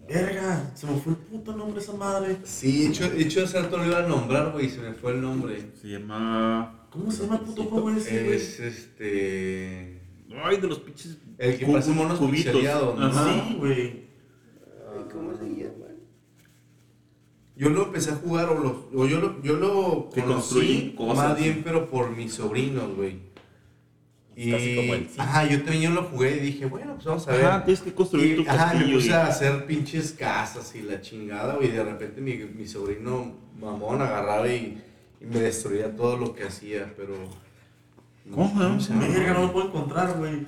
Verga, 0.08 0.72
se 0.76 0.88
me 0.88 0.98
fue 0.98 1.14
el 1.14 1.20
puto 1.20 1.56
nombre 1.56 1.80
esa 1.80 1.94
madre. 1.94 2.38
Sí, 2.44 2.88
hecho, 2.88 3.06
hecho 3.06 3.44
hace 3.46 3.62
rato 3.62 3.78
lo 3.78 3.86
iba 3.86 4.00
a 4.00 4.08
nombrar, 4.08 4.52
güey, 4.52 4.70
se 4.70 4.80
me 4.80 4.94
fue 4.94 5.14
el 5.14 5.22
nombre. 5.22 5.72
Se 5.82 5.88
llama. 5.88 6.88
¿Cómo 6.90 7.10
se 7.12 7.24
llama 7.24 7.38
el 7.38 7.42
puto 7.42 7.64
juego 7.64 7.92
ese, 7.92 8.26
güey? 8.26 8.36
Es 8.36 8.60
este. 8.60 10.02
Ay, 10.44 10.58
de 10.58 10.68
los 10.68 10.80
pinches. 10.80 11.18
El 11.38 11.58
que 11.58 11.66
parece 11.66 11.92
monos 11.92 12.20
cubitos. 12.20 12.52
pixeleados, 12.52 13.00
¿no? 13.00 13.06
Ajá. 13.06 13.48
Sí, 13.48 13.56
güey. 13.58 14.12
¿Cómo 15.12 15.34
se 15.38 15.46
llama? 15.46 15.86
Yo 17.62 17.70
lo 17.70 17.84
empecé 17.86 18.10
a 18.10 18.16
jugar, 18.16 18.50
o, 18.50 18.56
lo, 18.60 18.90
o 18.96 19.06
yo 19.06 19.20
lo, 19.22 19.40
yo 19.44 19.54
lo 19.58 20.10
Que 20.10 20.22
conocí 20.22 20.96
cosas. 20.98 21.16
más 21.30 21.40
bien, 21.40 21.62
pero 21.64 21.90
por 21.92 22.10
mis 22.10 22.34
sobrinos, 22.34 22.96
güey. 22.96 23.20
Y, 24.36 24.50
Casi 24.52 24.76
como 24.78 24.94
el 24.96 25.02
Sims. 25.06 25.20
ajá, 25.20 25.46
yo 25.48 25.58
también 25.62 25.82
yo 25.84 25.90
lo 25.92 26.04
jugué 26.06 26.38
y 26.38 26.40
dije, 26.40 26.66
bueno, 26.66 26.94
pues 26.96 27.06
vamos 27.06 27.28
a 27.28 27.32
ver. 27.34 27.46
Ajá, 27.46 27.64
tienes 27.66 27.82
que 27.84 27.94
construir 27.94 28.40
Y, 28.40 28.44
tu 28.44 28.50
ajá, 28.50 28.74
me 28.74 28.92
puse 28.94 29.10
y- 29.10 29.12
a 29.12 29.28
hacer 29.28 29.66
pinches 29.68 30.14
casas 30.14 30.74
y 30.74 30.82
la 30.82 31.02
chingada, 31.02 31.56
güey. 31.58 31.68
Y 31.68 31.72
de 31.72 31.84
repente 31.84 32.20
mi, 32.22 32.34
mi 32.38 32.66
sobrino 32.68 33.34
mamón 33.60 34.02
agarraba 34.02 34.48
y, 34.48 34.82
y 35.22 35.26
me 35.26 35.40
destruía 35.42 35.96
todo 35.96 36.18
lo 36.18 36.34
que 36.34 36.46
hacía, 36.46 36.92
pero. 36.98 37.14
¿Cómo 38.34 38.80
se 38.80 38.94
llama? 38.94 39.08
Verga, 39.08 39.34
no 39.34 39.42
lo 39.44 39.54
puedo 39.54 39.68
encontrar, 39.68 40.18
güey. 40.18 40.48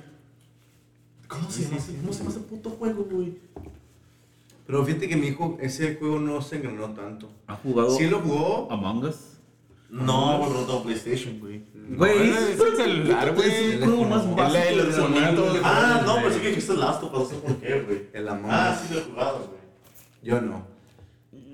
¿Cómo 1.28 1.48
se 1.50 1.62
llama 1.64 1.76
ese- 1.76 1.94
¿Cómo 1.96 2.12
se 2.12 2.18
llama 2.20 2.30
ese 2.30 2.40
puto 2.40 2.70
juego, 2.70 3.04
güey? 3.08 3.38
Pero 4.66 4.84
fíjate 4.84 5.08
que 5.08 5.16
mi 5.16 5.26
hijo, 5.28 5.58
ese 5.60 5.96
juego 5.96 6.18
no 6.18 6.40
se 6.40 6.56
engranó 6.56 6.90
tanto. 6.94 7.30
¿Ha 7.46 7.54
jugado 7.56 7.90
Sí 7.90 8.06
lo 8.08 8.20
jugó. 8.20 8.68
Among 8.70 9.04
Us? 9.04 9.16
No, 9.90 10.38
güey, 10.38 10.50
no 10.50 10.58
tengo 10.60 10.82
PlayStation, 10.82 11.38
güey. 11.38 11.62
Güey, 11.90 12.30
No, 12.30 12.36
es 12.38 12.58
el 12.60 12.76
celular, 12.76 13.34
güey. 13.34 13.48
Es 13.48 13.74
el 13.74 13.84
juego 13.84 14.04
más 14.04 14.34
básico 14.34 14.64
el- 14.70 14.78
el. 15.56 15.60
Ah, 15.62 16.02
no, 16.06 16.16
pensé 16.22 16.40
que 16.40 16.48
dijiste 16.48 16.74
Last 16.74 17.02
of 17.04 17.12
Us, 17.12 17.18
no 17.20 17.24
sé 17.26 17.34
por 17.36 17.56
qué, 17.58 17.80
güey. 17.82 18.02
El 18.12 18.28
Among 18.28 18.50
Ah, 18.50 18.72
Us. 18.80 18.88
sí 18.88 18.94
lo 18.94 19.00
he 19.00 19.04
jugado, 19.04 19.38
güey. 19.38 19.60
Yo 20.22 20.40
no. 20.40 20.66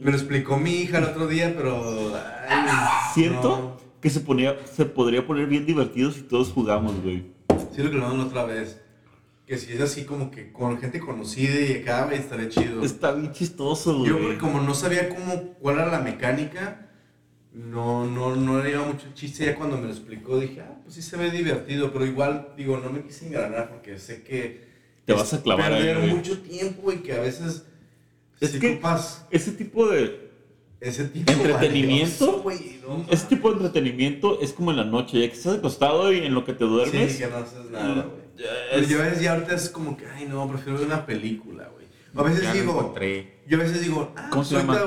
Me 0.01 0.11
lo 0.13 0.17
explicó 0.17 0.57
mi 0.57 0.71
hija 0.77 0.99
el 0.99 1.05
otro 1.05 1.27
día, 1.27 1.53
pero. 1.57 2.13
ay, 2.49 2.69
Siento 3.13 3.49
no. 3.59 3.77
que 4.01 4.09
se, 4.09 4.21
ponía, 4.21 4.57
se 4.73 4.85
podría 4.87 5.27
poner 5.27 5.47
bien 5.47 5.67
divertido 5.67 6.11
si 6.13 6.23
todos 6.23 6.51
jugamos, 6.53 7.03
güey. 7.03 7.27
Sí 7.75 7.83
lo 7.83 7.91
crearon 7.91 8.19
la 8.19 8.25
otra 8.25 8.45
vez. 8.45 8.81
Que 9.51 9.59
si 9.59 9.73
es 9.73 9.81
así 9.81 10.05
como 10.05 10.31
que 10.31 10.53
con 10.53 10.79
gente 10.79 11.01
conocida 11.01 11.59
y 11.61 11.83
acá, 11.83 12.09
estaría 12.15 12.49
chido. 12.49 12.85
Está 12.85 13.11
bien 13.11 13.33
chistoso, 13.33 13.99
güey. 13.99 14.09
Yo 14.09 14.17
porque 14.21 14.39
como 14.39 14.61
no 14.61 14.75
sabía 14.75 15.09
cómo, 15.09 15.55
cuál 15.55 15.75
era 15.81 15.87
la 15.91 15.99
mecánica, 15.99 16.89
no, 17.53 18.07
no, 18.07 18.37
no 18.37 18.63
le 18.63 18.71
iba 18.71 18.85
mucho 18.87 19.09
chiste. 19.13 19.47
Ya 19.47 19.57
cuando 19.57 19.77
me 19.77 19.89
lo 19.89 19.91
explicó 19.91 20.39
dije, 20.39 20.61
ah, 20.61 20.79
pues 20.85 20.95
sí 20.95 21.03
se 21.03 21.17
ve 21.17 21.33
divertido, 21.33 21.93
pero 21.93 22.07
igual, 22.07 22.51
digo, 22.57 22.77
no 22.79 22.91
me 22.91 23.03
quise 23.03 23.27
enganar 23.27 23.71
porque 23.71 23.99
sé 23.99 24.23
que... 24.23 24.69
Te 25.05 25.15
vas 25.15 25.35
a 25.35 25.43
clavar 25.43 25.73
ahí, 25.73 25.83
Perder 25.83 25.99
güey. 25.99 26.15
mucho 26.15 26.39
tiempo 26.43 26.93
y 26.93 26.99
que 26.99 27.15
a 27.15 27.21
veces... 27.21 27.67
Es 28.39 28.53
si 28.53 28.61
que- 28.61 28.75
ocupas 28.75 29.27
Ese 29.33 29.51
tipo 29.51 29.89
de 29.89 30.31
ese 30.81 31.07
tipo 31.07 31.31
¿Entretenimiento? 31.33 32.27
valioso, 32.27 32.43
güey, 32.43 32.81
no 32.87 33.05
ese 33.11 33.27
tipo 33.27 33.51
de 33.51 33.57
entretenimiento 33.57 34.41
es 34.41 34.53
como 34.53 34.71
en 34.71 34.77
la 34.79 34.85
noche, 34.85 35.21
ya 35.21 35.27
que 35.29 35.35
estás 35.35 35.59
acostado 35.59 36.11
y 36.13 36.19
en 36.19 36.33
lo 36.35 36.45
que 36.45 36.55
te 36.55 36.65
duermes. 36.65 37.13
Sí, 37.13 37.19
que 37.19 37.27
no 37.29 37.37
haces 37.39 37.69
nada, 37.71 38.03
güey. 38.05 38.30
Pero 38.71 38.87
yo 38.87 39.01
a 39.01 39.05
veces 39.05 39.23
ya 39.23 39.33
ahorita 39.35 39.55
es 39.55 39.69
como 39.69 39.97
que, 39.97 40.07
ay 40.07 40.27
no, 40.27 40.49
prefiero 40.49 40.79
ver 40.79 40.87
una 40.87 41.05
película, 41.05 41.69
güey. 41.69 41.87
A 42.15 42.23
veces 42.23 42.43
Ya 42.43 42.53
digo, 42.53 42.73
encontré. 42.79 43.43
yo 43.47 43.59
a 43.59 43.63
veces 43.63 43.81
digo, 43.83 44.13
ah, 44.17 44.29
¿Cómo 44.31 44.45
se 44.45 44.57
llama? 44.57 44.79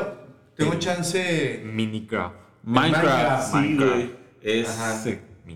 tengo 0.56 0.76
chance... 0.76 1.62
Minecraft. 1.66 2.36
Minecraft, 2.64 3.54
sí. 3.54 4.12
Es 4.42 4.70
Ajá. 4.70 5.04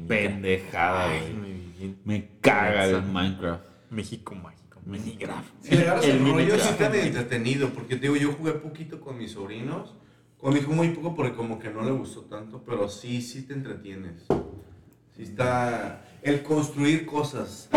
Pendejada, 0.07 1.07
güey. 1.07 1.95
me 2.05 2.29
caga 2.41 2.85
el. 2.85 3.01
Minecraft. 3.03 3.63
México 3.89 4.35
mágico. 4.35 4.79
Minecraft. 4.85 5.47
Si 5.61 5.75
le 5.75 5.81
agarras 5.81 6.05
el, 6.05 6.19
rollo, 6.19 6.57
sí 6.57 6.75
medio 6.79 7.01
entretenido, 7.01 7.69
porque 7.69 7.97
digo, 7.97 8.15
yo 8.15 8.31
jugué 8.33 8.53
poquito 8.53 9.01
con 9.01 9.17
mis 9.17 9.31
sobrinos, 9.31 9.93
con 10.37 10.53
mi 10.53 10.59
hijo 10.59 10.71
muy 10.71 10.89
poco 10.89 11.15
porque 11.15 11.33
como 11.35 11.59
que 11.59 11.69
no 11.69 11.81
le 11.83 11.91
gustó 11.91 12.21
tanto, 12.21 12.63
pero 12.65 12.87
sí, 12.87 13.21
sí 13.21 13.43
te 13.43 13.53
entretienes. 13.53 14.25
Sí 15.15 15.23
está... 15.23 16.03
El 16.22 16.43
construir 16.43 17.05
cosas, 17.05 17.70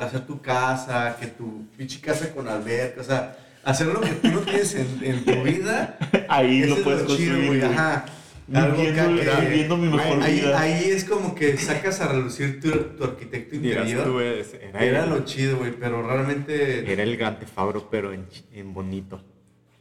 hacer 0.00 0.26
tu 0.26 0.40
casa, 0.40 1.16
que 1.20 1.26
tu 1.28 1.66
pinche 1.76 2.00
casa 2.00 2.32
con 2.34 2.48
alberca, 2.48 3.00
o 3.00 3.04
sea, 3.04 3.36
hacer 3.64 3.86
lo 3.88 4.00
que 4.00 4.10
tú 4.12 4.28
no 4.28 4.40
tienes 4.40 4.74
en, 4.74 4.98
en 5.02 5.24
tu 5.24 5.42
vida, 5.42 5.98
Ahí 6.28 6.64
lo 6.64 6.76
es 6.76 6.80
puedes 6.82 7.02
lo 7.02 7.16
chido, 7.16 7.34
construir, 7.34 7.46
güey, 7.46 7.60
güey. 7.60 7.72
ajá. 7.72 8.04
Viviendo, 8.48 9.02
acá 9.22 9.40
que- 9.40 9.46
viviendo 9.46 9.76
mi 9.76 9.88
mejor 9.88 10.22
ahí, 10.22 10.40
vida. 10.40 10.60
ahí 10.60 10.84
es 10.84 11.04
como 11.04 11.34
que 11.34 11.56
sacas 11.56 12.00
a 12.00 12.08
relucir 12.08 12.60
tu, 12.60 12.70
tu 12.70 13.02
arquitecto 13.04 13.56
interior. 13.56 14.04
tú, 14.04 14.20
era, 14.20 14.44
Era 14.80 15.04
el, 15.04 15.10
lo 15.10 15.24
chido, 15.24 15.58
güey, 15.58 15.72
pero 15.72 16.00
realmente... 16.06 16.90
era 16.92 17.02
el 17.02 17.20
Auto, 17.56 17.88
pero 17.90 18.12
en, 18.12 18.28
ch- 18.28 18.44
en 18.52 18.72
bonito. 18.72 19.20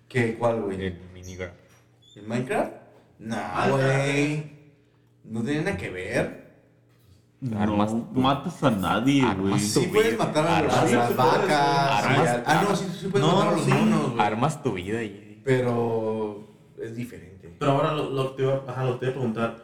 ¿Qué? 0.10 0.34
¿Cuál, 0.36 0.62
güey? 0.64 0.84
El 0.84 1.00
Minecraft. 1.14 1.54
¿En 2.16 2.28
Minecraft? 2.28 2.72
No, 3.20 3.38
güey. 3.70 4.44
No 5.26 5.44
tiene 5.44 5.62
nada 5.62 5.78
que 5.78 5.90
ver. 5.92 6.45
Armas 7.58 7.94
no 7.94 8.02
tu- 8.14 8.20
matas 8.20 8.64
a 8.64 8.72
nadie, 8.72 9.22
armas 9.24 9.50
güey. 9.50 9.60
Sí 9.60 9.88
puedes 9.94 10.18
matar 10.18 10.48
a, 10.48 10.62
los- 10.64 10.74
Armas, 10.74 10.84
a 10.84 10.88
sí 10.88 10.96
las 10.96 11.16
vacas. 11.16 12.06
armas, 12.06 12.40
ah, 12.46 12.66
no, 12.68 12.76
sí, 12.76 12.86
sí 13.00 13.08
puedes 13.08 13.28
No, 13.28 13.36
matar 13.36 13.48
a 13.48 13.56
los 13.58 13.66
sí. 13.66 13.72
monos, 13.72 14.12
güey. 14.14 14.22
Armas 14.26 14.64
tu 14.64 14.72
vida 14.74 15.04
y... 15.04 15.42
Pero 15.44 16.48
es 16.82 16.96
diferente. 16.96 17.56
Pero 17.60 17.72
ahora 17.72 17.94
lo, 17.94 18.10
lo 18.10 18.32
que 18.32 18.38
te 18.38 18.44
iba, 18.44 18.64
ajá, 18.68 18.84
lo 18.86 18.98
te 18.98 19.06
iba 19.06 19.12
a 19.12 19.16
preguntar, 19.16 19.64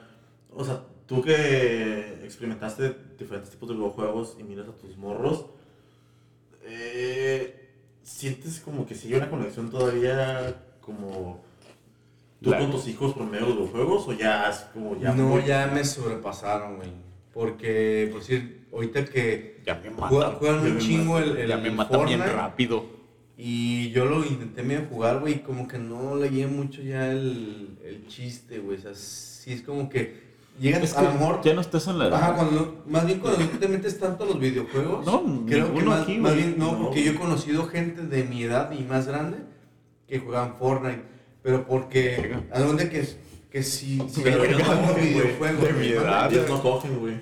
o 0.53 0.63
sea, 0.63 0.81
tú 1.07 1.21
que 1.23 2.23
experimentaste 2.23 2.95
diferentes 3.17 3.49
tipos 3.51 3.69
de 3.69 3.75
videojuegos 3.75 4.35
y 4.39 4.43
miras 4.43 4.67
a 4.67 4.73
tus 4.73 4.95
morros, 4.97 5.45
eh, 6.63 7.69
¿sientes 8.03 8.59
como 8.59 8.85
que 8.85 8.95
sigue 8.95 9.17
una 9.17 9.29
conexión 9.29 9.69
todavía 9.69 10.55
como 10.81 11.41
tú 12.41 12.51
con 12.51 12.71
tus 12.71 12.87
hijos 12.87 13.13
por 13.13 13.25
medio 13.25 13.47
de 13.47 13.55
los 13.55 13.71
videojuegos 13.73 14.07
o 14.07 14.13
ya 14.13 14.49
es 14.49 14.57
como 14.73 14.95
ya 14.97 15.13
no, 15.13 15.23
muy- 15.29 15.45
ya 15.45 15.67
me 15.67 15.83
sobrepasaron, 15.83 16.77
güey. 16.77 16.89
Porque, 17.33 18.09
por 18.11 18.19
decir, 18.21 18.65
ahorita 18.73 19.05
que 19.05 19.61
Ya 19.65 19.75
me 19.75 19.89
juega- 19.91 20.25
matan. 20.25 20.35
juegan 20.39 20.63
ya 20.63 20.67
un 20.69 20.75
me 20.75 20.81
chingo 20.81 21.17
el, 21.19 21.37
el 21.37 21.47
ya 21.49 21.57
me 21.57 21.63
bien 21.63 21.77
Fortnite, 21.77 22.31
rápido. 22.33 22.85
Y 23.37 23.89
yo 23.91 24.05
lo 24.05 24.23
intenté 24.25 24.61
medio 24.63 24.85
jugar, 24.89 25.19
güey, 25.19 25.35
y 25.35 25.39
como 25.39 25.67
que 25.67 25.77
no 25.79 26.15
leí 26.15 26.45
mucho 26.45 26.81
ya 26.81 27.11
el, 27.11 27.77
el 27.83 28.05
chiste, 28.07 28.59
güey. 28.59 28.77
O 28.77 28.81
sea, 28.81 28.93
sí 28.93 29.53
es 29.53 29.61
como 29.61 29.89
que 29.89 30.29
llegas 30.59 30.83
Es 30.83 30.93
a 30.95 30.99
que 30.99 31.05
lo 31.07 31.13
mejor 31.13 31.41
ya 31.43 31.53
no 31.53 31.61
estás 31.61 31.87
en 31.87 31.97
la 31.97 32.07
edad. 32.07 32.21
Ajá, 32.21 32.35
cuando 32.35 32.83
más 32.87 33.05
bien 33.05 33.19
cuando 33.19 33.39
no 33.39 33.57
te 33.59 33.67
metes 33.67 33.97
tanto 33.99 34.25
a 34.25 34.27
los 34.27 34.39
videojuegos. 34.39 35.05
No, 35.05 35.45
creo 35.47 35.73
que 35.73 35.81
más, 35.83 36.01
aquí, 36.03 36.17
más 36.17 36.35
bien 36.35 36.55
no, 36.57 36.73
No. 36.73 36.83
porque 36.85 37.03
yo 37.03 37.13
he 37.13 37.15
conocido 37.15 37.65
gente 37.67 38.03
de 38.03 38.23
mi 38.25 38.43
edad 38.43 38.71
y 38.71 38.83
más 38.83 39.07
grande 39.07 39.37
que 40.07 40.19
juegan 40.19 40.55
Fortnite, 40.57 41.01
pero 41.41 41.65
porque 41.65 42.35
a 42.51 42.59
donde 42.59 42.89
que 42.89 43.07
que 43.51 43.63
si 43.63 43.99
si 44.09 44.21
Pero 44.21 44.45
yo 44.45 44.57
no 44.59 44.65
juego 44.65 44.81
cogen, 44.81 44.93
güey. 44.93 45.09
videojuegos 45.09 45.63
De 45.63 45.73
mi 45.73 45.89
¿no? 45.89 46.01
edad. 46.01 46.33
Ellos 46.33 46.49
no 46.49 46.61
cogen, 46.61 46.99
güey. 46.99 47.15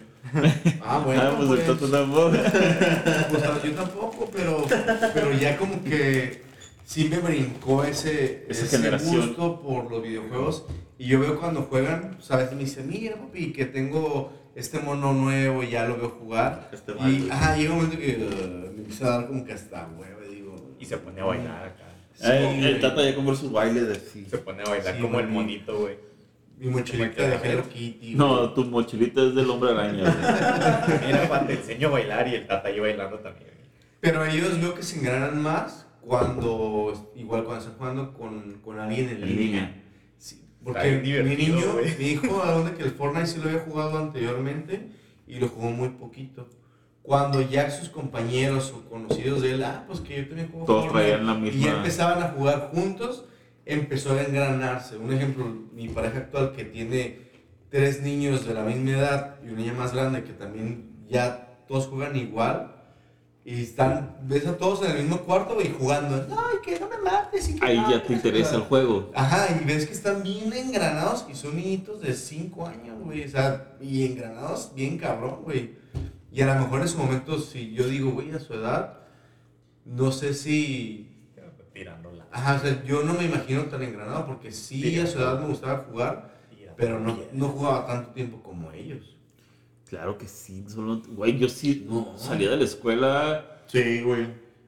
Ah, 0.82 1.02
bueno, 1.06 1.22
ah, 1.24 1.34
pues 1.36 1.50
el 1.50 1.56
pues, 1.56 1.66
Toto 1.66 1.90
tampoco. 1.90 2.30
pues, 3.32 3.64
yo 3.64 3.72
tampoco, 3.72 4.30
pero 4.32 4.66
pero 5.14 5.34
ya 5.34 5.58
como 5.58 5.84
que 5.84 6.44
sí 6.86 7.08
me 7.10 7.18
brincó 7.18 7.84
ese, 7.84 8.46
ese 8.48 8.68
generación. 8.68 9.28
gusto 9.28 9.62
por 9.62 9.90
los 9.90 10.04
videojuegos 10.04 10.66
y 11.00 11.08
yo 11.08 11.20
veo 11.20 11.40
cuando 11.40 11.64
juegan, 11.64 12.16
pues 12.18 12.30
a 12.32 12.38
veces 12.38 12.54
me 12.54 12.60
dicen, 12.64 12.88
mira 12.90 13.16
papi, 13.16 13.54
que 13.54 13.66
tengo 13.66 14.34
este 14.54 14.80
mono 14.80 15.14
nuevo 15.14 15.64
y 15.64 15.70
ya 15.70 15.86
lo 15.86 15.98
veo 15.98 16.10
jugar. 16.10 16.70
Este 16.74 16.92
Y 17.08 17.30
ajá, 17.32 17.56
llega 17.56 17.72
un 17.72 17.78
momento 17.78 17.98
que 17.98 18.18
uh, 18.18 18.72
me 18.74 18.80
empieza 18.82 19.06
a 19.08 19.18
dar 19.18 19.28
como 19.28 19.46
que 19.46 19.54
hasta 19.54 19.88
huevo, 19.98 20.20
y 20.30 20.36
digo. 20.36 20.76
Y 20.80 20.86
se 20.86 20.98
pone 20.98 21.22
a 21.22 21.26
bailar 21.26 21.66
acá. 21.68 21.86
Ay, 22.22 22.66
el 22.66 22.82
Tata 22.82 23.02
ya 23.02 23.16
compró 23.16 23.34
su 23.34 23.50
baile 23.50 23.82
de 23.82 23.96
sí. 23.96 24.28
Se 24.30 24.38
pone 24.40 24.62
a 24.62 24.66
bailar 24.70 24.96
Sí, 24.96 25.02
como 25.02 25.20
el 25.22 25.28
monito, 25.30 25.80
güey. 25.80 26.09
Mi 26.60 26.68
mochilita 26.68 27.24
de 27.24 27.36
Hello 27.44 27.64
Kitty. 27.70 28.16
No, 28.16 28.38
güey. 28.42 28.54
tu 28.54 28.66
mochilita 28.66 29.24
es 29.24 29.36
del 29.36 29.50
hombre 29.50 29.72
araña. 29.72 30.04
güey. 30.04 31.00
Mira, 31.08 31.26
Juan, 31.28 31.48
te 31.48 31.54
enseño 31.54 31.88
a 31.88 31.92
bailar 31.92 32.28
y 32.28 32.36
el 32.36 32.48
tata 32.48 32.68
ahí 32.68 32.80
bailando 32.80 33.18
también. 33.20 33.52
Pero 34.02 34.26
ellos 34.26 34.60
veo 34.62 34.76
que 34.76 34.84
se 34.84 35.00
engranan 35.00 35.42
más 35.42 35.88
cuando, 36.02 37.12
igual 37.16 37.44
cuando 37.46 37.64
están 37.64 37.78
jugando 37.78 38.14
con, 38.14 38.54
con 38.64 38.80
alguien 38.80 39.10
en 39.10 39.16
En 39.16 39.22
línea. 39.22 39.42
línea. 39.46 39.84
Sí, 40.18 40.42
porque 40.64 41.24
mi 41.24 41.36
niño, 41.36 41.74
güey. 41.74 41.98
mi 41.98 42.06
hijo, 42.06 42.44
a 42.44 42.52
donde 42.52 42.74
que 42.76 42.84
el 42.84 42.92
Fortnite 42.92 43.28
sí 43.28 43.40
lo 43.42 43.50
había 43.50 43.62
jugado 43.62 43.98
anteriormente 43.98 44.90
y 45.28 45.40
lo 45.40 45.48
jugó 45.48 45.70
muy 45.72 45.90
poquito. 45.90 46.50
Cuando 47.04 47.42
ya 47.42 47.72
sus 47.72 47.90
compañeros 47.90 48.74
o 48.76 48.88
conocidos 48.90 49.42
de 49.42 49.52
él, 49.54 49.64
ah, 49.64 49.84
pues 49.88 50.00
que 50.02 50.18
yo 50.18 50.28
también 50.28 50.50
juego 50.52 50.66
Todos 50.66 50.86
Fortnite, 50.88 51.08
traían 51.10 51.26
la 51.28 51.34
y 51.34 51.52
ya 51.52 51.56
misma. 51.58 51.78
empezaban 51.78 52.24
a 52.24 52.28
jugar 52.30 52.70
juntos, 52.74 53.26
empezó 53.74 54.14
a 54.14 54.24
engranarse. 54.24 54.98
Un 54.98 55.14
ejemplo, 55.14 55.46
mi 55.74 55.90
pareja 55.90 56.20
actual 56.20 56.54
que 56.56 56.66
tiene 56.66 57.30
tres 57.70 58.02
niños 58.02 58.46
de 58.48 58.54
la 58.54 58.64
misma 58.64 58.92
edad 58.92 59.36
y 59.44 59.50
una 59.50 59.58
niña 59.62 59.74
más 59.74 59.94
grande 59.94 60.24
que 60.24 60.34
también 60.34 61.06
ya 61.10 61.60
todos 61.68 61.88
juegan 61.88 62.16
igual. 62.16 62.76
Y 63.46 63.62
están, 63.64 64.18
ves 64.24 64.46
a 64.46 64.58
todos 64.58 64.84
en 64.86 64.92
el 64.92 64.98
mismo 65.04 65.22
cuarto 65.22 65.58
y 65.62 65.70
jugando. 65.70 66.16
Ay, 66.30 66.58
que 66.64 66.80
no 66.80 66.88
me 66.90 66.98
mates. 66.98 67.50
y 67.50 67.56
que 67.56 67.66
Ahí 67.66 67.78
no, 67.78 67.90
ya 67.90 68.04
te 68.04 68.14
interesa 68.14 68.50
el 68.50 68.52
chingada". 68.56 68.68
juego. 68.70 69.12
Ajá, 69.16 69.48
y 69.60 69.66
ves 69.66 69.88
que 69.88 69.94
están 69.94 70.22
bien 70.22 70.52
engranados 70.54 71.26
y 71.32 71.36
son 71.36 71.56
niñitos 71.56 72.02
de 72.02 72.14
5 72.14 72.68
años, 72.68 73.00
güey. 73.04 73.24
O 73.24 73.30
sea, 73.30 73.76
y 73.82 74.06
engranados 74.06 74.72
bien 74.76 74.98
cabrón, 74.98 75.40
güey. 75.44 75.78
Y 76.32 76.42
a 76.42 76.54
lo 76.54 76.62
mejor 76.62 76.82
en 76.82 76.88
su 76.90 76.98
momento, 77.00 77.40
si 77.40 77.72
yo 77.72 77.88
digo, 77.88 78.12
güey, 78.12 78.32
a 78.34 78.40
su 78.40 78.54
edad, 78.54 79.00
no 79.86 80.12
sé 80.12 80.34
si. 80.36 81.09
Ajá, 82.32 82.56
o 82.56 82.60
sea, 82.60 82.84
yo 82.84 83.04
no 83.04 83.14
me 83.14 83.26
imagino 83.26 83.64
tan 83.64 83.82
engranado 83.82 84.26
porque 84.26 84.52
sí, 84.52 85.00
a 85.00 85.08
su 85.08 85.18
edad 85.18 85.40
me 85.40 85.48
gustaba 85.48 85.86
jugar, 85.90 86.30
pero 86.78 87.00
no, 87.00 87.18
no 87.34 87.48
jugaba 87.50 87.86
tanto 87.88 88.12
tiempo 88.12 88.42
como 88.44 88.72
ellos. 88.72 89.16
Claro 89.90 90.18
que 90.18 90.28
sí. 90.28 90.64
Solo, 90.68 91.02
güey, 91.10 91.38
yo 91.40 91.50
sí 91.50 91.86
No. 91.90 92.14
salía 92.16 92.52
de 92.52 92.58
la 92.58 92.64
escuela. 92.66 93.46
Sí, 93.68 94.02
güey. 94.02 94.28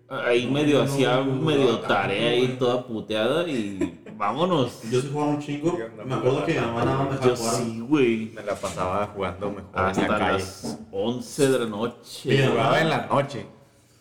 Ahí 0.09 0.45
No, 0.47 0.51
medio 0.53 0.80
no, 0.80 0.84
hacía 0.84 1.18
no, 1.18 1.26
no, 1.26 1.41
medio 1.41 1.80
tarea 1.80 2.36
y 2.36 2.45
güey. 2.47 2.57
toda 2.57 2.86
puteada 2.86 3.47
y 3.47 4.03
vámonos. 4.18 4.82
Yo 4.89 4.99
sí 4.99 5.09
jugaba 5.14 5.32
un 5.32 5.39
chingo. 5.39 5.78
Me 6.05 6.16
acuerdo 6.16 6.45
que 6.45 6.53
mi 6.55 6.59
mamá 6.59 6.84
nada 6.84 7.03
más 7.05 7.22
Yo 7.22 7.36
sí, 7.36 7.80
güey. 7.88 8.32
Me 8.36 8.43
la 8.43 8.55
pasaba 8.55 9.07
jugando 9.16 9.51
mejor 9.51 9.70
Hasta 9.74 10.01
en 10.05 10.12
la 10.12 10.18
calle. 10.18 10.34
las 10.39 10.80
11 10.91 11.49
de 11.49 11.59
la 11.59 11.66
noche. 11.68 11.95
Sí, 12.03 12.38
Jugaba 12.49 12.82
en 12.82 12.89
la 12.89 13.05
noche. 13.05 13.45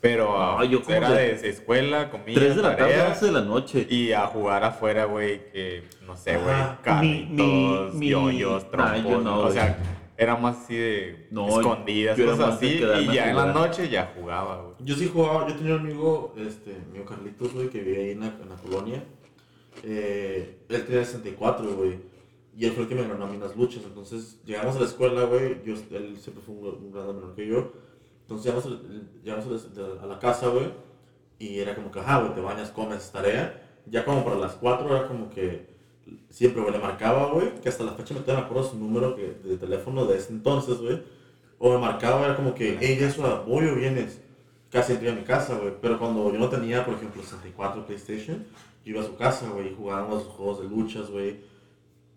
Pero 0.00 0.24
No, 0.30 0.58
ah, 0.58 0.64
yo 0.64 0.80
era 0.88 1.10
de- 1.10 1.34
de 1.34 1.48
escuela, 1.50 2.10
comida, 2.10 2.40
3 2.40 2.56
de 2.56 2.62
la 2.62 2.74
tarde, 2.76 2.92
tarea, 2.94 3.08
11 3.10 3.26
de 3.26 3.32
la 3.32 3.40
noche. 3.42 3.86
Y 3.90 4.12
a 4.12 4.26
jugar 4.28 4.64
afuera, 4.64 5.04
güey, 5.04 5.50
que 5.52 5.82
no 6.06 6.16
sé, 6.16 6.38
güey, 6.38 6.56
carritos, 6.82 7.92
Mi- 7.94 7.98
mi- 8.00 8.08
yoyos, 8.08 8.64
Nah, 8.64 8.70
trompos. 8.70 9.12
yo 9.12 9.20
no, 9.20 9.40
o 9.40 9.50
sea, 9.50 9.78
era 10.16 10.36
más 10.36 10.56
así 10.64 10.74
de 10.76 11.26
No, 11.30 11.48
escondidas, 11.60 12.16
yo 12.16 12.26
cosas 12.26 12.54
así. 12.56 12.80
Y 12.82 13.12
ya 13.14 13.28
en 13.30 13.36
la 13.36 13.52
noche 13.52 13.88
ya 13.90 14.12
jugaba, 14.16 14.62
güey. 14.62 14.74
Yo 14.80 14.94
sí 14.96 15.10
jugaba, 15.12 15.46
yo 15.48 15.54
tenía 15.54 15.74
un 15.74 15.80
amigo, 15.80 16.34
este, 16.38 16.76
amigo 16.90 17.04
Carlitos, 17.04 17.52
güey, 17.52 17.68
que 17.68 17.80
vivía 17.80 17.98
ahí 18.04 18.10
en 18.12 18.20
la, 18.20 18.26
en 18.28 18.48
la 18.48 18.56
colonia. 18.56 19.02
Eh, 19.82 20.58
él 20.68 20.84
tenía 20.86 21.04
64, 21.04 21.74
güey. 21.76 21.98
Y 22.56 22.64
él 22.66 22.72
fue 22.72 22.82
el 22.84 22.88
que 22.88 22.94
me 22.94 23.02
ganó 23.06 23.24
a 23.24 23.28
mí 23.28 23.38
las 23.38 23.56
luchas. 23.56 23.82
Entonces, 23.84 24.38
llegamos 24.44 24.76
a 24.76 24.80
la 24.80 24.86
escuela, 24.86 25.24
güey. 25.24 25.58
Yo, 25.64 25.74
él 25.74 26.16
siempre 26.18 26.42
fue 26.44 26.54
un, 26.54 26.66
un 26.66 26.92
grado 26.92 27.14
menor 27.14 27.34
que 27.34 27.46
yo. 27.46 27.72
Entonces, 28.30 28.46
llegamos, 28.46 28.66
a- 28.66 29.24
llegamos 29.24 29.46
a, 29.46 29.80
la, 29.80 30.02
a 30.02 30.06
la 30.06 30.18
casa, 30.20 30.48
güey. 30.48 30.70
Y 31.38 31.58
era 31.58 31.74
como 31.74 31.90
que, 31.90 31.98
ajá, 32.00 32.20
güey, 32.20 32.34
te 32.34 32.40
bañas, 32.40 32.70
comes, 32.70 33.10
tarea. 33.10 33.60
Ya 33.86 34.04
como 34.04 34.24
para 34.24 34.36
las 34.36 34.52
4 34.52 34.88
era 34.88 35.08
como 35.08 35.28
que 35.30 35.68
siempre, 36.28 36.60
güey, 36.62 36.72
le 36.72 36.78
marcaba, 36.78 37.32
güey. 37.32 37.54
Que 37.60 37.68
hasta 37.68 37.82
la 37.84 37.92
fecha 37.92 38.14
me 38.14 38.20
me 38.20 38.38
acuerdo 38.38 38.70
su 38.70 38.78
número 38.78 39.16
que, 39.16 39.36
de 39.42 39.56
teléfono 39.56 40.04
de 40.06 40.18
ese 40.18 40.32
entonces, 40.32 40.78
güey. 40.78 41.02
O 41.58 41.72
me 41.72 41.78
marcaba, 41.78 42.24
era 42.24 42.36
como 42.36 42.54
que, 42.54 42.78
hey, 42.80 42.98
eso, 43.00 43.44
voy 43.46 43.66
o 43.66 43.74
vienes 43.74 44.20
casi 44.70 44.92
entré 44.92 45.10
a 45.10 45.14
mi 45.14 45.22
casa, 45.22 45.56
güey. 45.56 45.74
Pero 45.80 45.98
cuando 45.98 46.32
yo 46.32 46.38
no 46.38 46.48
tenía, 46.48 46.84
por 46.84 46.94
ejemplo, 46.94 47.22
64 47.22 47.84
PlayStation, 47.84 48.46
yo 48.84 48.92
iba 48.92 49.00
a 49.00 49.04
su 49.04 49.16
casa, 49.16 49.48
güey, 49.50 49.72
y 49.72 49.74
jugábamos 49.74 50.22
juegos 50.24 50.60
de 50.60 50.68
luchas, 50.68 51.10
güey. 51.10 51.40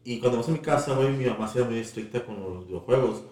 Y 0.03 0.20
cuando 0.20 0.38
vas 0.38 0.49
a 0.49 0.51
mi 0.51 0.59
casa, 0.59 0.95
güey, 0.95 1.09
mi 1.11 1.26
mamá 1.26 1.47
se 1.47 1.59
era 1.59 1.68
muy 1.70 1.80
estricta 1.80 2.24
con 2.24 2.39
los 2.39 2.68
videojuegos. 2.68 3.24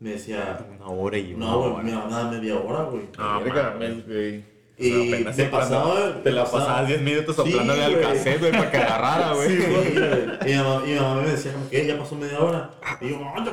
Me 0.00 0.10
decía, 0.10 0.58
Una 0.78 0.86
hora 0.88 1.18
y 1.18 1.34
una 1.34 1.46
no, 1.46 1.58
güey, 1.58 1.72
hora. 1.72 1.82
me 1.82 1.90
daba 1.92 2.30
media 2.30 2.56
hora, 2.56 2.82
güey. 2.84 3.02
Ah, 3.18 3.40
Verga, 3.42 3.70
mames, 3.72 4.06
güey. 4.06 4.44
Y 4.80 5.08
apenas 5.12 5.36
me 5.36 5.44
pasaba, 5.46 6.22
Te 6.22 6.30
la 6.30 6.44
pasaba- 6.44 6.60
pasabas 6.66 6.86
10 6.88 7.02
minutos 7.02 7.34
Sí, 7.34 7.42
soplándole 7.50 7.84
al 7.84 7.92
güey. 7.94 8.04
cassette, 8.04 8.38
güey, 8.38 8.52
para 8.52 8.70
que 8.70 8.76
agarrara, 8.76 9.34
güey. 9.34 9.48
Sí, 9.56 9.64
güey. 9.68 9.88
Y 10.46 10.56
mi 10.56 10.62
mamá, 10.62 10.82
y 10.86 10.90
mi 10.90 11.00
mamá 11.00 11.20
me 11.22 11.28
decía 11.30 11.52
como 11.52 11.68
que 11.68 11.84
ya 11.86 11.98
pasó 11.98 12.14
media 12.14 12.38
hora. 12.40 12.70
Y 13.00 13.08
yo, 13.08 13.16
"Ay, 13.34 13.44
ya, 13.44 13.52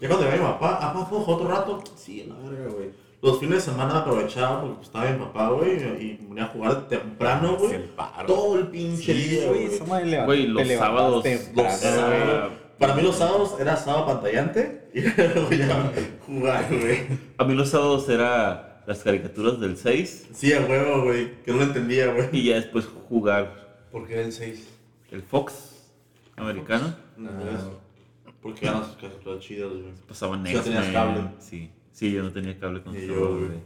ya 0.00 0.08
cuando 0.08 0.24
llegaba 0.30 0.36
mi 0.36 0.52
papá, 0.54 0.80
papá, 0.80 1.10
¿puedo 1.10 1.22
jugar 1.24 1.40
otro 1.42 1.48
rato? 1.54 1.84
Sí, 1.94 2.24
la 2.26 2.48
verga, 2.50 2.72
güey. 2.72 2.90
Los 3.22 3.38
fines 3.38 3.56
de 3.56 3.70
semana 3.72 3.98
aprovechaba 3.98 4.62
porque 4.62 4.76
pues, 4.76 4.86
estaba 4.86 5.10
mi 5.10 5.18
papá, 5.18 5.48
güey, 5.50 5.72
y 5.76 6.18
me 6.22 6.26
ponía 6.28 6.44
a 6.44 6.46
jugar 6.46 6.88
temprano, 6.88 7.56
güey. 7.58 7.74
el 7.74 7.82
paro. 7.82 8.26
Todo 8.26 8.58
el 8.60 8.68
pinche 8.68 9.12
día, 9.12 9.46
güey. 9.46 9.68
Güey, 10.24 10.46
los 10.46 10.66
sábados. 10.68 11.22
Los 11.54 11.66
Ah, 11.66 11.70
sábados. 11.70 12.52
Para 12.80 12.94
mí 12.96 13.02
los 13.02 13.16
sábados 13.16 13.54
era 13.60 13.76
sábado 13.76 14.06
pantallante 14.06 14.88
y 14.92 15.02
luego 15.02 15.50
ya 15.52 15.92
jugar, 16.26 16.66
güey. 16.68 16.98
A 17.38 17.44
mí 17.44 17.54
los 17.54 17.68
sábados 17.68 18.08
era 18.08 18.82
las 18.86 19.00
caricaturas 19.04 19.60
del 19.60 19.76
6 19.76 20.30
Sí, 20.32 20.52
a 20.52 20.60
huevo, 20.62 21.04
güey. 21.04 21.40
Que 21.42 21.52
no 21.52 21.58
lo 21.58 21.64
entendía, 21.64 22.12
güey. 22.12 22.28
y 22.32 22.44
ya 22.44 22.56
después 22.56 22.86
jugar 23.08 23.84
Porque 23.92 24.20
el 24.22 24.32
6. 24.32 24.66
el 25.12 25.22
Fox 25.22 25.76
americano. 26.36 26.96
Porque 28.42 28.66
eran 28.66 28.84
sus 28.84 28.96
caricaturas 28.96 29.40
chidas, 29.40 29.70
güey. 29.70 29.92
Pasaban 30.08 30.46
Sí, 30.46 30.54
ya 30.54 30.62
tenías 30.62 30.86
cable. 30.88 31.20
Sí, 31.38 31.70
sí, 31.92 32.10
yo 32.12 32.22
no 32.22 32.32
tenía 32.32 32.58
cable 32.58 32.82
con 32.82 32.94
yo, 32.94 33.28
güey. 33.34 33.44
güey. 33.46 33.58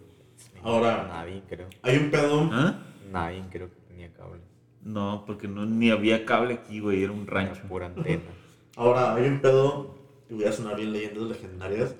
Ahora- 0.64 1.06
Nadie, 1.08 1.42
creo. 1.48 1.68
Hay 1.82 1.96
un 1.98 2.10
pedo. 2.10 2.48
¿Ah? 2.52 2.74
Nadie 3.12 3.44
creo 3.50 3.68
que 3.70 3.76
tenía 3.88 4.12
cable. 4.12 4.40
No, 4.82 5.22
porque 5.24 5.46
no, 5.46 5.64
ni 5.64 5.90
había 5.90 6.26
cable 6.26 6.54
aquí, 6.54 6.80
güey, 6.80 7.04
era 7.04 7.12
un 7.12 7.22
Era 7.22 7.32
rancho. 7.32 7.62
pura 7.68 7.86
antena. 7.86 8.20
Ahora, 8.76 9.14
hay 9.14 9.28
un 9.28 9.40
pedo. 9.40 9.94
Y 10.28 10.34
voy 10.34 10.44
a 10.44 10.52
sonar 10.52 10.76
bien 10.76 10.92
leyendas 10.92 11.24
legendarias. 11.24 11.94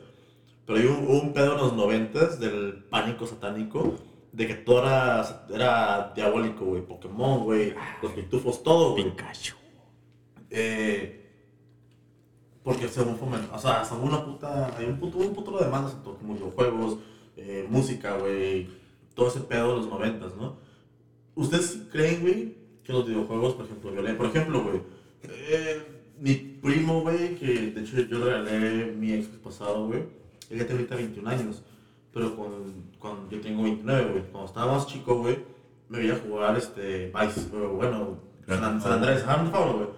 Pero 0.67 0.79
hay 0.79 0.87
un, 0.87 1.33
pedo 1.33 1.55
en 1.55 1.61
los 1.61 1.73
noventas 1.75 2.41
del 2.41 2.85
pánico 2.85 3.27
satánico. 3.27 3.95
De 4.33 4.47
que 4.47 4.55
todo 4.55 4.81
era, 4.81 5.47
era 5.53 6.13
diabólico, 6.15 6.65
güey. 6.65 6.83
Pokémon, 6.83 7.45
güey. 7.45 7.75
Los 8.03 8.13
pitufos, 8.13 8.63
todo, 8.63 8.93
güey. 8.93 9.05
Pikachu. 9.05 9.55
Eh, 10.51 11.25
porque 12.65 12.89
según 12.89 13.19
foment, 13.19 13.53
o 13.53 13.59
sea, 13.59 13.85
según 13.85 14.09
una 14.09 14.25
puta, 14.25 14.75
hay 14.77 14.87
un 14.87 14.99
puto, 14.99 15.19
un 15.19 15.35
puto 15.35 15.59
de 15.59 15.67
demandas 15.67 15.93
en 15.93 16.03
todo, 16.03 16.17
como 16.17 16.35
videojuegos, 16.35 16.99
eh, 17.37 17.67
música, 17.69 18.17
güey, 18.17 18.69
todo 19.15 19.29
ese 19.29 19.41
pedo 19.41 19.69
de 19.69 19.77
los 19.77 19.89
noventas, 19.89 20.35
¿no? 20.35 20.57
¿Ustedes 21.35 21.83
creen, 21.93 22.23
güey, 22.23 22.57
que 22.83 22.93
los 22.95 23.07
videojuegos, 23.07 23.55
por 23.55 23.67
ejemplo, 23.67 23.93
violen? 23.93 24.17
Por 24.17 24.27
ejemplo, 24.27 24.63
güey, 24.63 24.81
eh, 25.25 25.94
mi 26.25 26.37
primo, 26.37 27.03
güey, 27.03 27.35
que 27.37 27.71
de 27.73 27.83
hecho 27.83 28.01
yo 28.01 28.19
le 28.19 28.25
regalé 28.25 28.93
mi 28.93 29.13
ex 29.13 29.27
pasado, 29.27 29.89
güey, 29.89 30.05
él 30.49 30.59
ya 30.59 30.67
tiene 30.67 30.81
ahorita 30.81 30.97
21 30.97 31.29
años, 31.29 31.63
pero 32.15 32.35
con, 32.35 32.51
cuando 32.99 33.31
yo 33.31 33.43
tengo 33.43 33.63
29, 33.63 34.11
güey, 34.11 34.23
cuando 34.33 34.49
estaba 34.49 34.73
más 34.73 34.87
chico, 34.87 35.19
güey, 35.19 35.37
me 35.91 35.99
veía 35.99 36.19
jugar, 36.27 36.57
este, 36.57 37.13
Vice, 37.15 37.55
o 37.55 37.75
bueno, 37.75 38.17
San, 38.49 38.81
San 38.81 38.93
Andrés, 38.93 39.21
San 39.21 39.51
güey, 39.51 39.89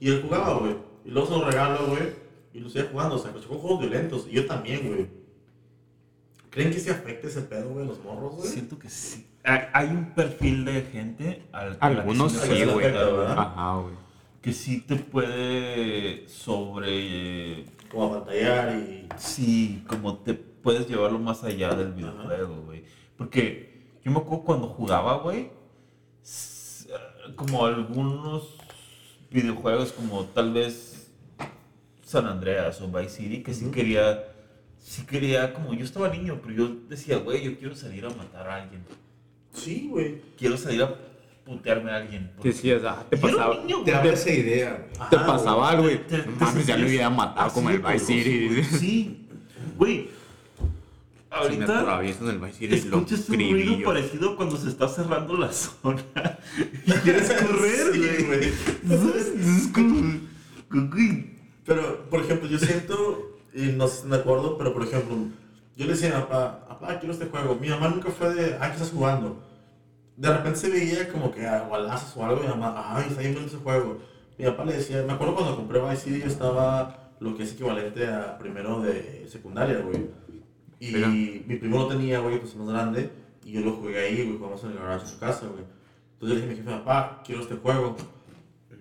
y 0.00 0.08
él 0.08 0.22
jugaba, 0.22 0.58
güey, 0.58 0.74
y 1.04 1.10
luego 1.12 1.28
se 1.28 1.38
lo 1.38 1.48
regalo, 1.48 1.86
güey, 1.86 2.08
y 2.52 2.58
lo 2.58 2.68
seguía 2.68 2.90
jugando, 2.90 3.14
o 3.14 3.18
sea, 3.20 3.32
que 3.32 3.38
son 3.38 3.58
juegos 3.58 3.78
violentos, 3.78 4.26
y 4.28 4.32
yo 4.32 4.44
también, 4.44 4.88
güey. 4.88 5.06
¿Creen 6.50 6.72
que 6.72 6.80
se 6.80 6.90
afecte 6.90 7.28
ese 7.28 7.42
pedo, 7.42 7.68
güey, 7.68 7.86
los 7.86 8.02
morros, 8.02 8.34
güey? 8.34 8.48
Siento 8.48 8.76
que 8.76 8.90
sí. 8.90 9.24
Hay 9.44 9.86
un 9.86 10.06
perfil 10.14 10.64
de 10.64 10.82
gente 10.82 11.42
al 11.52 11.76
Algunos 11.78 12.32
sí, 12.32 12.64
güey. 12.64 12.86
Ajá, 12.86 13.76
güey. 13.76 14.05
Que 14.46 14.52
sí 14.52 14.80
te 14.80 14.94
puede 14.94 16.28
sobre... 16.28 17.64
Como 17.90 18.04
a 18.04 18.18
pantallar 18.18 18.76
y. 18.76 19.08
Sí, 19.16 19.82
como 19.88 20.18
te 20.18 20.34
puedes 20.34 20.86
llevarlo 20.86 21.18
más 21.18 21.42
allá 21.42 21.74
del 21.74 21.92
videojuego, 21.92 22.62
güey. 22.62 22.84
Porque 23.16 23.98
yo 24.04 24.12
me 24.12 24.18
acuerdo 24.18 24.44
cuando 24.44 24.68
jugaba, 24.68 25.16
güey, 25.16 25.50
como 27.34 27.66
algunos 27.66 28.54
videojuegos 29.32 29.90
como 29.90 30.26
tal 30.26 30.52
vez 30.52 31.10
San 32.04 32.26
Andreas 32.26 32.80
o 32.80 32.86
Vice 32.86 33.16
City, 33.16 33.42
que 33.42 33.52
sí 33.52 33.72
quería, 33.72 34.28
sí 34.78 35.04
quería, 35.06 35.54
como 35.54 35.74
yo 35.74 35.84
estaba 35.84 36.08
niño, 36.08 36.38
pero 36.40 36.54
yo 36.54 36.76
decía, 36.88 37.16
güey, 37.16 37.42
yo 37.42 37.58
quiero 37.58 37.74
salir 37.74 38.06
a 38.06 38.10
matar 38.10 38.46
a 38.46 38.62
alguien. 38.62 38.84
Sí, 39.52 39.88
güey. 39.90 40.22
Quiero 40.38 40.56
salir 40.56 40.84
a 40.84 40.94
putearme 41.46 41.90
a 41.92 41.96
alguien. 41.96 42.30
Sí, 42.42 42.52
sí, 42.52 42.72
o 42.72 42.80
sea, 42.80 43.04
te 43.08 43.16
Y 43.16 43.20
yo 43.20 43.28
era 43.28 43.36
un 43.36 43.42
pasaba, 43.42 43.64
niño, 43.64 43.76
Te 43.78 43.82
güey. 43.92 43.94
abre 43.94 44.12
esa 44.12 44.30
idea, 44.30 44.86
güey. 44.98 45.08
te 45.10 45.16
pasaba 45.18 45.70
algo 45.70 45.90
y 45.90 45.96
Te- 45.98 46.18
te- 46.18 46.26
no 46.28 46.36
te 46.38 46.44
mames, 46.44 46.66
ya 46.66 46.76
lo 46.76 46.86
hubiera 46.86 47.08
matado 47.10 47.46
así 47.46 47.54
como 47.54 47.70
el 47.70 47.78
Vice 47.78 47.98
City. 48.04 48.48
güey. 48.48 48.64
Sí, 48.64 49.28
güey. 49.78 50.08
Si 50.08 51.32
me 51.32 51.64
Ahorita 51.64 51.80
atravieso 51.80 52.24
en 52.24 52.30
el 52.30 52.38
Vice 52.38 52.58
City, 52.58 52.88
lo 52.88 52.98
un 52.98 53.06
ruido 53.52 53.84
parecido 53.84 54.36
cuando 54.36 54.56
se 54.56 54.68
está 54.68 54.88
cerrando 54.88 55.36
la 55.36 55.52
zona 55.52 56.02
y 56.86 56.90
quieres 56.92 57.30
correr, 57.30 57.88
güey. 57.96 58.24
güey. 58.24 58.44
Es 58.48 59.68
como- 59.72 60.20
güey. 60.70 61.26
Pero, 61.66 62.08
por 62.10 62.20
ejemplo, 62.22 62.48
yo 62.48 62.58
siento, 62.58 63.38
y 63.54 63.66
no 63.72 63.86
sé 63.88 64.08
de 64.08 64.16
acuerdo, 64.16 64.56
pero 64.56 64.72
por 64.72 64.82
ejemplo, 64.84 65.16
yo 65.76 65.84
le 65.86 65.92
decía 65.92 66.16
a 66.16 66.26
papá, 66.28 66.64
papá, 66.68 66.98
quiero 66.98 67.12
este 67.12 67.26
juego. 67.26 67.56
Mi 67.60 67.68
mamá 67.68 67.88
nunca 67.88 68.10
fue 68.10 68.32
de, 68.34 68.54
ah, 68.60 68.68
¿qué 68.68 68.72
estás 68.74 68.90
jugando? 68.90 69.42
De 70.16 70.32
repente 70.32 70.58
se 70.58 70.70
veía 70.70 71.08
como 71.12 71.30
que 71.30 71.46
a 71.46 71.62
balazos 71.62 72.16
o 72.16 72.24
algo, 72.24 72.40
y 72.40 72.46
mi 72.46 72.48
mamá, 72.48 72.96
ay, 72.96 73.06
está 73.08 73.20
bien 73.20 73.36
ese 73.44 73.58
juego. 73.58 73.98
Mi 74.38 74.46
papá 74.46 74.64
le 74.64 74.76
decía, 74.76 75.02
me 75.02 75.12
acuerdo 75.12 75.34
cuando 75.34 75.56
compré 75.56 75.80
Vice 75.80 75.96
City, 75.96 76.20
yo 76.20 76.26
estaba 76.26 77.12
lo 77.20 77.36
que 77.36 77.42
es 77.42 77.52
equivalente 77.52 78.06
a 78.06 78.38
primero 78.38 78.80
de 78.80 79.26
secundaria, 79.28 79.78
güey. 79.78 80.06
Y 80.78 80.92
Mira. 80.92 81.08
mi 81.08 81.56
primo 81.56 81.78
lo 81.78 81.88
tenía, 81.88 82.18
güey, 82.20 82.38
pues 82.38 82.54
más 82.56 82.68
grande, 82.68 83.10
y 83.44 83.52
yo 83.52 83.60
lo 83.60 83.72
jugué 83.74 83.98
ahí, 83.98 84.24
güey, 84.24 84.38
jugamos 84.38 84.64
en 84.64 84.72
el 84.72 84.78
garage 84.78 85.04
de 85.04 85.10
su 85.10 85.18
casa, 85.18 85.46
güey. 85.46 85.64
Entonces 86.14 86.28
le 86.28 86.34
dije 86.34 86.46
a 86.46 86.50
mi 86.50 86.56
jefe, 86.56 86.84
papá, 86.84 87.22
quiero 87.24 87.42
este 87.42 87.56
juego. 87.56 87.96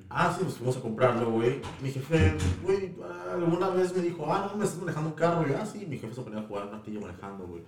Ah, 0.09 0.33
sí, 0.33 0.43
pues 0.43 0.55
fuimos 0.55 0.77
a 0.77 0.81
comprarlo, 0.81 1.31
güey. 1.31 1.61
Mi 1.81 1.91
jefe, 1.91 2.35
güey, 2.63 2.95
ah, 3.03 3.33
alguna 3.33 3.69
vez 3.69 3.95
me 3.95 4.01
dijo, 4.01 4.25
ah, 4.33 4.49
no, 4.49 4.57
me 4.57 4.63
estás 4.63 4.79
manejando 4.79 5.09
un 5.09 5.15
carro. 5.15 5.45
Y 5.47 5.53
ah, 5.53 5.65
sí, 5.65 5.85
mi 5.85 5.97
jefe 5.97 6.15
se 6.15 6.21
ponía 6.21 6.39
a 6.39 6.43
jugar 6.43 6.67
un 6.67 6.71
ratillo 6.71 7.01
manejando, 7.01 7.45
güey. 7.45 7.63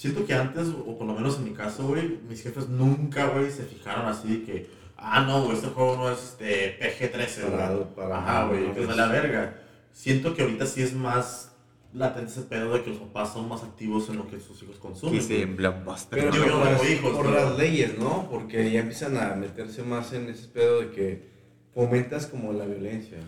Siento 0.00 0.24
que 0.24 0.32
antes, 0.32 0.68
o 0.68 0.96
por 0.96 1.06
lo 1.06 1.12
menos 1.12 1.36
en 1.36 1.44
mi 1.44 1.50
caso, 1.50 1.86
güey, 1.88 2.20
mis 2.26 2.42
jefes 2.42 2.70
nunca, 2.70 3.26
güey, 3.26 3.50
se 3.50 3.64
fijaron 3.64 4.06
así 4.06 4.28
de 4.38 4.44
que, 4.44 4.70
ah, 4.96 5.20
no, 5.26 5.42
güey, 5.44 5.56
este 5.56 5.68
juego 5.68 5.94
no 5.98 6.10
es 6.10 6.18
este, 6.22 6.78
PG-13, 6.80 7.50
Para- 7.50 7.70
güey. 7.74 7.94
para- 7.94 8.16
Ajá, 8.18 8.46
güey, 8.46 8.68
no, 8.68 8.74
que 8.74 8.80
es 8.80 8.88
de 8.88 8.96
la 8.96 9.08
verga. 9.08 9.60
Siento 9.92 10.32
que 10.34 10.40
ahorita 10.40 10.64
sí 10.64 10.80
es 10.82 10.94
más 10.94 11.52
latente 11.92 12.30
ese 12.30 12.40
pedo 12.42 12.72
de 12.72 12.82
que 12.82 12.88
los 12.88 12.98
papás 13.00 13.34
son 13.34 13.46
más 13.46 13.62
activos 13.62 14.08
en 14.08 14.16
lo 14.16 14.26
que 14.26 14.40
sus 14.40 14.62
hijos 14.62 14.76
consumen. 14.78 15.22
Güey. 15.22 15.42
en 15.42 15.56
Blockbuster. 15.56 16.18
Pero 16.18 16.32
Yo 16.34 16.44
por, 16.44 16.50
no 16.50 16.62
tengo 16.62 16.70
las, 16.78 16.90
hijos, 16.90 17.16
por 17.18 17.28
las 17.30 17.58
leyes, 17.58 17.98
¿no? 17.98 18.26
Porque 18.30 18.70
ya 18.70 18.80
empiezan 18.80 19.18
a 19.18 19.34
meterse 19.34 19.82
más 19.82 20.14
en 20.14 20.30
ese 20.30 20.48
pedo 20.48 20.80
de 20.80 20.90
que 20.92 21.28
fomentas 21.74 22.24
como 22.26 22.54
la 22.54 22.64
violencia. 22.64 23.18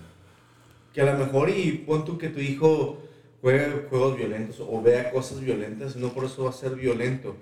Que 0.94 1.02
a 1.02 1.12
lo 1.12 1.18
mejor 1.18 1.50
y 1.50 1.84
pon 1.86 2.06
tú 2.06 2.16
que 2.16 2.30
tu 2.30 2.40
hijo 2.40 3.02
juegue 3.42 3.86
juegos 3.90 4.16
violentos 4.16 4.60
o 4.60 4.80
vea 4.80 5.10
cosas 5.10 5.40
violentas, 5.40 5.96
no 5.96 6.08
por 6.14 6.24
eso 6.24 6.44
va 6.44 6.50
a 6.50 6.54
ser 6.54 6.74
violento. 6.76 7.34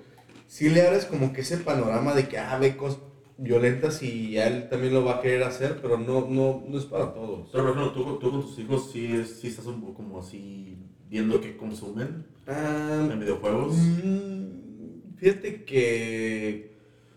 Si 0.48 0.68
le 0.68 0.84
abres 0.84 1.05
como 1.05 1.32
que 1.32 1.42
ese 1.42 1.59
panorama 1.59 2.14
de 2.14 2.26
que, 2.26 2.38
ah, 2.38 2.59
ve 2.59 2.76
cosas 2.76 2.98
violentas 3.38 4.03
y 4.03 4.32
ya 4.32 4.48
él 4.48 4.68
también 4.68 4.92
lo 4.94 5.05
va 5.05 5.16
a 5.16 5.20
querer 5.20 5.44
hacer, 5.44 5.78
pero 5.80 5.96
no, 5.98 6.26
no, 6.28 6.64
no 6.68 6.78
es 6.78 6.84
para 6.86 7.14
todos. 7.14 7.48
Pero, 7.53 7.64
por 7.64 7.72
ejemplo, 7.78 7.92
tú, 7.92 8.18
tú 8.18 8.30
con 8.32 8.40
tus 8.42 8.59
hijos 8.59 8.90
sí, 8.92 9.12
es- 9.14 9.38
sí 9.40 9.46
estás 9.48 9.66
un 9.66 9.80
poco 9.80 9.94
como 9.94 10.18
así 10.20 10.76
viendo 11.09 11.40
que 11.40 11.57
consumen 11.57 12.26
Ah, 12.46 13.09
en 13.12 13.20
videojuegos. 13.20 13.76
Mm, 13.76 15.16
Fíjate 15.18 15.64
que 15.64 16.70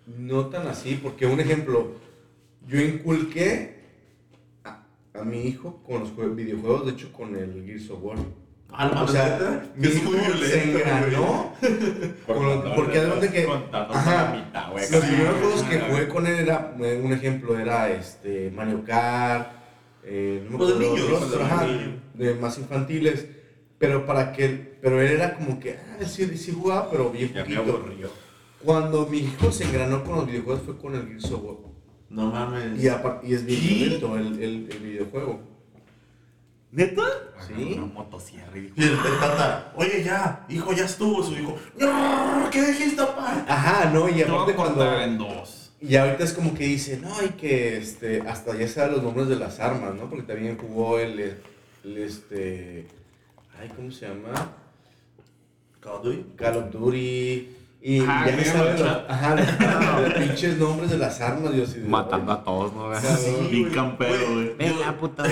no 0.05 0.47
tan 0.47 0.67
así, 0.67 0.99
porque 1.01 1.25
un 1.25 1.39
ejemplo, 1.39 1.93
yo 2.67 2.79
inculqué 2.81 3.75
a, 4.65 4.85
a 5.13 5.23
mi 5.23 5.45
hijo 5.47 5.81
con 5.83 6.01
los 6.01 6.13
jue- 6.15 6.35
videojuegos, 6.35 6.85
de 6.85 6.91
hecho 6.91 7.11
con 7.13 7.35
el 7.35 7.63
Gears 7.65 7.89
of 7.89 8.03
War. 8.03 8.17
Ah, 8.75 8.91
no, 8.93 9.03
O 9.03 9.07
sea, 9.07 9.63
mi 9.75 9.87
Es 9.87 9.95
hijo 9.97 10.11
se 10.43 10.63
engranó 10.63 11.53
con 12.25 12.43
los- 12.45 12.75
porque 12.75 12.99
haz 12.99 13.21
de 13.21 13.29
que 13.31 13.47
ajá, 13.71 14.33
mitad, 14.35 14.71
güey. 14.71 14.91
los 14.91 15.05
primeros 15.05 15.35
juegos 15.37 15.63
que 15.63 15.79
jugué 15.79 16.07
con 16.07 16.25
él 16.27 16.39
era, 16.39 16.75
eh, 16.79 17.01
un 17.03 17.13
ejemplo, 17.13 17.57
era 17.59 17.91
este 17.91 18.51
Mario 18.51 18.83
Kart, 18.83 19.51
eh, 20.03 20.45
no 20.49 20.57
me 20.57 20.65
de 20.65 20.73
acuerdo, 20.73 20.95
niños, 20.95 21.11
otros, 21.11 21.31
de 21.37 21.43
ajá, 21.43 21.65
niños. 21.67 21.89
de 22.15 22.33
más 22.35 22.57
infantiles, 22.57 23.27
pero 23.77 24.05
para 24.07 24.31
que, 24.33 24.77
pero 24.81 24.99
él 25.01 25.11
era 25.11 25.35
como 25.35 25.59
que, 25.59 25.73
ah, 25.77 26.03
sí, 26.05 26.25
sí 26.37 26.51
jugaba, 26.51 26.89
pero 26.89 27.11
bien 27.11 27.31
Ya 27.31 27.45
me 27.45 27.55
poquito. 27.55 27.77
aburrió. 27.77 28.09
Cuando 28.63 29.05
mi 29.07 29.19
hijo 29.19 29.51
se 29.51 29.65
engranó 29.65 30.03
con 30.03 30.15
los 30.15 30.25
videojuegos 30.25 30.63
fue 30.63 30.77
con 30.77 30.95
el 30.95 31.05
Gears 31.07 31.31
of 31.31 31.43
War. 31.43 31.55
No 32.09 32.31
mames. 32.31 32.81
Y, 32.83 32.87
y 33.29 33.33
es 33.33 33.45
bien 33.45 33.59
violento 33.61 34.17
el, 34.17 34.27
el, 34.41 34.69
el 34.71 34.79
videojuego. 34.79 35.39
¿Neta? 36.73 37.03
Sí. 37.47 37.75
Una 37.77 37.85
motosierra 37.85 38.57
y 38.57 38.73
Y 38.75 38.83
el, 38.83 38.93
el 38.93 39.19
tata, 39.19 39.71
oye 39.75 40.03
ya, 40.03 40.43
hijo, 40.49 40.73
ya 40.73 40.85
estuvo. 40.85 41.23
Su 41.23 41.33
hijo, 41.33 41.55
no, 41.77 42.49
¿qué 42.51 42.65
dijiste, 42.65 42.95
papá? 42.95 43.45
Ajá, 43.47 43.91
no, 43.91 44.09
y 44.09 44.23
aparte 44.23 44.55
cuando... 44.55 44.99
en 44.99 45.19
dos. 45.19 45.71
Y 45.79 45.95
ahorita 45.95 46.23
es 46.23 46.33
como 46.33 46.55
que 46.55 46.63
dice, 46.63 46.97
no, 46.97 47.13
hay 47.19 47.29
que, 47.29 47.77
este, 47.77 48.21
hasta 48.21 48.57
ya 48.57 48.67
sabe 48.67 48.93
los 48.93 49.03
nombres 49.03 49.27
de 49.27 49.35
las 49.35 49.59
armas, 49.59 49.93
¿no? 49.93 50.09
Porque 50.09 50.23
también 50.23 50.57
jugó 50.57 50.97
el, 50.97 51.37
el 51.83 51.97
este, 51.97 52.87
ay, 53.59 53.69
¿cómo 53.75 53.91
se 53.91 54.07
llama? 54.07 54.31
Call 55.79 55.93
of 55.93 56.03
Duty. 56.05 56.25
Call 56.35 56.57
of 56.57 56.71
Duty. 56.71 57.55
Y 57.81 57.97
ya 57.99 58.33
me 58.35 58.45
sabe 58.45 58.79
los, 58.79 58.81
ajá, 59.09 59.35
los, 59.35 60.01
los 60.09 60.13
pinches 60.13 60.57
nombres 60.57 60.89
de 60.89 60.97
las 60.97 61.21
armas, 61.21 61.51
de, 61.51 61.81
matando 61.87 62.31
a 62.31 62.43
todos, 62.43 62.73
¿no? 62.73 62.95
Sí, 62.99 63.07
Sí, 63.17 63.47
Bien 63.51 63.69
campero, 63.69 64.33
güey. 64.33 64.55
Venga, 64.55 64.97
puta. 64.97 65.25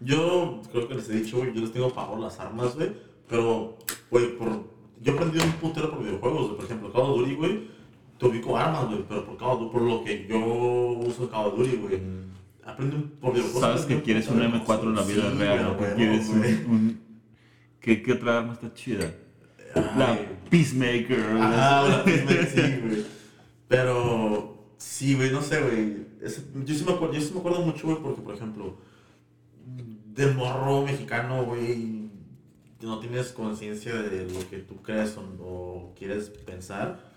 Yo 0.00 0.62
creo 0.72 0.88
que 0.88 0.94
les 0.94 1.08
he 1.10 1.14
dicho, 1.20 1.38
güey, 1.38 1.52
yo 1.54 1.60
les 1.60 1.72
tengo 1.72 1.92
pavor 1.92 2.18
las 2.20 2.38
armas, 2.40 2.74
güey. 2.74 2.90
Pero, 3.28 3.76
güey, 4.10 4.36
por... 4.36 4.48
yo 5.00 5.12
aprendí 5.12 5.38
un 5.38 5.52
putero 5.52 5.90
por 5.90 6.02
videojuegos, 6.02 6.42
güey. 6.46 6.56
Por 6.56 6.64
ejemplo, 6.64 6.92
Call 6.92 7.02
of 7.02 7.18
Duty, 7.18 7.34
güey, 7.34 7.68
te 8.18 8.26
ubico 8.26 8.56
armas, 8.56 8.86
güey. 8.86 9.04
Pero 9.08 9.24
por, 9.26 9.36
Call 9.36 9.48
of 9.50 9.60
Duty, 9.60 9.72
por 9.72 9.82
lo 9.82 10.04
que 10.04 10.26
yo 10.28 10.38
uso 11.06 11.28
Call 11.30 11.46
of 11.48 11.58
Duty, 11.58 11.76
güey. 11.76 12.00
Aprendí 12.64 12.96
un- 12.96 13.10
por 13.20 13.32
videojuegos. 13.32 13.60
Sabes 13.60 13.82
que 13.84 14.00
quieres 14.02 14.28
un 14.28 14.38
putero 14.38 14.38
de 14.38 14.48
M4 14.48 14.82
en 14.84 14.94
la 14.94 15.02
vida 15.02 15.30
Sí, 15.30 15.38
real, 15.38 15.76
quieres 15.96 16.28
un, 16.28 16.38
un- 16.70 17.00
¿Qué, 17.80 18.02
¿Qué 18.02 18.12
otra 18.12 18.38
arma 18.38 18.52
está 18.54 18.72
chida? 18.74 19.14
La 19.74 20.12
Ay. 20.12 20.38
Peacemaker. 20.50 21.24
Ajá, 21.40 21.84
una 21.86 22.04
Peacemaker, 22.04 22.46
sí, 22.46 22.80
güey. 22.86 23.04
Pero, 23.68 24.72
sí, 24.76 25.14
güey, 25.14 25.30
no 25.30 25.40
sé, 25.42 25.60
güey. 25.60 26.06
Yo 26.64 26.74
sí 26.74 26.84
me 26.84 26.92
acuerdo, 26.92 27.14
yo 27.14 27.20
sí 27.20 27.32
me 27.32 27.40
acuerdo 27.40 27.60
mucho, 27.62 27.86
güey, 27.86 27.98
porque, 28.02 28.20
por 28.20 28.34
ejemplo, 28.34 28.76
de 30.20 30.32
morro 30.34 30.82
mexicano, 30.84 31.44
güey, 31.44 32.08
no 32.82 32.98
tienes 32.98 33.28
conciencia 33.32 33.94
de 33.94 34.26
lo 34.32 34.48
que 34.48 34.58
tú 34.58 34.76
crees 34.82 35.16
o, 35.16 35.22
o 35.44 35.94
quieres 35.98 36.28
pensar. 36.30 37.10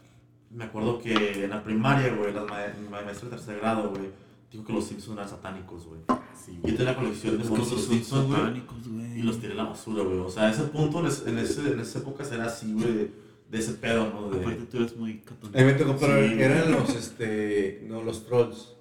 Me 0.51 0.65
acuerdo 0.65 0.99
que 0.99 1.43
en 1.43 1.49
la 1.49 1.63
primaria, 1.63 2.13
güey, 2.15 2.33
la, 2.33 2.41
ma 2.45 2.57
ma- 2.89 3.01
maestra 3.01 3.29
de 3.29 3.35
tercer 3.37 3.59
grado, 3.59 3.89
güey, 3.89 4.09
dijo 4.51 4.63
que 4.63 4.73
los 4.73 4.85
Simpsons 4.85 5.17
eran 5.17 5.29
satánicos, 5.29 5.85
güey. 5.85 6.01
Sí, 6.45 6.59
Yo 6.63 6.75
tenía 6.75 6.91
la 6.91 6.95
colección 6.95 7.37
de 7.37 7.43
que 7.43 7.49
monos 7.49 7.69
de 7.69 7.75
los 7.75 7.83
son 7.85 7.93
Simpsons, 7.93 8.27
güey. 8.27 8.39
satánicos, 8.39 8.87
güey. 8.87 9.19
Y 9.19 9.23
los 9.23 9.39
tiré 9.39 9.53
a 9.53 9.55
la 9.55 9.63
basura, 9.63 10.03
güey. 10.03 10.17
O 10.19 10.29
sea, 10.29 10.43
a 10.43 10.51
ese 10.51 10.63
punto, 10.63 10.99
en, 10.99 11.05
ese, 11.07 11.29
en, 11.29 11.37
ese, 11.39 11.71
en 11.71 11.79
esa 11.79 11.99
época 11.99 12.23
era 12.31 12.45
así, 12.45 12.73
güey, 12.73 12.93
de, 12.93 13.11
de 13.49 13.57
ese 13.59 13.73
pedo, 13.73 14.09
¿no? 14.13 14.29
De, 14.29 14.41
Aparte 14.41 14.65
tú 14.65 14.77
eres 14.77 14.95
muy 14.97 15.11
A 15.11 15.13
mí 15.15 15.21
católico. 15.25 15.59
me 15.65 15.73
tocó, 15.73 15.97
pero 15.99 16.27
Sí. 16.27 16.33
eran 16.41 16.71
los, 16.71 16.89
este, 16.89 17.85
no, 17.87 18.03
los 18.03 18.25
trolls. 18.25 18.73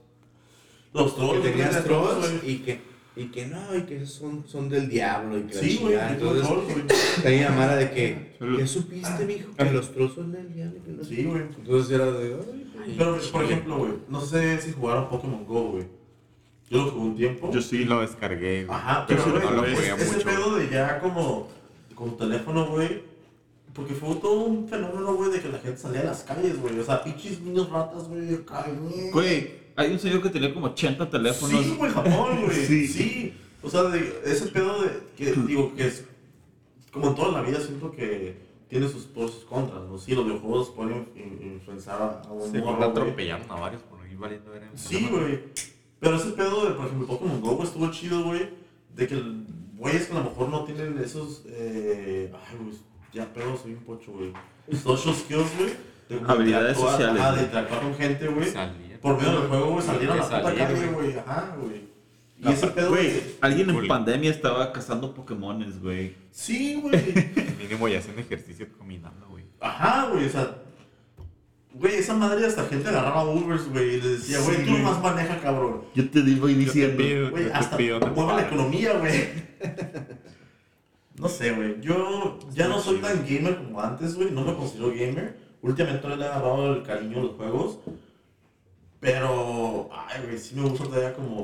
los 0.92 1.12
Que 1.12 1.20
trolls. 1.20 1.42
tenías 1.42 1.72
güey, 1.72 1.84
trolls 1.84 2.18
güey. 2.42 2.50
y 2.52 2.58
que, 2.58 2.80
y 3.14 3.26
que 3.26 3.46
no, 3.46 3.76
y 3.76 3.82
que 3.82 4.06
son, 4.06 4.44
son 4.48 4.68
del 4.68 4.88
diablo 4.88 5.38
y 5.38 5.42
que 5.42 5.54
la 5.54 5.60
Sí, 5.60 5.76
güey, 5.80 5.92
chingada. 5.92 6.12
Entonces, 6.12 6.48
güey. 6.48 6.84
tenía 7.22 7.50
mala 7.50 7.76
de 7.76 7.90
que, 7.90 8.36
¿qué 8.56 8.66
supiste, 8.66 9.24
mijo? 9.26 9.50
Que 9.56 9.70
los 9.70 9.92
trolls 9.92 10.14
son 10.14 10.32
del 10.32 10.52
diablo. 10.54 10.80
que 10.84 10.90
no 10.92 11.04
Sí, 11.04 11.16
qué". 11.16 11.22
güey. 11.24 11.42
Entonces 11.42 11.90
era 11.94 12.10
de, 12.10 12.34
ay, 12.82 12.94
Pero, 12.98 13.18
chido. 13.18 13.32
por 13.32 13.44
ejemplo, 13.44 13.76
güey, 13.78 13.92
no 14.08 14.20
sé 14.20 14.60
si 14.60 14.72
jugaron 14.72 15.08
Pokémon 15.08 15.44
Go, 15.44 15.62
güey. 15.72 15.84
Yo 16.70 16.78
lo 16.86 16.90
jugué 16.90 17.02
un 17.04 17.16
tiempo. 17.16 17.50
Yo 17.52 17.60
Sí, 17.60 17.84
lo 17.84 18.00
descargué, 18.00 18.64
güey. 18.64 18.78
Ajá, 18.78 19.04
pero 19.06 19.22
sí 19.24 19.30
lo 19.30 19.40
jugué 19.40 19.72
es- 19.74 19.78
ese 20.00 20.12
mucho. 20.14 20.24
pedo 20.24 20.56
de 20.56 20.70
ya 20.70 20.98
como 21.00 21.48
con 21.94 22.16
teléfono, 22.16 22.66
güey. 22.70 23.02
Porque 23.74 23.94
fue 23.94 24.14
todo 24.16 24.44
un 24.44 24.68
fenómeno, 24.68 25.14
güey, 25.14 25.30
de 25.32 25.40
que 25.40 25.48
la 25.48 25.58
gente 25.58 25.78
salía 25.78 26.00
a 26.00 26.04
las 26.04 26.22
calles, 26.24 26.58
güey. 26.60 26.78
O 26.78 26.84
sea, 26.84 27.02
pinches 27.04 27.40
niños 27.40 27.68
ratas, 27.70 28.08
güey, 28.08 28.36
güey. 29.12 29.61
Hay 29.76 29.92
un 29.92 29.98
señor 29.98 30.22
que 30.22 30.28
tenía 30.30 30.52
como 30.52 30.66
80 30.66 31.08
teléfonos. 31.10 31.62
Sí, 31.64 31.74
güey, 31.78 31.90
Japón, 31.92 32.44
güey. 32.44 32.56
Sí. 32.66 32.86
sí. 32.86 33.34
O 33.62 33.70
sea, 33.70 33.84
de, 33.84 34.20
ese 34.26 34.46
pedo 34.48 34.82
de 34.82 34.90
que, 35.16 35.32
digo, 35.32 35.74
que 35.74 35.86
es 35.86 36.04
como 36.92 37.08
en 37.08 37.14
toda 37.14 37.32
la 37.32 37.42
vida, 37.42 37.60
siento 37.60 37.90
que 37.92 38.36
tiene 38.68 38.88
sus 38.88 39.04
pros 39.04 39.30
y 39.30 39.34
sus 39.34 39.44
contras, 39.44 39.82
¿no? 39.88 39.98
Sí, 39.98 40.14
los 40.14 40.24
videojuegos 40.24 40.70
pueden 40.70 41.08
in- 41.14 41.52
influenciar 41.54 42.22
a, 42.26 42.32
un 42.32 42.50
Sí, 42.50 42.58
morro, 42.58 42.84
atropellaron 42.84 43.50
a 43.50 43.54
varios 43.54 43.82
por 43.82 43.98
ir 44.10 44.16
valiendo 44.18 44.50
ver 44.50 44.62
Sí, 44.74 45.08
güey. 45.10 45.40
Pero 46.00 46.16
ese 46.16 46.30
pedo 46.30 46.64
de, 46.64 46.72
por 46.72 46.86
ejemplo, 46.86 47.06
Pokémon 47.06 47.40
Go 47.40 47.62
estuvo 47.62 47.90
chido, 47.90 48.24
güey. 48.24 48.48
De 48.94 49.06
que 49.06 49.14
el- 49.14 49.46
güeyes 49.76 50.06
que 50.06 50.12
a 50.12 50.18
lo 50.18 50.24
mejor 50.24 50.48
no 50.48 50.64
tienen 50.64 50.98
esos. 50.98 51.42
Eh, 51.46 52.32
ay, 52.34 52.56
güey, 52.62 52.76
ya 53.12 53.32
pedo, 53.32 53.56
soy 53.56 53.72
un 53.74 53.80
pocho, 53.84 54.12
güey. 54.12 54.32
Social 54.82 55.14
skills, 55.14 55.56
güey. 55.58 55.70
de 56.08 56.18
como 56.18 56.30
Habilidades 56.32 56.76
sociales, 56.76 57.22
güey. 57.22 57.36
de 57.36 57.42
interactuar 57.44 57.80
con 57.82 57.94
gente, 57.94 58.26
güey. 58.28 58.48
Por 59.02 59.16
medio 59.18 59.40
del 59.40 59.48
juego, 59.48 59.70
güey, 59.72 59.84
salieron 59.84 60.18
a 60.18 60.22
la 60.22 60.42
puta 60.42 60.54
calle, 60.54 60.86
güey. 60.86 61.18
Ajá, 61.18 61.56
güey. 61.60 61.92
Y 62.38 62.48
ese 62.52 62.66
pedo. 62.68 62.90
Güey, 62.90 63.22
alguien 63.40 63.70
en 63.70 63.88
pandemia 63.88 64.30
estaba 64.30 64.72
cazando 64.72 65.12
Pokémones, 65.12 65.80
güey. 65.80 66.14
Sí, 66.30 66.80
güey. 66.80 66.94
Mínimo 67.58 67.88
ya 67.88 67.98
hacen 67.98 68.18
ejercicio 68.18 68.66
caminando, 68.78 69.26
güey. 69.28 69.44
Ajá, 69.60 70.08
güey, 70.10 70.26
o 70.26 70.28
sea. 70.28 70.56
Güey, 71.74 71.94
esa 71.96 72.14
madre 72.14 72.46
hasta 72.46 72.64
gente 72.66 72.88
agarraba 72.88 73.24
Ubers, 73.24 73.68
güey, 73.68 73.96
y 73.96 74.00
les 74.00 74.20
decía, 74.20 74.40
güey, 74.40 74.56
Sí, 74.58 74.64
tú 74.66 74.72
nomás 74.72 75.00
maneja, 75.02 75.40
cabrón. 75.40 75.82
Yo 75.94 76.08
te 76.08 76.22
digo 76.22 76.48
y 76.48 76.54
diciendo. 76.54 77.30
Güey, 77.30 77.50
hasta 77.52 77.76
mueva 78.14 78.36
la 78.36 78.42
economía, 78.42 78.98
güey. 78.98 79.28
No 81.18 81.28
sé, 81.28 81.52
güey. 81.52 81.80
Yo 81.80 82.38
ya 82.52 82.68
no 82.68 82.80
soy 82.80 82.98
tan 82.98 83.24
gamer 83.26 83.56
como 83.56 83.80
antes, 83.80 84.14
güey. 84.14 84.30
No 84.30 84.44
me 84.44 84.54
considero 84.54 84.90
gamer. 84.90 85.36
Últimamente 85.62 86.08
no 86.08 86.16
le 86.16 86.24
he 86.24 86.28
agarrado 86.28 86.74
el 86.74 86.82
cariño 86.82 87.18
a 87.18 87.22
los 87.22 87.32
juegos. 87.36 87.78
Pero, 89.02 89.90
ay, 89.92 90.22
güey, 90.24 90.38
sí 90.38 90.54
me 90.54 90.62
gusta 90.62 90.84
todavía 90.84 91.12
como 91.12 91.42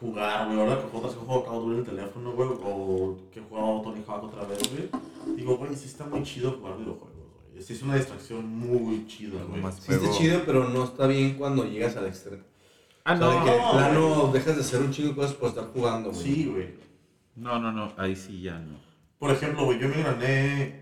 jugar, 0.00 0.46
güey. 0.46 0.58
Ahora 0.58 0.76
que 0.76 0.82
juego 0.88 0.98
otras 0.98 1.14
que 1.14 1.20
juego 1.26 1.44
Call 1.44 1.54
of 1.56 1.62
Duty 1.64 1.72
en 1.74 1.78
el 1.80 1.84
teléfono, 1.84 2.32
güey. 2.32 2.48
O 2.64 3.18
que 3.30 3.40
he 3.40 3.42
jugado 3.42 3.82
Tony 3.82 4.02
Hawk 4.08 4.24
otra 4.24 4.44
vez, 4.44 4.58
güey. 4.72 5.36
Digo, 5.36 5.58
güey, 5.58 5.76
sí 5.76 5.84
está 5.86 6.06
muy 6.06 6.22
chido 6.22 6.52
jugar 6.52 6.78
videojuegos, 6.78 7.10
güey. 7.52 7.62
Sí 7.62 7.74
es 7.74 7.82
una 7.82 7.96
distracción 7.96 8.48
muy 8.48 9.06
chida, 9.06 9.42
güey. 9.44 9.62
Sí 9.78 9.92
está 9.92 10.10
chido, 10.12 10.42
pero 10.46 10.66
no 10.70 10.84
está 10.84 11.06
bien 11.06 11.34
cuando 11.34 11.64
llegas 11.66 11.94
al 11.98 12.06
extremo. 12.06 12.42
Ah, 13.04 13.12
O 13.12 13.18
sea, 13.18 13.28
de 13.28 13.34
no. 13.38 13.44
que 13.44 13.50
de 13.50 13.58
no, 13.58 13.70
plano 13.72 14.30
dejas 14.32 14.54
de 14.56 14.62
hacer 14.62 14.80
un 14.80 14.90
chingo 14.92 15.10
de 15.10 15.14
cosas 15.16 15.34
por 15.34 15.50
estar 15.50 15.66
jugando, 15.74 16.10
güey. 16.10 16.22
Sí, 16.22 16.46
güey. 16.46 16.68
No, 17.36 17.58
no, 17.58 17.70
no. 17.70 17.92
Ahí 17.98 18.16
sí 18.16 18.40
ya 18.40 18.58
no. 18.58 18.78
Por 19.18 19.30
ejemplo, 19.30 19.66
güey, 19.66 19.78
yo 19.78 19.88
me 19.90 20.02
gané. 20.02 20.80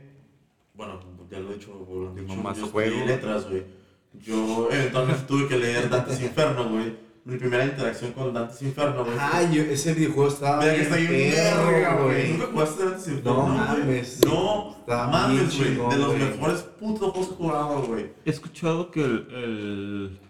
Bueno, 0.75 1.01
ya 1.29 1.41
lo 1.41 1.51
he 1.51 1.55
dicho, 1.55 1.73
güey. 1.85 2.05
lo 2.05 2.13
Tengo 2.13 2.29
dicho, 2.33 2.43
más 2.45 2.57
yo 2.59 2.69
juego. 2.69 3.07
letras, 3.07 3.51
güey. 3.51 3.82
Yo 4.21 4.69
eventualmente 4.71 5.23
tuve 5.27 5.49
que 5.49 5.59
leer 5.59 5.89
Dante's 5.89 6.21
Inferno, 6.21 6.69
güey. 6.69 6.97
Mi 7.25 7.37
primera 7.39 7.65
interacción 7.65 8.13
con 8.13 8.35
Dante's 8.35 8.61
Inferno, 8.63 9.05
güey. 9.05 9.17
Ay, 9.19 9.49
yo, 9.55 9.63
ese 9.63 9.95
videojuego 9.95 10.29
estaba 10.29 10.61
Mira 10.61 10.75
que 10.75 10.83
está 10.83 10.97
bien 10.97 11.33
perro, 11.35 11.67
verga, 11.67 11.95
güey. 12.03 12.33
¿Nunca 12.33 12.47
jugaste 12.53 12.85
Dante's 12.85 13.09
Inferno? 13.09 13.49
No 13.49 13.55
mames, 13.55 14.21
No 14.27 14.77
mames, 14.87 15.57
güey. 15.59 15.75
De 15.91 15.97
los 15.99 16.17
mejores 16.17 16.61
putos 16.63 17.11
juegos 17.13 17.29
que 17.29 17.35
he 17.35 17.37
jugado, 17.37 17.83
güey. 17.83 18.11
He 18.25 18.31
escuchado 18.31 18.91
que 18.91 19.05
el, 19.05 19.27
el- 19.33 20.21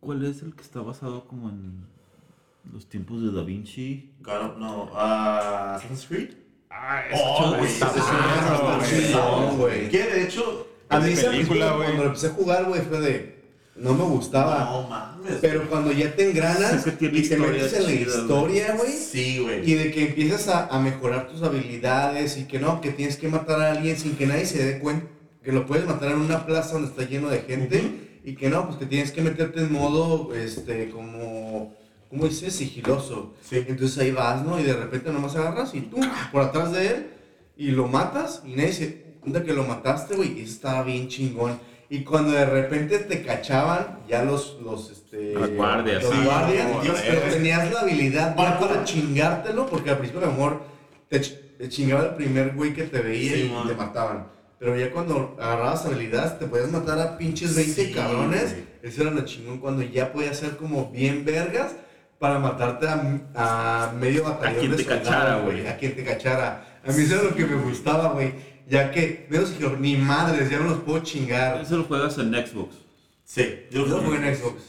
¿Cuál 0.00 0.24
es 0.24 0.42
el 0.42 0.54
que 0.54 0.62
está 0.62 0.80
basado 0.80 1.24
como 1.26 1.48
en 1.50 1.84
los 2.72 2.86
tiempos 2.88 3.22
de 3.22 3.32
Da 3.32 3.42
Vinci? 3.42 4.12
God 4.20 4.34
of- 4.40 4.56
no, 4.58 4.90
ah, 4.94 5.74
Assassin's 5.76 6.06
Creed. 6.06 6.30
Ah, 6.70 7.02
Oh, 7.14 7.54
güey, 7.58 7.70
está 7.72 7.88
güey. 7.88 8.90
chingón, 8.90 9.56
güey. 9.58 9.88
Que 9.88 10.02
de 10.04 10.24
hecho. 10.24 10.66
A 10.88 11.00
mí 11.00 11.12
esa 11.12 11.30
película, 11.30 11.32
película, 11.32 11.72
güey. 11.72 11.84
cuando 11.86 12.02
lo 12.02 12.08
empecé 12.08 12.26
a 12.28 12.30
jugar, 12.30 12.64
güey, 12.66 12.80
fue 12.82 13.00
de... 13.00 13.36
No 13.76 13.92
me 13.92 14.04
gustaba. 14.04 14.64
No 14.64 14.88
mames. 14.88 15.34
Pero 15.42 15.68
cuando 15.68 15.92
ya 15.92 16.14
te 16.16 16.30
engranas 16.30 16.86
Es 16.86 16.94
que 16.94 17.06
y 17.06 17.28
te 17.28 17.36
metes 17.36 17.74
en 17.74 17.84
la 17.84 17.92
historia, 17.92 18.74
güey, 18.74 18.92
Sí, 18.92 19.38
güey. 19.40 19.70
y 19.70 19.74
de 19.74 19.90
que 19.90 20.06
empiezas 20.06 20.48
a, 20.48 20.66
a 20.68 20.78
mejorar 20.80 21.28
tus 21.28 21.42
habilidades 21.42 22.38
y 22.38 22.44
que 22.44 22.58
no, 22.58 22.80
que 22.80 22.90
tienes 22.92 23.16
que 23.16 23.28
matar 23.28 23.60
a 23.60 23.72
alguien 23.72 23.98
sin 23.98 24.16
que 24.16 24.26
nadie 24.26 24.46
se 24.46 24.64
dé 24.64 24.78
cuenta, 24.78 25.06
que 25.44 25.52
lo 25.52 25.66
puedes 25.66 25.84
matar 25.86 26.12
en 26.12 26.18
una 26.20 26.46
plaza 26.46 26.72
donde 26.74 26.88
está 26.88 27.02
lleno 27.04 27.28
de 27.28 27.40
gente 27.40 28.18
y 28.24 28.34
que 28.34 28.48
no, 28.48 28.66
pues 28.66 28.78
que 28.78 28.86
tienes 28.86 29.12
que 29.12 29.20
meterte 29.20 29.60
en 29.60 29.70
modo, 29.72 30.34
este, 30.34 30.88
como, 30.88 31.74
¿cómo 32.08 32.26
dices? 32.26 32.54
Sigiloso. 32.54 33.34
Sí. 33.46 33.62
Entonces 33.68 33.98
ahí 33.98 34.10
vas, 34.10 34.42
¿no? 34.42 34.58
Y 34.58 34.62
de 34.62 34.72
repente 34.72 35.12
nomás 35.12 35.36
agarras 35.36 35.74
y 35.74 35.82
tú, 35.82 35.98
por 36.32 36.40
atrás 36.42 36.72
de 36.72 36.86
él, 36.86 37.06
y 37.58 37.72
lo 37.72 37.88
matas 37.88 38.42
y 38.46 38.54
nadie 38.54 38.72
se 38.72 39.05
cuenta 39.32 39.44
que 39.44 39.52
lo 39.52 39.64
mataste, 39.64 40.14
güey, 40.14 40.38
y 40.38 40.44
estaba 40.44 40.82
bien 40.82 41.08
chingón. 41.08 41.58
Y 41.88 42.02
cuando 42.02 42.32
de 42.32 42.44
repente 42.46 42.98
te 43.00 43.22
cachaban, 43.22 44.00
ya 44.08 44.22
los, 44.24 44.58
los, 44.62 44.90
este... 44.90 45.34
Las 45.34 45.50
guardias, 45.50 46.02
Los 46.02 46.12
sí. 46.14 46.20
guardias, 46.24 46.68
No, 46.72 46.80
Dios, 46.82 46.96
no, 46.96 47.02
pero 47.06 47.26
no. 47.26 47.32
tenías 47.32 47.72
la 47.72 47.80
habilidad 47.80 48.36
ya 48.36 48.58
para 48.58 48.84
chingártelo, 48.84 49.66
porque 49.66 49.90
al 49.90 49.98
principio 49.98 50.24
a 50.24 50.30
lo 50.30 50.32
mejor 50.36 50.62
te, 51.08 51.20
ch- 51.20 51.56
te 51.58 51.68
chingaba 51.68 52.04
el 52.06 52.14
primer 52.14 52.54
güey 52.54 52.72
que 52.74 52.84
te 52.84 53.00
veía 53.00 53.32
Sí, 53.34 53.42
y 53.44 53.48
man. 53.54 53.68
te 53.68 53.74
mataban. 53.74 54.26
Pero 54.58 54.76
ya 54.76 54.90
cuando 54.90 55.36
agarrabas 55.40 55.84
habilidades, 55.86 56.38
te 56.38 56.46
podías 56.46 56.70
matar 56.72 56.98
a 56.98 57.18
pinches 57.18 57.54
20 57.54 57.84
Sí, 57.86 57.92
cabrones. 57.92 58.52
güey. 58.52 58.64
Eso 58.82 59.02
era 59.02 59.10
lo 59.10 59.24
chingón 59.24 59.58
cuando 59.58 59.82
ya 59.82 60.12
podías 60.12 60.36
ser 60.38 60.56
como 60.56 60.90
bien 60.90 61.24
vergas 61.24 61.72
para 62.18 62.38
matarte 62.38 62.86
a, 62.88 63.00
a 63.34 63.92
medio 63.92 64.24
batallón 64.24 64.58
quien 64.58 64.70
de 64.72 64.76
te 64.78 64.82
soldados, 64.84 65.08
cachara, 65.08 65.38
güey. 65.40 65.66
A 65.66 65.76
quien 65.76 65.94
te 65.94 66.02
cachara. 66.04 66.80
A 66.84 66.90
mí 66.92 67.02
eso 67.02 67.16
es 67.16 67.22
lo 67.24 67.34
que 67.34 67.44
me 67.46 67.56
gustaba, 67.62 68.08
güey. 68.12 68.32
Ya 68.68 68.90
que, 68.90 69.26
veo 69.30 69.44
que 69.44 69.76
ni 69.78 69.96
madres, 69.96 70.50
ya 70.50 70.58
no 70.58 70.70
los 70.70 70.78
puedo 70.80 70.98
chingar. 71.00 71.60
Eso 71.60 71.76
lo 71.78 71.84
juegas 71.84 72.18
en 72.18 72.32
Xbox. 72.34 72.74
Sí, 73.24 73.42
yo 73.70 73.82
lo 73.82 73.86
lo 73.86 73.96
jugué 74.02 74.16
jugué 74.18 74.28
en 74.28 74.36
Xbox. 74.36 74.62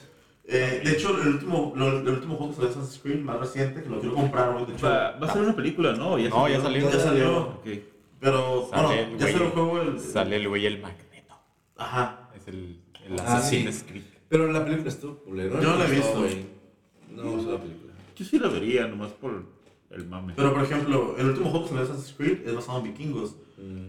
Eh, 0.50 0.82
de 0.84 0.91
hecho, 0.91 1.20
el 1.22 1.28
último, 1.30 1.74
lo- 1.76 2.00
el 2.00 2.08
último 2.08 2.36
juego 2.36 2.52
que 2.52 2.56
salió 2.58 2.70
de 2.70 2.76
Assassin's 2.80 3.02
Creed, 3.04 3.20
más 3.20 3.39
reciente, 3.39 3.84
que 3.84 3.89
lo 3.89 4.00
quiero 4.00 4.16
comprar, 4.16 4.54
güey. 4.54 4.66
De 4.68 4.74
hecho, 4.74 4.86
Va, 4.86 5.12
va 5.18 5.28
a 5.28 5.34
ser 5.34 5.41
una 5.41 5.56
película, 5.56 5.93
¿no? 5.93 6.18
No, 6.18 6.48
ya 6.48 6.62
salió. 6.62 6.89
ya 6.91 7.00
salió. 7.00 7.60
Pero, 8.20 8.68
Sale 8.72 8.84
bueno, 8.88 8.91
el 9.14 9.18
ya 9.20 9.26
salió 9.28 9.43
el 9.45 9.52
juego. 9.52 9.82
El, 9.82 10.00
Sale 10.00 10.36
el 10.38 10.48
güey 10.48 10.66
el 10.66 10.82
magneto. 10.82 11.36
Ajá. 11.76 12.30
Es 12.36 12.48
el, 12.48 12.80
el 13.06 13.20
Ah, 13.20 13.24
Assassin's 13.38 13.76
sí. 13.76 13.86
Creed. 13.89 14.04
Pero 14.30 14.52
la 14.52 14.64
película 14.64 14.89
estuvo 14.89 15.16
culero. 15.18 15.62
Yo 15.62 15.70
no 15.72 15.78
la 15.78 15.86
he 15.88 15.91
visto. 15.91 16.26
No 17.16 17.24
gustó 17.32 17.52
la 17.54 17.60
película. 17.60 17.93
Yo 18.16 18.26
sí 18.26 18.39
la 18.39 18.48
vería, 18.48 18.88
nomás 18.88 19.12
por 19.12 19.43
el 19.91 20.06
mame. 20.08 20.34
Pero, 20.36 20.54
por 20.54 20.64
ejemplo, 20.64 21.16
el 21.18 21.28
último 21.28 21.50
juego 21.50 21.66
que 21.66 21.70
salió 21.72 21.86
de 21.86 21.91
Assassin's 21.93 22.16
Creed 22.18 22.48
es 22.48 22.56
basado 22.56 22.80
en 22.80 22.84
vikingos. 22.86 23.36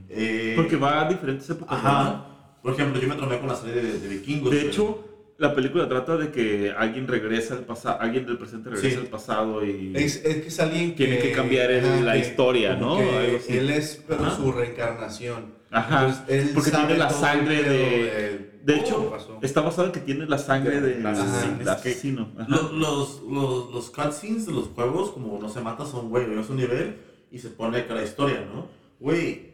Eh, 0.08 0.54
Porque 0.56 0.76
va 0.76 1.06
a 1.06 1.08
diferentes 1.08 1.48
épocas. 1.50 1.78
Ajá. 1.78 2.26
Por 2.62 2.72
ejemplo, 2.72 3.00
yo 3.00 3.08
me 3.08 3.14
tromé 3.14 3.38
con 3.38 3.48
la 3.48 3.54
serie 3.56 3.82
de, 3.82 3.98
de 4.00 4.08
vikingos. 4.08 4.50
De 4.50 4.56
güey. 4.58 4.68
hecho, 4.68 5.04
la 5.38 5.54
película 5.54 5.88
trata 5.88 6.16
de 6.16 6.30
que 6.32 6.72
alguien 6.76 7.06
regresa 7.06 7.54
al 7.54 7.64
pasado, 7.64 7.98
alguien 8.00 8.26
del 8.26 8.38
presente 8.38 8.70
regresa 8.70 8.96
Sí. 8.96 9.00
al 9.04 9.06
pasado 9.10 9.64
y 9.64 9.92
Es, 9.94 10.16
es 10.24 10.36
que 10.42 10.48
es 10.48 10.60
alguien 10.60 10.90
que... 10.94 11.04
Tiene 11.06 11.18
que 11.20 11.32
cambiar 11.32 11.70
el- 11.70 12.04
la 12.04 12.16
historia, 12.16 12.78
como 12.78 12.96
¿no? 12.96 12.98
que 12.98 13.58
él 13.58 13.70
es 13.70 14.02
pero 14.08 14.24
Ajá. 14.24 14.36
su 14.36 14.50
reencarnación. 14.52 15.58
Ajá, 15.70 16.06
Entonces, 16.06 16.24
él 16.48 16.50
porque 16.54 16.70
tiene 16.70 16.96
la 16.96 17.10
sangre 17.10 17.62
de- 17.62 18.48
de 18.64 18.72
cómo 18.74 18.84
hecho, 18.86 19.10
pasó. 19.10 19.38
está 19.42 19.60
basado 19.60 19.86
en 19.88 19.92
que 19.92 20.00
tiene 20.00 20.26
la 20.26 20.38
sangre 20.38 20.80
De- 20.80 21.06
Ajá. 21.06 21.72
asesino. 21.72 22.30
Ajá. 22.36 22.46
Los, 22.48 22.72
los, 22.72 23.22
los, 23.30 23.70
los 23.72 23.90
cutscenes 23.90 24.46
de 24.46 24.52
los 24.52 24.68
juegos, 24.68 25.10
como 25.12 25.38
no 25.38 25.48
se 25.48 25.60
mata, 25.60 25.84
son, 25.86 26.08
güey, 26.08 26.24
es 26.38 26.48
un 26.50 26.56
nivel 26.56 26.96
y 27.30 27.38
se 27.38 27.50
pone 27.50 27.78
acá 27.78 27.94
la 27.94 28.02
historia, 28.02 28.44
¿no? 28.52 28.66
Güey, 28.98 29.47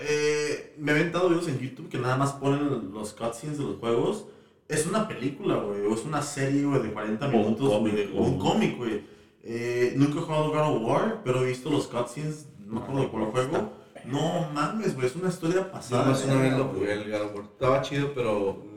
eh, 0.00 0.74
me 0.78 0.92
he 0.92 0.94
aventado 0.94 1.28
videos 1.28 1.48
en 1.48 1.58
YouTube 1.58 1.88
que 1.88 1.98
nada 1.98 2.16
más 2.16 2.32
ponen 2.32 2.92
los 2.92 3.12
cutscenes 3.12 3.58
de 3.58 3.64
los 3.64 3.76
juegos. 3.78 4.26
Es 4.68 4.86
una 4.86 5.08
película, 5.08 5.56
güey, 5.56 5.80
o 5.82 5.94
es 5.94 6.04
una 6.04 6.20
serie, 6.20 6.64
güey, 6.64 6.82
de 6.82 6.92
40 6.92 7.26
O 7.26 7.28
un 7.28 7.34
minutos, 7.34 7.72
o 8.14 8.22
un 8.22 8.38
cómic, 8.38 8.76
güey. 8.76 9.02
Eh, 9.42 9.94
nunca 9.96 10.18
he 10.18 10.22
jugado 10.22 10.50
God 10.50 10.76
of 10.76 10.82
War, 10.82 11.20
pero 11.24 11.42
he 11.42 11.46
visto 11.46 11.70
los 11.70 11.86
cutscenes, 11.86 12.46
no 12.66 12.80
de 12.80 13.08
cuál 13.08 13.26
juego. 13.26 13.72
No 14.04 14.48
mames, 14.52 14.94
güey, 14.94 15.06
es 15.06 15.16
una 15.16 15.28
historia 15.28 15.70
pasada. 15.70 16.12
el 16.12 17.10
God 17.10 17.20
of 17.22 17.34
War. 17.34 17.44
Estaba 17.44 17.82
chido, 17.82 18.12
pero 18.14 18.67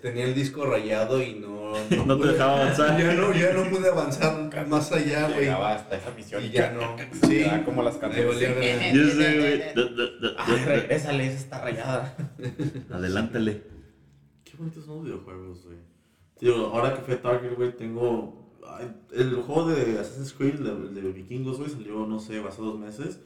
tenía 0.00 0.24
el 0.24 0.34
disco 0.34 0.64
rayado 0.66 1.22
y 1.22 1.34
no... 1.34 1.72
No 2.06 2.18
te 2.18 2.28
dejaba 2.28 2.62
avanzar. 2.62 2.98
Ya 3.04 3.14
no, 3.14 3.32
ya 3.32 3.52
no 3.52 3.68
pude 3.68 3.88
avanzar 3.88 4.66
más 4.68 4.92
allá, 4.92 5.28
güey. 5.28 5.48
Hasta 5.48 5.96
esa 5.96 6.10
misión 6.12 6.44
Y 6.44 6.50
ya 6.50 6.70
no. 6.72 6.96
Sí. 7.28 7.44
Como 7.64 7.82
las 7.82 7.96
canciones. 7.96 8.38
Yo 8.94 9.08
sé, 9.08 9.74
güey. 9.74 10.64
Regrésale, 10.64 11.26
esa 11.26 11.38
está 11.38 11.60
rayada. 11.62 12.16
Adelántale. 12.90 13.62
Qué 14.44 14.56
bonitos 14.56 14.84
son 14.84 14.96
los 14.96 15.04
videojuegos, 15.04 15.64
güey. 15.64 15.78
Digo, 16.40 16.66
ahora 16.72 16.94
que 16.94 17.02
fui 17.02 17.14
a 17.14 17.22
Target, 17.22 17.54
güey, 17.56 17.76
tengo. 17.76 18.42
El 19.12 19.34
juego 19.36 19.68
de 19.68 19.98
Assassin's 20.00 20.32
Creed, 20.32 20.56
el 20.56 20.94
de, 20.94 21.00
de 21.00 21.12
Vikingos, 21.12 21.58
güey, 21.58 21.70
salió, 21.70 22.06
no 22.06 22.18
sé, 22.18 22.40
hace 22.40 22.60
dos 22.60 22.78
meses. 22.78 23.20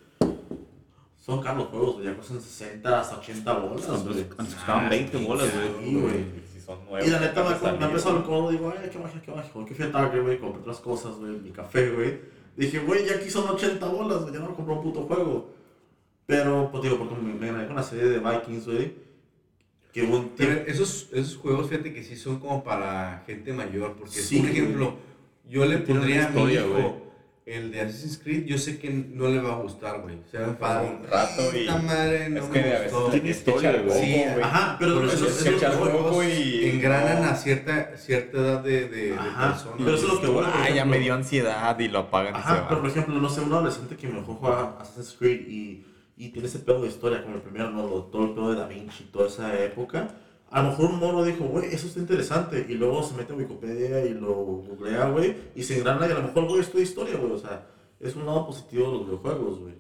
Son 1.16 1.43
caros 1.43 1.68
juegos, 1.68 1.94
güey, 1.94 2.06
ya 2.06 2.14
cuestan 2.14 2.40
60 2.40 3.01
hasta 3.01 3.18
80 3.18 3.52
bolas, 3.55 3.89
antes 3.89 4.24
costaban 4.26 4.89
20 4.90 5.16
bolas, 5.18 5.48
güey. 5.55 5.85
Sí, 5.85 5.94
güey. 5.94 6.24
Son 6.69 6.85
nuevos. 6.85 7.09
Y 7.09 7.11
la 7.11 7.20
neta 7.20 7.43
me, 7.43 7.86
empezado 7.86 8.19
el 8.19 8.24
codo, 8.24 8.51
digo, 8.51 8.70
ay, 8.77 8.90
qué 8.93 8.99
baja, 8.99 9.23
qué 9.23 9.31
baja. 9.31 9.49
Que 9.66 9.74
fui 9.74 9.86
a 9.86 9.90
Target, 9.90 10.23
güey, 10.23 10.39
compré 10.39 10.61
otras 10.61 10.81
cosas, 10.81 11.16
güey, 11.16 11.32
mi 11.32 11.51
café, 11.51 11.90
güey. 11.93 12.20
Dije, 12.59 12.81
güey, 12.81 13.07
ya 13.07 13.15
aquí 13.15 13.31
son 13.31 13.49
80 13.49 13.89
bolas, 13.89 14.20
güey, 14.20 14.35
ya 14.35 14.40
no 14.40 14.51
me 14.51 14.55
compré 14.55 14.74
un 14.74 14.82
puto 14.82 15.03
juego. 15.05 15.51
Pero, 16.27 16.69
pues 16.70 16.82
digo, 16.82 16.99
porque 16.99 17.15
me, 17.15 17.32
me 17.32 17.47
gané 17.47 17.66
con 17.66 17.77
la 17.77 17.82
serie 17.82 18.05
de 18.05 18.19
Vikings, 18.19 18.66
güey. 18.66 18.93
Que 19.95 20.03
un 20.03 20.32
Pero 20.36 20.53
esos, 20.66 21.09
esos 21.12 21.36
juegos, 21.39 21.70
fíjate 21.70 21.95
que 21.95 22.05
sí 22.05 22.16
son 22.16 22.39
como 22.39 22.62
para 22.62 23.23
gente 23.27 23.51
mayor. 23.55 23.97
Porque, 23.97 24.12
Sí, 24.12 24.40
por 24.40 24.51
ejemplo, 24.51 24.95
yo 25.49 25.65
le 25.65 25.78
pondría 25.78 26.27
a 26.27 26.28
una 26.28 26.28
mi 26.28 26.53
historia, 26.53 26.61
hijo 26.61 26.70
güey. 26.74 27.07
El 27.50 27.72
de 27.72 27.80
Assassin's 27.80 28.18
Creed, 28.18 28.44
yo 28.44 28.58
sé 28.58 28.78
que 28.78 28.90
no 28.90 29.28
le 29.28 29.40
va 29.40 29.54
a 29.54 29.56
gustar, 29.56 30.00
güey. 30.02 30.16
Se 30.30 30.38
va 30.38 30.44
a 30.44 30.48
enfadar 30.48 30.84
un 30.84 31.06
rato 31.06 31.42
y- 31.56 31.66
Puta 31.66 31.78
madre, 31.82 32.28
no 32.28 32.42
es 32.44 32.48
me 32.48 32.52
que 32.52 32.60
a 32.60 32.78
veces 32.80 32.92
gustó. 32.92 33.10
Tiene 33.10 33.30
historia, 33.30 33.70
echar 33.70 33.84
güey. 33.84 34.00
Sí, 34.04 34.12
güey. 34.30 34.42
Ajá, 34.42 34.76
pero 34.78 34.94
Por 34.94 35.04
eso, 35.06 35.26
es 35.26 35.42
que 35.42 35.66
juego 35.66 36.10
vos. 36.10 36.24
y- 36.24 36.68
Engranan 36.70 37.22
no. 37.22 37.28
a 37.30 37.34
cierta, 37.34 37.96
cierta 37.96 38.38
edad 38.38 38.60
de, 38.62 38.88
de, 38.88 38.96
de 39.10 39.14
Ajá, 39.14 39.48
persona. 39.52 39.74
pero 39.78 39.94
eso 39.94 40.06
es 40.06 40.12
lo 40.14 40.20
que 40.20 40.26
voy, 40.26 40.44
por 40.44 40.52
Ah, 40.54 40.58
ya 40.64 40.68
ejemplo. 40.74 40.90
me 40.90 40.98
dio 41.00 41.14
ansiedad 41.14 41.78
y 41.78 41.88
lo 41.88 41.98
apagan 42.00 42.32
y 42.34 42.36
se 42.36 42.42
Ajá, 42.42 42.68
pero 42.68 42.80
por 42.80 42.90
ejemplo, 42.90 43.14
no 43.14 43.28
sé, 43.28 43.40
un 43.40 43.52
adolescente 43.52 43.96
que 43.96 44.08
mejor 44.08 44.36
juega 44.36 44.76
Assassin's 44.80 45.16
Creed 45.18 45.46
y, 45.48 45.86
y 46.16 46.28
tiene 46.30 46.48
ese 46.48 46.58
pedo 46.58 46.82
de 46.82 46.88
historia, 46.88 47.22
como 47.22 47.36
el 47.36 47.42
primero, 47.42 47.70
¿no? 47.70 47.86
Lo- 47.86 48.02
todo 48.04 48.24
el 48.26 48.30
pedo 48.34 48.50
de 48.52 48.58
Da 48.60 48.66
Vinci, 48.66 49.04
toda 49.12 49.28
esa 49.28 49.58
época. 49.62 50.08
A 50.50 50.62
lo 50.62 50.70
mejor 50.70 50.86
un 50.90 50.98
moro 50.98 51.24
dijo, 51.24 51.44
güey, 51.44 51.66
eso 51.74 51.86
está 51.86 52.00
interesante. 52.00 52.64
Y 52.68 52.74
luego 52.74 53.02
se 53.02 53.14
mete 53.14 53.32
a 53.32 53.36
Wikipedia 53.36 54.04
y 54.06 54.14
lo 54.14 54.32
googlea, 54.34 55.08
güey. 55.10 55.36
Y 55.54 55.62
se 55.62 55.76
engrana 55.78 56.06
y 56.08 56.10
a 56.12 56.14
lo 56.14 56.22
mejor, 56.22 56.46
güey, 56.46 56.60
estudia 56.60 56.84
historia, 56.84 57.16
güey. 57.18 57.32
O 57.32 57.38
sea, 57.38 57.66
es 58.00 58.16
un 58.16 58.24
lado 58.26 58.46
positivo 58.46 58.86
de 58.86 58.92
los 58.92 59.06
videojuegos, 59.06 59.58
güey. 59.60 59.74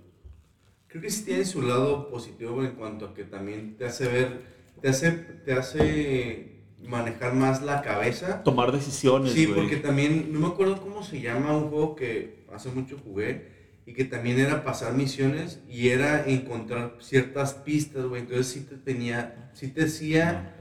Creo 0.88 1.02
que 1.02 1.10
sí 1.10 1.24
tiene 1.24 1.44
su 1.44 1.62
lado 1.62 2.08
positivo 2.10 2.54
güey, 2.54 2.68
en 2.68 2.72
cuanto 2.74 3.06
a 3.06 3.14
que 3.14 3.24
también 3.24 3.76
te 3.76 3.84
hace 3.86 4.08
ver, 4.08 4.40
te 4.80 4.88
hace, 4.88 5.10
te 5.12 5.52
hace 5.52 6.62
manejar 6.86 7.34
más 7.34 7.62
la 7.62 7.82
cabeza. 7.82 8.42
Tomar 8.42 8.72
decisiones, 8.72 9.32
Sí, 9.32 9.46
güey. 9.46 9.58
porque 9.60 9.76
también, 9.76 10.32
no 10.32 10.40
me 10.40 10.46
acuerdo 10.48 10.80
cómo 10.80 11.02
se 11.02 11.20
llama 11.20 11.56
un 11.56 11.68
juego 11.70 11.94
que 11.96 12.44
hace 12.52 12.70
mucho 12.70 12.96
jugué 13.04 13.57
y 13.88 13.94
que 13.94 14.04
también 14.04 14.38
era 14.38 14.64
pasar 14.64 14.92
misiones 14.92 15.60
y 15.66 15.88
era 15.88 16.26
encontrar 16.26 16.96
ciertas 17.00 17.54
pistas, 17.54 18.04
güey. 18.04 18.20
Entonces 18.20 18.48
sí 18.48 18.60
te 18.60 18.76
tenía, 18.76 19.50
sí 19.54 19.68
te 19.68 19.84
hacía 19.84 20.54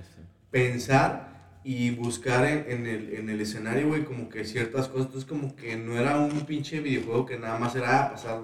pensar 0.50 1.60
y 1.62 1.90
buscar 1.90 2.46
en, 2.46 2.64
en 2.70 2.88
el, 2.88 3.14
en 3.16 3.30
el 3.30 3.42
escenario, 3.42 3.90
güey, 3.90 4.06
como 4.06 4.30
que 4.30 4.46
ciertas 4.46 4.88
cosas. 4.88 5.08
Entonces 5.08 5.30
como 5.30 5.58
que 5.58 5.76
no 5.76 6.00
era 6.00 6.18
un 6.18 6.46
pinche 6.46 6.80
videojuego 6.80 7.26
que 7.26 7.38
nada 7.38 7.60
más 7.60 7.76
era 7.76 8.06
ah, 8.06 8.12
pasar, 8.12 8.44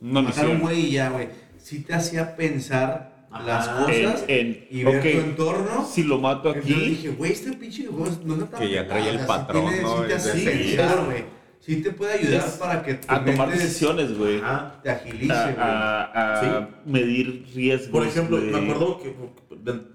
matar 0.00 0.46
a 0.46 0.48
un 0.50 0.60
güey 0.60 0.86
y 0.86 0.90
ya, 0.92 1.10
güey. 1.10 1.26
Sí 1.58 1.80
te 1.80 1.92
hacía 1.92 2.36
pensar 2.36 3.26
las 3.44 3.66
cosas 3.66 4.24
y 4.28 4.84
ver 4.84 5.02
tu 5.02 5.18
entorno. 5.18 5.84
Si 5.84 6.04
lo 6.04 6.18
mato 6.18 6.54
Entonces 6.54 6.76
aquí, 6.76 6.90
dije, 6.90 7.08
güey, 7.08 7.32
este 7.32 7.54
pinche 7.54 7.88
no 8.24 8.50
Que 8.52 8.70
ya 8.70 8.86
traía 8.86 9.10
el 9.10 9.26
patrón, 9.26 9.72
¿no? 9.82 10.04
Sí 10.20 10.76
güey. 11.06 11.41
Sí 11.64 11.80
te 11.80 11.92
puede 11.92 12.14
ayudar 12.14 12.44
Es 12.44 12.54
para 12.54 12.82
que 12.82 12.98
a 13.06 13.24
tomar 13.24 13.48
decisiones, 13.50 14.18
güey. 14.18 14.38
Ajá. 14.40 14.80
te 14.82 14.90
agilice, 14.90 15.32
A, 15.32 16.40
güey. 16.40 16.50
a- 16.50 16.68
medir 16.84 17.46
riesgos. 17.54 17.90
Por 17.90 18.04
ejemplo, 18.04 18.36
me 18.38 18.58
acuerdo 18.58 18.98
que, 19.00 19.14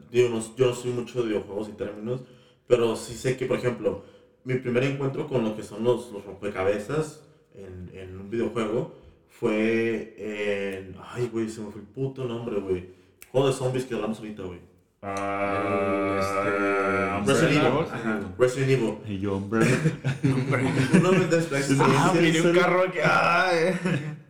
digo, 0.10 0.30
no- 0.30 0.56
yo 0.56 0.68
no 0.68 0.74
soy 0.74 0.92
mucho 0.92 1.22
de 1.22 1.28
videojuegos 1.28 1.68
y 1.68 1.74
términos, 1.74 2.22
pero 2.68 2.96
sí 2.96 3.16
sé 3.16 3.36
que, 3.36 3.46
por 3.48 3.58
ejemplo, 3.58 4.06
mi 4.46 4.56
primer 4.56 4.84
encuentro 4.86 5.28
con 5.28 5.44
lo 5.44 5.58
que 5.58 5.64
son 5.64 5.84
los, 5.84 6.10
los 6.14 6.24
rompecabezas 6.24 7.24
en, 7.54 7.92
en 7.94 8.18
un 8.18 8.30
videojuego 8.30 8.96
fue 9.28 10.16
en... 10.18 10.96
Ay, 11.04 11.30
güey, 11.32 11.50
se 11.50 11.60
me 11.60 11.70
fue 11.72 11.82
el 11.82 11.88
puto 11.88 12.24
nombre, 12.24 12.62
güey. 12.62 12.86
Juego 13.30 13.48
de 13.48 13.54
zombies 13.54 13.84
que 13.84 13.94
hablamos 13.96 14.20
ahorita, 14.20 14.44
güey. 14.44 14.60
Ah, 15.02 16.18
Este, 16.20 17.32
Resident 17.34 17.64
Evil. 17.66 17.86
Ajá, 17.92 18.20
Resident 18.38 18.72
Evil. 18.72 18.98
Y 19.08 19.20
yo, 19.20 19.36
hombre. 19.36 19.66
Dead 19.66 21.40
Space. 21.40 21.76
Ah, 21.80 22.14
miré 22.20 22.42
un 22.42 22.56
carro 22.56 22.92
que. 22.92 23.02
Ay. 23.04 23.80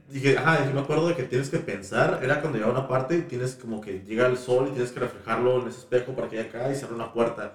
Dije, 0.09 0.37
ajá, 0.37 0.61
dije, 0.61 0.73
me 0.73 0.79
acuerdo 0.79 1.09
de 1.09 1.15
que 1.15 1.23
tienes 1.23 1.49
que 1.49 1.57
pensar, 1.57 2.21
era 2.23 2.39
cuando 2.39 2.57
llegaba 2.57 2.79
una 2.79 2.87
parte 2.87 3.17
y 3.17 3.21
tienes 3.23 3.55
como 3.55 3.81
que 3.81 4.03
llega 4.05 4.25
el 4.27 4.37
sol 4.37 4.67
y 4.69 4.71
tienes 4.71 4.91
que 4.93 5.01
reflejarlo 5.01 5.61
en 5.61 5.67
ese 5.67 5.79
espejo 5.79 6.13
para 6.13 6.29
que 6.29 6.37
llegue 6.37 6.47
acá 6.49 6.71
y 6.71 6.75
se 6.75 6.85
abra 6.85 6.95
una 6.95 7.11
puerta. 7.11 7.51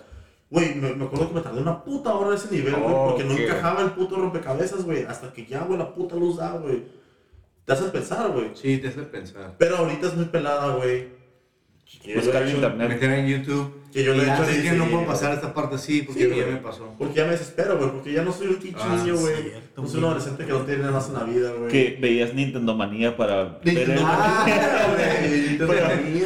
Güey, 0.51 0.75
me, 0.75 0.95
me 0.95 1.07
acuerdo 1.07 1.29
que 1.29 1.35
me 1.37 1.41
tardé 1.41 1.63
una 1.63 1.83
puta 1.83 2.13
hora 2.15 2.29
en 2.29 2.35
ese 2.35 2.55
nivel, 2.55 2.75
güey, 2.75 2.95
porque 2.95 3.25
no 3.25 3.33
encajaba 3.33 3.81
el 3.81 3.93
puto 3.93 4.17
rompecabezas, 4.17 4.85
güey, 4.85 5.05
hasta 5.05 5.33
que 5.33 5.47
ya, 5.47 5.61
güey, 5.65 5.79
la 5.79 5.95
puta 5.95 6.15
luz 6.17 6.37
da, 6.37 6.53
güey. 6.53 6.85
Te 7.65 7.73
hace 7.73 7.85
pensar, 7.85 8.29
güey. 8.31 8.51
Sí, 8.55 8.77
te 8.77 8.89
hace 8.89 9.03
pensar. 9.05 9.55
Pero 9.57 9.79
ahorita 9.79 10.09
es 10.09 10.15
muy 10.15 10.27
pelada, 10.27 10.75
güey. 10.75 11.09
Buscar 12.15 12.43
en 12.43 12.55
internet. 12.55 12.89
Meter 12.89 13.11
en 13.11 13.27
YouTube. 13.27 13.82
Que 13.93 14.05
yo 14.05 14.15
lo 14.15 14.23
he 14.23 14.25
hecho 14.25 14.43
así 14.43 14.59
y 14.59 14.63
que 14.63 14.73
no 14.73 14.87
puedo 14.87 15.05
pasar 15.07 15.35
esta 15.35 15.53
parte 15.53 15.75
así 15.77 16.03
porque 16.03 16.23
Sí, 16.25 16.29
ya 16.31 16.35
güey. 16.35 16.51
me 16.53 16.57
pasó. 16.61 16.95
Porque 16.99 17.15
ya 17.15 17.25
me 17.25 17.33
desespero, 17.33 17.77
güey, 17.79 17.91
porque 17.91 18.13
ya 18.13 18.23
no 18.23 18.33
soy 18.33 18.47
un 18.49 18.57
pinche 18.57 18.81
Ah, 18.83 18.97
niño, 18.97 19.17
güey. 19.17 19.35
cierto, 19.43 19.83
No 19.83 19.89
soy 19.89 19.99
un 19.99 20.05
adolescente 20.07 20.45
que 20.47 20.53
no 20.53 20.59
tiene 20.61 20.81
nada 20.81 20.93
más 20.93 21.09
en 21.09 21.15
la 21.15 21.25
vida, 21.25 21.51
güey. 21.59 21.71
Que 21.71 21.99
veías 22.01 22.33
Nintendo 22.35 22.75
Manía 22.75 23.17
para 23.17 23.59
ver 23.65 23.79
el- 23.79 23.99
Ah, 24.03 24.47
güey. 25.27 25.59
para, 25.59 25.69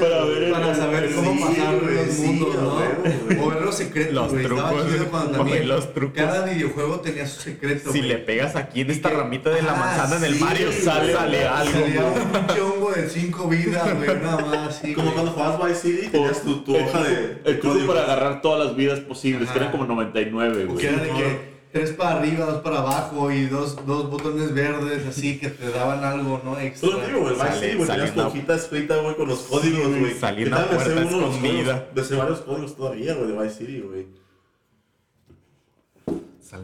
para 0.01 0.25
ver 0.25 0.43
el- 0.45 0.53
Para 0.53 0.75
saber 0.75 1.11
cómo 1.15 1.33
Sí, 1.33 1.41
pasar 1.45 1.81
güey, 1.81 1.95
los 2.07 2.15
sí, 2.15 2.23
mundos, 2.23 2.55
¿no? 2.55 2.71
güey. 2.75 3.39
O 3.41 3.51
ver 3.51 3.63
los 3.63 3.75
secretos, 3.77 4.15
Los 4.15 4.33
güey. 4.33 4.45
Estaba 4.45 4.71
trucos, 4.71 4.93
chido 4.93 5.05
cuando 5.07 5.29
güey, 5.31 5.39
también 5.39 5.69
los 5.69 5.95
trucos. 5.95 6.17
cada 6.17 6.45
videojuego 6.45 7.01
tenía 7.01 7.27
su 7.27 7.41
secreto, 7.41 7.93
Si 7.93 7.99
güey. 7.99 8.09
le 8.11 8.19
pegas 8.19 8.57
aquí 8.57 8.81
en 8.83 8.91
esta 8.91 9.11
ramita 9.11 9.51
de 9.51 9.63
la 9.63 9.73
Ah, 9.73 9.77
manzana 9.77 10.17
en 10.19 10.25
el 10.25 10.35
sí, 10.39 10.45
Mario, 10.45 10.73
sale, 10.73 11.13
sale 11.13 11.45
algo. 11.47 11.73
Salía 11.81 12.05
un 12.05 12.57
chongo 12.57 12.93
de 12.93 13.09
cinco 13.09 13.49
vidas, 13.49 13.95
güey, 13.97 14.19
nada 14.23 14.45
más, 14.47 14.79
sí, 14.83 14.93
Como 14.95 15.13
cuando 15.13 15.33
jugabas 15.33 15.69
Vice 15.69 15.81
City, 15.81 16.09
tenías 16.09 16.43
tu, 16.43 16.77
hoja 16.77 17.03
de. 17.05 17.56
Códigos. 17.61 17.87
para 17.95 18.05
agarrar 18.05 18.41
todas 18.43 18.67
las 18.67 18.77
vidas 18.77 19.01
posibles, 19.01 19.51
que 19.51 19.59
eran 19.59 19.71
como 19.73 19.85
99, 19.87 20.65
O 20.65 20.67
güey. 20.69 20.79
que 20.79 20.89
era 20.89 21.03
de 21.03 21.11
que 21.11 21.57
tres 21.73 21.91
para 21.93 22.19
arriba, 22.21 22.47
dos 22.47 22.63
para 22.63 22.79
abajo 22.79 23.31
y 23.31 23.47
dos, 23.47 23.85
dos 23.87 24.09
botones 24.11 24.55
verdes 24.55 25.07
así 25.07 25.39
que 25.39 25.51
te 25.51 25.71
daban 25.71 26.03
algo, 26.05 26.41
¿no? 26.45 26.59
Extra. 26.59 26.89
Solo 26.91 27.01
te 27.03 27.07
digo, 27.09 27.21
güey, 27.21 27.35
City, 27.61 27.75
güey, 27.77 27.89
tenías 27.89 28.15
tu 28.15 28.21
hojita 28.23 28.55
escrita, 28.55 28.97
güey, 28.97 29.15
con 29.17 29.29
los 29.29 29.39
códigos, 29.41 29.89
güey, 29.99 30.15
sé 30.15 30.67
puerta 30.67 30.89
de 30.89 31.03
escondida. 31.05 31.89
sé 32.05 32.15
varios 32.17 32.41
códigos 32.41 32.77
todavía, 32.77 33.15
güey, 33.15 33.31
de 33.33 33.43
Vice 33.43 33.55
City, 33.59 33.81
güey. 33.81 34.07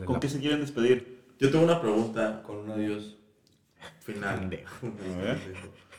¿Con 0.07 0.15
la 0.15 0.21
qué 0.21 0.29
se 0.29 0.39
quieren 0.39 0.61
despedir? 0.61 1.23
Yo 1.39 1.51
tengo 1.51 1.65
una 1.65 1.81
pregunta 1.81 2.41
Con 2.47 2.59
un 2.59 2.71
adiós. 2.71 3.17
final. 4.01 4.39
Pendejo. 4.39 4.71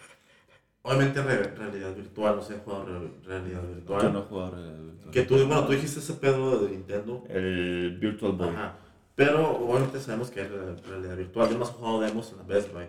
Obviamente, 0.84 1.22
re- 1.24 1.56
realidad 1.56 1.96
virtual, 1.96 2.36
no 2.36 2.42
sé, 2.42 2.56
he 2.56 2.60
jugado 2.60 2.86
re- 2.86 3.12
realidad 3.26 3.62
Yo 3.64 3.74
virtual. 3.76 4.14
no 4.14 4.20
he 4.20 4.22
jugado 4.24 4.52
Red 4.52 5.12
Que 5.12 5.22
tú, 5.24 5.36
bueno, 5.38 5.66
tú 5.66 5.72
dijiste 5.72 6.00
ese 6.00 6.14
pedo 6.14 6.60
de 6.60 6.72
Nintendo. 6.72 7.24
El 7.30 7.98
Virtual 8.00 8.34
Boy. 8.34 8.50
Ajá. 8.50 8.76
Pero 9.16 9.52
obviamente 9.58 10.00
sabemos 10.00 10.30
que 10.30 10.42
es 10.42 10.50
re- 10.52 10.76
realidad 10.88 11.16
virtual. 11.16 11.50
Yo 11.50 11.58
más 11.58 11.70
he 11.70 11.74
jugado 11.74 12.02
demos 12.02 12.32
en 12.32 12.38
la 12.40 12.44
Best 12.44 12.74
Buy. 12.74 12.86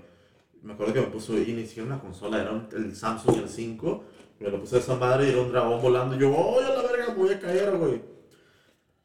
Me 0.62 0.72
acuerdo 0.72 0.92
que 0.94 1.00
me 1.02 1.06
puso 1.08 1.36
iniciar 1.38 1.86
una 1.86 2.00
consola, 2.00 2.40
era 2.40 2.50
un- 2.50 2.66
el 2.74 2.96
Samsung 2.96 3.36
el 3.36 3.48
5. 3.48 4.04
Me 4.40 4.48
lo 4.50 4.58
puse 4.58 4.76
a 4.76 4.78
esa 4.80 4.96
madre 4.96 5.26
y 5.26 5.30
era 5.30 5.40
un 5.42 5.52
dragón 5.52 5.80
volando. 5.80 6.16
Y 6.16 6.18
yo, 6.18 6.32
¡oh, 6.34 6.58
a 6.58 6.68
la 6.70 6.82
verga! 6.82 7.08
Me 7.08 7.14
voy 7.14 7.30
a 7.32 7.38
caer, 7.38 7.76
güey. 7.76 8.02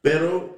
Pero, 0.02 0.56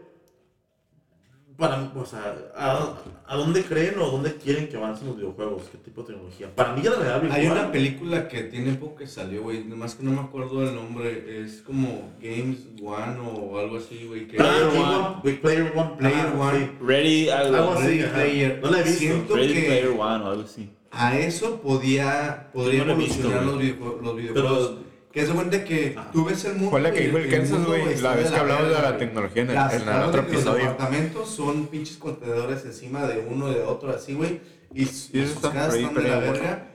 para, 1.63 1.93
o 1.95 2.05
sea, 2.05 2.35
¿a, 2.57 2.95
a 3.27 3.37
dónde 3.37 3.63
creen 3.63 3.95
o 3.99 4.07
dónde 4.11 4.35
quieren 4.35 4.69
que 4.69 4.77
avancen 4.77 5.07
los 5.07 5.17
videojuegos? 5.17 5.63
¿Qué 5.71 5.79
tipo 5.79 6.03
de 6.03 6.09
tecnología? 6.09 6.55
Para 6.55 6.73
mí, 6.75 6.83
la 6.83 6.91
realidad 6.91 7.21
virtual. 7.23 7.41
Hay 7.41 7.47
una 7.47 7.73
película 7.73 8.29
que 8.29 8.43
tiene 8.43 8.73
poco 8.75 8.97
que 8.97 9.07
salió, 9.07 9.43
güey. 9.43 9.65
Nomás 9.65 9.95
que 9.95 10.03
no 10.03 10.11
me 10.11 10.21
acuerdo 10.21 10.61
del 10.61 10.75
nombre. 10.75 11.41
Es 11.43 11.63
como 11.63 12.13
Games 12.21 12.67
One 12.83 13.19
o 13.25 13.59
algo 13.59 13.77
así, 13.79 14.05
güey. 14.07 14.27
Que 14.27 14.37
Player 14.37 14.69
Player 14.69 14.83
One. 14.83 14.97
One. 15.23 15.37
Player 15.41 15.73
One. 15.75 15.91
Player 15.99 16.27
One. 16.39 16.59
sí. 16.59 16.71
Ready, 16.85 17.29
algo, 17.31 17.57
Algo 17.57 17.73
así, 17.75 17.87
Ready. 18.03 18.11
Player. 18.13 18.61
No 18.63 18.71
la 18.71 18.81
he 18.81 18.83
visto. 18.83 18.99
Siento 18.99 19.37
Ready 19.37 19.55
que 19.55 19.61
Player 19.63 19.89
One 19.89 20.25
o 20.25 20.31
algo 20.31 20.43
así. 20.43 20.71
a 20.91 21.19
eso 21.19 21.61
podía, 21.61 22.51
podría 22.53 22.79
Yo 22.81 22.85
no 22.87 22.95
lo 22.95 23.01
he 23.01 23.05
visto, 23.05 23.21
evolucionar 23.29 23.47
los, 23.47 23.63
videojue- 23.63 24.01
los 24.03 24.17
videojuegos. 24.17 24.69
Pero- 24.69 24.92
que 25.13 25.27
se 25.27 25.33
cuenta 25.33 25.63
que 25.65 25.95
Ajá. 25.97 26.11
tú 26.13 26.25
ves 26.25 26.45
el 26.47 26.55
mundo. 26.55 26.71
Fue 26.71 26.81
la 26.81 26.91
que 26.91 27.03
y 27.03 27.07
dijo 27.07 27.19
el 27.19 27.25
el 27.25 27.31
Kansas, 27.31 27.65
güey, 27.67 28.01
la 28.01 28.15
vez 28.17 28.31
que 28.31 28.37
hablamos 28.37 28.69
de 28.69 28.75
la 28.75 28.97
tecnología 28.99 29.43
en 29.43 29.51
el, 29.51 29.57
en 29.57 29.89
el 29.89 30.03
otro 30.03 30.27
que 30.27 30.33
Los 30.33 30.43
episodio. 30.43 30.65
apartamentos 30.71 31.29
son 31.31 31.67
pinches 31.67 31.97
contenedores 31.99 32.65
encima 32.65 33.07
de 33.07 33.19
uno 33.29 33.51
y 33.51 33.55
de 33.55 33.63
otro, 33.63 33.91
así, 33.91 34.15
güey. 34.15 34.41
Y 34.75 34.87
sus 34.87 35.15
eso 35.15 35.35
está 35.35 35.69
están 35.69 35.95
de 35.95 36.03
la 36.09 36.19
verga. 36.19 36.69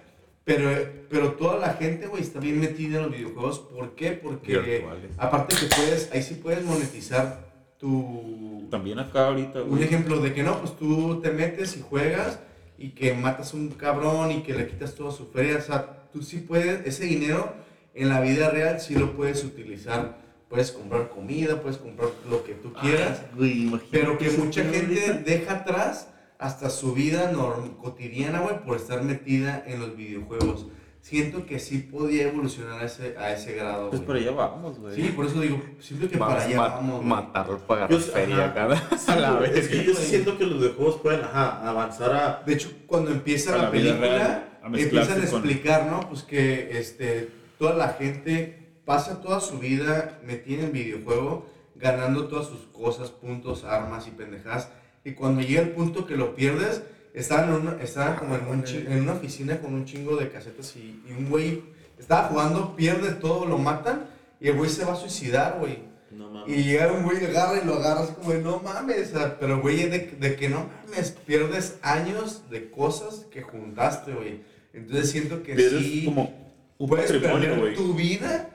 Pero, 0.43 0.69
pero 1.09 1.31
toda 1.33 1.57
la 1.57 1.73
gente, 1.73 2.07
güey, 2.07 2.21
está 2.21 2.39
bien 2.39 2.59
metida 2.59 2.97
en 2.97 3.03
los 3.03 3.11
videojuegos. 3.11 3.59
¿Por 3.59 3.95
qué? 3.95 4.11
Porque 4.11 4.57
Virtuales. 4.59 5.11
aparte 5.17 5.55
que 5.57 5.65
puedes, 5.75 6.09
ahí 6.13 6.21
sí 6.23 6.35
puedes 6.35 6.63
monetizar 6.63 7.47
tu... 7.77 8.65
También 8.71 8.99
acá 8.99 9.27
ahorita, 9.27 9.63
Un 9.63 9.69
güey. 9.71 9.83
ejemplo 9.83 10.19
de 10.21 10.33
que 10.33 10.43
no, 10.43 10.59
pues 10.59 10.77
tú 10.77 11.19
te 11.21 11.31
metes 11.31 11.75
y 11.77 11.81
juegas 11.81 12.39
y 12.77 12.89
que 12.91 13.13
matas 13.13 13.53
a 13.53 13.57
un 13.57 13.69
cabrón 13.69 14.31
y 14.31 14.43
que 14.43 14.53
le 14.53 14.67
quitas 14.67 14.95
toda 14.95 15.11
su 15.11 15.25
feria. 15.27 15.57
O 15.57 15.61
sea, 15.61 16.07
tú 16.13 16.21
sí 16.21 16.37
puedes, 16.37 16.85
ese 16.85 17.05
dinero 17.05 17.53
en 17.97 18.09
la 18.09 18.21
vida 18.21 18.49
real 18.49 18.79
sí 18.79 18.95
lo 18.95 19.13
puedes 19.15 19.43
utilizar. 19.43 20.17
Puedes 20.49 20.71
comprar 20.71 21.09
comida, 21.09 21.61
puedes 21.61 21.77
comprar 21.77 22.09
lo 22.29 22.43
que 22.45 22.53
tú 22.53 22.71
quieras. 22.73 23.21
Güey, 23.35 23.63
imagínate 23.63 23.87
Pero 23.91 24.17
que 24.17 24.29
mucha 24.31 24.63
gente 24.63 25.01
ahorita. 25.01 25.29
deja 25.29 25.53
atrás 25.53 26.07
hasta 26.39 26.69
su 26.69 26.93
vida 26.93 27.31
norm- 27.33 27.75
cotidiana, 27.77 28.39
güey, 28.39 28.63
por 28.63 28.77
estar 28.77 29.01
metida 29.03 29.61
en 29.67 29.81
los 29.81 29.97
videojuegos. 29.97 30.67
Siento 31.01 31.45
que 31.45 31.59
sí 31.59 31.79
podía 31.79 32.27
evolucionar 32.29 32.81
a 32.81 32.85
ese, 32.85 33.15
a 33.17 33.31
ese 33.33 33.53
grado. 33.55 33.89
Pues 33.89 34.01
güey. 34.01 34.07
por 34.07 34.15
allá 34.17 34.31
vamos, 34.31 34.79
güey. 34.79 34.95
Sí, 34.95 35.13
por 35.15 35.25
eso 35.25 35.39
digo, 35.41 35.61
siento 35.79 36.09
que 36.09 36.17
para 36.17 36.41
a 36.41 36.45
allá 36.45 36.57
ma- 36.57 36.67
vamos. 36.69 36.95
güey. 36.97 37.07
matarlo 37.07 37.57
para 37.59 37.87
Yo 37.89 37.99
feria 37.99 38.45
ajá. 38.45 38.53
cada 38.53 38.75
Sí, 38.97 39.05
a 39.11 39.15
la 39.17 39.31
güey, 39.33 39.49
vez. 39.51 39.59
Es 39.65 39.67
que 39.69 39.83
yo 39.83 39.93
sí 39.93 40.05
siento 40.05 40.37
que 40.37 40.45
los 40.45 40.59
videojuegos 40.59 40.95
pueden 41.01 41.21
ajá, 41.21 41.67
avanzar 41.67 42.13
a. 42.13 42.43
De 42.45 42.53
hecho, 42.53 42.71
cuando 42.87 43.11
empieza 43.11 43.55
la, 43.57 43.69
película, 43.71 43.99
real, 43.99 44.49
a 44.63 44.69
mezclarse 44.69 45.11
empiezan 45.13 45.27
a 45.27 45.31
con- 45.31 45.49
explicar, 45.49 45.85
¿no? 45.91 45.99
Pues 46.09 46.23
que 46.23 46.77
este, 46.77 47.29
toda 47.57 47.73
la 47.75 47.89
gente 47.89 48.57
pasa 48.85 49.21
toda 49.21 49.39
su 49.39 49.59
vida 49.59 50.19
metida 50.25 50.63
en 50.63 50.71
videojuego, 50.71 51.45
ganando 51.75 52.27
todas 52.27 52.47
sus 52.47 52.61
cosas, 52.67 53.09
puntos, 53.11 53.63
armas 53.63 54.07
y 54.07 54.11
pendejadas. 54.11 54.69
Y 55.03 55.11
cuando 55.13 55.41
llega 55.41 55.61
el 55.61 55.69
punto 55.71 56.05
que 56.05 56.15
lo 56.15 56.35
pierdes, 56.35 56.81
estaban, 57.13 57.49
en 57.49 57.55
una, 57.67 57.81
estaban 57.83 58.15
como 58.15 58.35
en, 58.35 58.47
un 58.47 58.63
chi- 58.63 58.85
en 58.87 59.01
una 59.01 59.13
oficina 59.13 59.59
con 59.59 59.73
un 59.73 59.85
chingo 59.85 60.15
de 60.17 60.29
casetas 60.29 60.75
y, 60.75 61.01
y 61.07 61.11
un 61.17 61.29
güey 61.29 61.63
estaba 61.99 62.27
jugando, 62.29 62.75
pierde 62.75 63.11
todo, 63.13 63.45
lo 63.45 63.57
matan 63.57 64.05
y 64.39 64.47
el 64.49 64.55
güey 64.57 64.69
se 64.69 64.85
va 64.85 64.93
a 64.93 64.97
suicidar, 64.97 65.57
güey. 65.59 65.79
No 66.11 66.29
mames. 66.29 66.55
Y 66.57 66.63
llega 66.63 66.91
un 66.93 67.03
güey, 67.03 67.23
agarra 67.25 67.59
y 67.61 67.65
lo 67.65 67.75
agarra 67.75 68.01
así 68.01 68.13
como 68.13 68.31
de 68.31 68.41
no 68.41 68.59
mames, 68.59 69.11
pero 69.39 69.61
güey, 69.61 69.89
de, 69.89 69.99
de 70.19 70.35
que 70.35 70.47
no 70.49 70.67
mames, 70.85 71.11
pierdes 71.11 71.77
años 71.81 72.49
de 72.49 72.69
cosas 72.71 73.25
que 73.31 73.41
juntaste, 73.41 74.13
güey. 74.13 74.41
Entonces 74.73 75.11
siento 75.11 75.43
que 75.43 75.53
Pero 75.55 75.79
sí 75.79 75.99
es 75.99 76.05
como 76.05 76.46
un 76.77 76.89
puedes 76.89 77.11
perder 77.11 77.59
güey. 77.59 77.75
tu 77.75 77.93
vida 77.93 78.49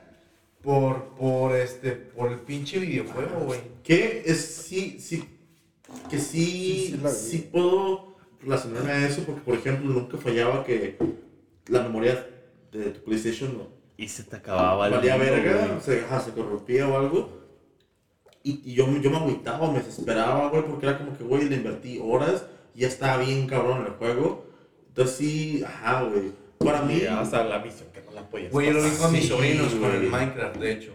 por, 0.61 1.15
por, 1.15 1.55
este, 1.55 1.91
por 1.91 2.31
el 2.31 2.39
pinche 2.39 2.79
videojuego, 2.79 3.45
güey. 3.45 3.59
Que 3.83 4.23
es 4.25 4.39
sí, 4.39 4.97
sí, 4.99 5.27
que 6.09 6.19
Sí, 6.19 6.91
sí, 6.91 6.99
sí 7.05 7.29
sí 7.29 7.49
puedo 7.51 8.15
relacionarme 8.41 8.91
a 8.91 9.07
eso 9.07 9.23
porque, 9.23 9.41
por 9.41 9.55
ejemplo, 9.55 9.91
nunca 9.91 10.17
fallaba 10.17 10.63
que 10.63 10.97
la 11.67 11.83
memoria 11.83 12.27
de 12.71 12.91
tu 12.91 13.03
PlayStation 13.03 13.57
no, 13.57 13.67
Y 13.97 14.07
se 14.07 14.23
te 14.23 14.37
acababa 14.37 14.87
el 14.87 14.93
valía 14.93 15.17
verga, 15.17 15.79
se, 15.81 16.01
ajá, 16.01 16.21
se 16.21 16.31
corrompía 16.31 16.87
o 16.87 16.97
algo. 16.97 17.43
Y, 18.41 18.61
y 18.65 18.73
yo, 18.73 18.85
yo 18.99 19.09
me 19.09 19.17
agüitaba, 19.17 19.71
me 19.71 19.79
desesperaba, 19.79 20.49
güey, 20.49 20.63
porque 20.63 20.85
era 20.85 20.97
como 20.97 21.17
que, 21.17 21.23
güey, 21.23 21.47
le 21.47 21.57
invertí 21.57 21.99
horas 22.03 22.45
y 22.75 22.81
ya 22.81 22.87
estaba 22.87 23.23
bien 23.23 23.47
cabrón 23.47 23.81
en 23.81 23.87
el 23.87 23.93
juego. 23.93 24.45
Entonces 24.87 25.15
sí, 25.15 25.63
ajá, 25.65 26.03
güey. 26.03 26.31
Para 26.57 26.81
mí, 26.81 26.95
Llegabas 26.95 27.33
a 27.33 27.43
la 27.43 27.59
misión 27.59 27.89
podías 28.33 28.51
Güey, 28.51 28.67
yo 28.67 28.73
lo 28.73 28.83
vi 28.83 28.89
con 28.97 29.11
mis 29.11 29.27
sobrinos 29.27 29.73
con 29.75 29.91
el. 29.91 30.09
Minecraft, 30.09 30.57
de 30.57 30.71
hecho. 30.73 30.93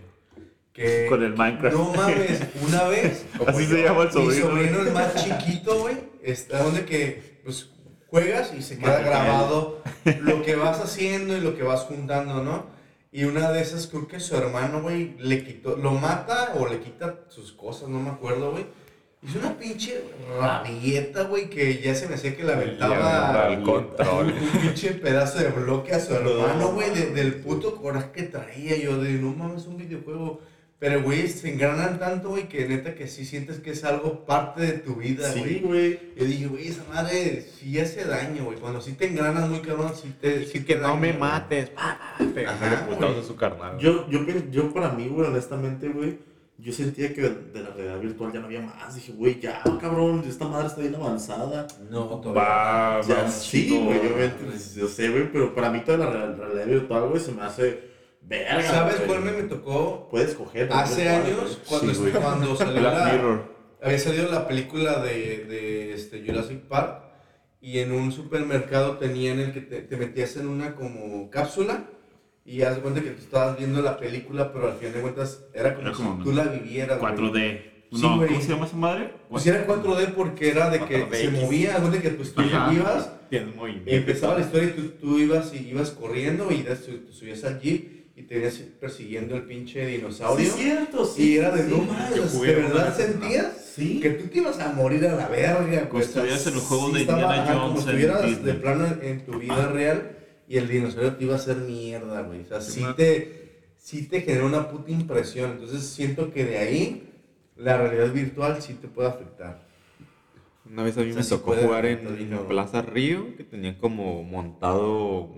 Que, 0.72 1.06
Con 1.08 1.24
el 1.24 1.34
Minecraft. 1.34 1.76
No 1.76 1.92
mames, 1.92 2.40
una 2.66 2.84
vez. 2.84 3.24
Así 3.46 3.66
se 3.66 3.82
llama 3.82 4.02
el 4.02 4.06
Mi 4.08 4.12
sobrino. 4.12 4.46
sobrino, 4.46 4.80
el 4.82 4.92
más 4.92 5.14
chiquito, 5.24 5.80
güey, 5.80 5.96
está 6.22 6.62
donde 6.62 6.84
que, 6.84 7.40
pues, 7.44 7.70
juegas 8.08 8.52
y 8.56 8.62
se 8.62 8.78
queda 8.78 9.00
grabado 9.00 9.82
lo 10.20 10.42
que 10.42 10.54
vas 10.54 10.80
haciendo 10.80 11.36
y 11.36 11.40
lo 11.40 11.56
que 11.56 11.62
vas 11.64 11.80
juntando, 11.82 12.42
¿no? 12.44 12.66
Y 13.10 13.24
una 13.24 13.50
de 13.50 13.62
esas, 13.62 13.86
creo 13.86 14.06
que 14.06 14.20
su 14.20 14.36
hermano, 14.36 14.82
güey, 14.82 15.16
le 15.18 15.44
quitó, 15.44 15.76
lo 15.76 15.92
mata 15.92 16.52
o 16.58 16.68
le 16.68 16.78
quita 16.80 17.24
sus 17.28 17.52
cosas, 17.52 17.88
no 17.88 17.98
me 18.00 18.10
acuerdo, 18.10 18.52
güey. 18.52 18.66
Hizo 19.20 19.40
una 19.40 19.58
pinche 19.58 20.00
rabieta, 20.38 21.22
güey, 21.24 21.50
que 21.50 21.80
ya 21.82 21.94
se 21.94 22.08
me 22.08 22.14
hacía 22.14 22.36
que 22.36 22.44
le 22.44 22.52
aventaba 22.52 23.46
al 23.46 23.62
control. 23.62 24.26
un 24.32 24.60
pinche 24.60 24.92
pedazo 24.94 25.38
de 25.38 25.48
bloque 25.48 25.92
a 25.92 26.00
su 26.00 26.14
hermano, 26.14 26.72
güey, 26.72 26.90
de- 26.90 27.10
del 27.10 27.34
puto 27.34 27.76
coraje 27.76 28.10
que 28.12 28.22
traía. 28.24 28.76
Yo 28.76 28.96
de, 29.02 29.12
no 29.14 29.32
mames, 29.32 29.66
un 29.66 29.76
videojuego. 29.76 30.40
Pero, 30.78 31.02
güey, 31.02 31.26
se 31.26 31.52
engranan 31.52 31.98
tanto, 31.98 32.28
güey, 32.28 32.48
que 32.48 32.68
neta 32.68 32.94
que 32.94 33.08
sí 33.08 33.24
sientes 33.24 33.58
que 33.58 33.72
es 33.72 33.82
algo 33.82 34.24
parte 34.24 34.62
de 34.62 34.72
tu 34.74 34.94
vida, 34.94 35.32
sí, 35.32 35.40
güey. 35.40 35.58
güey. 35.62 36.00
Yo 36.16 36.24
dije, 36.24 36.46
güey, 36.46 36.68
esa 36.68 36.84
madre 36.84 37.42
sí 37.58 37.80
hace 37.80 38.04
daño, 38.04 38.44
güey. 38.44 38.58
Cuando 38.58 38.80
sí 38.80 38.92
te 38.92 39.08
engranas 39.08 39.48
muy 39.48 39.58
cabrón, 39.58 39.92
sí 40.00 40.14
te... 40.20 40.46
sí 40.46 40.64
que 40.64 40.76
no 40.76 40.96
me 40.96 41.08
güey. 41.08 41.18
mates. 41.18 41.72
Pegándole 42.32 42.76
Ajá, 42.76 42.86
putados 42.86 43.14
güey. 43.14 43.24
a 43.24 43.26
su 43.26 43.34
carnal. 43.34 43.78
Yo, 43.78 44.08
yo, 44.08 44.20
yo 44.52 44.72
para 44.72 44.90
mí, 44.90 45.08
güey, 45.08 45.26
honestamente, 45.26 45.88
güey, 45.88 46.18
yo 46.58 46.72
sentía 46.72 47.14
que 47.14 47.22
de 47.22 47.62
la 47.62 47.70
realidad 47.70 48.00
virtual 48.00 48.32
ya 48.32 48.40
no 48.40 48.46
había 48.46 48.60
más. 48.60 48.94
Dije, 48.94 49.12
güey, 49.12 49.40
ya, 49.40 49.62
cabrón, 49.80 50.24
esta 50.28 50.46
madre 50.48 50.66
está 50.66 50.80
bien 50.80 50.94
avanzada. 50.96 51.66
No, 51.88 52.06
todavía. 52.20 52.42
Va, 52.42 53.00
Ya, 53.06 53.22
va, 53.22 53.30
sí, 53.30 53.80
güey, 53.84 54.00
pues, 54.44 54.74
yo 54.74 54.88
sé, 54.88 55.08
güey, 55.08 55.30
pero 55.32 55.54
para 55.54 55.70
mí 55.70 55.80
toda 55.84 55.98
la 55.98 56.10
real- 56.10 56.36
realidad 56.36 56.66
virtual, 56.66 57.08
güey, 57.10 57.20
se 57.20 57.32
me 57.32 57.42
hace 57.42 57.88
verga. 58.22 58.62
¿Sabes 58.62 58.96
cuál 59.06 59.22
me, 59.22 59.32
me 59.32 59.44
tocó? 59.44 60.08
Puedes 60.10 60.34
coger. 60.34 60.68
Hace 60.72 61.04
¿no? 61.04 61.10
años, 61.10 61.60
cuando, 61.68 61.94
Sí, 61.94 62.10
cuando 62.10 62.56
salió 62.56 62.80
Black 62.80 62.94
la... 62.98 63.12
Mirror. 63.12 63.58
Había 63.80 63.98
salido 64.00 64.28
la 64.30 64.48
película 64.48 65.00
de, 65.00 65.44
de 65.44 65.94
este, 65.94 66.24
Jurassic 66.26 66.62
Park 66.62 67.04
y 67.60 67.78
en 67.78 67.92
un 67.92 68.10
supermercado 68.10 68.98
tenían 68.98 69.38
el 69.38 69.52
que 69.52 69.60
te, 69.60 69.82
te 69.82 69.96
metías 69.96 70.36
en 70.36 70.48
una 70.48 70.74
como 70.74 71.30
cápsula 71.30 71.84
y 72.48 72.62
haz 72.62 72.76
de 72.76 72.80
cuenta 72.82 73.00
que 73.02 73.10
tú 73.10 73.20
estabas 73.22 73.58
viendo 73.58 73.82
la 73.82 73.96
película, 73.98 74.52
pero 74.52 74.68
al 74.68 74.74
final 74.78 74.94
de 74.94 75.00
cuentas 75.00 75.44
era 75.54 75.74
como 75.74 75.86
Era 75.88 75.96
si 75.96 76.02
como 76.02 76.24
tú 76.24 76.32
la 76.32 76.44
vivieras. 76.44 76.98
güey. 76.98 77.14
4D. 77.14 77.60
Sí, 77.90 78.02
no, 78.02 78.16
güey. 78.16 78.28
¿cómo 78.28 78.40
se 78.40 78.48
llama 78.48 78.66
esa 78.66 78.76
madre? 78.76 79.10
Pues 79.30 79.46
era 79.46 79.66
4D 79.66 80.12
porque 80.14 80.50
era 80.50 80.68
de 80.70 80.80
que 80.80 81.06
4DX. 81.06 81.14
se 81.16 81.30
movía, 81.30 81.76
haz 81.76 81.90
de 81.92 81.98
que 82.00 82.10
pues 82.10 82.34
tú 82.34 82.40
Ajá. 82.42 82.72
ibas 82.74 83.10
empezaba 83.96 84.34
la 84.38 84.40
historia 84.44 84.68
y 84.68 84.72
tú, 84.72 84.82
tú 85.00 85.18
ibas 85.18 85.52
y 85.54 85.68
ibas 85.68 85.90
corriendo 85.90 86.50
y 86.50 86.58
te 86.62 86.76
subías 87.12 87.44
al 87.44 87.60
jeep 87.60 87.98
y 88.16 88.22
te 88.22 88.34
venías 88.36 88.54
persiguiendo 88.80 89.36
el 89.36 89.42
pinche 89.42 89.86
Sí, 89.86 89.96
dinosaurio. 89.96 90.46
es 90.46 90.54
cierto, 90.54 91.04
sí. 91.04 91.22
y 91.34 91.36
era 91.38 91.50
de 91.50 91.62
sí, 91.64 91.70
no 91.70 91.76
sí. 91.76 91.86
mames, 91.88 92.40
¿de 92.40 92.54
verdad 92.54 92.96
sentías? 92.96 93.46
Sí. 93.74 94.00
que 94.00 94.10
tú 94.10 94.26
te 94.28 94.38
ibas 94.38 94.58
a 94.58 94.72
morir 94.72 95.06
a 95.06 95.14
la 95.14 95.28
verga. 95.28 95.88
Como 95.88 96.02
si 96.02 96.08
estuvieras 96.08 96.46
en 96.46 96.54
el 96.54 96.60
juego 96.60 96.90
de 96.90 97.00
estaba, 97.02 97.20
Indiana 97.36 97.52
Como 97.54 97.68
Jones 97.68 97.84
si 97.84 97.90
en 97.90 97.96
estuvieras 97.96 98.44
de 98.44 98.54
plano 98.54 98.86
en, 98.86 99.08
en 99.08 99.24
tu 99.24 99.38
vida 99.38 99.66
real 99.68 100.10
y 100.48 100.56
el 100.56 100.68
dinosaurio 100.68 101.14
te 101.16 101.24
iba 101.24 101.34
a 101.34 101.36
hacer 101.36 101.56
mierda, 101.58 102.22
güey. 102.22 102.40
O 102.42 102.46
sea, 102.46 102.60
sí 102.60 102.84
te, 102.96 103.72
sí 103.76 104.06
te 104.08 104.22
genera 104.22 104.46
una 104.46 104.68
puta 104.68 104.90
impresión. 104.90 105.52
Entonces 105.52 105.82
siento 105.82 106.32
que 106.32 106.44
de 106.44 106.58
ahí 106.58 107.10
la 107.56 107.76
realidad 107.76 108.12
virtual 108.12 108.62
sí 108.62 108.74
te 108.74 108.88
puede 108.88 109.08
afectar. 109.08 109.66
Una 110.70 110.82
vez 110.82 110.96
a 110.98 111.00
mí 111.02 111.10
O 111.10 111.12
sea, 111.12 111.18
me 111.18 111.24
sí 111.24 111.30
tocó 111.30 111.54
jugar 111.54 111.86
en 111.86 112.30
¿no? 112.30 112.46
Plaza 112.48 112.82
Río, 112.82 113.36
que 113.36 113.44
tenían 113.44 113.74
como 113.76 114.22
montado 114.22 115.34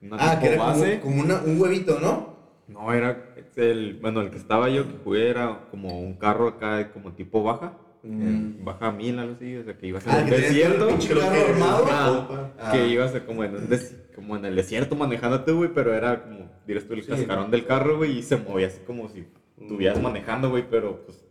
una 0.00 0.16
Ah, 0.18 0.38
que 0.40 0.46
era 0.48 0.56
como, 0.58 0.68
base. 0.68 1.00
como 1.00 1.20
una- 1.22 1.42
un 1.42 1.60
huevito, 1.60 1.98
¿no? 2.00 2.36
No, 2.68 2.92
era 2.92 3.34
el, 3.56 3.98
bueno, 4.00 4.20
el 4.20 4.30
que 4.30 4.36
estaba 4.36 4.68
yo 4.68 4.86
que 4.86 4.98
jugué 5.02 5.30
era 5.30 5.66
como 5.70 6.00
un 6.00 6.14
carro 6.14 6.48
acá 6.48 6.92
como 6.92 7.12
tipo 7.12 7.42
baja. 7.42 7.76
Mm. 8.02 8.64
Baja 8.64 8.92
mil, 8.92 9.18
algo 9.18 9.34
así, 9.34 9.56
o 9.56 9.64
sea 9.64 9.76
que 9.76 9.86
ibas 9.88 10.06
en 10.06 10.12
Ah, 10.12 10.20
el 10.20 10.30
desierto. 10.30 10.86
creo 10.86 11.32
que- 11.32 11.40
armado. 11.52 11.84
Ah, 11.90 12.50
Ah. 12.58 12.72
Que 12.72 12.86
ibas 12.88 13.12
como 13.26 13.44
en, 13.44 13.56
un 13.56 13.68
des- 13.68 13.96
como 14.14 14.36
en 14.36 14.44
el 14.44 14.56
desierto 14.56 14.94
manejándote, 14.96 15.52
güey, 15.52 15.70
pero 15.74 15.94
era 15.94 16.22
como, 16.22 16.50
dirás 16.66 16.84
tú, 16.86 16.94
el 16.94 17.02
Sí. 17.02 17.08
cascarón 17.08 17.50
del 17.50 17.66
carro, 17.66 17.96
güey, 17.98 18.18
y 18.18 18.22
se 18.22 18.36
movía 18.36 18.68
así 18.68 18.80
como 18.86 19.08
si 19.08 19.24
estuvieras 19.60 20.00
manejando, 20.00 20.50
güey, 20.50 20.64
pero 20.70 21.04
pues 21.04 21.24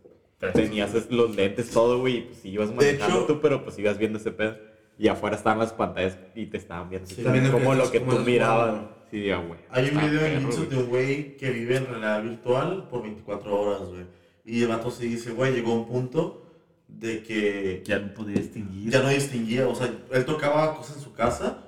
tenías 0.54 1.10
los 1.10 1.34
lentes, 1.34 1.70
todo, 1.70 2.00
güey, 2.00 2.18
y 2.18 2.20
pues 2.22 2.44
ibas 2.44 2.72
manejando 2.74 3.18
hecho- 3.18 3.26
tú, 3.26 3.40
pero 3.40 3.64
pues 3.64 3.78
ibas 3.78 3.98
viendo 3.98 4.18
ese 4.18 4.30
pedo. 4.30 4.56
Y 5.00 5.06
afuera 5.08 5.36
estaban 5.36 5.60
las 5.60 5.72
pantallas 5.72 6.18
y 6.34 6.46
te 6.46 6.56
estaban 6.56 6.90
viendo. 6.90 7.08
Sí, 7.08 7.22
viendo 7.22 7.52
como 7.52 7.72
lo 7.74 7.88
que 7.90 8.00
cómo 8.00 8.16
tú 8.16 8.22
mirabas. 8.24 8.80
Sí, 9.10 9.30
ah, 9.30 9.38
güey. 9.46 9.60
Hay 9.70 9.90
un 9.90 10.00
video 10.00 10.26
en 10.26 10.40
YouTube 10.42 10.68
de 10.68 10.76
un 10.76 10.86
güey 10.88 11.36
que 11.36 11.50
vive 11.50 11.76
en 11.76 11.86
realidad 11.86 12.22
virtual 12.22 12.88
por 12.90 13.02
24 13.04 13.60
horas, 13.60 13.88
güey. 13.88 14.02
Y 14.44 14.62
el 14.62 14.68
vato 14.68 14.90
se 14.90 15.04
dice, 15.04 15.30
güey, 15.30 15.52
llegó 15.54 15.72
a 15.72 15.74
un 15.76 15.86
punto 15.86 16.47
de 16.88 17.22
que 17.22 17.82
Ya 17.86 17.98
no 18.00 18.12
podía 18.14 18.36
distinguir. 18.36 18.90
ya 18.90 19.02
no 19.02 19.08
distinguía, 19.10 19.68
o 19.68 19.74
sea, 19.74 19.92
él 20.12 20.24
tocaba 20.24 20.74
cosas 20.76 20.96
en 20.96 21.02
su 21.02 21.12
casa, 21.12 21.58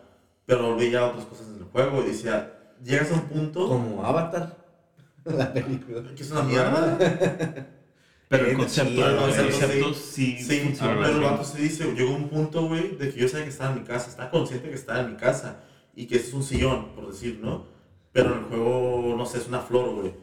pero 0.46 0.76
veía 0.76 1.06
otras 1.06 1.26
cosas 1.26 1.46
en 1.48 1.58
el 1.58 1.64
juego 1.64 2.02
y 2.02 2.08
decía, 2.08 2.52
llegas 2.82 3.10
a 3.12 3.14
un 3.14 3.22
punto 3.28 3.68
Como 3.68 4.04
Avatar. 4.04 4.56
La 5.24 5.52
película. 5.52 6.02
que 6.16 6.22
es 6.22 6.30
una 6.30 6.42
mierda. 6.42 6.98
Pero 8.30 8.46
el 8.46 8.56
concepto, 8.56 8.92
sí, 8.94 9.00
el 9.00 9.16
concepto 9.16 9.92
sí. 9.94 10.36
sí, 10.38 10.44
Sí, 10.44 10.76
pero 10.78 11.04
el 11.04 11.20
vato 11.20 11.42
se 11.42 11.60
dice, 11.62 11.92
llegó 11.96 12.12
un 12.14 12.28
punto, 12.28 12.68
güey, 12.68 12.96
de 12.96 13.12
que 13.12 13.18
yo 13.18 13.28
sabía 13.28 13.46
que 13.46 13.50
estaba 13.50 13.72
en 13.72 13.80
mi 13.80 13.84
casa, 13.84 14.08
estaba 14.08 14.30
consciente 14.30 14.68
que 14.68 14.76
estaba 14.76 15.00
en 15.00 15.10
mi 15.10 15.16
casa 15.16 15.64
y 15.96 16.06
que 16.06 16.14
es 16.18 16.32
un 16.32 16.44
sillón, 16.44 16.94
por 16.94 17.10
decir, 17.10 17.40
¿no? 17.42 17.66
Pero 18.12 18.32
en 18.34 18.38
el 18.38 18.44
juego, 18.44 19.14
no 19.18 19.26
sé, 19.26 19.38
es 19.38 19.48
una 19.48 19.58
flor, 19.58 19.96
güey. 19.96 20.14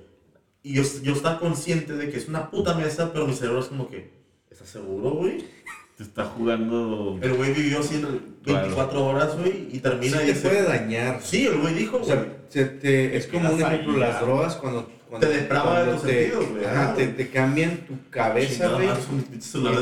Y 0.64 0.76
yo, 0.76 0.84
yo 1.04 1.12
estaba 1.12 1.38
consciente 1.38 1.98
de 1.98 2.10
que 2.10 2.16
es 2.16 2.30
una 2.30 2.50
puta 2.50 2.76
mesa, 2.76 3.12
pero 3.12 3.28
mi 3.28 3.34
cerebro 3.34 3.60
es 3.60 3.66
como 3.66 3.90
que, 3.90 4.14
¿estás 4.58 4.70
seguro, 4.70 5.12
güey? 5.12 5.44
Te 5.98 6.04
está 6.04 6.26
jugando. 6.26 7.18
El 7.22 7.34
güey 7.34 7.54
vivió 7.54 7.80
así 7.80 8.04
24 8.46 9.06
horas, 9.06 9.38
güey, 9.38 9.68
y 9.72 9.74
Sí 9.74 9.80
termina 9.80 10.24
y 10.24 10.28
te 10.28 10.34
puede 10.34 10.64
dañar. 10.64 11.20
Sí, 11.24 11.46
el 11.48 11.58
güey 11.60 11.74
dijo, 11.76 11.98
O 11.98 12.00
güey. 12.00 12.12
sea, 12.12 12.28
se 12.50 12.66
te- 12.66 13.16
es 13.18 13.28
como 13.28 13.50
un 13.52 13.62
ejemplo 13.62 13.94
ahí, 13.94 14.00
las 14.00 14.22
drogas 14.22 14.56
cuando, 14.56 14.90
cuando 15.10 15.28
Te 15.28 15.34
deprava 15.38 15.74
cuando 15.76 15.94
tus 15.94 16.04
te, 16.04 16.08
sentidos, 16.24 16.50
güey, 16.50 16.66
ajá, 16.66 16.94
te, 16.96 17.08
te 17.08 17.30
cambian 17.30 17.78
tu 17.88 18.10
cabeza, 18.10 18.68
güey. 18.70 18.88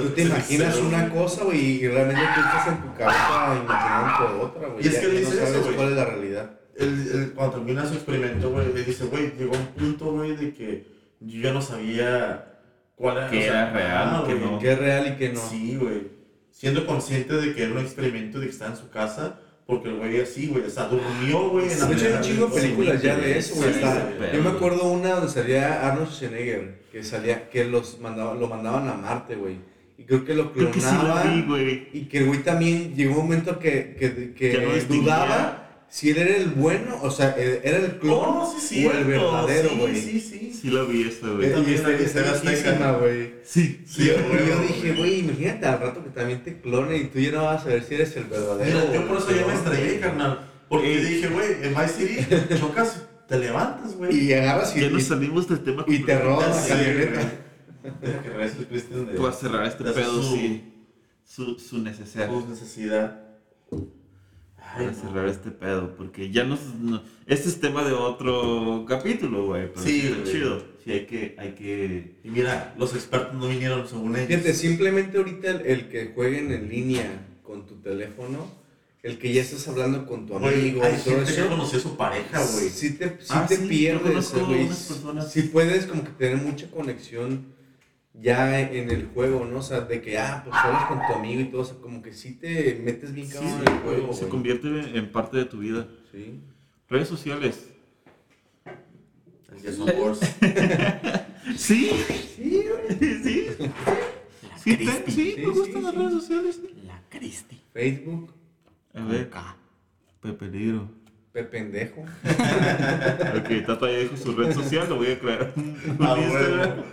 tú 0.01 0.03
de- 0.09 0.09
te 0.09 0.21
de 0.21 0.27
imaginas 0.27 0.73
cero, 0.75 0.87
una 0.87 1.09
cosa, 1.09 1.43
güey, 1.43 1.59
y 1.83 1.87
realmente 1.87 2.21
tú 2.21 2.39
estás 2.41 2.67
en 2.67 2.81
tu 2.81 2.93
cabeza 2.97 3.61
imaginando 3.63 4.41
otra, 4.43 4.67
güey. 4.69 4.85
Y 4.85 4.87
es 4.87 4.95
que 4.99 5.07
le 5.07 5.13
no 5.13 5.19
dice 5.19 5.31
sabes 5.37 5.49
eso, 5.51 5.63
güey. 5.63 5.75
cuál 5.75 5.89
es 5.89 5.95
la 5.95 6.05
realidad. 6.05 6.51
Él- 6.77 7.09
él, 7.13 7.31
cuando 7.35 7.55
termina 7.57 7.85
su 7.87 7.93
experimento, 7.95 8.49
güey, 8.51 8.73
le 8.73 8.83
dice, 8.83 9.05
güey, 9.05 9.31
llegó 9.37 9.53
un 9.53 9.67
punto, 9.67 10.05
güey, 10.13 10.35
de 10.35 10.53
que 10.53 10.87
yo 11.21 11.41
ya 11.41 11.51
no 11.53 11.61
sabía 11.61 12.51
cuál 12.95 13.17
era. 13.17 13.29
Que 13.29 13.37
o 13.39 13.41
sea, 13.41 13.51
era 13.51 13.71
real, 13.73 14.09
ah, 14.11 14.23
que 14.27 14.35
no. 14.35 14.59
¿Qué 14.59 14.71
es 14.71 14.79
real 14.79 15.07
y 15.07 15.15
qué 15.17 15.29
no? 15.29 15.39
Sí, 15.39 15.77
güey. 15.79 16.07
Siendo 16.51 16.85
consciente 16.85 17.33
de 17.35 17.53
que 17.53 17.63
era 17.63 17.73
un 17.73 17.79
experimento 17.79 18.39
de 18.39 18.45
que 18.45 18.51
estaba 18.51 18.71
en 18.71 18.77
su 18.77 18.89
casa, 18.89 19.39
porque 19.67 19.89
el 19.89 19.95
güey 19.97 20.21
así, 20.21 20.47
güey, 20.47 20.63
o 20.63 20.69
sea, 20.69 20.85
durmió, 20.85 21.49
güey, 21.49 21.67
la 21.77 21.85
De 21.87 21.95
hecho, 21.95 22.05
hay 22.05 22.13
un 22.13 22.21
chingo 22.21 22.47
de 22.47 22.61
películas 22.61 23.01
ya 23.01 23.15
de 23.17 23.37
eso, 23.37 23.55
güey. 23.55 23.69
Sí, 23.73 23.75
está- 23.79 24.09
sí, 24.19 24.25
Yo 24.37 24.43
me 24.43 24.49
acuerdo 24.49 24.83
una 24.85 25.09
donde 25.15 25.31
salía 25.31 25.87
Arnold 25.87 26.07
Schwarzenegger, 26.09 26.81
que 26.91 27.03
salía, 27.03 27.49
que 27.49 27.65
los 27.65 27.99
mandaba, 27.99 28.35
lo 28.35 28.47
mandaban 28.47 28.87
a 28.87 28.93
Marte, 28.93 29.35
güey. 29.35 29.57
Y 29.97 30.03
creo 30.03 30.23
que 30.25 30.33
lo 30.33 30.51
Creo 30.53 30.71
que 30.71 30.79
sí 30.81 30.87
lo 30.93 31.01
vi, 31.01 31.43
clonaban. 31.43 31.87
Y 31.93 32.05
que 32.05 32.17
el 32.19 32.25
güey 32.25 32.43
también 32.43 32.95
llegó 32.95 33.15
un 33.15 33.23
momento 33.27 33.59
que, 33.59 33.95
que, 33.97 34.33
que 34.33 34.51
Que 34.51 34.57
no 34.59 34.95
dudaba 34.95 35.64
si 35.89 36.09
él 36.09 36.17
era 36.17 36.35
el 36.37 36.49
bueno, 36.49 36.99
o 37.01 37.09
sea, 37.11 37.35
eh, 37.37 37.61
era 37.63 37.77
el 37.77 37.97
clon 37.99 38.19
Oh, 38.37 38.55
sí, 38.59 38.85
o 38.85 38.91
el 38.91 39.05
verdadero, 39.05 39.69
Sí, 39.69 39.75
güey. 39.79 39.95
Sí, 39.95 40.19
sí. 40.19 40.51
Sí 40.61 40.69
la 40.71 40.83
vi 40.83 41.03
esta, 41.03 41.27
güey. 41.29 41.47
Eh, 41.47 41.51
también 41.51 41.81
y 41.81 41.91
vi, 41.97 42.03
está 42.03 42.31
Azteca. 42.31 42.91
güey. 42.93 43.35
Sí. 43.43 43.83
Y 43.85 43.87
Sí, 43.89 44.07
yo, 44.07 44.15
dije, 44.67 44.93
güey, 44.93 45.19
imagínate 45.19 45.65
al 45.67 45.79
rato 45.79 46.03
que 46.03 46.09
también 46.09 46.43
te 46.43 46.59
clonen 46.59 47.01
y 47.01 47.05
tú 47.05 47.19
ya 47.19 47.31
no 47.31 47.43
vas 47.45 47.61
a 47.61 47.63
saber 47.65 47.83
si 47.83 47.93
eres 47.95 48.15
el 48.17 48.23
verdadero. 48.25 48.79
Mira, 48.79 48.93
yo 48.93 49.07
por 49.07 49.17
eso 49.17 49.31
ya 49.31 49.45
me 49.45 49.53
estrellé, 49.53 49.99
carnal. 49.99 50.51
Porque 50.67 50.97
Ey. 50.97 51.05
dije, 51.05 51.27
güey, 51.29 51.47
en 51.61 51.75
Vice 51.75 52.25
City 52.25 52.55
chocas, 52.59 53.03
te 53.27 53.37
levantas, 53.37 53.95
güey. 53.95 54.15
Y 54.25 54.33
agarras 54.33 54.75
y, 54.75 54.81
Ya 54.81 54.89
nos 54.89 55.03
salimos 55.03 55.47
del 55.47 55.63
tema. 55.63 55.85
y 55.87 55.99
te 55.99 56.19
roban 56.19 56.49
la 56.49 56.55
Sí, 56.61 56.69
camioneta. 56.69 57.31
de, 58.01 59.17
Voy 59.17 59.29
a 59.29 59.33
cerrar 59.33 59.65
este 59.67 59.83
pedo, 59.83 60.21
su- 60.23 60.35
sí. 60.35 60.71
Su, 61.23 61.59
su 61.59 61.77
necesidad. 61.79 62.27
su 62.29 62.47
necesidad. 62.49 63.21
Ay, 64.73 64.85
Para 64.87 64.93
cerrar 64.93 65.27
este 65.27 65.51
pedo, 65.51 65.95
porque 65.95 66.31
ya 66.31 66.43
nos... 66.43 66.59
no- 66.81 67.01
este 67.27 67.49
es 67.49 67.59
tema 67.59 67.83
de 67.83 67.93
otro 67.93 68.85
capítulo, 68.87 69.45
güey. 69.47 69.67
Pero 69.73 69.81
Sí, 69.85 70.01
sí, 70.01 70.09
güey. 70.09 70.31
chido. 70.31 70.63
Sí, 70.83 70.91
hay 70.91 71.05
que... 71.05 71.35
Hay 71.37 71.51
que... 71.53 72.15
Y 72.23 72.29
mira, 72.29 72.73
los 72.77 72.93
expertos 72.93 73.33
no 73.35 73.47
vinieron 73.47 73.87
según 73.87 74.15
ellos. 74.15 74.27
Fíjate, 74.27 74.53
simplemente 74.53 75.17
ahorita 75.17 75.49
el, 75.49 75.61
el 75.65 75.89
que 75.89 76.11
jueguen 76.13 76.51
en 76.51 76.69
línea 76.69 77.25
con 77.43 77.65
tu 77.65 77.75
teléfono, 77.75 78.47
el 79.01 79.17
que 79.17 79.31
ya 79.33 79.41
estás 79.43 79.67
hablando 79.67 80.05
con 80.07 80.25
tu 80.25 80.37
Güey, 80.37 80.53
amigo 80.53 80.83
hay 80.83 80.95
y 80.95 80.97
todo 80.97 81.15
gente 81.15 81.33
que 81.33 81.39
eso, 81.41 81.49
conoció 81.49 81.77
a 81.79 81.81
su 81.81 81.95
pareja, 81.95 82.43
güey. 82.53 82.69
sí 82.69 82.91
te, 82.95 83.09
sí 83.19 83.27
Ah, 83.29 83.45
te 83.47 83.57
sí, 83.57 83.67
pierdes, 83.67 84.33
güey. 84.33 84.67
Sí 85.29 85.41
puedes 85.43 85.85
como 85.85 86.03
que 86.03 86.09
tener 86.11 86.37
mucha 86.37 86.69
conexión 86.71 87.54
ya 88.21 88.59
en 88.61 88.89
el 88.89 89.07
juego, 89.07 89.45
¿no? 89.45 89.59
O 89.59 89.61
sea, 89.61 89.81
de 89.81 90.01
que, 90.01 90.17
ah, 90.17 90.41
pues 90.43 90.55
hablas 90.57 90.85
con 90.85 90.99
tu 91.05 91.13
amigo 91.13 91.41
y 91.41 91.45
todo, 91.45 91.61
o 91.61 91.65
sea, 91.65 91.77
como 91.77 92.01
que 92.01 92.13
sí 92.13 92.33
te 92.35 92.79
metes 92.83 93.13
bien 93.13 93.29
cabrón 93.29 93.51
sí, 93.51 93.57
en 93.67 93.73
el 93.73 93.79
juego, 93.81 94.13
se 94.13 94.19
güey. 94.21 94.31
convierte 94.31 94.67
en 94.97 95.11
parte 95.11 95.37
de 95.37 95.45
tu 95.45 95.59
vida. 95.59 95.87
Sí. 96.11 96.39
Redes 96.89 97.07
sociales. 97.07 97.69
El 99.51 99.61
Yes 99.61 99.79
of 99.79 99.91
Wars. 99.97 100.19
Sí, 101.55 101.91
Sí, 102.35 102.63
sí. 103.23 103.47
Sí, 104.63 104.77
te- 104.77 105.11
sí, 105.11 105.11
Sí, 105.11 105.35
me 105.37 105.45
gustan 105.49 105.73
sí, 105.75 105.81
las 105.83 105.91
sí. 105.93 105.97
redes 105.99 106.13
sociales. 106.13 106.59
La 106.87 107.01
Cristi. 107.09 107.61
Facebook, 107.71 108.33
A 108.95 109.03
ver. 109.05 109.29
Pepe 110.21 110.47
Ligro. 110.47 110.89
Pependejo. 111.31 112.01
Ok, 113.37 113.65
Tata 113.67 113.91
ya 113.91 113.97
dijo 113.99 114.17
su 114.17 114.33
red 114.35 114.53
social, 114.53 114.89
lo 114.89 114.95
voy 114.95 115.07
a. 115.09 115.13
Un 115.55 115.77
Ah, 115.99 116.15
Instagram. 116.17 116.83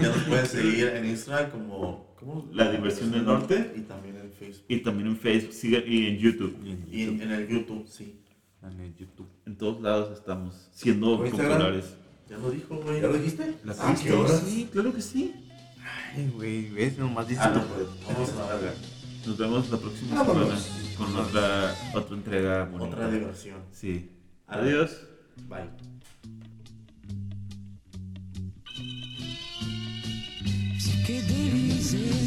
Ya 0.00 0.08
nos 0.08 0.22
pueden 0.24 0.46
seguir 0.56 0.86
en 0.88 1.06
Instagram 1.06 1.50
como, 1.50 2.14
¿cómo? 2.18 2.48
La 2.52 2.70
Diversión 2.70 3.10
del 3.12 3.24
Norte. 3.24 3.72
Y 3.76 3.80
también 3.82 4.16
en 4.16 4.32
Facebook. 4.32 4.64
Y 4.68 4.78
también 4.78 5.08
en 5.08 5.16
Facebook, 5.16 5.84
y 5.86 6.06
en 6.06 6.18
YouTube. 6.18 6.56
Y 6.90 7.02
en, 7.04 7.20
en 7.22 7.30
el 7.32 7.48
YouTube, 7.48 7.86
sí. 7.88 8.20
En 8.62 8.80
el 8.80 8.94
YouTube. 8.96 9.28
En 9.46 9.56
todos 9.56 9.80
lados 9.82 10.18
estamos 10.18 10.68
siendo 10.72 11.22
populares. 11.22 11.96
Ya 12.28 12.38
lo 12.38 12.50
dijo, 12.50 12.76
güey. 12.76 13.00
¿Ya 13.02 13.08
lo 13.08 13.14
dijiste? 13.14 13.54
La 13.64 13.74
Ah. 13.78 13.94
Sí, 13.96 14.68
claro 14.72 14.92
que 14.94 15.02
sí. 15.02 15.34
Ay, 16.16 16.30
güey, 16.34 16.70
ves, 16.70 16.96
nomás 16.98 17.28
dices 17.28 17.44
Ah, 17.44 17.50
no, 17.54 17.62
pues, 17.66 17.86
vamos 18.06 18.32
a 18.32 18.54
verga. 18.54 18.72
Nos 19.26 19.36
vemos 19.36 19.70
la 19.70 19.76
próxima 19.78 20.22
Vámonos. 20.22 20.62
semana 20.62 20.96
con 20.96 21.16
otra, 21.16 21.74
otra 21.94 22.16
entrega 22.16 22.64
bonita. 22.64 22.96
Otra 22.96 23.10
diversión. 23.10 23.58
Sí. 23.72 24.10
Adiós. 24.46 25.06
Bye. 25.48 25.93
see. 31.96 32.23